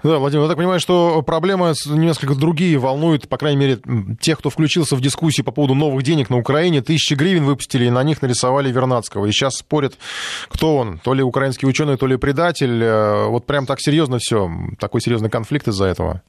Да, 0.03 0.19
Владимир, 0.19 0.43
я 0.43 0.49
так 0.49 0.57
понимаю, 0.57 0.79
что 0.79 1.21
проблемы 1.21 1.73
несколько 1.87 2.35
другие 2.35 2.77
волнуют, 2.77 3.27
по 3.27 3.37
крайней 3.37 3.59
мере, 3.59 3.79
тех, 4.19 4.39
кто 4.39 4.49
включился 4.49 4.95
в 4.95 5.01
дискуссии 5.01 5.41
по 5.41 5.51
поводу 5.51 5.73
новых 5.73 6.03
денег 6.03 6.29
на 6.29 6.37
Украине. 6.37 6.81
Тысячи 6.81 7.13
гривен 7.13 7.45
выпустили, 7.45 7.85
и 7.85 7.89
на 7.89 8.03
них 8.03 8.21
нарисовали 8.21 8.71
Вернадского. 8.71 9.25
И 9.25 9.31
сейчас 9.31 9.55
спорят, 9.57 9.97
кто 10.49 10.77
он, 10.77 10.99
то 10.99 11.13
ли 11.13 11.23
украинский 11.23 11.67
ученый, 11.67 11.97
то 11.97 12.07
ли 12.07 12.17
предатель. 12.17 12.83
Э, 12.83 13.27
вот 13.27 13.45
прям 13.45 13.65
так 13.65 13.79
серьезно 13.81 14.17
все, 14.19 14.49
такой 14.79 15.01
серьезный 15.01 15.29
конфликт 15.29 15.67
из-за 15.67 15.85
этого. 15.85 16.21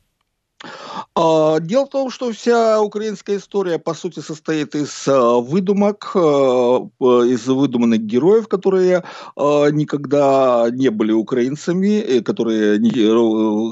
А, 1.15 1.61
дело 1.61 1.87
в 1.87 1.91
том, 1.91 2.11
что 2.11 2.33
вся 2.33 2.81
украинская 2.81 3.37
история, 3.37 3.79
по 3.79 3.95
сути, 3.95 4.21
состоит 4.21 4.75
из 4.75 5.07
а, 5.07 5.39
выдумок, 5.41 6.13
а, 6.15 6.89
из 6.99 7.47
выдуманных 7.47 8.01
героев, 8.01 8.49
которые 8.49 9.05
никогда 9.37 10.67
не 10.71 10.91
были 10.91 11.13
украинцами, 11.13 12.21
которые 12.21 12.79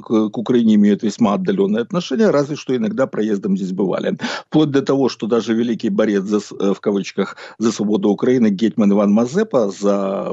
к 0.03 0.39
Украине 0.39 0.75
имеют 0.75 1.03
весьма 1.03 1.35
отдаленные 1.35 1.83
отношения, 1.83 2.31
разве 2.31 2.57
что 2.57 2.77
иногда 2.77 3.07
проездом 3.07 3.57
здесь 3.57 3.73
бывали. 3.73 4.19
Вплоть 4.47 4.71
до 4.71 4.83
того, 4.83 5.09
что 5.09 5.27
даже 5.27 5.55
великий 5.55 5.89
борец 5.89 6.25
за, 6.25 6.41
в 6.41 6.81
кавычках 6.81 7.37
за 7.59 7.73
свободу 7.73 8.11
Украины 8.11 8.49
Гетман 8.49 8.93
Иван 8.93 9.13
Мазепа 9.13 9.71
за 9.71 10.29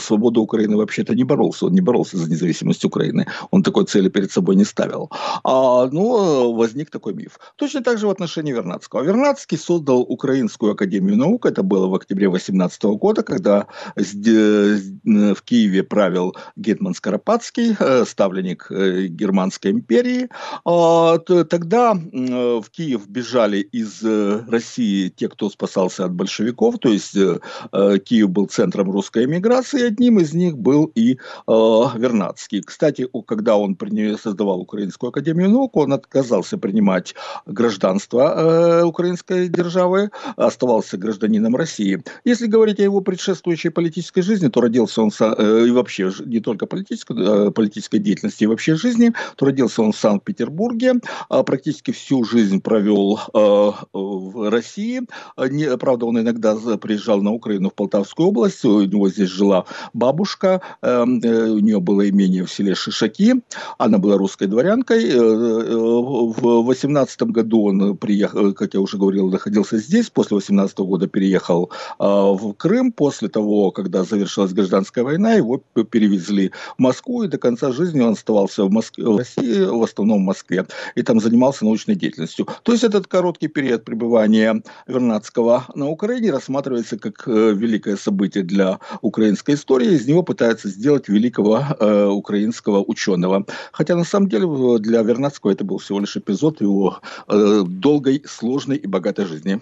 свободу 0.00 0.42
Украины 0.42 0.76
вообще-то 0.76 1.14
не 1.14 1.24
боролся. 1.24 1.66
Он 1.66 1.72
не 1.72 1.80
боролся 1.80 2.16
за 2.16 2.30
независимость 2.30 2.84
Украины. 2.84 3.26
Он 3.50 3.62
такой 3.62 3.84
цели 3.84 4.08
перед 4.08 4.30
собой 4.30 4.56
не 4.56 4.64
ставил. 4.64 5.10
А, 5.44 5.85
ну, 5.92 6.52
возник 6.52 6.90
такой 6.90 7.14
миф. 7.14 7.38
Точно 7.56 7.82
так 7.82 7.98
же 7.98 8.06
в 8.06 8.10
отношении 8.10 8.52
Вернадского. 8.52 9.02
Вернадский 9.02 9.58
создал 9.58 10.00
Украинскую 10.00 10.72
академию 10.72 11.16
наук, 11.16 11.46
это 11.46 11.62
было 11.62 11.86
в 11.86 11.94
октябре 11.94 12.28
18 12.28 12.82
года, 12.84 13.22
когда 13.22 13.66
в 13.96 15.42
Киеве 15.44 15.82
правил 15.82 16.34
Гетман 16.56 16.94
Скоропадский, 16.94 17.76
э, 17.78 18.04
ставленник 18.06 18.66
э, 18.70 19.06
Германской 19.06 19.70
империи. 19.70 20.28
А, 20.64 21.18
тогда 21.18 21.94
в 21.94 22.64
Киев 22.70 23.06
бежали 23.08 23.58
из 23.58 24.02
России 24.48 25.08
те, 25.08 25.28
кто 25.28 25.50
спасался 25.50 26.04
от 26.04 26.12
большевиков, 26.12 26.78
то 26.78 26.88
есть 26.88 27.12
Киев 27.12 28.30
был 28.30 28.46
центром 28.46 28.90
русской 28.90 29.24
эмиграции, 29.24 29.86
одним 29.86 30.18
из 30.20 30.32
них 30.34 30.56
был 30.58 30.90
и 30.94 31.18
Вернадский. 31.46 32.62
Кстати, 32.62 33.08
когда 33.26 33.56
он 33.56 33.76
создавал 34.20 34.60
Украинскую 34.60 35.10
академию 35.10 35.50
наук, 35.50 35.75
он 35.80 35.92
отказался 35.92 36.58
принимать 36.58 37.14
гражданство 37.46 38.34
э, 38.36 38.82
украинской 38.84 39.48
державы, 39.48 40.10
оставался 40.36 40.96
гражданином 40.96 41.56
России. 41.56 42.02
Если 42.24 42.46
говорить 42.46 42.80
о 42.80 42.82
его 42.82 43.00
предшествующей 43.00 43.70
политической 43.70 44.22
жизни, 44.22 44.48
то 44.48 44.60
родился 44.60 45.02
он 45.02 45.10
э, 45.18 45.66
и 45.66 45.70
вообще 45.70 46.10
не 46.24 46.40
только 46.40 46.66
политической, 46.66 47.16
э, 47.18 47.50
политической 47.50 47.98
деятельности, 47.98 48.44
и 48.44 48.46
вообще 48.46 48.76
жизни, 48.76 49.12
то 49.36 49.46
родился 49.46 49.82
он 49.82 49.92
в 49.92 49.96
Санкт-Петербурге, 49.96 50.94
э, 51.30 51.42
практически 51.42 51.90
всю 51.90 52.24
жизнь 52.24 52.60
провел 52.60 53.20
э, 53.34 53.72
в 53.92 54.50
России. 54.50 55.02
Не, 55.38 55.76
правда, 55.76 56.06
он 56.06 56.20
иногда 56.20 56.56
приезжал 56.76 57.22
на 57.22 57.32
Украину 57.32 57.70
в 57.70 57.74
Полтавскую 57.74 58.28
область, 58.28 58.64
у 58.64 58.82
него 58.82 59.08
здесь 59.08 59.30
жила 59.30 59.64
бабушка, 59.92 60.60
э, 60.82 61.04
э 61.22 61.46
у 61.56 61.58
нее 61.58 61.80
было 61.80 62.08
имение 62.08 62.44
в 62.44 62.50
селе 62.50 62.74
Шишаки, 62.74 63.42
она 63.78 63.98
была 63.98 64.16
русской 64.16 64.46
дворянкой, 64.46 65.04
э, 65.04 65.65
в 65.68 66.62
18 66.62 67.22
году 67.22 67.64
он 67.64 67.96
приехал, 67.96 68.52
как 68.52 68.74
я 68.74 68.80
уже 68.80 68.96
говорил, 68.98 69.30
находился 69.30 69.78
здесь, 69.78 70.10
после 70.10 70.36
18 70.36 70.78
года 70.78 71.06
переехал 71.06 71.70
а, 71.98 72.32
в 72.32 72.52
Крым, 72.54 72.92
после 72.92 73.28
того, 73.28 73.70
когда 73.70 74.04
завершилась 74.04 74.52
гражданская 74.52 75.04
война, 75.04 75.34
его 75.34 75.62
перевезли 75.90 76.52
в 76.78 76.80
Москву, 76.82 77.22
и 77.22 77.28
до 77.28 77.38
конца 77.38 77.72
жизни 77.72 78.00
он 78.00 78.12
оставался 78.12 78.64
в, 78.64 78.70
Москве, 78.70 79.04
в 79.04 79.16
России, 79.16 79.64
в 79.64 79.82
основном 79.82 80.18
в 80.22 80.26
Москве, 80.26 80.66
и 80.94 81.02
там 81.02 81.20
занимался 81.20 81.64
научной 81.64 81.94
деятельностью. 81.94 82.46
То 82.62 82.72
есть 82.72 82.84
этот 82.84 83.06
короткий 83.06 83.48
период 83.48 83.84
пребывания 83.84 84.62
Вернадского 84.86 85.66
на 85.74 85.88
Украине 85.88 86.30
рассматривается 86.30 86.98
как 86.98 87.26
э, 87.26 87.52
великое 87.52 87.96
событие 87.96 88.44
для 88.44 88.78
украинской 89.02 89.54
истории, 89.54 89.94
из 89.94 90.06
него 90.06 90.22
пытаются 90.22 90.68
сделать 90.68 91.08
великого 91.08 91.62
э, 91.78 92.06
украинского 92.06 92.82
ученого. 92.82 93.46
Хотя 93.72 93.96
на 93.96 94.04
самом 94.04 94.28
деле 94.28 94.46
для 94.78 95.02
Вернадского 95.02 95.52
это 95.56 95.64
был 95.64 95.78
всего 95.78 95.98
лишь 96.00 96.16
эпизод 96.16 96.60
его 96.60 97.00
э, 97.28 97.62
долгой, 97.66 98.22
сложной 98.26 98.76
и 98.76 98.86
богатой 98.86 99.24
жизни. 99.24 99.60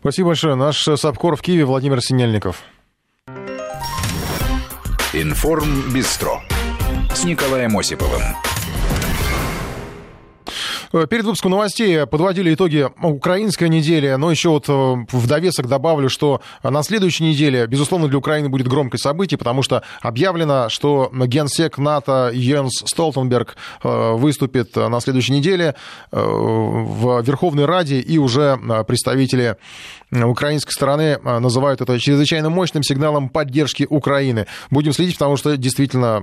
Спасибо 0.00 0.28
большое. 0.28 0.54
Наш 0.56 0.82
САПКОР 0.84 1.36
в 1.36 1.42
Киеве 1.42 1.64
Владимир 1.64 2.00
Синельников. 2.00 2.62
Информ 5.12 5.92
Бистро 5.92 6.40
с 7.14 7.24
Николаем 7.24 7.78
Осиповым. 7.78 8.22
Э, 10.92 11.06
перед 11.06 11.24
выпуском 11.24 11.50
новостей 11.52 12.06
подводили 12.06 12.54
итоги 12.54 12.88
украинской 13.02 13.68
недели, 13.68 14.14
но 14.14 14.30
еще 14.30 14.50
вот 14.50 14.68
э, 14.68 14.72
в 14.72 15.26
довесок 15.26 15.66
добавлю, 15.66 16.08
что 16.08 16.42
на 16.62 16.82
следующей 16.82 17.24
неделе, 17.24 17.66
безусловно, 17.66 18.08
для 18.08 18.18
Украины 18.18 18.48
будет 18.48 18.68
громкое 18.68 18.98
событие, 18.98 19.38
потому 19.38 19.62
что 19.62 19.82
объявлено, 20.00 20.68
что 20.68 21.10
генсек 21.12 21.78
НАТО 21.78 22.30
Йенс 22.32 22.82
Столтенберг 22.84 23.56
э, 23.82 24.12
выступит 24.12 24.76
на 24.76 25.00
следующей 25.00 25.32
неделе 25.32 25.74
в 26.10 27.22
Верховной 27.22 27.64
Раде, 27.64 28.00
и 28.00 28.18
уже 28.18 28.58
представители 28.86 29.56
украинской 30.10 30.72
стороны 30.72 31.18
называют 31.18 31.80
это 31.80 31.98
чрезвычайно 31.98 32.50
мощным 32.50 32.82
сигналом 32.82 33.28
поддержки 33.28 33.86
Украины. 33.88 34.46
Будем 34.70 34.92
следить, 34.92 35.14
потому 35.14 35.36
что 35.36 35.56
действительно 35.56 36.22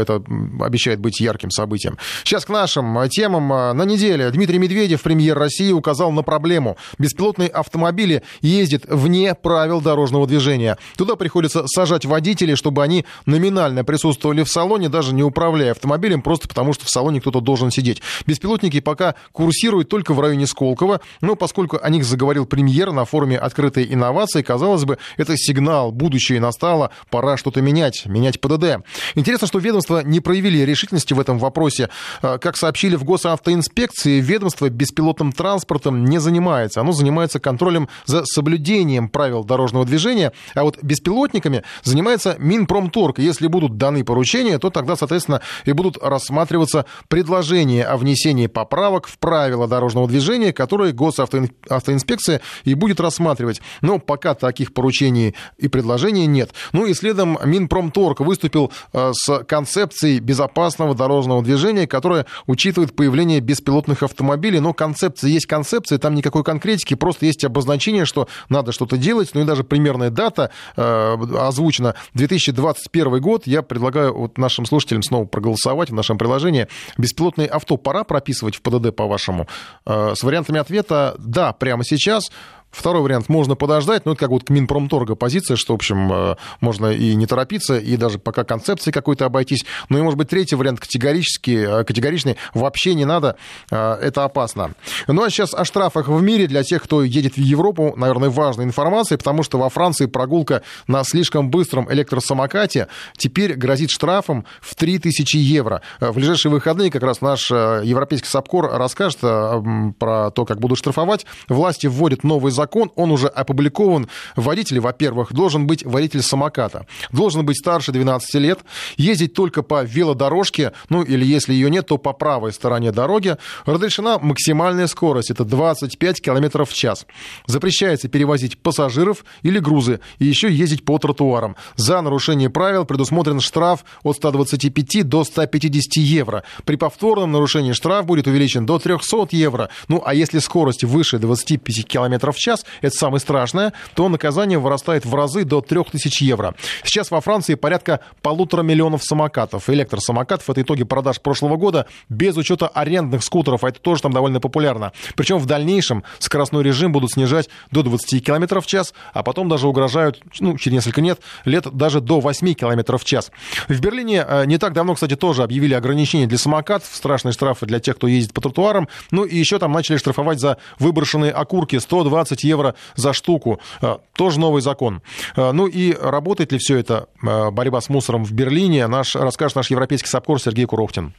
это 0.00 0.22
обещает 0.60 0.98
быть 1.00 1.20
ярким 1.20 1.50
событием. 1.50 1.98
Сейчас 2.24 2.44
к 2.44 2.48
нашим 2.48 3.08
темам. 3.08 3.48
На 3.48 3.84
неделе 3.84 4.07
неделе 4.08 4.30
Дмитрий 4.30 4.58
Медведев, 4.58 5.02
премьер 5.02 5.38
России, 5.38 5.70
указал 5.70 6.10
на 6.12 6.22
проблему. 6.22 6.78
Беспилотные 6.98 7.50
автомобили 7.50 8.22
ездят 8.40 8.84
вне 8.88 9.34
правил 9.34 9.82
дорожного 9.82 10.26
движения. 10.26 10.78
Туда 10.96 11.14
приходится 11.14 11.66
сажать 11.66 12.06
водителей, 12.06 12.56
чтобы 12.56 12.82
они 12.82 13.04
номинально 13.26 13.84
присутствовали 13.84 14.44
в 14.44 14.48
салоне, 14.48 14.88
даже 14.88 15.12
не 15.12 15.22
управляя 15.22 15.72
автомобилем, 15.72 16.22
просто 16.22 16.48
потому 16.48 16.72
что 16.72 16.86
в 16.86 16.88
салоне 16.88 17.20
кто-то 17.20 17.40
должен 17.40 17.70
сидеть. 17.70 18.00
Беспилотники 18.26 18.80
пока 18.80 19.14
курсируют 19.32 19.90
только 19.90 20.14
в 20.14 20.20
районе 20.20 20.46
Сколково, 20.46 21.02
но 21.20 21.34
поскольку 21.34 21.78
о 21.82 21.90
них 21.90 22.04
заговорил 22.04 22.46
премьер 22.46 22.92
на 22.92 23.04
форуме 23.04 23.38
«Открытые 23.38 23.92
инновации», 23.92 24.40
казалось 24.40 24.86
бы, 24.86 24.96
это 25.18 25.36
сигнал, 25.36 25.92
будущее 25.92 26.40
настало, 26.40 26.92
пора 27.10 27.36
что-то 27.36 27.60
менять, 27.60 28.06
менять 28.06 28.40
ПДД. 28.40 28.82
Интересно, 29.14 29.46
что 29.46 29.58
ведомства 29.58 30.02
не 30.02 30.20
проявили 30.20 30.58
решительности 30.64 31.12
в 31.12 31.20
этом 31.20 31.38
вопросе. 31.38 31.90
А, 32.22 32.38
как 32.38 32.56
сообщили 32.56 32.96
в 32.96 33.04
Госавтоинспекции, 33.04 33.97
инспекции 33.98 34.20
ведомство 34.20 34.68
беспилотным 34.68 35.32
транспортом 35.32 36.04
не 36.04 36.18
занимается. 36.18 36.80
Оно 36.80 36.92
занимается 36.92 37.40
контролем 37.40 37.88
за 38.06 38.24
соблюдением 38.24 39.08
правил 39.08 39.44
дорожного 39.44 39.84
движения, 39.84 40.32
а 40.54 40.62
вот 40.62 40.78
беспилотниками 40.82 41.64
занимается 41.82 42.36
Минпромторг. 42.38 43.18
Если 43.18 43.48
будут 43.48 43.76
даны 43.76 44.04
поручения, 44.04 44.58
то 44.58 44.70
тогда, 44.70 44.96
соответственно, 44.96 45.40
и 45.64 45.72
будут 45.72 45.98
рассматриваться 46.00 46.84
предложения 47.08 47.84
о 47.84 47.96
внесении 47.96 48.46
поправок 48.46 49.08
в 49.08 49.18
правила 49.18 49.66
дорожного 49.66 50.06
движения, 50.06 50.52
которые 50.52 50.92
госавтоинспекция 50.92 52.40
и 52.64 52.74
будет 52.74 53.00
рассматривать. 53.00 53.60
Но 53.80 53.98
пока 53.98 54.34
таких 54.34 54.72
поручений 54.72 55.34
и 55.58 55.68
предложений 55.68 56.26
нет. 56.26 56.50
Ну 56.72 56.86
и 56.86 56.94
следом 56.94 57.38
Минпромторг 57.44 58.20
выступил 58.20 58.70
э, 58.92 59.12
с 59.12 59.44
концепцией 59.44 60.20
безопасного 60.20 60.94
дорожного 60.94 61.42
движения, 61.42 61.86
которая 61.86 62.26
учитывает 62.46 62.94
появление 62.94 63.40
беспилотных 63.40 63.87
беспилотных 63.88 64.02
автомобилей, 64.02 64.60
но 64.60 64.72
концепция 64.72 65.30
есть 65.30 65.46
концепция, 65.46 65.98
там 65.98 66.14
никакой 66.14 66.44
конкретики, 66.44 66.94
просто 66.94 67.26
есть 67.26 67.44
обозначение, 67.44 68.04
что 68.04 68.28
надо 68.48 68.72
что-то 68.72 68.96
делать, 68.96 69.30
ну 69.34 69.42
и 69.42 69.44
даже 69.44 69.64
примерная 69.64 70.10
дата 70.10 70.50
э, 70.76 71.16
озвучена 71.38 71.94
2021 72.14 73.20
год. 73.20 73.46
Я 73.46 73.62
предлагаю 73.62 74.14
вот 74.14 74.38
нашим 74.38 74.66
слушателям 74.66 75.02
снова 75.02 75.24
проголосовать 75.24 75.90
в 75.90 75.94
нашем 75.94 76.18
приложении. 76.18 76.68
Беспилотные 76.98 77.48
авто 77.48 77.76
пора 77.76 78.04
прописывать 78.04 78.56
в 78.56 78.62
ПДД, 78.62 78.94
по-вашему? 78.94 79.46
Э, 79.86 80.14
с 80.14 80.22
вариантами 80.22 80.60
ответа 80.60 81.14
«да» 81.18 81.52
прямо 81.52 81.84
сейчас, 81.84 82.30
Второй 82.70 83.02
вариант 83.02 83.28
можно 83.28 83.54
подождать, 83.54 84.04
но 84.04 84.12
это 84.12 84.20
как 84.20 84.30
вот 84.30 84.50
Минпромторга 84.50 85.14
позиция, 85.14 85.56
что, 85.56 85.72
в 85.72 85.76
общем, 85.76 86.12
э, 86.12 86.36
можно 86.60 86.92
и 86.92 87.14
не 87.14 87.26
торопиться, 87.26 87.78
и 87.78 87.96
даже 87.96 88.18
пока 88.18 88.44
концепции 88.44 88.90
какой-то 88.90 89.24
обойтись. 89.24 89.64
Ну 89.88 89.98
и, 89.98 90.02
может 90.02 90.18
быть, 90.18 90.28
третий 90.28 90.54
вариант 90.54 90.80
категорический, 90.80 91.56
э, 91.56 91.84
категоричный, 91.84 92.36
вообще 92.52 92.94
не 92.94 93.06
надо, 93.06 93.36
э, 93.70 93.76
это 93.76 94.24
опасно. 94.24 94.72
Ну 95.06 95.22
а 95.22 95.30
сейчас 95.30 95.54
о 95.54 95.64
штрафах 95.64 96.08
в 96.08 96.22
мире 96.22 96.46
для 96.46 96.62
тех, 96.62 96.82
кто 96.82 97.02
едет 97.02 97.36
в 97.36 97.40
Европу, 97.40 97.94
наверное, 97.96 98.28
важная 98.28 98.66
информация, 98.66 99.16
потому 99.16 99.42
что 99.42 99.58
во 99.58 99.70
Франции 99.70 100.06
прогулка 100.06 100.62
на 100.86 101.04
слишком 101.04 101.50
быстром 101.50 101.90
электросамокате 101.90 102.88
теперь 103.16 103.54
грозит 103.54 103.90
штрафом 103.90 104.44
в 104.60 104.74
3000 104.74 105.36
евро. 105.36 105.80
В 106.00 106.14
ближайшие 106.14 106.52
выходные 106.52 106.90
как 106.90 107.02
раз 107.02 107.22
наш 107.22 107.50
европейский 107.50 108.28
САПКОР 108.28 108.72
расскажет 108.72 109.20
про 109.20 110.30
то, 110.30 110.44
как 110.44 110.60
будут 110.60 110.78
штрафовать. 110.78 111.24
Власти 111.48 111.86
вводят 111.86 112.24
новый 112.24 112.52
закон, 112.58 112.90
он 112.96 113.10
уже 113.10 113.28
опубликован. 113.28 114.08
Водитель, 114.36 114.80
во-первых, 114.80 115.32
должен 115.32 115.66
быть 115.66 115.84
водитель 115.84 116.22
самоката. 116.22 116.86
Должен 117.12 117.46
быть 117.46 117.56
старше 117.56 117.92
12 117.92 118.34
лет, 118.34 118.58
ездить 118.96 119.32
только 119.32 119.62
по 119.62 119.84
велодорожке, 119.84 120.72
ну 120.88 121.02
или 121.02 121.24
если 121.24 121.54
ее 121.54 121.70
нет, 121.70 121.86
то 121.86 121.98
по 121.98 122.12
правой 122.12 122.52
стороне 122.52 122.90
дороги. 122.90 123.36
Разрешена 123.64 124.18
максимальная 124.18 124.88
скорость 124.88 125.30
это 125.30 125.44
25 125.44 126.20
км 126.20 126.64
в 126.64 126.72
час. 126.72 127.06
Запрещается 127.46 128.08
перевозить 128.08 128.58
пассажиров 128.58 129.24
или 129.42 129.60
грузы 129.60 130.00
и 130.18 130.24
еще 130.26 130.52
ездить 130.52 130.84
по 130.84 130.98
тротуарам. 130.98 131.54
За 131.76 132.00
нарушение 132.00 132.50
правил 132.50 132.84
предусмотрен 132.84 133.40
штраф 133.40 133.84
от 134.02 134.16
125 134.16 135.08
до 135.08 135.22
150 135.24 135.96
евро. 135.96 136.42
При 136.64 136.76
повторном 136.76 137.30
нарушении 137.30 137.72
штраф 137.72 138.04
будет 138.04 138.26
увеличен 138.26 138.66
до 138.66 138.78
300 138.80 139.28
евро. 139.30 139.68
Ну, 139.86 140.02
а 140.04 140.12
если 140.14 140.40
скорость 140.40 140.82
выше 140.82 141.18
25 141.18 141.86
км 141.86 142.32
в 142.32 142.36
час, 142.36 142.47
это 142.80 142.96
самое 142.96 143.20
страшное, 143.20 143.72
то 143.94 144.08
наказание 144.08 144.58
вырастает 144.58 145.04
в 145.04 145.14
разы 145.14 145.44
до 145.44 145.60
3000 145.60 146.22
евро. 146.22 146.54
Сейчас 146.84 147.10
во 147.10 147.20
Франции 147.20 147.54
порядка 147.54 148.00
полутора 148.22 148.62
миллионов 148.62 149.02
самокатов, 149.04 149.68
электросамокатов. 149.70 150.48
Это 150.48 150.62
итоги 150.62 150.84
продаж 150.84 151.20
прошлого 151.20 151.56
года 151.56 151.86
без 152.08 152.36
учета 152.36 152.68
арендных 152.68 153.22
скутеров, 153.22 153.64
а 153.64 153.68
это 153.68 153.80
тоже 153.80 154.02
там 154.02 154.12
довольно 154.12 154.40
популярно. 154.40 154.92
Причем 155.16 155.38
в 155.38 155.46
дальнейшем 155.46 156.04
скоростной 156.18 156.62
режим 156.62 156.92
будут 156.92 157.12
снижать 157.12 157.48
до 157.70 157.82
20 157.82 158.24
км 158.24 158.60
в 158.60 158.66
час, 158.66 158.94
а 159.12 159.22
потом 159.22 159.48
даже 159.48 159.68
угрожают, 159.68 160.22
ну, 160.40 160.56
через 160.56 160.76
несколько 160.76 161.00
нет, 161.00 161.20
лет 161.44 161.66
даже 161.72 162.00
до 162.00 162.20
8 162.20 162.54
км 162.54 162.98
в 162.98 163.04
час. 163.04 163.30
В 163.68 163.80
Берлине 163.80 164.24
э, 164.26 164.44
не 164.46 164.58
так 164.58 164.72
давно, 164.72 164.94
кстати, 164.94 165.16
тоже 165.16 165.42
объявили 165.42 165.74
ограничения 165.74 166.26
для 166.26 166.38
самокатов, 166.38 166.88
страшные 166.92 167.32
штрафы 167.32 167.66
для 167.66 167.80
тех, 167.80 167.96
кто 167.96 168.06
ездит 168.06 168.32
по 168.32 168.40
тротуарам. 168.40 168.88
Ну 169.10 169.24
и 169.24 169.36
еще 169.36 169.58
там 169.58 169.72
начали 169.72 169.96
штрафовать 169.96 170.40
за 170.40 170.58
выброшенные 170.78 171.32
окурки 171.32 171.78
120 171.78 172.37
евро 172.44 172.74
за 172.94 173.12
штуку. 173.12 173.60
Э, 173.80 173.98
тоже 174.14 174.40
новый 174.40 174.62
закон. 174.62 175.02
Э, 175.36 175.52
ну 175.52 175.66
и 175.66 175.92
работает 175.92 176.52
ли 176.52 176.58
все 176.58 176.78
это, 176.78 177.08
борьба 177.22 177.80
с 177.80 177.88
мусором 177.88 178.24
в 178.24 178.32
Берлине, 178.32 178.86
наш, 178.86 179.14
расскажет 179.14 179.56
наш 179.56 179.70
европейский 179.70 180.08
САПКОР 180.08 180.40
Сергей 180.40 180.66
Курохтин. 180.66 181.14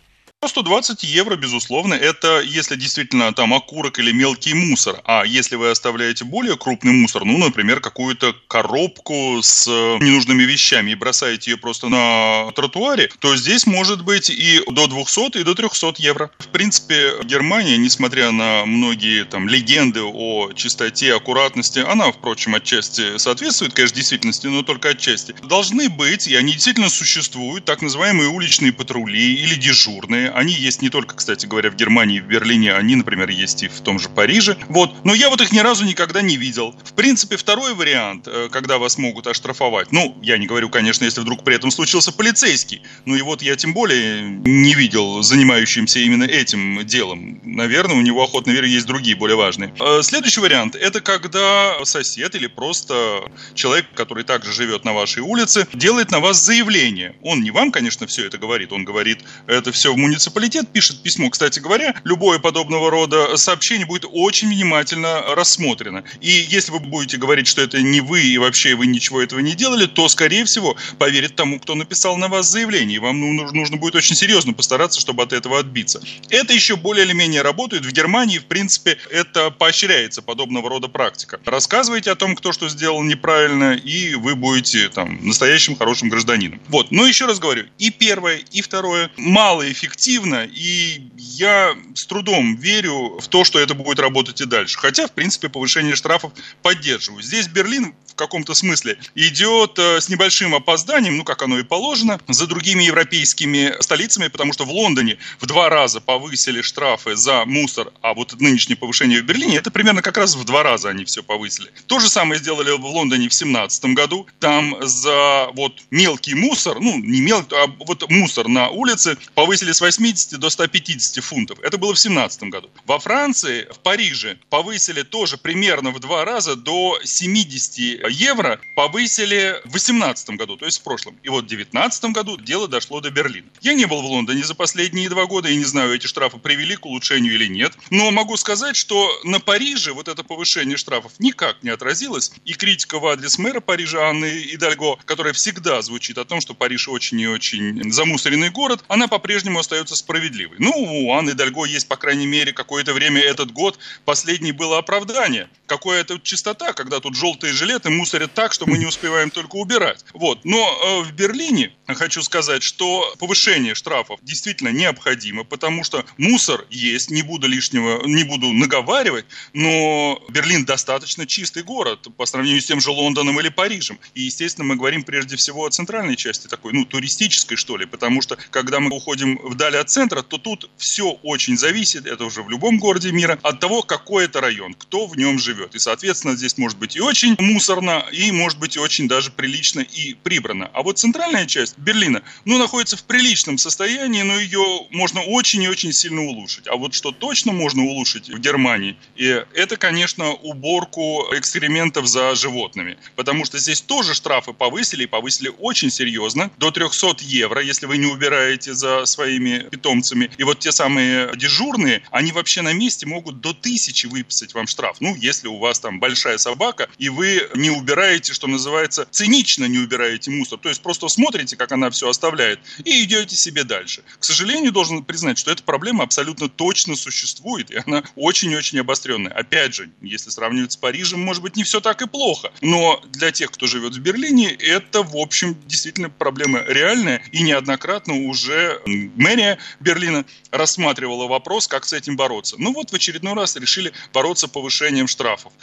120 0.48 1.04
евро, 1.04 1.36
безусловно, 1.36 1.94
это 1.94 2.40
если 2.40 2.78
действительно 2.78 3.34
там 3.34 3.54
окурок 3.54 4.00
или 4.00 4.14
мелкий 4.14 4.54
мусор. 4.54 5.02
А 5.04 5.26
если 5.26 5.58
вы 5.58 5.70
оставляете 5.70 6.24
более 6.24 6.56
крупный 6.56 6.94
мусор, 6.94 7.26
ну, 7.26 7.38
например, 7.38 7.82
какую-то 7.82 8.34
коробку 8.48 9.42
с 9.42 9.68
ненужными 9.68 10.44
вещами 10.44 10.92
и 10.92 10.96
бросаете 10.96 11.52
ее 11.52 11.58
просто 11.58 11.90
на 11.90 12.52
тротуаре, 12.56 13.10
то 13.20 13.36
здесь 13.36 13.68
может 13.68 14.06
быть 14.06 14.30
и 14.30 14.62
до 14.72 14.88
200, 14.88 15.40
и 15.40 15.44
до 15.44 15.56
300 15.56 15.96
евро. 15.98 16.32
В 16.40 16.48
принципе, 16.48 17.16
Германия, 17.26 17.76
несмотря 17.78 18.32
на 18.32 18.66
многие 18.66 19.26
там 19.26 19.50
легенды 19.50 20.04
о 20.04 20.54
чистоте, 20.54 21.16
аккуратности, 21.16 21.80
она, 21.80 22.14
впрочем, 22.14 22.56
отчасти 22.56 23.18
соответствует, 23.18 23.74
конечно, 23.74 23.98
действительности, 23.98 24.48
но 24.48 24.64
только 24.64 24.90
отчасти, 24.90 25.36
должны 25.44 25.90
быть, 25.90 26.28
и 26.28 26.36
они 26.36 26.54
действительно 26.54 26.90
существуют, 26.90 27.66
так 27.66 27.82
называемые 27.82 28.30
уличные 28.30 28.72
патрули 28.72 29.36
или 29.36 29.56
дежурные, 29.56 30.29
они 30.34 30.54
есть 30.54 30.82
не 30.82 30.90
только, 30.90 31.16
кстати 31.16 31.46
говоря, 31.46 31.72
в 31.72 31.76
Германии 31.76 32.20
в 32.20 32.26
Берлине, 32.26 32.74
они, 32.74 32.96
например, 32.96 33.30
есть 33.30 33.64
и 33.64 33.68
в 33.68 33.82
том 33.82 34.00
же 34.00 34.10
Париже. 34.10 34.58
Вот. 34.68 34.94
Но 35.04 35.14
я 35.14 35.30
вот 35.30 35.42
их 35.42 35.52
ни 35.52 35.60
разу 35.60 35.86
никогда 35.86 36.22
не 36.22 36.38
видел. 36.38 36.76
В 36.84 36.94
принципе, 36.94 37.38
второй 37.38 37.74
вариант, 37.74 38.28
э, 38.28 38.50
когда 38.52 38.78
вас 38.78 38.98
могут 38.98 39.28
оштрафовать, 39.28 39.92
ну, 39.92 40.18
я 40.22 40.38
не 40.38 40.48
говорю, 40.48 40.70
конечно, 40.70 41.06
если 41.06 41.22
вдруг 41.22 41.44
при 41.44 41.56
этом 41.56 41.72
случился 41.72 42.12
полицейский, 42.12 42.82
ну 43.06 43.16
и 43.16 43.22
вот 43.22 43.42
я 43.42 43.56
тем 43.56 43.74
более 43.74 44.22
не 44.22 44.74
видел 44.74 45.22
занимающимся 45.22 46.00
именно 46.00 46.24
этим 46.24 46.86
делом. 46.86 47.40
Наверное, 47.44 47.96
у 47.96 48.02
него 48.02 48.24
охотно 48.24 48.52
верю 48.52 48.68
есть 48.68 48.86
другие, 48.86 49.16
более 49.16 49.38
важные. 49.38 49.74
Э, 49.80 50.02
следующий 50.02 50.42
вариант, 50.42 50.76
это 50.76 51.02
когда 51.02 51.84
сосед 51.84 52.36
или 52.36 52.48
просто 52.48 53.24
человек, 53.56 53.86
который 53.94 54.24
также 54.24 54.54
живет 54.54 54.86
на 54.86 54.94
вашей 54.94 55.22
улице, 55.22 55.68
делает 55.74 56.12
на 56.12 56.20
вас 56.20 56.44
заявление. 56.44 57.16
Он 57.22 57.42
не 57.42 57.52
вам, 57.52 57.72
конечно, 57.72 58.08
все 58.08 58.26
это 58.26 58.38
говорит, 58.38 58.72
он 58.72 58.84
говорит 58.84 59.20
это 59.48 59.72
все 59.72 59.94
в 59.94 59.98
муниципалитете, 59.98 60.19
муниципалитет 60.20 60.68
пишет 60.74 61.02
письмо, 61.02 61.30
кстати 61.30 61.60
говоря, 61.60 61.96
любое 62.04 62.40
подобного 62.40 62.92
рода 62.92 63.38
сообщение 63.38 63.86
будет 63.86 64.04
очень 64.12 64.50
внимательно 64.50 65.22
рассмотрено. 65.34 66.04
И 66.20 66.30
если 66.30 66.74
вы 66.74 66.80
будете 66.80 67.16
говорить, 67.16 67.48
что 67.48 67.62
это 67.62 67.82
не 67.82 68.02
вы 68.02 68.22
и 68.22 68.38
вообще 68.38 68.76
вы 68.76 68.86
ничего 68.88 69.22
этого 69.22 69.40
не 69.40 69.54
делали, 69.54 69.86
то, 69.86 70.10
скорее 70.10 70.44
всего, 70.44 70.76
поверит 70.98 71.36
тому, 71.36 71.58
кто 71.58 71.76
написал 71.76 72.18
на 72.18 72.28
вас 72.28 72.50
заявление. 72.50 72.98
И 72.98 73.00
вам 73.00 73.18
ну, 73.18 73.50
нужно 73.54 73.78
будет 73.78 73.96
очень 73.96 74.16
серьезно 74.16 74.52
постараться, 74.52 75.00
чтобы 75.00 75.24
от 75.24 75.32
этого 75.32 75.58
отбиться. 75.58 76.02
Это 76.30 76.52
еще 76.54 76.76
более 76.76 77.06
или 77.06 77.14
менее 77.14 77.42
работает. 77.42 77.86
В 77.86 77.92
Германии, 77.94 78.40
в 78.40 78.46
принципе, 78.46 78.98
это 79.10 79.52
поощряется, 79.52 80.22
подобного 80.22 80.70
рода 80.70 80.90
практика. 80.90 81.40
Рассказывайте 81.46 82.12
о 82.12 82.16
том, 82.16 82.36
кто 82.36 82.52
что 82.52 82.68
сделал 82.68 83.02
неправильно, 83.04 83.74
и 83.74 84.16
вы 84.16 84.36
будете 84.36 84.90
там 84.90 85.26
настоящим 85.26 85.78
хорошим 85.78 86.10
гражданином. 86.10 86.60
Вот. 86.68 86.92
Но 86.92 87.08
еще 87.08 87.26
раз 87.26 87.40
говорю, 87.40 87.68
и 87.78 87.90
первое, 87.90 88.42
и 88.52 88.62
второе 88.62 89.12
малоэффективно 89.16 90.09
эффективно, 90.10 90.48
и 90.52 91.02
я 91.18 91.76
с 91.94 92.06
трудом 92.06 92.56
верю 92.56 93.20
в 93.20 93.28
то, 93.28 93.44
что 93.44 93.60
это 93.60 93.74
будет 93.74 94.00
работать 94.00 94.42
и 94.42 94.46
дальше. 94.46 94.80
Хотя, 94.80 95.08
в 95.08 95.12
принципе, 95.12 95.50
повышение 95.50 95.96
штрафов 95.96 96.32
поддерживаю. 96.62 97.22
Здесь 97.22 97.48
Берлин 97.48 97.94
в 98.08 98.16
каком-то 98.16 98.54
смысле 98.54 98.98
идет 99.16 99.78
э, 99.78 100.02
с 100.02 100.10
небольшим 100.10 100.56
опозданием, 100.56 101.18
ну, 101.18 101.24
как 101.24 101.42
оно 101.42 101.60
и 101.60 101.64
положено, 101.64 102.20
за 102.28 102.48
другими 102.48 102.84
европейскими 102.84 103.76
столицами, 103.82 104.28
потому 104.28 104.54
что 104.54 104.66
в 104.66 104.72
Лондоне 104.72 105.18
в 105.40 105.46
два 105.46 105.70
раза 105.70 106.02
повысили 106.02 106.62
штрафы 106.62 107.16
за 107.16 107.46
мусор, 107.46 107.92
а 108.02 108.14
вот 108.14 108.40
нынешнее 108.40 108.76
повышение 108.76 109.22
в 109.22 109.26
Берлине, 109.26 109.58
это 109.58 109.72
примерно 109.72 110.02
как 110.02 110.18
раз 110.18 110.36
в 110.36 110.44
два 110.44 110.64
раза 110.64 110.90
они 110.90 111.06
все 111.06 111.24
повысили. 111.24 111.72
То 111.88 112.00
же 112.00 112.10
самое 112.10 112.40
сделали 112.40 112.72
в 112.72 112.86
Лондоне 112.86 113.28
в 113.28 113.32
2017 113.32 113.86
году. 113.86 114.28
Там 114.40 114.76
за 114.82 115.50
вот 115.54 115.74
мелкий 115.92 116.34
мусор, 116.34 116.80
ну, 116.80 116.98
не 116.98 117.22
мелкий, 117.22 117.56
а 117.56 117.68
вот 117.80 118.10
мусор 118.10 118.48
на 118.48 118.70
улице 118.70 119.18
повысили 119.36 119.72
с 119.72 119.82
80 120.00 120.40
до 120.40 120.50
150 120.50 121.24
фунтов. 121.24 121.60
Это 121.60 121.78
было 121.78 121.94
в 121.94 122.02
2017 122.02 122.44
году. 122.44 122.70
Во 122.86 123.00
Франции, 123.00 123.68
в 123.72 123.80
Париже 123.80 124.38
повысили 124.50 125.04
тоже 125.04 125.38
примерно 125.38 125.92
в 125.92 126.00
два 126.00 126.26
раза 126.26 126.56
до 126.56 127.00
70 127.04 128.10
евро 128.10 128.60
повысили 128.76 129.60
в 129.66 129.72
2018 129.72 130.30
году, 130.32 130.58
то 130.58 130.66
есть 130.66 130.80
в 130.80 130.84
прошлом. 130.84 131.18
И 131.24 131.30
вот 131.30 131.46
в 131.46 131.48
2019 131.48 132.06
году 132.06 132.38
дело 132.38 132.68
дошло 132.68 133.02
до 133.02 133.12
Берлина. 133.12 133.48
Я 133.62 133.74
не 133.74 133.86
был 133.86 134.02
в 134.02 134.06
Лондоне 134.06 134.44
за 134.44 134.56
последние 134.56 135.10
два 135.10 135.26
года 135.26 135.50
и 135.50 135.56
не 135.56 135.66
знаю, 135.66 135.94
эти 135.94 136.08
штрафы 136.08 136.38
привели 136.38 136.76
к 136.76 136.86
улучшению 136.86 137.34
или 137.34 137.48
нет. 137.48 137.74
Но 137.90 138.12
могу 138.12 138.38
сказать, 138.38 138.76
что 138.76 139.10
на 139.24 139.40
Париже 139.40 139.92
вот 139.92 140.08
это 140.08 140.24
повышение 140.24 140.78
штрафов 140.78 141.14
никак 141.20 141.62
не 141.64 141.70
отразилось. 141.70 142.32
И 142.46 142.54
критика 142.54 143.00
в 143.00 143.08
адрес 143.08 143.38
мэра 143.38 143.60
Парижа 143.60 144.10
Анны 144.10 144.44
Идальго, 144.54 144.98
которая 145.06 145.34
всегда 145.34 145.82
звучит 145.82 146.18
о 146.18 146.26
том, 146.26 146.42
что 146.42 146.54
Париж 146.54 146.88
очень 146.88 147.20
и 147.20 147.28
очень 147.28 147.92
замусоренный 147.92 148.50
город, 148.50 148.84
она 148.88 149.08
по-прежнему 149.08 149.60
остается 149.60 149.89
справедливой. 149.96 150.58
Ну, 150.60 150.72
у 150.72 151.14
Анны 151.14 151.32
Идальго 151.32 151.66
есть, 151.66 151.88
по 151.88 151.98
крайней 151.98 152.28
мере, 152.28 152.54
какое-то 152.54 152.94
время 152.94 153.22
этот 153.22 153.52
год. 153.52 153.80
Последний 154.06 154.52
было 154.52 154.78
оправдание. 154.78 155.50
Какая 155.66 156.02
это 156.02 156.20
чистота, 156.20 156.74
когда 156.74 157.00
тут 157.00 157.16
желтые 157.16 157.54
жилеты 157.54 157.90
мусорят 157.90 158.34
так, 158.34 158.54
что 158.54 158.66
мы 158.66 158.78
не 158.78 158.86
успеваем 158.86 159.30
только 159.30 159.56
убирать. 159.56 160.04
Вот. 160.14 160.44
Но 160.44 160.58
э, 160.58 161.04
в 161.04 161.12
Берлине 161.14 161.72
хочу 161.88 162.22
сказать, 162.22 162.64
что 162.64 163.14
повышение 163.20 163.76
штрафов 163.76 164.20
действительно 164.22 164.70
необходимо, 164.70 165.44
потому 165.44 165.84
что 165.84 166.06
мусор 166.18 166.66
есть, 166.70 167.12
не 167.12 167.22
буду 167.22 167.48
лишнего, 167.48 168.06
не 168.06 168.24
буду 168.24 168.52
наговаривать, 168.52 169.26
но 169.54 170.22
Берлин 170.30 170.66
достаточно 170.66 171.26
чистый 171.26 171.64
город 171.64 172.08
по 172.18 172.26
сравнению 172.26 172.62
с 172.62 172.66
тем 172.66 172.82
же 172.82 172.92
Лондоном 172.92 173.40
или 173.40 173.50
Парижем. 173.50 174.00
И, 174.14 174.24
естественно, 174.24 174.66
мы 174.66 174.76
говорим 174.76 175.04
прежде 175.04 175.36
всего 175.36 175.66
о 175.66 175.70
центральной 175.70 176.16
части 176.16 176.48
такой, 176.48 176.74
ну, 176.74 176.86
туристической, 176.86 177.58
что 177.58 177.78
ли, 177.78 177.86
потому 177.86 178.22
что, 178.22 178.38
когда 178.50 178.80
мы 178.80 178.96
уходим 178.96 179.40
вдаль 179.44 179.69
от 179.78 179.90
центра, 179.90 180.22
то 180.22 180.38
тут 180.38 180.70
все 180.78 181.12
очень 181.24 181.58
зависит, 181.58 182.06
это 182.06 182.26
уже 182.26 182.44
в 182.44 182.50
любом 182.50 182.80
городе 182.80 183.12
мира, 183.12 183.40
от 183.42 183.60
того, 183.60 183.82
какой 183.82 184.26
это 184.26 184.42
район, 184.42 184.74
кто 184.74 185.08
в 185.08 185.18
нем 185.18 185.40
живет. 185.40 185.76
И, 185.76 185.80
соответственно, 185.80 186.36
здесь 186.36 186.58
может 186.58 186.78
быть 186.78 186.96
и 186.96 187.02
очень 187.02 187.36
мусорно, 187.40 188.06
и 188.12 188.32
может 188.32 188.60
быть 188.60 188.78
очень 188.78 189.08
даже 189.08 189.32
прилично 189.32 189.82
и 189.82 190.14
прибрано. 190.14 190.70
А 190.74 190.82
вот 190.84 191.00
центральная 191.00 191.46
часть 191.46 191.78
Берлина, 191.78 192.22
ну, 192.46 192.58
находится 192.58 192.98
в 192.98 193.04
приличном 193.04 193.58
состоянии, 193.58 194.22
но 194.22 194.40
ее 194.40 194.88
можно 194.92 195.22
очень 195.22 195.64
и 195.64 195.68
очень 195.68 195.94
сильно 195.94 196.22
улучшить. 196.24 196.68
А 196.68 196.76
вот 196.76 196.94
что 196.94 197.12
точно 197.12 197.52
можно 197.52 197.84
улучшить 197.84 198.30
в 198.30 198.40
Германии, 198.40 198.98
и 199.16 199.44
это, 199.54 199.78
конечно, 199.78 200.32
уборку 200.32 201.28
экскрементов 201.34 202.08
за 202.08 202.36
животными. 202.36 202.98
Потому 203.16 203.46
что 203.46 203.60
здесь 203.60 203.82
тоже 203.82 204.14
штрафы 204.14 204.54
повысили, 204.54 205.04
и 205.04 205.08
повысили 205.08 205.52
очень 205.60 205.90
серьезно, 205.92 206.52
до 206.58 206.72
300 206.72 207.18
евро, 207.22 207.62
если 207.62 207.86
вы 207.86 207.98
не 207.98 208.06
убираете 208.06 208.74
за 208.74 209.06
своими 209.06 209.59
питомцами. 209.64 210.30
И 210.38 210.44
вот 210.44 210.60
те 210.60 210.72
самые 210.72 211.32
дежурные, 211.36 212.04
они 212.12 212.32
вообще 212.32 212.62
на 212.62 212.74
месте 212.74 213.06
могут 213.06 213.42
до 213.42 213.54
тысячи 213.54 214.06
выписать 214.08 214.54
вам 214.54 214.68
штраф. 214.68 214.98
Ну, 215.00 215.16
если 215.16 215.48
у 215.48 215.58
вас 215.58 215.80
там 215.80 216.00
большая 216.00 216.38
собака, 216.38 216.90
и 216.98 217.10
вы 217.10 217.50
не 217.56 217.70
убираете, 217.70 218.34
что 218.34 218.48
называется, 218.48 219.08
цинично 219.12 219.66
не 219.66 219.80
убираете 219.80 220.32
мусор. 220.32 220.60
То 220.60 220.70
есть 220.70 220.82
просто 220.82 221.08
смотрите, 221.08 221.56
как 221.56 221.72
она 221.72 221.90
все 221.90 222.10
оставляет, 222.10 222.60
и 222.84 223.04
идете 223.04 223.36
себе 223.36 223.64
дальше. 223.64 224.04
К 224.20 224.24
сожалению, 224.24 224.72
должен 224.72 225.04
признать, 225.04 225.40
что 225.40 225.52
эта 225.52 225.64
проблема 225.64 226.04
абсолютно 226.04 226.50
точно 226.50 226.96
существует, 226.96 227.72
и 227.72 227.78
она 227.86 228.04
очень-очень 228.16 228.80
обостренная. 228.80 229.32
Опять 229.32 229.76
же, 229.76 229.90
если 230.02 230.30
сравнивать 230.30 230.74
с 230.74 230.78
Парижем, 230.78 231.22
может 231.22 231.42
быть, 231.42 231.56
не 231.56 231.64
все 231.64 231.80
так 231.80 232.02
и 232.02 232.08
плохо. 232.08 232.52
Но 232.62 233.02
для 233.12 233.32
тех, 233.32 233.52
кто 233.52 233.68
живет 233.68 233.96
в 233.96 234.00
Берлине, 234.00 234.52
это, 234.52 235.04
в 235.04 235.16
общем, 235.16 235.58
действительно 235.68 236.10
проблема 236.10 236.64
реальная, 236.68 237.22
и 237.32 237.42
неоднократно 237.42 238.28
уже 238.28 238.82
мэрия 238.86 239.49
Берлина 239.80 240.26
рассматривала 240.52 241.28
вопрос, 241.28 241.68
как 241.68 241.86
с 241.86 241.94
этим 241.94 242.16
бороться. 242.16 242.56
Ну 242.60 242.74
вот 242.74 242.92
в 242.92 242.94
очередной 242.94 243.34
раз 243.34 243.56
решили 243.56 243.94
бороться 244.14 244.48
повышением 244.48 245.08
штрафов. 245.08 245.54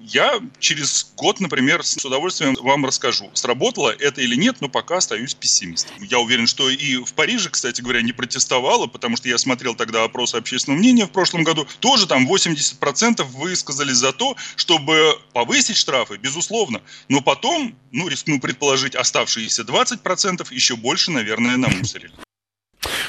Я 0.00 0.40
через 0.58 1.12
год, 1.16 1.40
например, 1.40 1.84
с 1.84 2.04
удовольствием 2.04 2.56
вам 2.60 2.84
расскажу, 2.86 3.30
сработало 3.34 3.90
это 3.90 4.20
или 4.20 4.36
нет, 4.36 4.56
но 4.60 4.68
пока 4.68 4.98
остаюсь 4.98 5.34
пессимистом. 5.34 6.02
Я 6.02 6.18
уверен, 6.18 6.46
что 6.46 6.68
и 6.70 6.96
в 6.96 7.12
Париже, 7.14 7.50
кстати 7.50 7.80
говоря, 7.80 8.02
не 8.02 8.12
протестовало, 8.12 8.86
потому 8.86 9.16
что 9.16 9.28
я 9.28 9.38
смотрел 9.38 9.74
тогда 9.74 10.04
опросы 10.04 10.36
общественного 10.36 10.78
мнения 10.78 11.06
в 11.06 11.10
прошлом 11.10 11.44
году, 11.44 11.66
тоже 11.80 12.06
там 12.06 12.26
80% 12.30 13.22
высказались 13.24 13.96
за 13.96 14.12
то, 14.12 14.36
чтобы 14.56 15.18
повысить 15.32 15.76
штрафы, 15.76 16.16
безусловно, 16.16 16.82
но 17.08 17.20
потом, 17.20 17.76
ну, 17.90 18.08
рискну 18.08 18.40
предположить, 18.40 18.94
оставшиеся 18.94 19.62
20% 19.62 20.52
еще 20.52 20.76
больше, 20.76 21.10
наверное, 21.10 21.56
намусорили. 21.56 22.12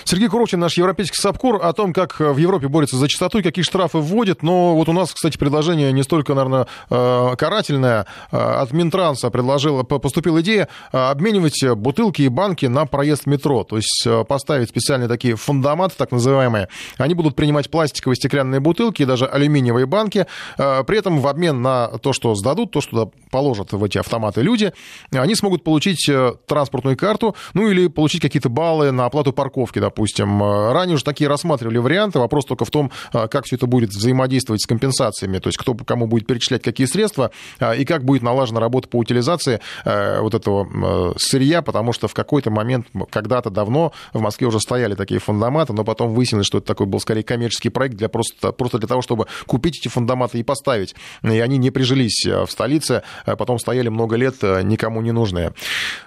Сергей 0.06 0.28
Куровчин, 0.28 0.60
наш 0.60 0.78
европейский 0.78 1.20
САПКОР, 1.22 1.60
о 1.64 1.74
том, 1.74 1.94
как 1.94 2.20
в 2.20 2.38
Европе 2.38 2.68
борется 2.68 2.98
за 2.98 3.08
чистоту 3.08 3.40
и 3.40 3.42
какие 3.42 3.64
штрафы 3.64 4.00
вводит. 4.00 4.44
Но 4.44 4.76
вот 4.76 4.90
у 4.90 4.94
нас, 4.94 5.14
кстати, 5.14 5.38
предложение 5.38 5.92
не 5.94 6.04
столько, 6.04 6.34
наверное, 6.34 6.68
э, 6.90 7.36
карательное. 7.38 8.06
Э, 8.32 8.38
от 8.38 8.72
Минтранса 8.72 9.30
предложила, 9.30 9.84
поступила 9.84 10.42
идея 10.42 10.68
э, 10.92 10.98
обменивать 10.98 11.64
бутылки 11.76 12.24
и 12.24 12.28
банки 12.28 12.66
на 12.66 12.86
проезд 12.86 13.26
метро. 13.26 13.64
То 13.64 13.78
есть 13.78 14.08
поставить 14.28 14.70
специальные 14.70 15.08
такие 15.08 15.36
фундаматы, 15.36 15.96
так 15.98 16.12
называемые. 16.12 16.68
Они 16.98 17.14
будут 17.14 17.36
принимать 17.36 17.70
пластиковые 17.70 18.16
стеклянные 18.16 18.60
бутылки 18.60 19.04
и 19.04 19.06
даже 19.06 19.26
алюминиевые 19.26 19.86
банки. 19.86 20.28
При 20.58 20.98
этом 20.98 21.20
в 21.20 21.28
обмен 21.28 21.62
на 21.62 21.88
то, 22.00 22.14
что 22.14 22.36
сдадут, 22.36 22.72
то, 22.72 22.82
что 22.82 23.12
положат 23.32 23.72
в 23.72 23.84
эти 23.84 23.98
автоматы 23.98 24.42
люди, 24.42 24.74
они 25.12 25.36
смогут 25.36 25.64
получить 25.64 26.10
транспортную 26.48 26.98
карту, 26.98 27.36
ну 27.54 27.68
или 27.70 27.88
получить 27.88 28.22
какие-то 28.22 28.50
баллы 28.50 28.92
на 28.92 29.06
оплату 29.06 29.34
парковки, 29.34 29.80
допустим. 29.94 30.42
Ранее 30.42 30.96
уже 30.96 31.04
такие 31.04 31.30
рассматривали 31.30 31.78
варианты. 31.78 32.18
Вопрос 32.18 32.46
только 32.46 32.66
в 32.66 32.72
том, 32.72 32.92
а, 33.12 33.28
как 33.28 33.46
все 33.46 33.58
это 33.58 33.68
будет 33.68 33.92
взаимодействовать 33.92 34.64
с 34.64 34.66
компенсациями, 34.66 35.38
то 35.38 35.50
есть 35.50 35.58
кто 35.58 35.76
кому 35.76 36.08
будет 36.08 36.26
перечислять 36.26 36.64
какие 36.64 36.88
средства 36.88 37.30
а, 37.60 37.74
и 37.74 37.86
как 37.86 38.04
будет 38.04 38.24
налажена 38.24 38.60
работа 38.60 38.88
по 38.88 38.98
утилизации 38.98 39.60
вот 39.86 40.34
этого 40.34 41.14
сырья, 41.18 41.62
потому 41.62 41.94
что 41.94 42.08
в 42.08 42.14
какой-то 42.14 42.50
момент, 42.50 42.88
когда-то 43.10 43.50
давно 43.50 43.92
в 44.14 44.20
Москве 44.20 44.48
уже 44.48 44.60
стояли 44.60 44.96
такие 44.96 45.20
фундаматы, 45.20 45.74
но 45.74 45.84
потом 45.84 46.14
выяснилось, 46.14 46.48
что 46.48 46.58
это 46.58 46.68
такой 46.68 46.88
был 46.88 47.00
скорее 47.00 47.24
коммерческий 47.24 47.70
проект 47.70 47.96
для 47.96 48.10
просто, 48.10 48.52
просто 48.52 48.80
для 48.80 48.88
того, 48.88 49.02
чтобы 49.02 49.28
купить 49.46 49.80
эти 49.80 49.88
фундаматы 49.88 50.40
и 50.40 50.44
поставить. 50.44 50.96
И 51.24 51.40
они 51.40 51.58
не 51.58 51.72
прижились 51.72 52.26
в 52.26 52.48
столице, 52.48 53.04
потом 53.26 53.60
стояли 53.60 53.90
много 53.90 54.16
лет 54.16 54.42
никому 54.42 55.02
не 55.02 55.12
нужные. 55.12 55.54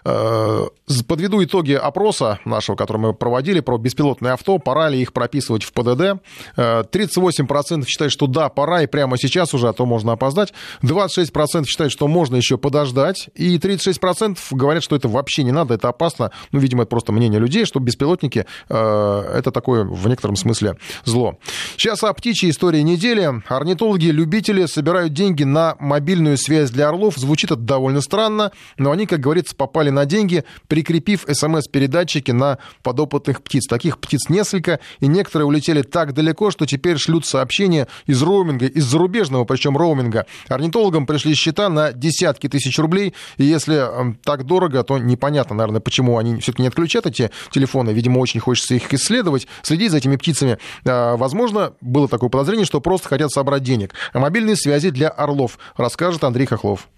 Подведу 0.03 1.43
итоги 1.43 1.73
опроса 1.73 2.41
нашего, 2.45 2.77
который 2.77 2.99
мы 2.99 3.15
проводили 3.15 3.61
про 3.61 3.76
беспилотные 3.79 4.33
авто, 4.33 4.59
пора 4.59 4.89
ли 4.89 5.01
их 5.01 5.13
прописывать 5.13 5.63
в 5.63 5.73
ПДД. 5.73 6.21
38% 6.57 7.83
э, 7.83 7.85
считают, 7.87 8.13
что 8.13 8.27
да, 8.27 8.49
пора 8.49 8.83
и 8.83 8.87
прямо 8.87 9.19
сейчас 9.19 9.55
уже, 9.55 9.69
а 9.69 9.73
то 9.73 9.87
можно 9.87 10.13
опоздать. 10.13 10.53
26% 10.83 11.65
считают, 11.67 11.93
что 11.93 12.09
можно 12.09 12.37
еще 12.37 12.59
подождать. 12.59 13.29
И 13.35 13.57
36% 13.59 14.39
говорят, 14.51 14.83
что 14.83 14.97
это 14.97 15.09
вообще 15.09 15.43
не 15.43 15.53
надо, 15.53 15.75
это 15.75 15.89
опасно. 15.89 16.31
Ну, 16.53 16.59
видимо, 16.59 16.83
это 16.83 16.91
просто 16.91 17.13
мнение 17.13 17.41
людей, 17.41 17.65
что 17.65 17.81
беспилотники 17.81 18.47
э, 18.69 19.33
это 19.35 19.51
такое 19.51 19.85
в 19.85 20.09
некотором 20.09 20.37
смысле 20.37 20.77
зло. 21.05 21.39
Сейчас 21.77 22.03
о 22.03 22.13
птичьей 22.13 22.51
истории 22.51 22.81
недели. 22.81 23.43
Орнитологи-любители 23.49 24.67
собирают 24.67 25.13
деньги 25.13 25.45
на 25.45 25.77
мобильную 25.79 26.39
связь 26.39 26.71
для 26.71 26.89
орлов. 26.89 27.17
Звучит 27.17 27.51
это 27.51 27.61
довольно 27.61 28.01
странно, 28.01 28.53
но 28.79 28.91
они, 28.91 29.07
как 29.07 29.21
говорится, 29.21 29.55
попали 29.55 29.91
на 29.91 30.07
деньги, 30.07 30.45
прикрепив 30.69 31.25
смс-передатчики 31.29 32.31
на 32.31 32.59
подопытных 32.83 33.43
птиц 33.43 33.66
птиц. 33.67 33.77
Таких 33.77 33.99
птиц 33.99 34.29
несколько, 34.29 34.81
и 35.01 35.07
некоторые 35.07 35.47
улетели 35.47 35.83
так 35.83 36.15
далеко, 36.15 36.51
что 36.51 36.67
теперь 36.67 36.99
шлют 36.99 37.27
сообщения 37.27 37.89
из 38.07 38.23
роуминга, 38.23 38.67
из 38.67 38.85
зарубежного, 38.85 39.45
причем 39.45 39.77
роуминга. 39.77 40.27
Орнитологам 40.49 41.07
пришли 41.07 41.35
счета 41.35 41.69
на 41.69 41.93
десятки 41.93 42.49
тысяч 42.49 42.79
рублей, 42.79 43.15
и 43.37 43.45
если 43.45 43.77
эм, 43.77 44.19
так 44.23 44.45
дорого, 44.45 44.83
то 44.83 44.99
непонятно, 44.99 45.57
наверное, 45.57 45.81
почему 45.81 46.19
они 46.19 46.41
все-таки 46.41 46.63
не 46.63 46.69
отключат 46.69 47.07
эти 47.07 47.31
телефоны. 47.51 47.91
Видимо, 47.91 48.19
очень 48.19 48.41
хочется 48.41 48.75
их 48.75 48.93
исследовать, 48.93 49.47
следить 49.63 49.91
за 49.91 49.99
этими 49.99 50.17
птицами. 50.17 50.59
А, 50.85 51.17
возможно, 51.17 51.75
было 51.81 52.09
такое 52.09 52.31
подозрение, 52.31 52.67
что 52.67 52.81
просто 52.81 53.09
хотят 53.09 53.31
собрать 53.31 53.63
денег. 53.63 53.95
О 54.13 54.21
мобильной 54.21 54.57
связи 54.57 54.91
для 54.91 55.09
орлов 55.09 55.59
расскажет 55.77 56.25
Андрей 56.25 56.47
Хохлов. 56.47 56.89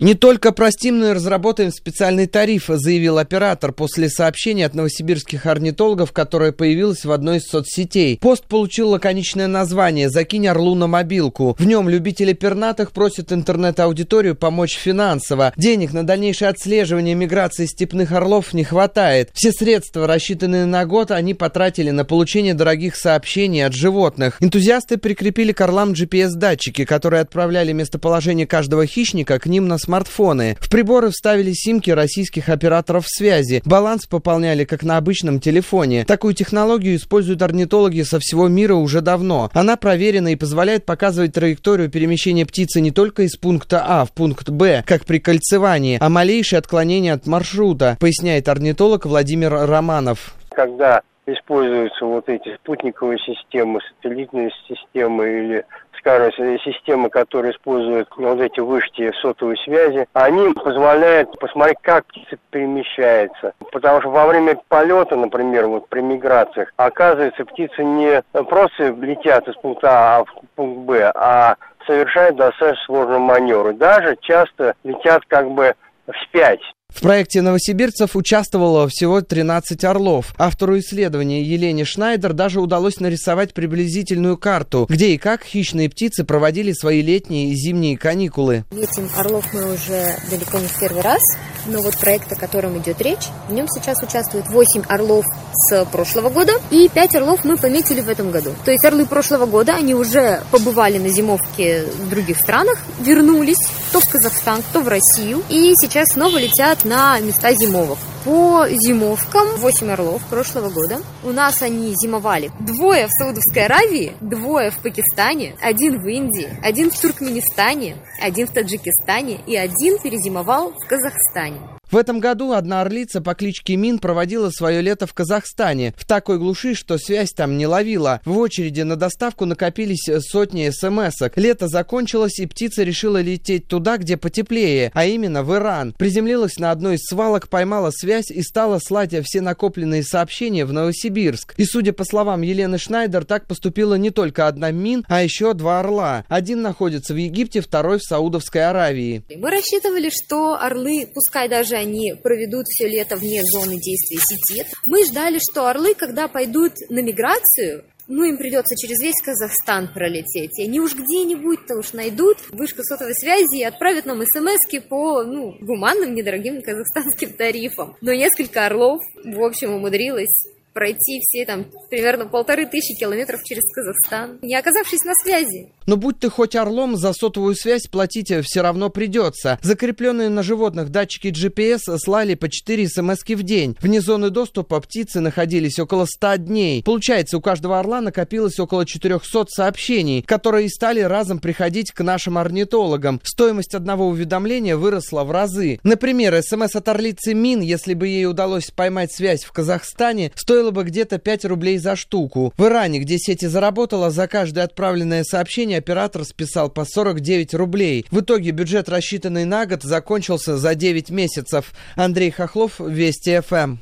Не 0.00 0.14
только 0.14 0.52
простим, 0.52 0.98
но 0.98 1.10
и 1.10 1.12
разработаем 1.12 1.70
специальный 1.70 2.26
тариф, 2.26 2.68
заявил 2.68 3.18
оператор 3.18 3.70
после 3.70 4.08
сообщения 4.08 4.64
от 4.64 4.74
новосибирских 4.74 5.44
орнитологов, 5.44 6.12
которое 6.12 6.52
появилось 6.52 7.04
в 7.04 7.12
одной 7.12 7.36
из 7.36 7.42
соцсетей. 7.44 8.16
Пост 8.18 8.46
получил 8.46 8.88
лаконичное 8.88 9.46
название 9.46 10.08
«Закинь 10.08 10.48
орлу 10.48 10.74
на 10.74 10.86
мобилку». 10.86 11.54
В 11.58 11.66
нем 11.66 11.90
любители 11.90 12.32
пернатых 12.32 12.92
просят 12.92 13.30
интернет-аудиторию 13.30 14.36
помочь 14.36 14.78
финансово. 14.78 15.52
Денег 15.58 15.92
на 15.92 16.06
дальнейшее 16.06 16.48
отслеживание 16.48 17.14
миграции 17.14 17.66
степных 17.66 18.12
орлов 18.12 18.54
не 18.54 18.64
хватает. 18.64 19.28
Все 19.34 19.52
средства, 19.52 20.06
рассчитанные 20.06 20.64
на 20.64 20.86
год, 20.86 21.10
они 21.10 21.34
потратили 21.34 21.90
на 21.90 22.06
получение 22.06 22.54
дорогих 22.54 22.96
сообщений 22.96 23.66
от 23.66 23.74
животных. 23.74 24.38
Энтузиасты 24.40 24.96
прикрепили 24.96 25.52
к 25.52 25.60
орлам 25.60 25.92
GPS-датчики, 25.92 26.86
которые 26.86 27.20
отправляли 27.20 27.72
местоположение 27.72 28.46
каждого 28.46 28.86
хищника 28.86 29.38
к 29.38 29.44
ним 29.44 29.68
на 29.68 29.76
смартфон 29.76 29.89
смартфоны. 29.90 30.56
В 30.60 30.70
приборы 30.70 31.10
вставили 31.10 31.50
симки 31.52 31.90
российских 31.90 32.48
операторов 32.48 33.06
связи. 33.08 33.60
Баланс 33.64 34.06
пополняли, 34.06 34.64
как 34.64 34.84
на 34.84 34.96
обычном 34.96 35.40
телефоне. 35.40 36.04
Такую 36.04 36.34
технологию 36.34 36.94
используют 36.94 37.42
орнитологи 37.42 38.02
со 38.02 38.20
всего 38.20 38.46
мира 38.46 38.74
уже 38.74 39.00
давно. 39.00 39.50
Она 39.52 39.76
проверена 39.76 40.28
и 40.28 40.36
позволяет 40.36 40.86
показывать 40.86 41.34
траекторию 41.34 41.90
перемещения 41.90 42.46
птицы 42.46 42.80
не 42.80 42.92
только 42.92 43.24
из 43.24 43.36
пункта 43.36 43.84
А 43.84 44.04
в 44.04 44.12
пункт 44.12 44.48
Б, 44.48 44.84
как 44.86 45.04
при 45.04 45.18
кольцевании, 45.18 45.98
а 46.00 46.08
малейшее 46.08 46.58
отклонение 46.58 47.14
от 47.14 47.26
маршрута, 47.26 47.96
поясняет 47.98 48.48
орнитолог 48.48 49.06
Владимир 49.06 49.50
Романов. 49.52 50.34
Когда 50.50 51.02
используются 51.26 52.04
вот 52.04 52.28
эти 52.28 52.54
спутниковые 52.56 53.18
системы, 53.18 53.80
сателлитные 53.88 54.50
системы 54.68 55.24
или 55.24 55.64
скажем, 56.00 56.58
системы, 56.60 57.10
которые 57.10 57.52
используют 57.52 58.08
вот 58.16 58.40
эти 58.40 58.60
вышки 58.60 59.12
сотовой 59.20 59.56
связи, 59.58 60.06
они 60.12 60.52
позволяют 60.54 61.38
посмотреть, 61.38 61.78
как 61.82 62.06
птица 62.06 62.36
перемещается. 62.50 63.52
Потому 63.72 64.00
что 64.00 64.10
во 64.10 64.26
время 64.26 64.58
полета, 64.68 65.16
например, 65.16 65.66
вот 65.68 65.88
при 65.88 66.00
миграциях, 66.00 66.72
оказывается, 66.76 67.44
птицы 67.44 67.84
не 67.84 68.22
просто 68.44 68.88
летят 68.88 69.46
из 69.48 69.54
пункта 69.56 70.16
А 70.16 70.24
в 70.24 70.34
пункт 70.56 70.80
Б, 70.80 71.12
а 71.14 71.56
совершают 71.86 72.36
достаточно 72.36 72.84
сложный 72.86 73.18
маневр. 73.18 73.72
Даже 73.74 74.16
часто 74.20 74.74
летят 74.84 75.22
как 75.26 75.50
бы 75.50 75.74
вспять. 76.12 76.60
В 76.94 77.00
проекте 77.02 77.40
новосибирцев 77.40 78.16
участвовало 78.16 78.88
всего 78.88 79.20
13 79.20 79.84
орлов. 79.84 80.34
Автору 80.36 80.78
исследования 80.78 81.42
Елене 81.42 81.84
Шнайдер 81.84 82.32
даже 82.32 82.60
удалось 82.60 83.00
нарисовать 83.00 83.54
приблизительную 83.54 84.36
карту, 84.36 84.86
где 84.88 85.10
и 85.10 85.18
как 85.18 85.44
хищные 85.44 85.88
птицы 85.88 86.24
проводили 86.24 86.72
свои 86.72 87.00
летние 87.00 87.50
и 87.50 87.54
зимние 87.54 87.96
каникулы. 87.96 88.64
Этим 88.70 89.08
орлов 89.16 89.44
мы 89.52 89.74
уже 89.74 90.16
далеко 90.30 90.58
не 90.58 90.66
в 90.66 90.78
первый 90.78 91.02
раз, 91.02 91.20
но 91.66 91.80
вот 91.80 91.96
проект, 91.96 92.32
о 92.32 92.36
котором 92.36 92.76
идет 92.78 93.00
речь, 93.00 93.28
в 93.48 93.52
нем 93.52 93.66
сейчас 93.68 94.02
участвует 94.02 94.48
8 94.48 94.82
орлов 94.88 95.24
с 95.52 95.84
прошлого 95.86 96.30
года 96.30 96.52
и 96.70 96.88
5 96.88 97.16
орлов 97.16 97.44
мы 97.44 97.56
пометили 97.56 98.00
в 98.00 98.08
этом 98.08 98.30
году. 98.30 98.50
То 98.64 98.72
есть 98.72 98.84
орлы 98.84 99.06
прошлого 99.06 99.46
года, 99.46 99.76
они 99.76 99.94
уже 99.94 100.42
побывали 100.50 100.98
на 100.98 101.08
зимовке 101.08 101.84
в 101.84 102.08
других 102.08 102.38
странах, 102.38 102.78
вернулись 103.00 103.58
то 103.92 104.00
в 104.00 104.08
Казахстан, 104.08 104.62
то 104.72 104.80
в 104.80 104.88
Россию 104.88 105.42
и 105.48 105.72
сейчас 105.80 106.08
снова 106.12 106.38
летят 106.38 106.79
на 106.84 107.18
места 107.20 107.52
зимовок. 107.52 107.98
По 108.24 108.66
зимовкам 108.68 109.48
8 109.56 109.90
орлов 109.90 110.22
прошлого 110.28 110.70
года. 110.70 111.00
У 111.24 111.32
нас 111.32 111.62
они 111.62 111.94
зимовали 111.94 112.50
двое 112.60 113.06
в 113.06 113.10
Саудовской 113.10 113.64
Аравии, 113.64 114.12
двое 114.20 114.70
в 114.70 114.78
Пакистане, 114.78 115.56
один 115.60 116.00
в 116.00 116.06
Индии, 116.06 116.48
один 116.62 116.90
в 116.90 117.00
Туркменистане, 117.00 117.96
один 118.20 118.46
в 118.46 118.52
Таджикистане 118.52 119.40
и 119.46 119.56
один 119.56 119.98
перезимовал 119.98 120.72
в 120.72 120.86
Казахстане. 120.86 121.79
В 121.90 121.96
этом 121.96 122.20
году 122.20 122.52
одна 122.52 122.82
орлица 122.82 123.20
по 123.20 123.34
кличке 123.34 123.74
Мин 123.74 123.98
проводила 123.98 124.50
свое 124.50 124.80
лето 124.80 125.08
в 125.08 125.12
Казахстане, 125.14 125.92
в 125.96 126.04
такой 126.04 126.38
глуши, 126.38 126.76
что 126.76 126.98
связь 126.98 127.32
там 127.32 127.58
не 127.58 127.66
ловила. 127.66 128.20
В 128.24 128.38
очереди 128.38 128.82
на 128.82 128.94
доставку 128.94 129.44
накопились 129.44 130.08
сотни 130.20 130.70
смс-ок. 130.70 131.32
Лето 131.34 131.66
закончилось, 131.66 132.38
и 132.38 132.46
птица 132.46 132.84
решила 132.84 133.20
лететь 133.20 133.66
туда, 133.66 133.96
где 133.96 134.16
потеплее, 134.16 134.92
а 134.94 135.04
именно 135.04 135.42
в 135.42 135.52
Иран. 135.52 135.92
Приземлилась 135.98 136.58
на 136.58 136.70
одной 136.70 136.94
из 136.94 137.00
свалок, 137.08 137.48
поймала 137.48 137.90
связь 137.90 138.30
и 138.30 138.40
стала 138.42 138.78
слать 138.78 139.12
все 139.24 139.40
накопленные 139.40 140.04
сообщения 140.04 140.64
в 140.64 140.72
Новосибирск. 140.72 141.54
И, 141.56 141.64
судя 141.64 141.92
по 141.92 142.04
словам 142.04 142.42
Елены 142.42 142.78
Шнайдер, 142.78 143.24
так 143.24 143.48
поступила 143.48 143.96
не 143.96 144.10
только 144.10 144.46
одна 144.46 144.70
Мин, 144.70 145.04
а 145.08 145.24
еще 145.24 145.54
два 145.54 145.80
орла. 145.80 146.24
Один 146.28 146.62
находится 146.62 147.14
в 147.14 147.16
Египте, 147.16 147.60
второй 147.60 147.98
в 147.98 148.04
Саудовской 148.04 148.64
Аравии. 148.64 149.24
Мы 149.34 149.50
рассчитывали, 149.50 150.10
что 150.10 150.54
орлы, 150.54 151.08
пускай 151.12 151.48
даже 151.48 151.79
они 151.80 152.14
проведут 152.22 152.66
все 152.68 152.88
лето 152.88 153.16
вне 153.16 153.42
зоны 153.42 153.76
действия 153.80 154.18
сети, 154.18 154.66
мы 154.86 155.04
ждали, 155.04 155.38
что 155.38 155.68
орлы, 155.68 155.94
когда 155.94 156.28
пойдут 156.28 156.72
на 156.88 157.00
миграцию, 157.00 157.84
ну, 158.10 158.24
им 158.24 158.38
придется 158.38 158.74
через 158.76 159.00
весь 159.00 159.22
Казахстан 159.22 159.88
пролететь. 159.94 160.58
И 160.58 160.64
они 160.64 160.80
уж 160.80 160.94
где-нибудь-то 160.94 161.76
уж 161.78 161.92
найдут 161.92 162.38
вышку 162.50 162.82
сотовой 162.82 163.14
связи 163.14 163.60
и 163.60 163.64
отправят 163.64 164.04
нам 164.04 164.20
смс 164.22 164.88
по, 164.88 165.22
ну, 165.22 165.54
гуманным, 165.60 166.14
недорогим 166.14 166.60
казахстанским 166.60 167.32
тарифам. 167.34 167.96
Но 168.00 168.12
несколько 168.12 168.66
орлов, 168.66 169.00
в 169.24 169.42
общем, 169.42 169.74
умудрилось 169.74 170.48
пройти 170.72 171.20
все 171.20 171.44
там 171.44 171.66
примерно 171.88 172.26
полторы 172.26 172.66
тысячи 172.66 172.98
километров 172.98 173.42
через 173.44 173.62
Казахстан, 173.72 174.38
не 174.42 174.54
оказавшись 174.54 175.04
на 175.04 175.12
связи. 175.22 175.72
Но 175.90 175.96
будь 175.96 176.20
ты 176.20 176.30
хоть 176.30 176.54
орлом, 176.54 176.96
за 176.96 177.12
сотовую 177.12 177.56
связь 177.56 177.88
платить 177.88 178.32
все 178.44 178.60
равно 178.60 178.90
придется. 178.90 179.58
Закрепленные 179.60 180.28
на 180.28 180.44
животных 180.44 180.90
датчики 180.90 181.32
GPS 181.34 181.98
слали 181.98 182.36
по 182.36 182.48
4 182.48 182.88
смс 182.88 183.24
в 183.26 183.42
день. 183.42 183.76
Вне 183.80 184.00
зоны 184.00 184.30
доступа 184.30 184.80
птицы 184.80 185.18
находились 185.18 185.80
около 185.80 186.04
100 186.04 186.36
дней. 186.36 186.84
Получается, 186.84 187.38
у 187.38 187.40
каждого 187.40 187.80
орла 187.80 188.00
накопилось 188.00 188.60
около 188.60 188.86
400 188.86 189.46
сообщений, 189.48 190.22
которые 190.22 190.68
стали 190.68 191.00
разом 191.00 191.40
приходить 191.40 191.90
к 191.90 192.04
нашим 192.04 192.38
орнитологам. 192.38 193.20
Стоимость 193.24 193.74
одного 193.74 194.06
уведомления 194.06 194.76
выросла 194.76 195.24
в 195.24 195.32
разы. 195.32 195.80
Например, 195.82 196.40
смс 196.40 196.76
от 196.76 196.86
орлицы 196.86 197.34
Мин, 197.34 197.62
если 197.62 197.94
бы 197.94 198.06
ей 198.06 198.26
удалось 198.26 198.70
поймать 198.70 199.12
связь 199.12 199.42
в 199.42 199.50
Казахстане, 199.50 200.30
стоило 200.36 200.70
бы 200.70 200.84
где-то 200.84 201.18
5 201.18 201.46
рублей 201.46 201.78
за 201.78 201.96
штуку. 201.96 202.54
В 202.56 202.64
Иране, 202.66 203.00
где 203.00 203.18
сеть 203.18 203.40
заработала, 203.40 204.10
за 204.10 204.28
каждое 204.28 204.66
отправленное 204.66 205.24
сообщение 205.24 205.79
оператор 205.80 206.24
списал 206.24 206.70
по 206.70 206.84
49 206.84 207.54
рублей. 207.54 208.06
В 208.10 208.20
итоге 208.20 208.52
бюджет, 208.52 208.88
рассчитанный 208.88 209.44
на 209.44 209.66
год, 209.66 209.82
закончился 209.82 210.56
за 210.56 210.74
9 210.74 211.10
месяцев. 211.10 211.72
Андрей 211.96 212.30
Хохлов, 212.30 212.78
Вести 212.78 213.40
ФМ. 213.40 213.78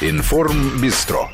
Информ 0.00 0.80
Бистро. 0.82 1.30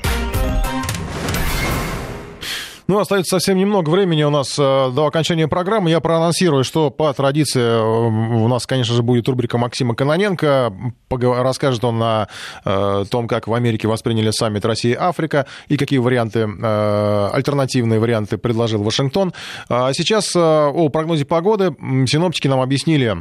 Ну, 2.90 2.98
остается 2.98 3.36
совсем 3.36 3.56
немного 3.56 3.88
времени 3.88 4.24
у 4.24 4.30
нас 4.30 4.58
э, 4.58 4.90
до 4.92 5.06
окончания 5.06 5.46
программы. 5.46 5.90
Я 5.90 6.00
проанонсирую, 6.00 6.64
что 6.64 6.90
по 6.90 7.12
традиции 7.12 7.62
э, 7.62 7.80
у 7.80 8.48
нас, 8.48 8.66
конечно 8.66 8.96
же, 8.96 9.04
будет 9.04 9.28
рубрика 9.28 9.58
Максима 9.58 9.94
Кононенко. 9.94 10.72
Расскажет 11.08 11.84
он 11.84 12.02
о 12.02 12.26
э, 12.64 13.04
том, 13.08 13.28
как 13.28 13.46
в 13.46 13.54
Америке 13.54 13.86
восприняли 13.86 14.32
саммит 14.32 14.64
Россия-Африка 14.64 15.46
и 15.68 15.76
какие 15.76 16.00
варианты, 16.00 16.48
альтернативные 16.50 18.00
варианты 18.00 18.38
предложил 18.38 18.82
Вашингтон. 18.82 19.34
А 19.68 19.92
сейчас 19.92 20.34
о 20.34 20.88
прогнозе 20.88 21.24
погоды. 21.24 21.72
Синоптики 22.08 22.48
нам 22.48 22.60
объяснили 22.60 23.16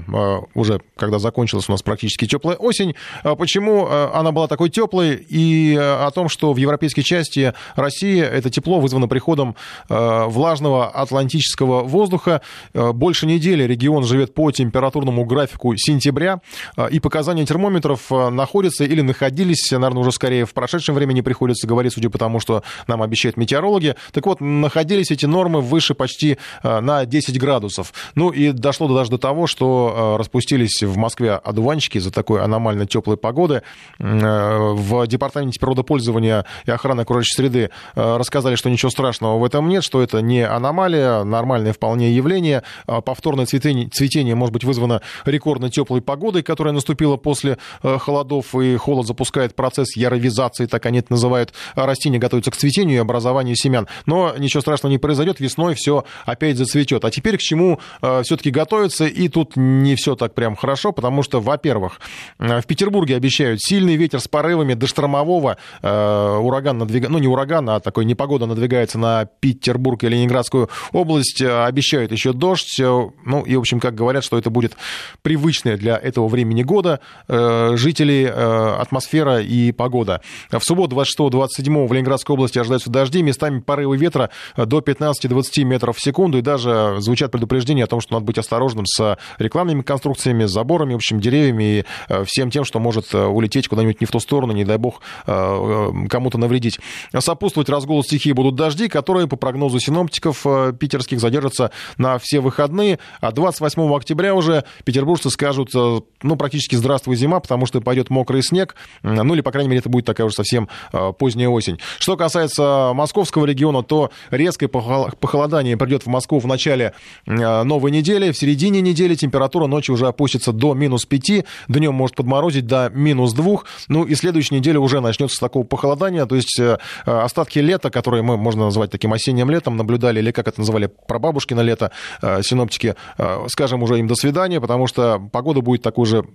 уже, 0.55 0.81
когда 0.97 1.19
закончилась 1.19 1.69
у 1.69 1.73
нас 1.73 1.83
практически 1.83 2.25
теплая 2.25 2.57
осень, 2.57 2.95
почему 3.37 3.85
она 3.87 4.31
была 4.31 4.47
такой 4.47 4.69
теплой 4.69 5.13
и 5.15 5.77
о 5.79 6.09
том, 6.09 6.27
что 6.27 6.53
в 6.53 6.57
европейской 6.57 7.03
части 7.03 7.53
России 7.75 8.19
это 8.19 8.49
тепло 8.49 8.79
вызвано 8.79 9.07
приходом 9.07 9.55
влажного 9.87 10.87
атлантического 10.87 11.83
воздуха. 11.83 12.41
Э, 12.73 12.91
больше 12.91 13.25
недели 13.25 13.63
регион 13.63 14.03
живет 14.03 14.33
по 14.33 14.51
температурному 14.51 15.25
графику 15.25 15.75
сентября, 15.75 16.41
э, 16.77 16.89
и 16.91 16.99
показания 16.99 17.45
термометров 17.45 18.09
находятся 18.09 18.83
или 18.83 19.01
находились, 19.01 19.71
наверное, 19.71 20.01
уже 20.01 20.11
скорее 20.11 20.45
в 20.45 20.53
прошедшем 20.53 20.95
времени 20.95 21.21
приходится 21.21 21.67
говорить, 21.67 21.93
судя 21.93 22.09
по 22.09 22.17
тому, 22.17 22.39
что 22.39 22.63
нам 22.87 23.01
обещают 23.01 23.37
метеорологи. 23.37 23.95
Так 24.11 24.25
вот, 24.25 24.41
находились 24.41 25.11
эти 25.11 25.25
нормы 25.25 25.61
выше 25.61 25.93
почти 25.93 26.37
на 26.63 27.05
10 27.05 27.39
градусов. 27.39 27.93
Ну 28.15 28.29
и 28.29 28.51
дошло 28.51 28.87
даже 28.93 29.11
до 29.11 29.17
того, 29.17 29.47
что 29.47 30.15
распустились 30.17 30.83
в 30.83 30.97
Москве 30.97 31.33
одуванчики 31.33 31.97
за 31.97 32.11
такой 32.11 32.41
аномально 32.41 32.85
теплой 32.85 33.17
погоды. 33.17 33.63
В 33.99 35.07
департаменте 35.07 35.59
природопользования 35.59 36.45
и 36.65 36.71
охраны 36.71 37.01
окружающей 37.01 37.35
среды 37.35 37.69
рассказали, 37.95 38.55
что 38.55 38.69
ничего 38.69 38.89
страшного 38.89 39.39
в 39.39 39.43
этом 39.49 39.67
нет, 39.67 39.83
что 39.83 40.01
это 40.01 40.21
не 40.21 40.45
аномалия, 40.45 41.23
нормальное 41.23 41.73
вполне 41.73 42.11
явление. 42.11 42.63
А 42.85 43.01
повторное 43.01 43.47
цветение, 43.47 43.89
цветение 43.89 44.35
может 44.35 44.53
быть 44.53 44.63
вызвано 44.63 45.01
рекордно 45.25 45.71
теплой 45.71 46.01
погодой, 46.01 46.43
которая 46.43 46.73
наступила 46.73 47.17
после 47.17 47.57
э, 47.81 47.97
холодов, 47.97 48.53
и 48.55 48.75
холод 48.77 49.07
запускает 49.07 49.55
процесс 49.55 49.95
яровизации, 49.95 50.67
так 50.67 50.85
они 50.85 50.99
это 50.99 51.13
называют. 51.13 51.53
А 51.73 51.87
растения 51.87 52.19
готовятся 52.19 52.51
к 52.51 52.57
цветению 52.57 52.97
и 52.97 52.99
образованию 52.99 53.55
семян. 53.55 53.87
Но 54.05 54.33
ничего 54.37 54.61
страшного 54.61 54.91
не 54.91 54.99
произойдет, 54.99 55.39
весной 55.39 55.73
все 55.73 56.05
опять 56.25 56.57
зацветет. 56.57 57.03
А 57.03 57.11
теперь 57.11 57.37
к 57.37 57.41
чему 57.41 57.79
э, 58.01 58.21
все-таки 58.23 58.51
готовиться, 58.51 59.07
и 59.07 59.27
тут 59.29 59.55
не 59.55 59.95
все 59.95 60.15
так 60.15 60.35
прям 60.35 60.55
хорошо, 60.55 60.91
потому 60.91 61.23
что, 61.23 61.41
во-первых, 61.41 61.99
э, 62.37 62.61
в 62.61 62.65
Петербурге 62.67 63.15
обещают 63.15 63.59
сильный 63.61 63.95
ветер 63.95 64.19
с 64.19 64.27
порывами 64.27 64.75
до 64.75 64.85
штормового, 64.85 65.57
ураган 65.81 66.77
надвигается, 66.77 67.11
ну 67.11 67.19
не 67.19 67.27
ураган, 67.27 67.69
а 67.69 67.79
такой 67.79 68.05
непогода 68.05 68.45
надвигается 68.45 68.99
на 68.99 69.25
Петербург 69.39 70.03
и 70.03 70.09
Ленинградскую 70.09 70.69
область. 70.91 71.41
Э, 71.41 71.65
обещают 71.65 72.11
еще 72.11 72.33
дождь. 72.33 72.79
Э, 72.79 73.09
ну 73.25 73.41
и, 73.43 73.55
в 73.55 73.59
общем, 73.59 73.79
как 73.79 73.95
говорят, 73.95 74.23
что 74.23 74.37
это 74.37 74.49
будет 74.49 74.75
привычное 75.21 75.77
для 75.77 75.97
этого 75.97 76.27
времени 76.27 76.63
года. 76.63 76.99
Э, 77.27 77.73
жители, 77.75 78.25
атмосфера 78.29 79.41
и 79.41 79.71
погода. 79.71 80.21
В 80.51 80.61
субботу 80.61 80.95
26-27 80.95 81.87
в 81.87 81.93
Ленинградской 81.93 82.33
области 82.33 82.59
ожидаются 82.59 82.89
дожди. 82.89 83.21
Местами 83.21 83.59
порывы 83.59 83.97
ветра 83.97 84.29
до 84.57 84.79
15-20 84.79 85.63
метров 85.63 85.97
в 85.97 86.01
секунду. 86.01 86.37
И 86.37 86.41
даже 86.41 86.97
звучат 86.99 87.31
предупреждения 87.31 87.83
о 87.83 87.87
том, 87.87 88.01
что 88.01 88.13
надо 88.13 88.25
быть 88.25 88.37
осторожным 88.37 88.85
с 88.85 89.17
рекламными 89.37 89.81
конструкциями, 89.81 90.45
заборами, 90.45 90.93
в 90.93 90.97
общем, 90.97 91.19
деревьями 91.19 91.63
и 91.63 91.85
всем 92.25 92.51
тем, 92.51 92.65
что 92.65 92.79
может 92.79 93.13
улететь 93.13 93.67
куда-нибудь 93.67 94.01
не 94.01 94.07
в 94.07 94.11
ту 94.11 94.19
сторону, 94.19 94.53
не 94.53 94.65
дай 94.65 94.77
бог 94.77 95.01
кому-то 95.25 96.37
навредить. 96.37 96.79
Сопутствовать 97.17 97.69
разгулу 97.69 98.03
стихии 98.03 98.31
будут 98.31 98.55
дожди, 98.55 98.87
которые 98.87 99.18
по 99.27 99.35
прогнозу 99.35 99.79
синоптиков 99.79 100.45
э, 100.45 100.73
питерских 100.77 101.19
задержатся 101.19 101.71
на 101.97 102.17
все 102.19 102.39
выходные, 102.39 102.99
а 103.21 103.31
28 103.31 103.93
октября 103.93 104.35
уже 104.35 104.63
петербуржцы 104.83 105.29
скажут, 105.29 105.69
э, 105.75 106.01
ну, 106.21 106.35
практически 106.35 106.75
здравствуй 106.75 107.15
зима, 107.15 107.39
потому 107.39 107.65
что 107.65 107.81
пойдет 107.81 108.09
мокрый 108.09 108.43
снег, 108.43 108.75
ну, 109.03 109.33
или, 109.33 109.41
по 109.41 109.51
крайней 109.51 109.69
мере, 109.69 109.79
это 109.79 109.89
будет 109.89 110.05
такая 110.05 110.25
уже 110.25 110.35
совсем 110.35 110.69
э, 110.93 111.13
поздняя 111.17 111.49
осень. 111.49 111.79
Что 111.99 112.17
касается 112.17 112.91
московского 112.93 113.45
региона, 113.45 113.83
то 113.83 114.11
резкое 114.31 114.67
похолодание 114.67 115.77
придет 115.77 116.03
в 116.03 116.07
Москву 116.07 116.39
в 116.39 116.47
начале 116.47 116.93
новой 117.25 117.91
недели, 117.91 118.31
в 118.31 118.37
середине 118.37 118.81
недели 118.81 119.15
температура 119.15 119.67
ночью 119.67 119.95
уже 119.95 120.07
опустится 120.07 120.51
до 120.51 120.73
минус 120.73 121.05
5, 121.05 121.45
днем 121.67 121.93
может 121.93 122.15
подморозить 122.15 122.67
до 122.67 122.89
минус 122.93 123.33
2, 123.33 123.57
ну, 123.87 124.03
и 124.03 124.15
следующая 124.15 124.55
неделя 124.55 124.79
уже 124.79 124.99
начнется 124.99 125.35
с 125.35 125.39
такого 125.39 125.63
похолодания, 125.63 126.25
то 126.25 126.35
есть 126.35 126.59
остатки 127.05 127.59
лета, 127.59 127.89
которые 127.89 128.23
мы, 128.23 128.37
можно 128.37 128.65
назвать 128.65 128.91
таким 128.91 129.08
осенним 129.13 129.49
летом 129.49 129.77
наблюдали, 129.77 130.19
или 130.19 130.31
как 130.31 130.47
это 130.47 130.59
называли, 130.59 130.87
прабабушки 131.07 131.53
на 131.53 131.61
лето, 131.61 131.91
э, 132.21 132.41
синоптики, 132.43 132.95
э, 133.17 133.45
скажем 133.47 133.83
уже 133.83 133.99
им 133.99 134.07
до 134.07 134.15
свидания, 134.15 134.59
потому 134.59 134.87
что 134.87 135.19
погода 135.31 135.61
будет 135.61 135.81
такой 135.81 136.05
же 136.05 136.25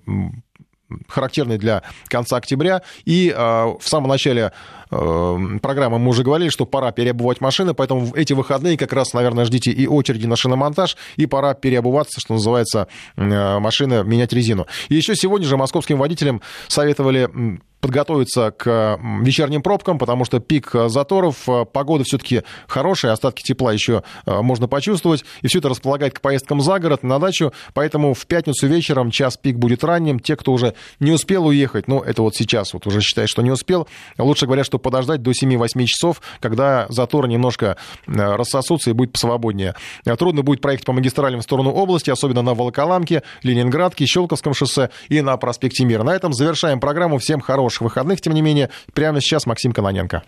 характерный 1.08 1.58
для 1.58 1.82
конца 2.08 2.36
октября. 2.36 2.82
И 3.04 3.32
э, 3.34 3.36
в 3.36 3.88
самом 3.88 4.08
начале 4.08 4.52
э, 4.90 5.38
программы 5.62 5.98
мы 5.98 6.10
уже 6.10 6.22
говорили, 6.22 6.48
что 6.48 6.66
пора 6.66 6.92
переобувать 6.92 7.40
машины, 7.40 7.74
поэтому 7.74 8.06
в 8.06 8.14
эти 8.14 8.32
выходные 8.32 8.76
как 8.76 8.92
раз, 8.92 9.12
наверное, 9.12 9.44
ждите 9.44 9.70
и 9.70 9.86
очереди 9.86 10.26
на 10.26 10.36
шиномонтаж, 10.36 10.96
и 11.16 11.26
пора 11.26 11.54
переобуваться, 11.54 12.20
что 12.20 12.34
называется, 12.34 12.88
э, 13.16 13.58
машины 13.58 14.04
менять 14.04 14.32
резину. 14.32 14.66
И 14.88 14.94
еще 14.94 15.16
сегодня 15.16 15.46
же 15.46 15.56
московским 15.56 15.98
водителям 15.98 16.42
советовали 16.68 17.28
подготовиться 17.84 18.50
к 18.50 18.98
вечерним 19.20 19.60
пробкам, 19.60 19.98
потому 19.98 20.24
что 20.24 20.40
пик 20.40 20.70
заторов, 20.86 21.46
погода 21.70 22.02
все-таки 22.04 22.40
хорошая, 22.66 23.12
остатки 23.12 23.42
тепла 23.42 23.74
еще 23.74 24.02
можно 24.24 24.68
почувствовать, 24.68 25.22
и 25.42 25.48
все 25.48 25.58
это 25.58 25.68
располагает 25.68 26.14
к 26.14 26.22
поездкам 26.22 26.62
за 26.62 26.78
город, 26.78 27.02
на 27.02 27.18
дачу, 27.18 27.52
поэтому 27.74 28.14
в 28.14 28.26
пятницу 28.26 28.66
вечером 28.68 29.10
час 29.10 29.36
пик 29.36 29.56
будет 29.56 29.84
ранним. 29.84 30.18
Те, 30.18 30.34
кто 30.36 30.52
уже 30.52 30.72
не 30.98 31.12
успел 31.12 31.46
уехать, 31.46 31.86
ну, 31.86 32.00
это 32.00 32.22
вот 32.22 32.34
сейчас 32.34 32.72
вот 32.72 32.86
уже 32.86 33.02
считает, 33.02 33.28
что 33.28 33.42
не 33.42 33.50
успел, 33.50 33.86
лучше 34.16 34.46
говорят, 34.46 34.64
что 34.64 34.78
подождать 34.78 35.20
до 35.20 35.32
7-8 35.32 35.84
часов, 35.84 36.22
когда 36.40 36.86
заторы 36.88 37.28
немножко 37.28 37.76
рассосутся 38.06 38.88
и 38.88 38.92
будет 38.94 39.12
посвободнее. 39.12 39.74
Трудно 40.18 40.40
будет 40.40 40.62
проехать 40.62 40.86
по 40.86 40.94
магистралям 40.94 41.40
в 41.40 41.42
сторону 41.42 41.70
области, 41.70 42.08
особенно 42.08 42.40
на 42.40 42.54
Волоколамке, 42.54 43.24
Ленинградке, 43.42 44.06
Щелковском 44.06 44.54
шоссе 44.54 44.88
и 45.10 45.20
на 45.20 45.36
проспекте 45.36 45.84
Мира. 45.84 46.02
На 46.02 46.14
этом 46.14 46.32
завершаем 46.32 46.80
программу. 46.80 47.18
Всем 47.18 47.42
хороших 47.74 47.82
выходных, 47.82 48.20
тем 48.20 48.34
не 48.34 48.42
менее. 48.42 48.70
Прямо 48.92 49.20
сейчас 49.20 49.46
Максим 49.46 49.72
Кононенко. 49.72 50.22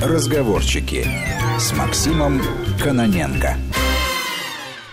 Разговорчики 0.00 1.06
с 1.58 1.72
Максимом 1.72 2.42
Кононенко. 2.82 3.56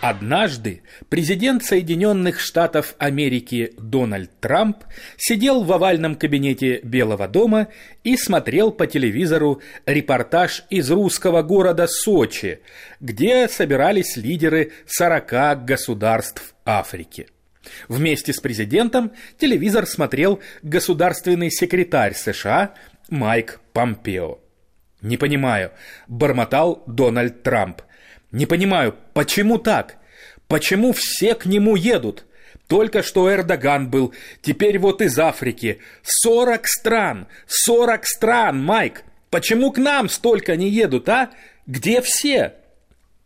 Однажды 0.01 0.81
президент 1.09 1.61
Соединенных 1.63 2.39
Штатов 2.39 2.95
Америки 2.99 3.73
Дональд 3.77 4.29
Трамп 4.39 4.77
сидел 5.17 5.63
в 5.63 5.73
овальном 5.73 6.15
кабинете 6.15 6.79
Белого 6.83 7.27
дома 7.27 7.67
и 8.05 8.15
смотрел 8.15 8.71
по 8.71 8.87
телевизору 8.87 9.61
репортаж 9.85 10.63
из 10.69 10.89
русского 10.89 11.41
города 11.41 11.85
Сочи, 11.87 12.59
где 13.01 13.49
собирались 13.49 14.15
лидеры 14.15 14.71
40 14.87 15.65
государств 15.65 16.55
Африки. 16.63 17.27
Вместе 17.87 18.33
с 18.33 18.39
президентом 18.39 19.11
телевизор 19.37 19.85
смотрел 19.85 20.39
государственный 20.63 21.51
секретарь 21.51 22.13
США 22.13 22.73
Майк 23.09 23.59
Помпео. 23.73 24.39
«Не 25.01 25.17
понимаю»,– 25.17 25.71
бормотал 26.07 26.83
Дональд 26.87 27.43
Трамп. 27.43 27.81
Не 28.31 28.45
понимаю, 28.45 28.95
почему 29.13 29.57
так? 29.57 29.97
Почему 30.47 30.93
все 30.93 31.33
к 31.33 31.45
нему 31.45 31.75
едут? 31.75 32.25
Только 32.67 33.01
что 33.01 33.31
Эрдоган 33.31 33.89
был, 33.89 34.13
теперь 34.41 34.77
вот 34.77 35.01
из 35.01 35.17
Африки. 35.17 35.79
Сорок 36.03 36.67
стран! 36.67 37.27
Сорок 37.47 38.05
стран, 38.05 38.63
Майк! 38.63 39.03
Почему 39.31 39.71
к 39.71 39.79
нам 39.79 40.09
столько 40.09 40.55
не 40.55 40.69
едут, 40.69 41.09
а? 41.09 41.31
Где 41.65 42.01
все? 42.01 42.53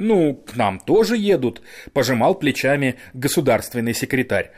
Ну, 0.04 0.34
к 0.34 0.58
нам 0.58 0.82
тоже 0.82 1.16
едут, 1.16 1.62
пожимал 1.94 2.36
плечами 2.36 2.98
государственный 3.14 3.94
секретарь. 3.94 4.52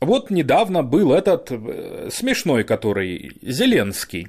Вот 0.00 0.30
недавно 0.30 0.84
был 0.84 1.12
этот 1.12 1.50
э, 1.50 2.08
смешной, 2.12 2.62
который 2.62 3.32
Зеленский. 3.42 4.28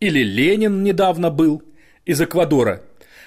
Или 0.00 0.22
Ленин 0.22 0.82
недавно 0.82 1.28
был 1.28 1.62
из 2.06 2.18
Эквадора. 2.22 2.80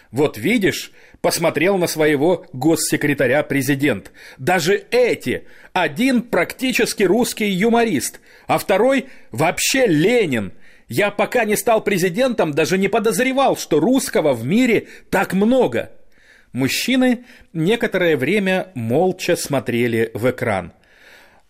Вот 0.09 0.39
видишь, 0.39 0.91
посмотрел 1.21 1.77
на 1.77 1.85
своего 1.85 2.47
госсекретаря 2.53 3.43
президент. 3.43 4.11
Даже 4.39 4.83
эти. 4.89 5.45
Один 5.73 6.23
практически 6.23 7.03
русский 7.03 7.49
юморист, 7.49 8.19
а 8.47 8.57
второй 8.57 9.05
вообще 9.31 9.85
Ленин. 9.85 10.53
Я 10.87 11.11
пока 11.11 11.45
не 11.45 11.55
стал 11.55 11.83
президентом, 11.83 12.51
даже 12.51 12.79
не 12.79 12.87
подозревал, 12.87 13.57
что 13.57 13.79
русского 13.79 14.33
в 14.33 14.43
мире 14.43 14.87
так 15.11 15.33
много. 15.33 15.91
Мужчины 16.51 17.25
некоторое 17.53 18.17
время 18.17 18.69
молча 18.73 19.35
смотрели 19.35 20.11
в 20.13 20.29
экран. 20.29 20.73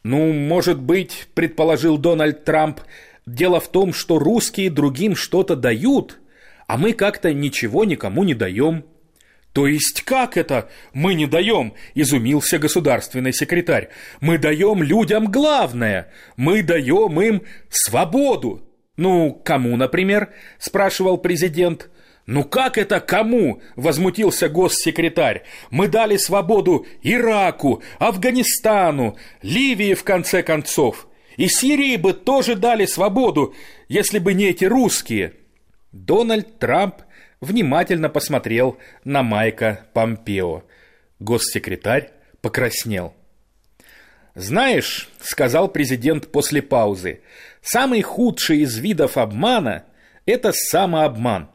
«Ну, 0.04 0.34
может 0.34 0.82
быть,— 0.82 1.28
предположил 1.34 1.98
Дональд 1.98 2.44
Трамп,— 2.44 2.82
дело 3.26 3.60
в 3.60 3.70
том, 3.70 3.94
что 3.94 4.20
русские 4.20 4.70
другим 4.70 5.16
что-то 5.16 5.56
дают, 5.56 6.20
а 6.68 6.78
мы 6.78 6.94
как-то 6.94 7.34
ничего 7.34 7.86
никому 7.86 8.24
не 8.24 8.34
даем». 8.34 8.86
«То 9.54 9.66
есть 9.68 10.04
как 10.04 10.38
это? 10.38 10.70
Мы 10.94 11.16
не 11.16 11.26
даем?»– 11.26 11.74
изумился 11.96 12.60
государственный 12.60 13.34
секретарь. 13.34 13.90
«Мы 14.22 14.38
даем 14.38 14.84
людям 14.84 15.32
главное. 15.32 16.12
Мы 16.38 16.62
даем 16.62 17.20
им 17.20 17.42
свободу». 17.70 18.62
«Ну, 18.96 19.34
кому, 19.34 19.76
например?»– 19.76 20.34
спрашивал 20.60 21.18
президент. 21.18 21.90
«Ну 22.32 22.44
как 22.44 22.78
это 22.78 23.00
кому?»– 23.00 23.60
возмутился 23.76 24.50
госсекретарь. 24.50 25.42
«Мы 25.72 25.88
дали 25.88 26.16
свободу 26.16 26.86
Ираку, 27.02 27.82
Афганистану, 27.98 29.18
Ливии, 29.42 29.96
в 29.96 30.04
конце 30.04 30.44
концов. 30.44 31.08
И 31.38 31.48
Сирии 31.48 31.96
бы 31.96 32.14
тоже 32.14 32.54
дали 32.54 32.86
свободу, 32.86 33.56
если 33.88 34.20
бы 34.20 34.36
не 34.36 34.46
эти 34.46 34.66
русские». 34.66 35.34
Дональд 35.92 36.60
Трамп 36.60 36.98
внимательно 37.42 38.10
посмотрел 38.10 38.78
на 39.04 39.24
Майка 39.24 39.88
Помпео. 39.94 40.62
Госсекретарь 41.18 42.12
покраснел. 42.42 43.16
«Знаешь»,— 44.36 45.10
сказал 45.20 45.68
президент 45.68 46.32
после 46.32 46.62
паузы, 46.62 47.22
«самый 47.64 48.04
худший 48.04 48.60
из 48.60 48.78
видов 48.78 49.18
обмана— 49.18 49.86
это 50.28 50.52
самообман. 50.54 51.50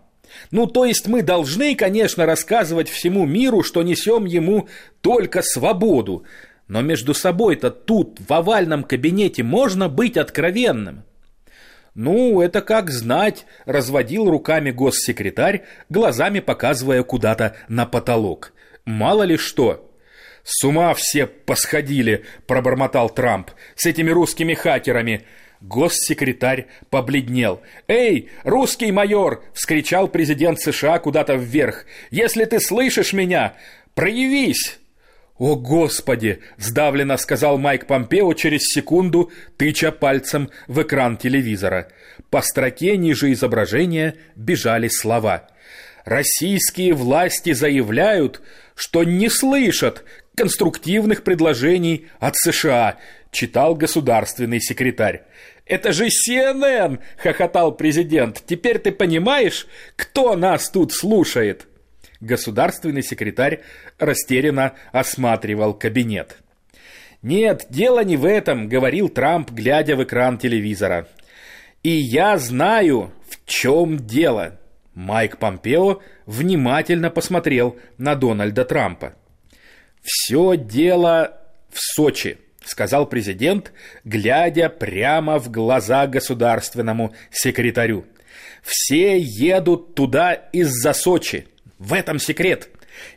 Ну, 0.51 0.67
то 0.67 0.85
есть 0.85 1.07
мы 1.07 1.23
должны, 1.23 1.75
конечно, 1.75 2.27
рассказывать 2.27 2.89
всему 2.89 3.27
миру, 3.27 3.63
что 3.63 3.83
несем 3.83 4.25
ему 4.25 4.69
только 5.01 5.43
свободу, 5.43 6.25
но 6.69 6.81
между 6.83 7.15
собой-то 7.15 7.71
тут, 7.71 8.19
в 8.27 8.33
овальном 8.33 8.85
кабинете, 8.85 9.43
можно 9.43 9.89
быть 9.89 10.17
откровенным». 10.17 11.05
«Ну, 11.95 12.41
это 12.41 12.61
как 12.61 12.91
знать»,– 12.91 13.47
разводил 13.67 14.29
руками 14.29 14.73
госсекретарь, 14.73 15.63
глазами 15.89 16.41
показывая 16.41 17.05
куда-то 17.05 17.57
на 17.69 17.87
потолок. 17.87 18.53
«Мало 18.85 19.23
ли 19.23 19.37
что». 19.37 19.91
«С 20.43 20.63
ума 20.65 20.93
все 20.95 21.27
посходили»,– 21.27 22.25
пробормотал 22.47 23.09
Трамп,– 23.09 23.51
«с 23.77 23.87
этими 23.87 24.11
русскими 24.11 24.55
хакерами». 24.55 25.25
Госсекретарь 25.69 26.67
побледнел. 26.91 27.63
«Эй, 27.89 28.29
русский 28.43 28.93
майор!»– 28.93 29.43
вскричал 29.55 30.09
президент 30.09 30.61
США 30.61 30.99
куда-то 30.99 31.35
вверх. 31.37 31.87
«Если 32.11 32.45
ты 32.45 32.61
слышишь 32.61 33.15
меня, 33.15 33.55
проявись!» 33.95 34.79
«О, 35.39 35.57
Господи!»– 35.57 36.41
сдавленно 36.59 37.17
сказал 37.17 37.57
Майк 37.57 37.87
Помпео 37.87 38.35
через 38.35 38.65
секунду, 38.65 39.33
тыча 39.57 39.91
пальцем 39.91 40.51
в 40.69 40.83
экран 40.83 41.17
телевизора. 41.17 41.89
По 42.31 42.43
строке 42.43 42.97
ниже 42.99 43.33
изображения 43.33 44.17
бежали 44.37 44.89
слова. 44.89 45.49
«Российские 46.05 46.93
власти 46.93 47.53
заявляют, 47.55 48.43
что 48.75 49.03
не 49.03 49.31
слышат 49.31 50.05
конструктивных 50.37 51.25
предложений 51.25 52.09
от 52.21 52.37
США»,– 52.37 52.99
читал 53.35 53.75
государственный 53.75 54.61
секретарь. 54.61 55.25
«Это 55.67 55.93
же 55.93 56.07
CNN!»– 56.07 57.01
хохотал 57.19 57.73
президент. 57.73 58.43
«Теперь 58.47 58.79
ты 58.79 58.93
понимаешь, 58.93 59.67
кто 59.97 60.37
нас 60.37 60.71
тут 60.71 60.93
слушает?» 60.93 61.67
Государственный 62.21 63.03
секретарь 63.03 63.61
растерянно 63.99 64.75
осматривал 64.93 65.75
кабинет. 65.75 66.39
«Нет, 67.23 67.67
дело 67.71 68.05
не 68.05 68.17
в 68.17 68.25
этом»,— 68.25 68.69
говорил 68.69 69.09
Трамп, 69.09 69.51
глядя 69.51 69.97
в 69.97 70.05
экран 70.05 70.39
телевизора. 70.39 71.09
«И 71.83 71.91
я 71.91 72.39
знаю, 72.39 73.13
в 73.29 73.45
чем 73.47 73.99
дело». 74.07 74.59
Майк 74.95 75.39
Помпео 75.39 76.01
внимательно 76.27 77.11
посмотрел 77.11 77.79
на 77.99 78.15
Дональда 78.15 78.65
Трампа. 78.65 79.15
«Все 80.03 80.57
дело 80.57 81.41
в 81.71 81.79
Сочи»,— 81.81 82.39
сказал 82.65 83.07
президент, 83.07 83.73
глядя 84.05 84.69
прямо 84.69 85.39
в 85.39 85.51
глаза 85.51 86.07
государственному 86.07 87.15
секретарю. 87.31 88.05
«Все 88.63 89.19
едут 89.19 89.95
туда 89.95 90.33
из-за 90.33 90.93
Сочи. 90.93 91.47
В 91.79 91.93
этом 91.93 92.19
секрет. 92.19 92.69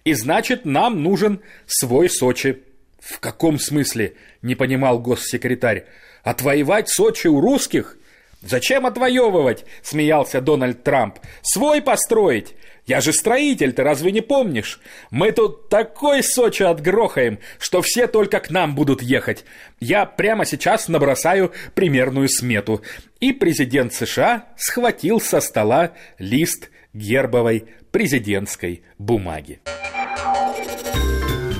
И 0.03 0.13
значит, 0.13 0.65
нам 0.65 1.03
нужен 1.03 1.41
свой 1.65 2.09
Сочи. 2.09 2.63
В 2.99 3.19
каком 3.19 3.59
смысле? 3.59 4.15
Не 4.41 4.55
понимал 4.55 4.99
госсекретарь. 4.99 5.85
Отвоевать 6.23 6.89
Сочи 6.89 7.27
у 7.27 7.39
русских? 7.39 7.97
Зачем 8.41 8.85
отвоевывать? 8.85 9.65
Смеялся 9.81 10.41
Дональд 10.41 10.83
Трамп. 10.83 11.19
Свой 11.41 11.81
построить. 11.81 12.55
Я 12.87 13.01
же 13.01 13.11
строитель, 13.11 13.73
ты 13.73 13.83
разве 13.83 14.13
не 14.13 14.21
помнишь? 14.21 14.79
Мы 15.11 15.33
тут 15.33 15.67
такой 15.67 16.23
Сочи 16.23 16.63
отгрохаем, 16.63 17.39
что 17.59 17.81
все 17.81 18.07
только 18.07 18.39
к 18.39 18.49
нам 18.49 18.75
будут 18.75 19.01
ехать. 19.01 19.43
Я 19.81 20.05
прямо 20.05 20.45
сейчас 20.45 20.87
набросаю 20.87 21.51
примерную 21.75 22.29
смету. 22.29 22.81
И 23.19 23.33
президент 23.33 23.93
США 23.93 24.45
схватил 24.55 25.19
со 25.19 25.41
стола 25.41 25.91
лист 26.17 26.69
гербовой 26.93 27.65
президентской 27.91 28.83
бумаги. 28.97 29.59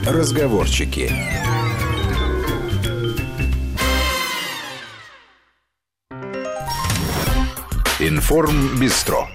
Разговорчики. 0.05 1.11
Информ 7.99 8.79
Бистро 8.79 9.27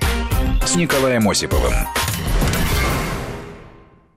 с 0.66 0.76
Николаем 0.76 1.28
Осиповым. 1.28 2.01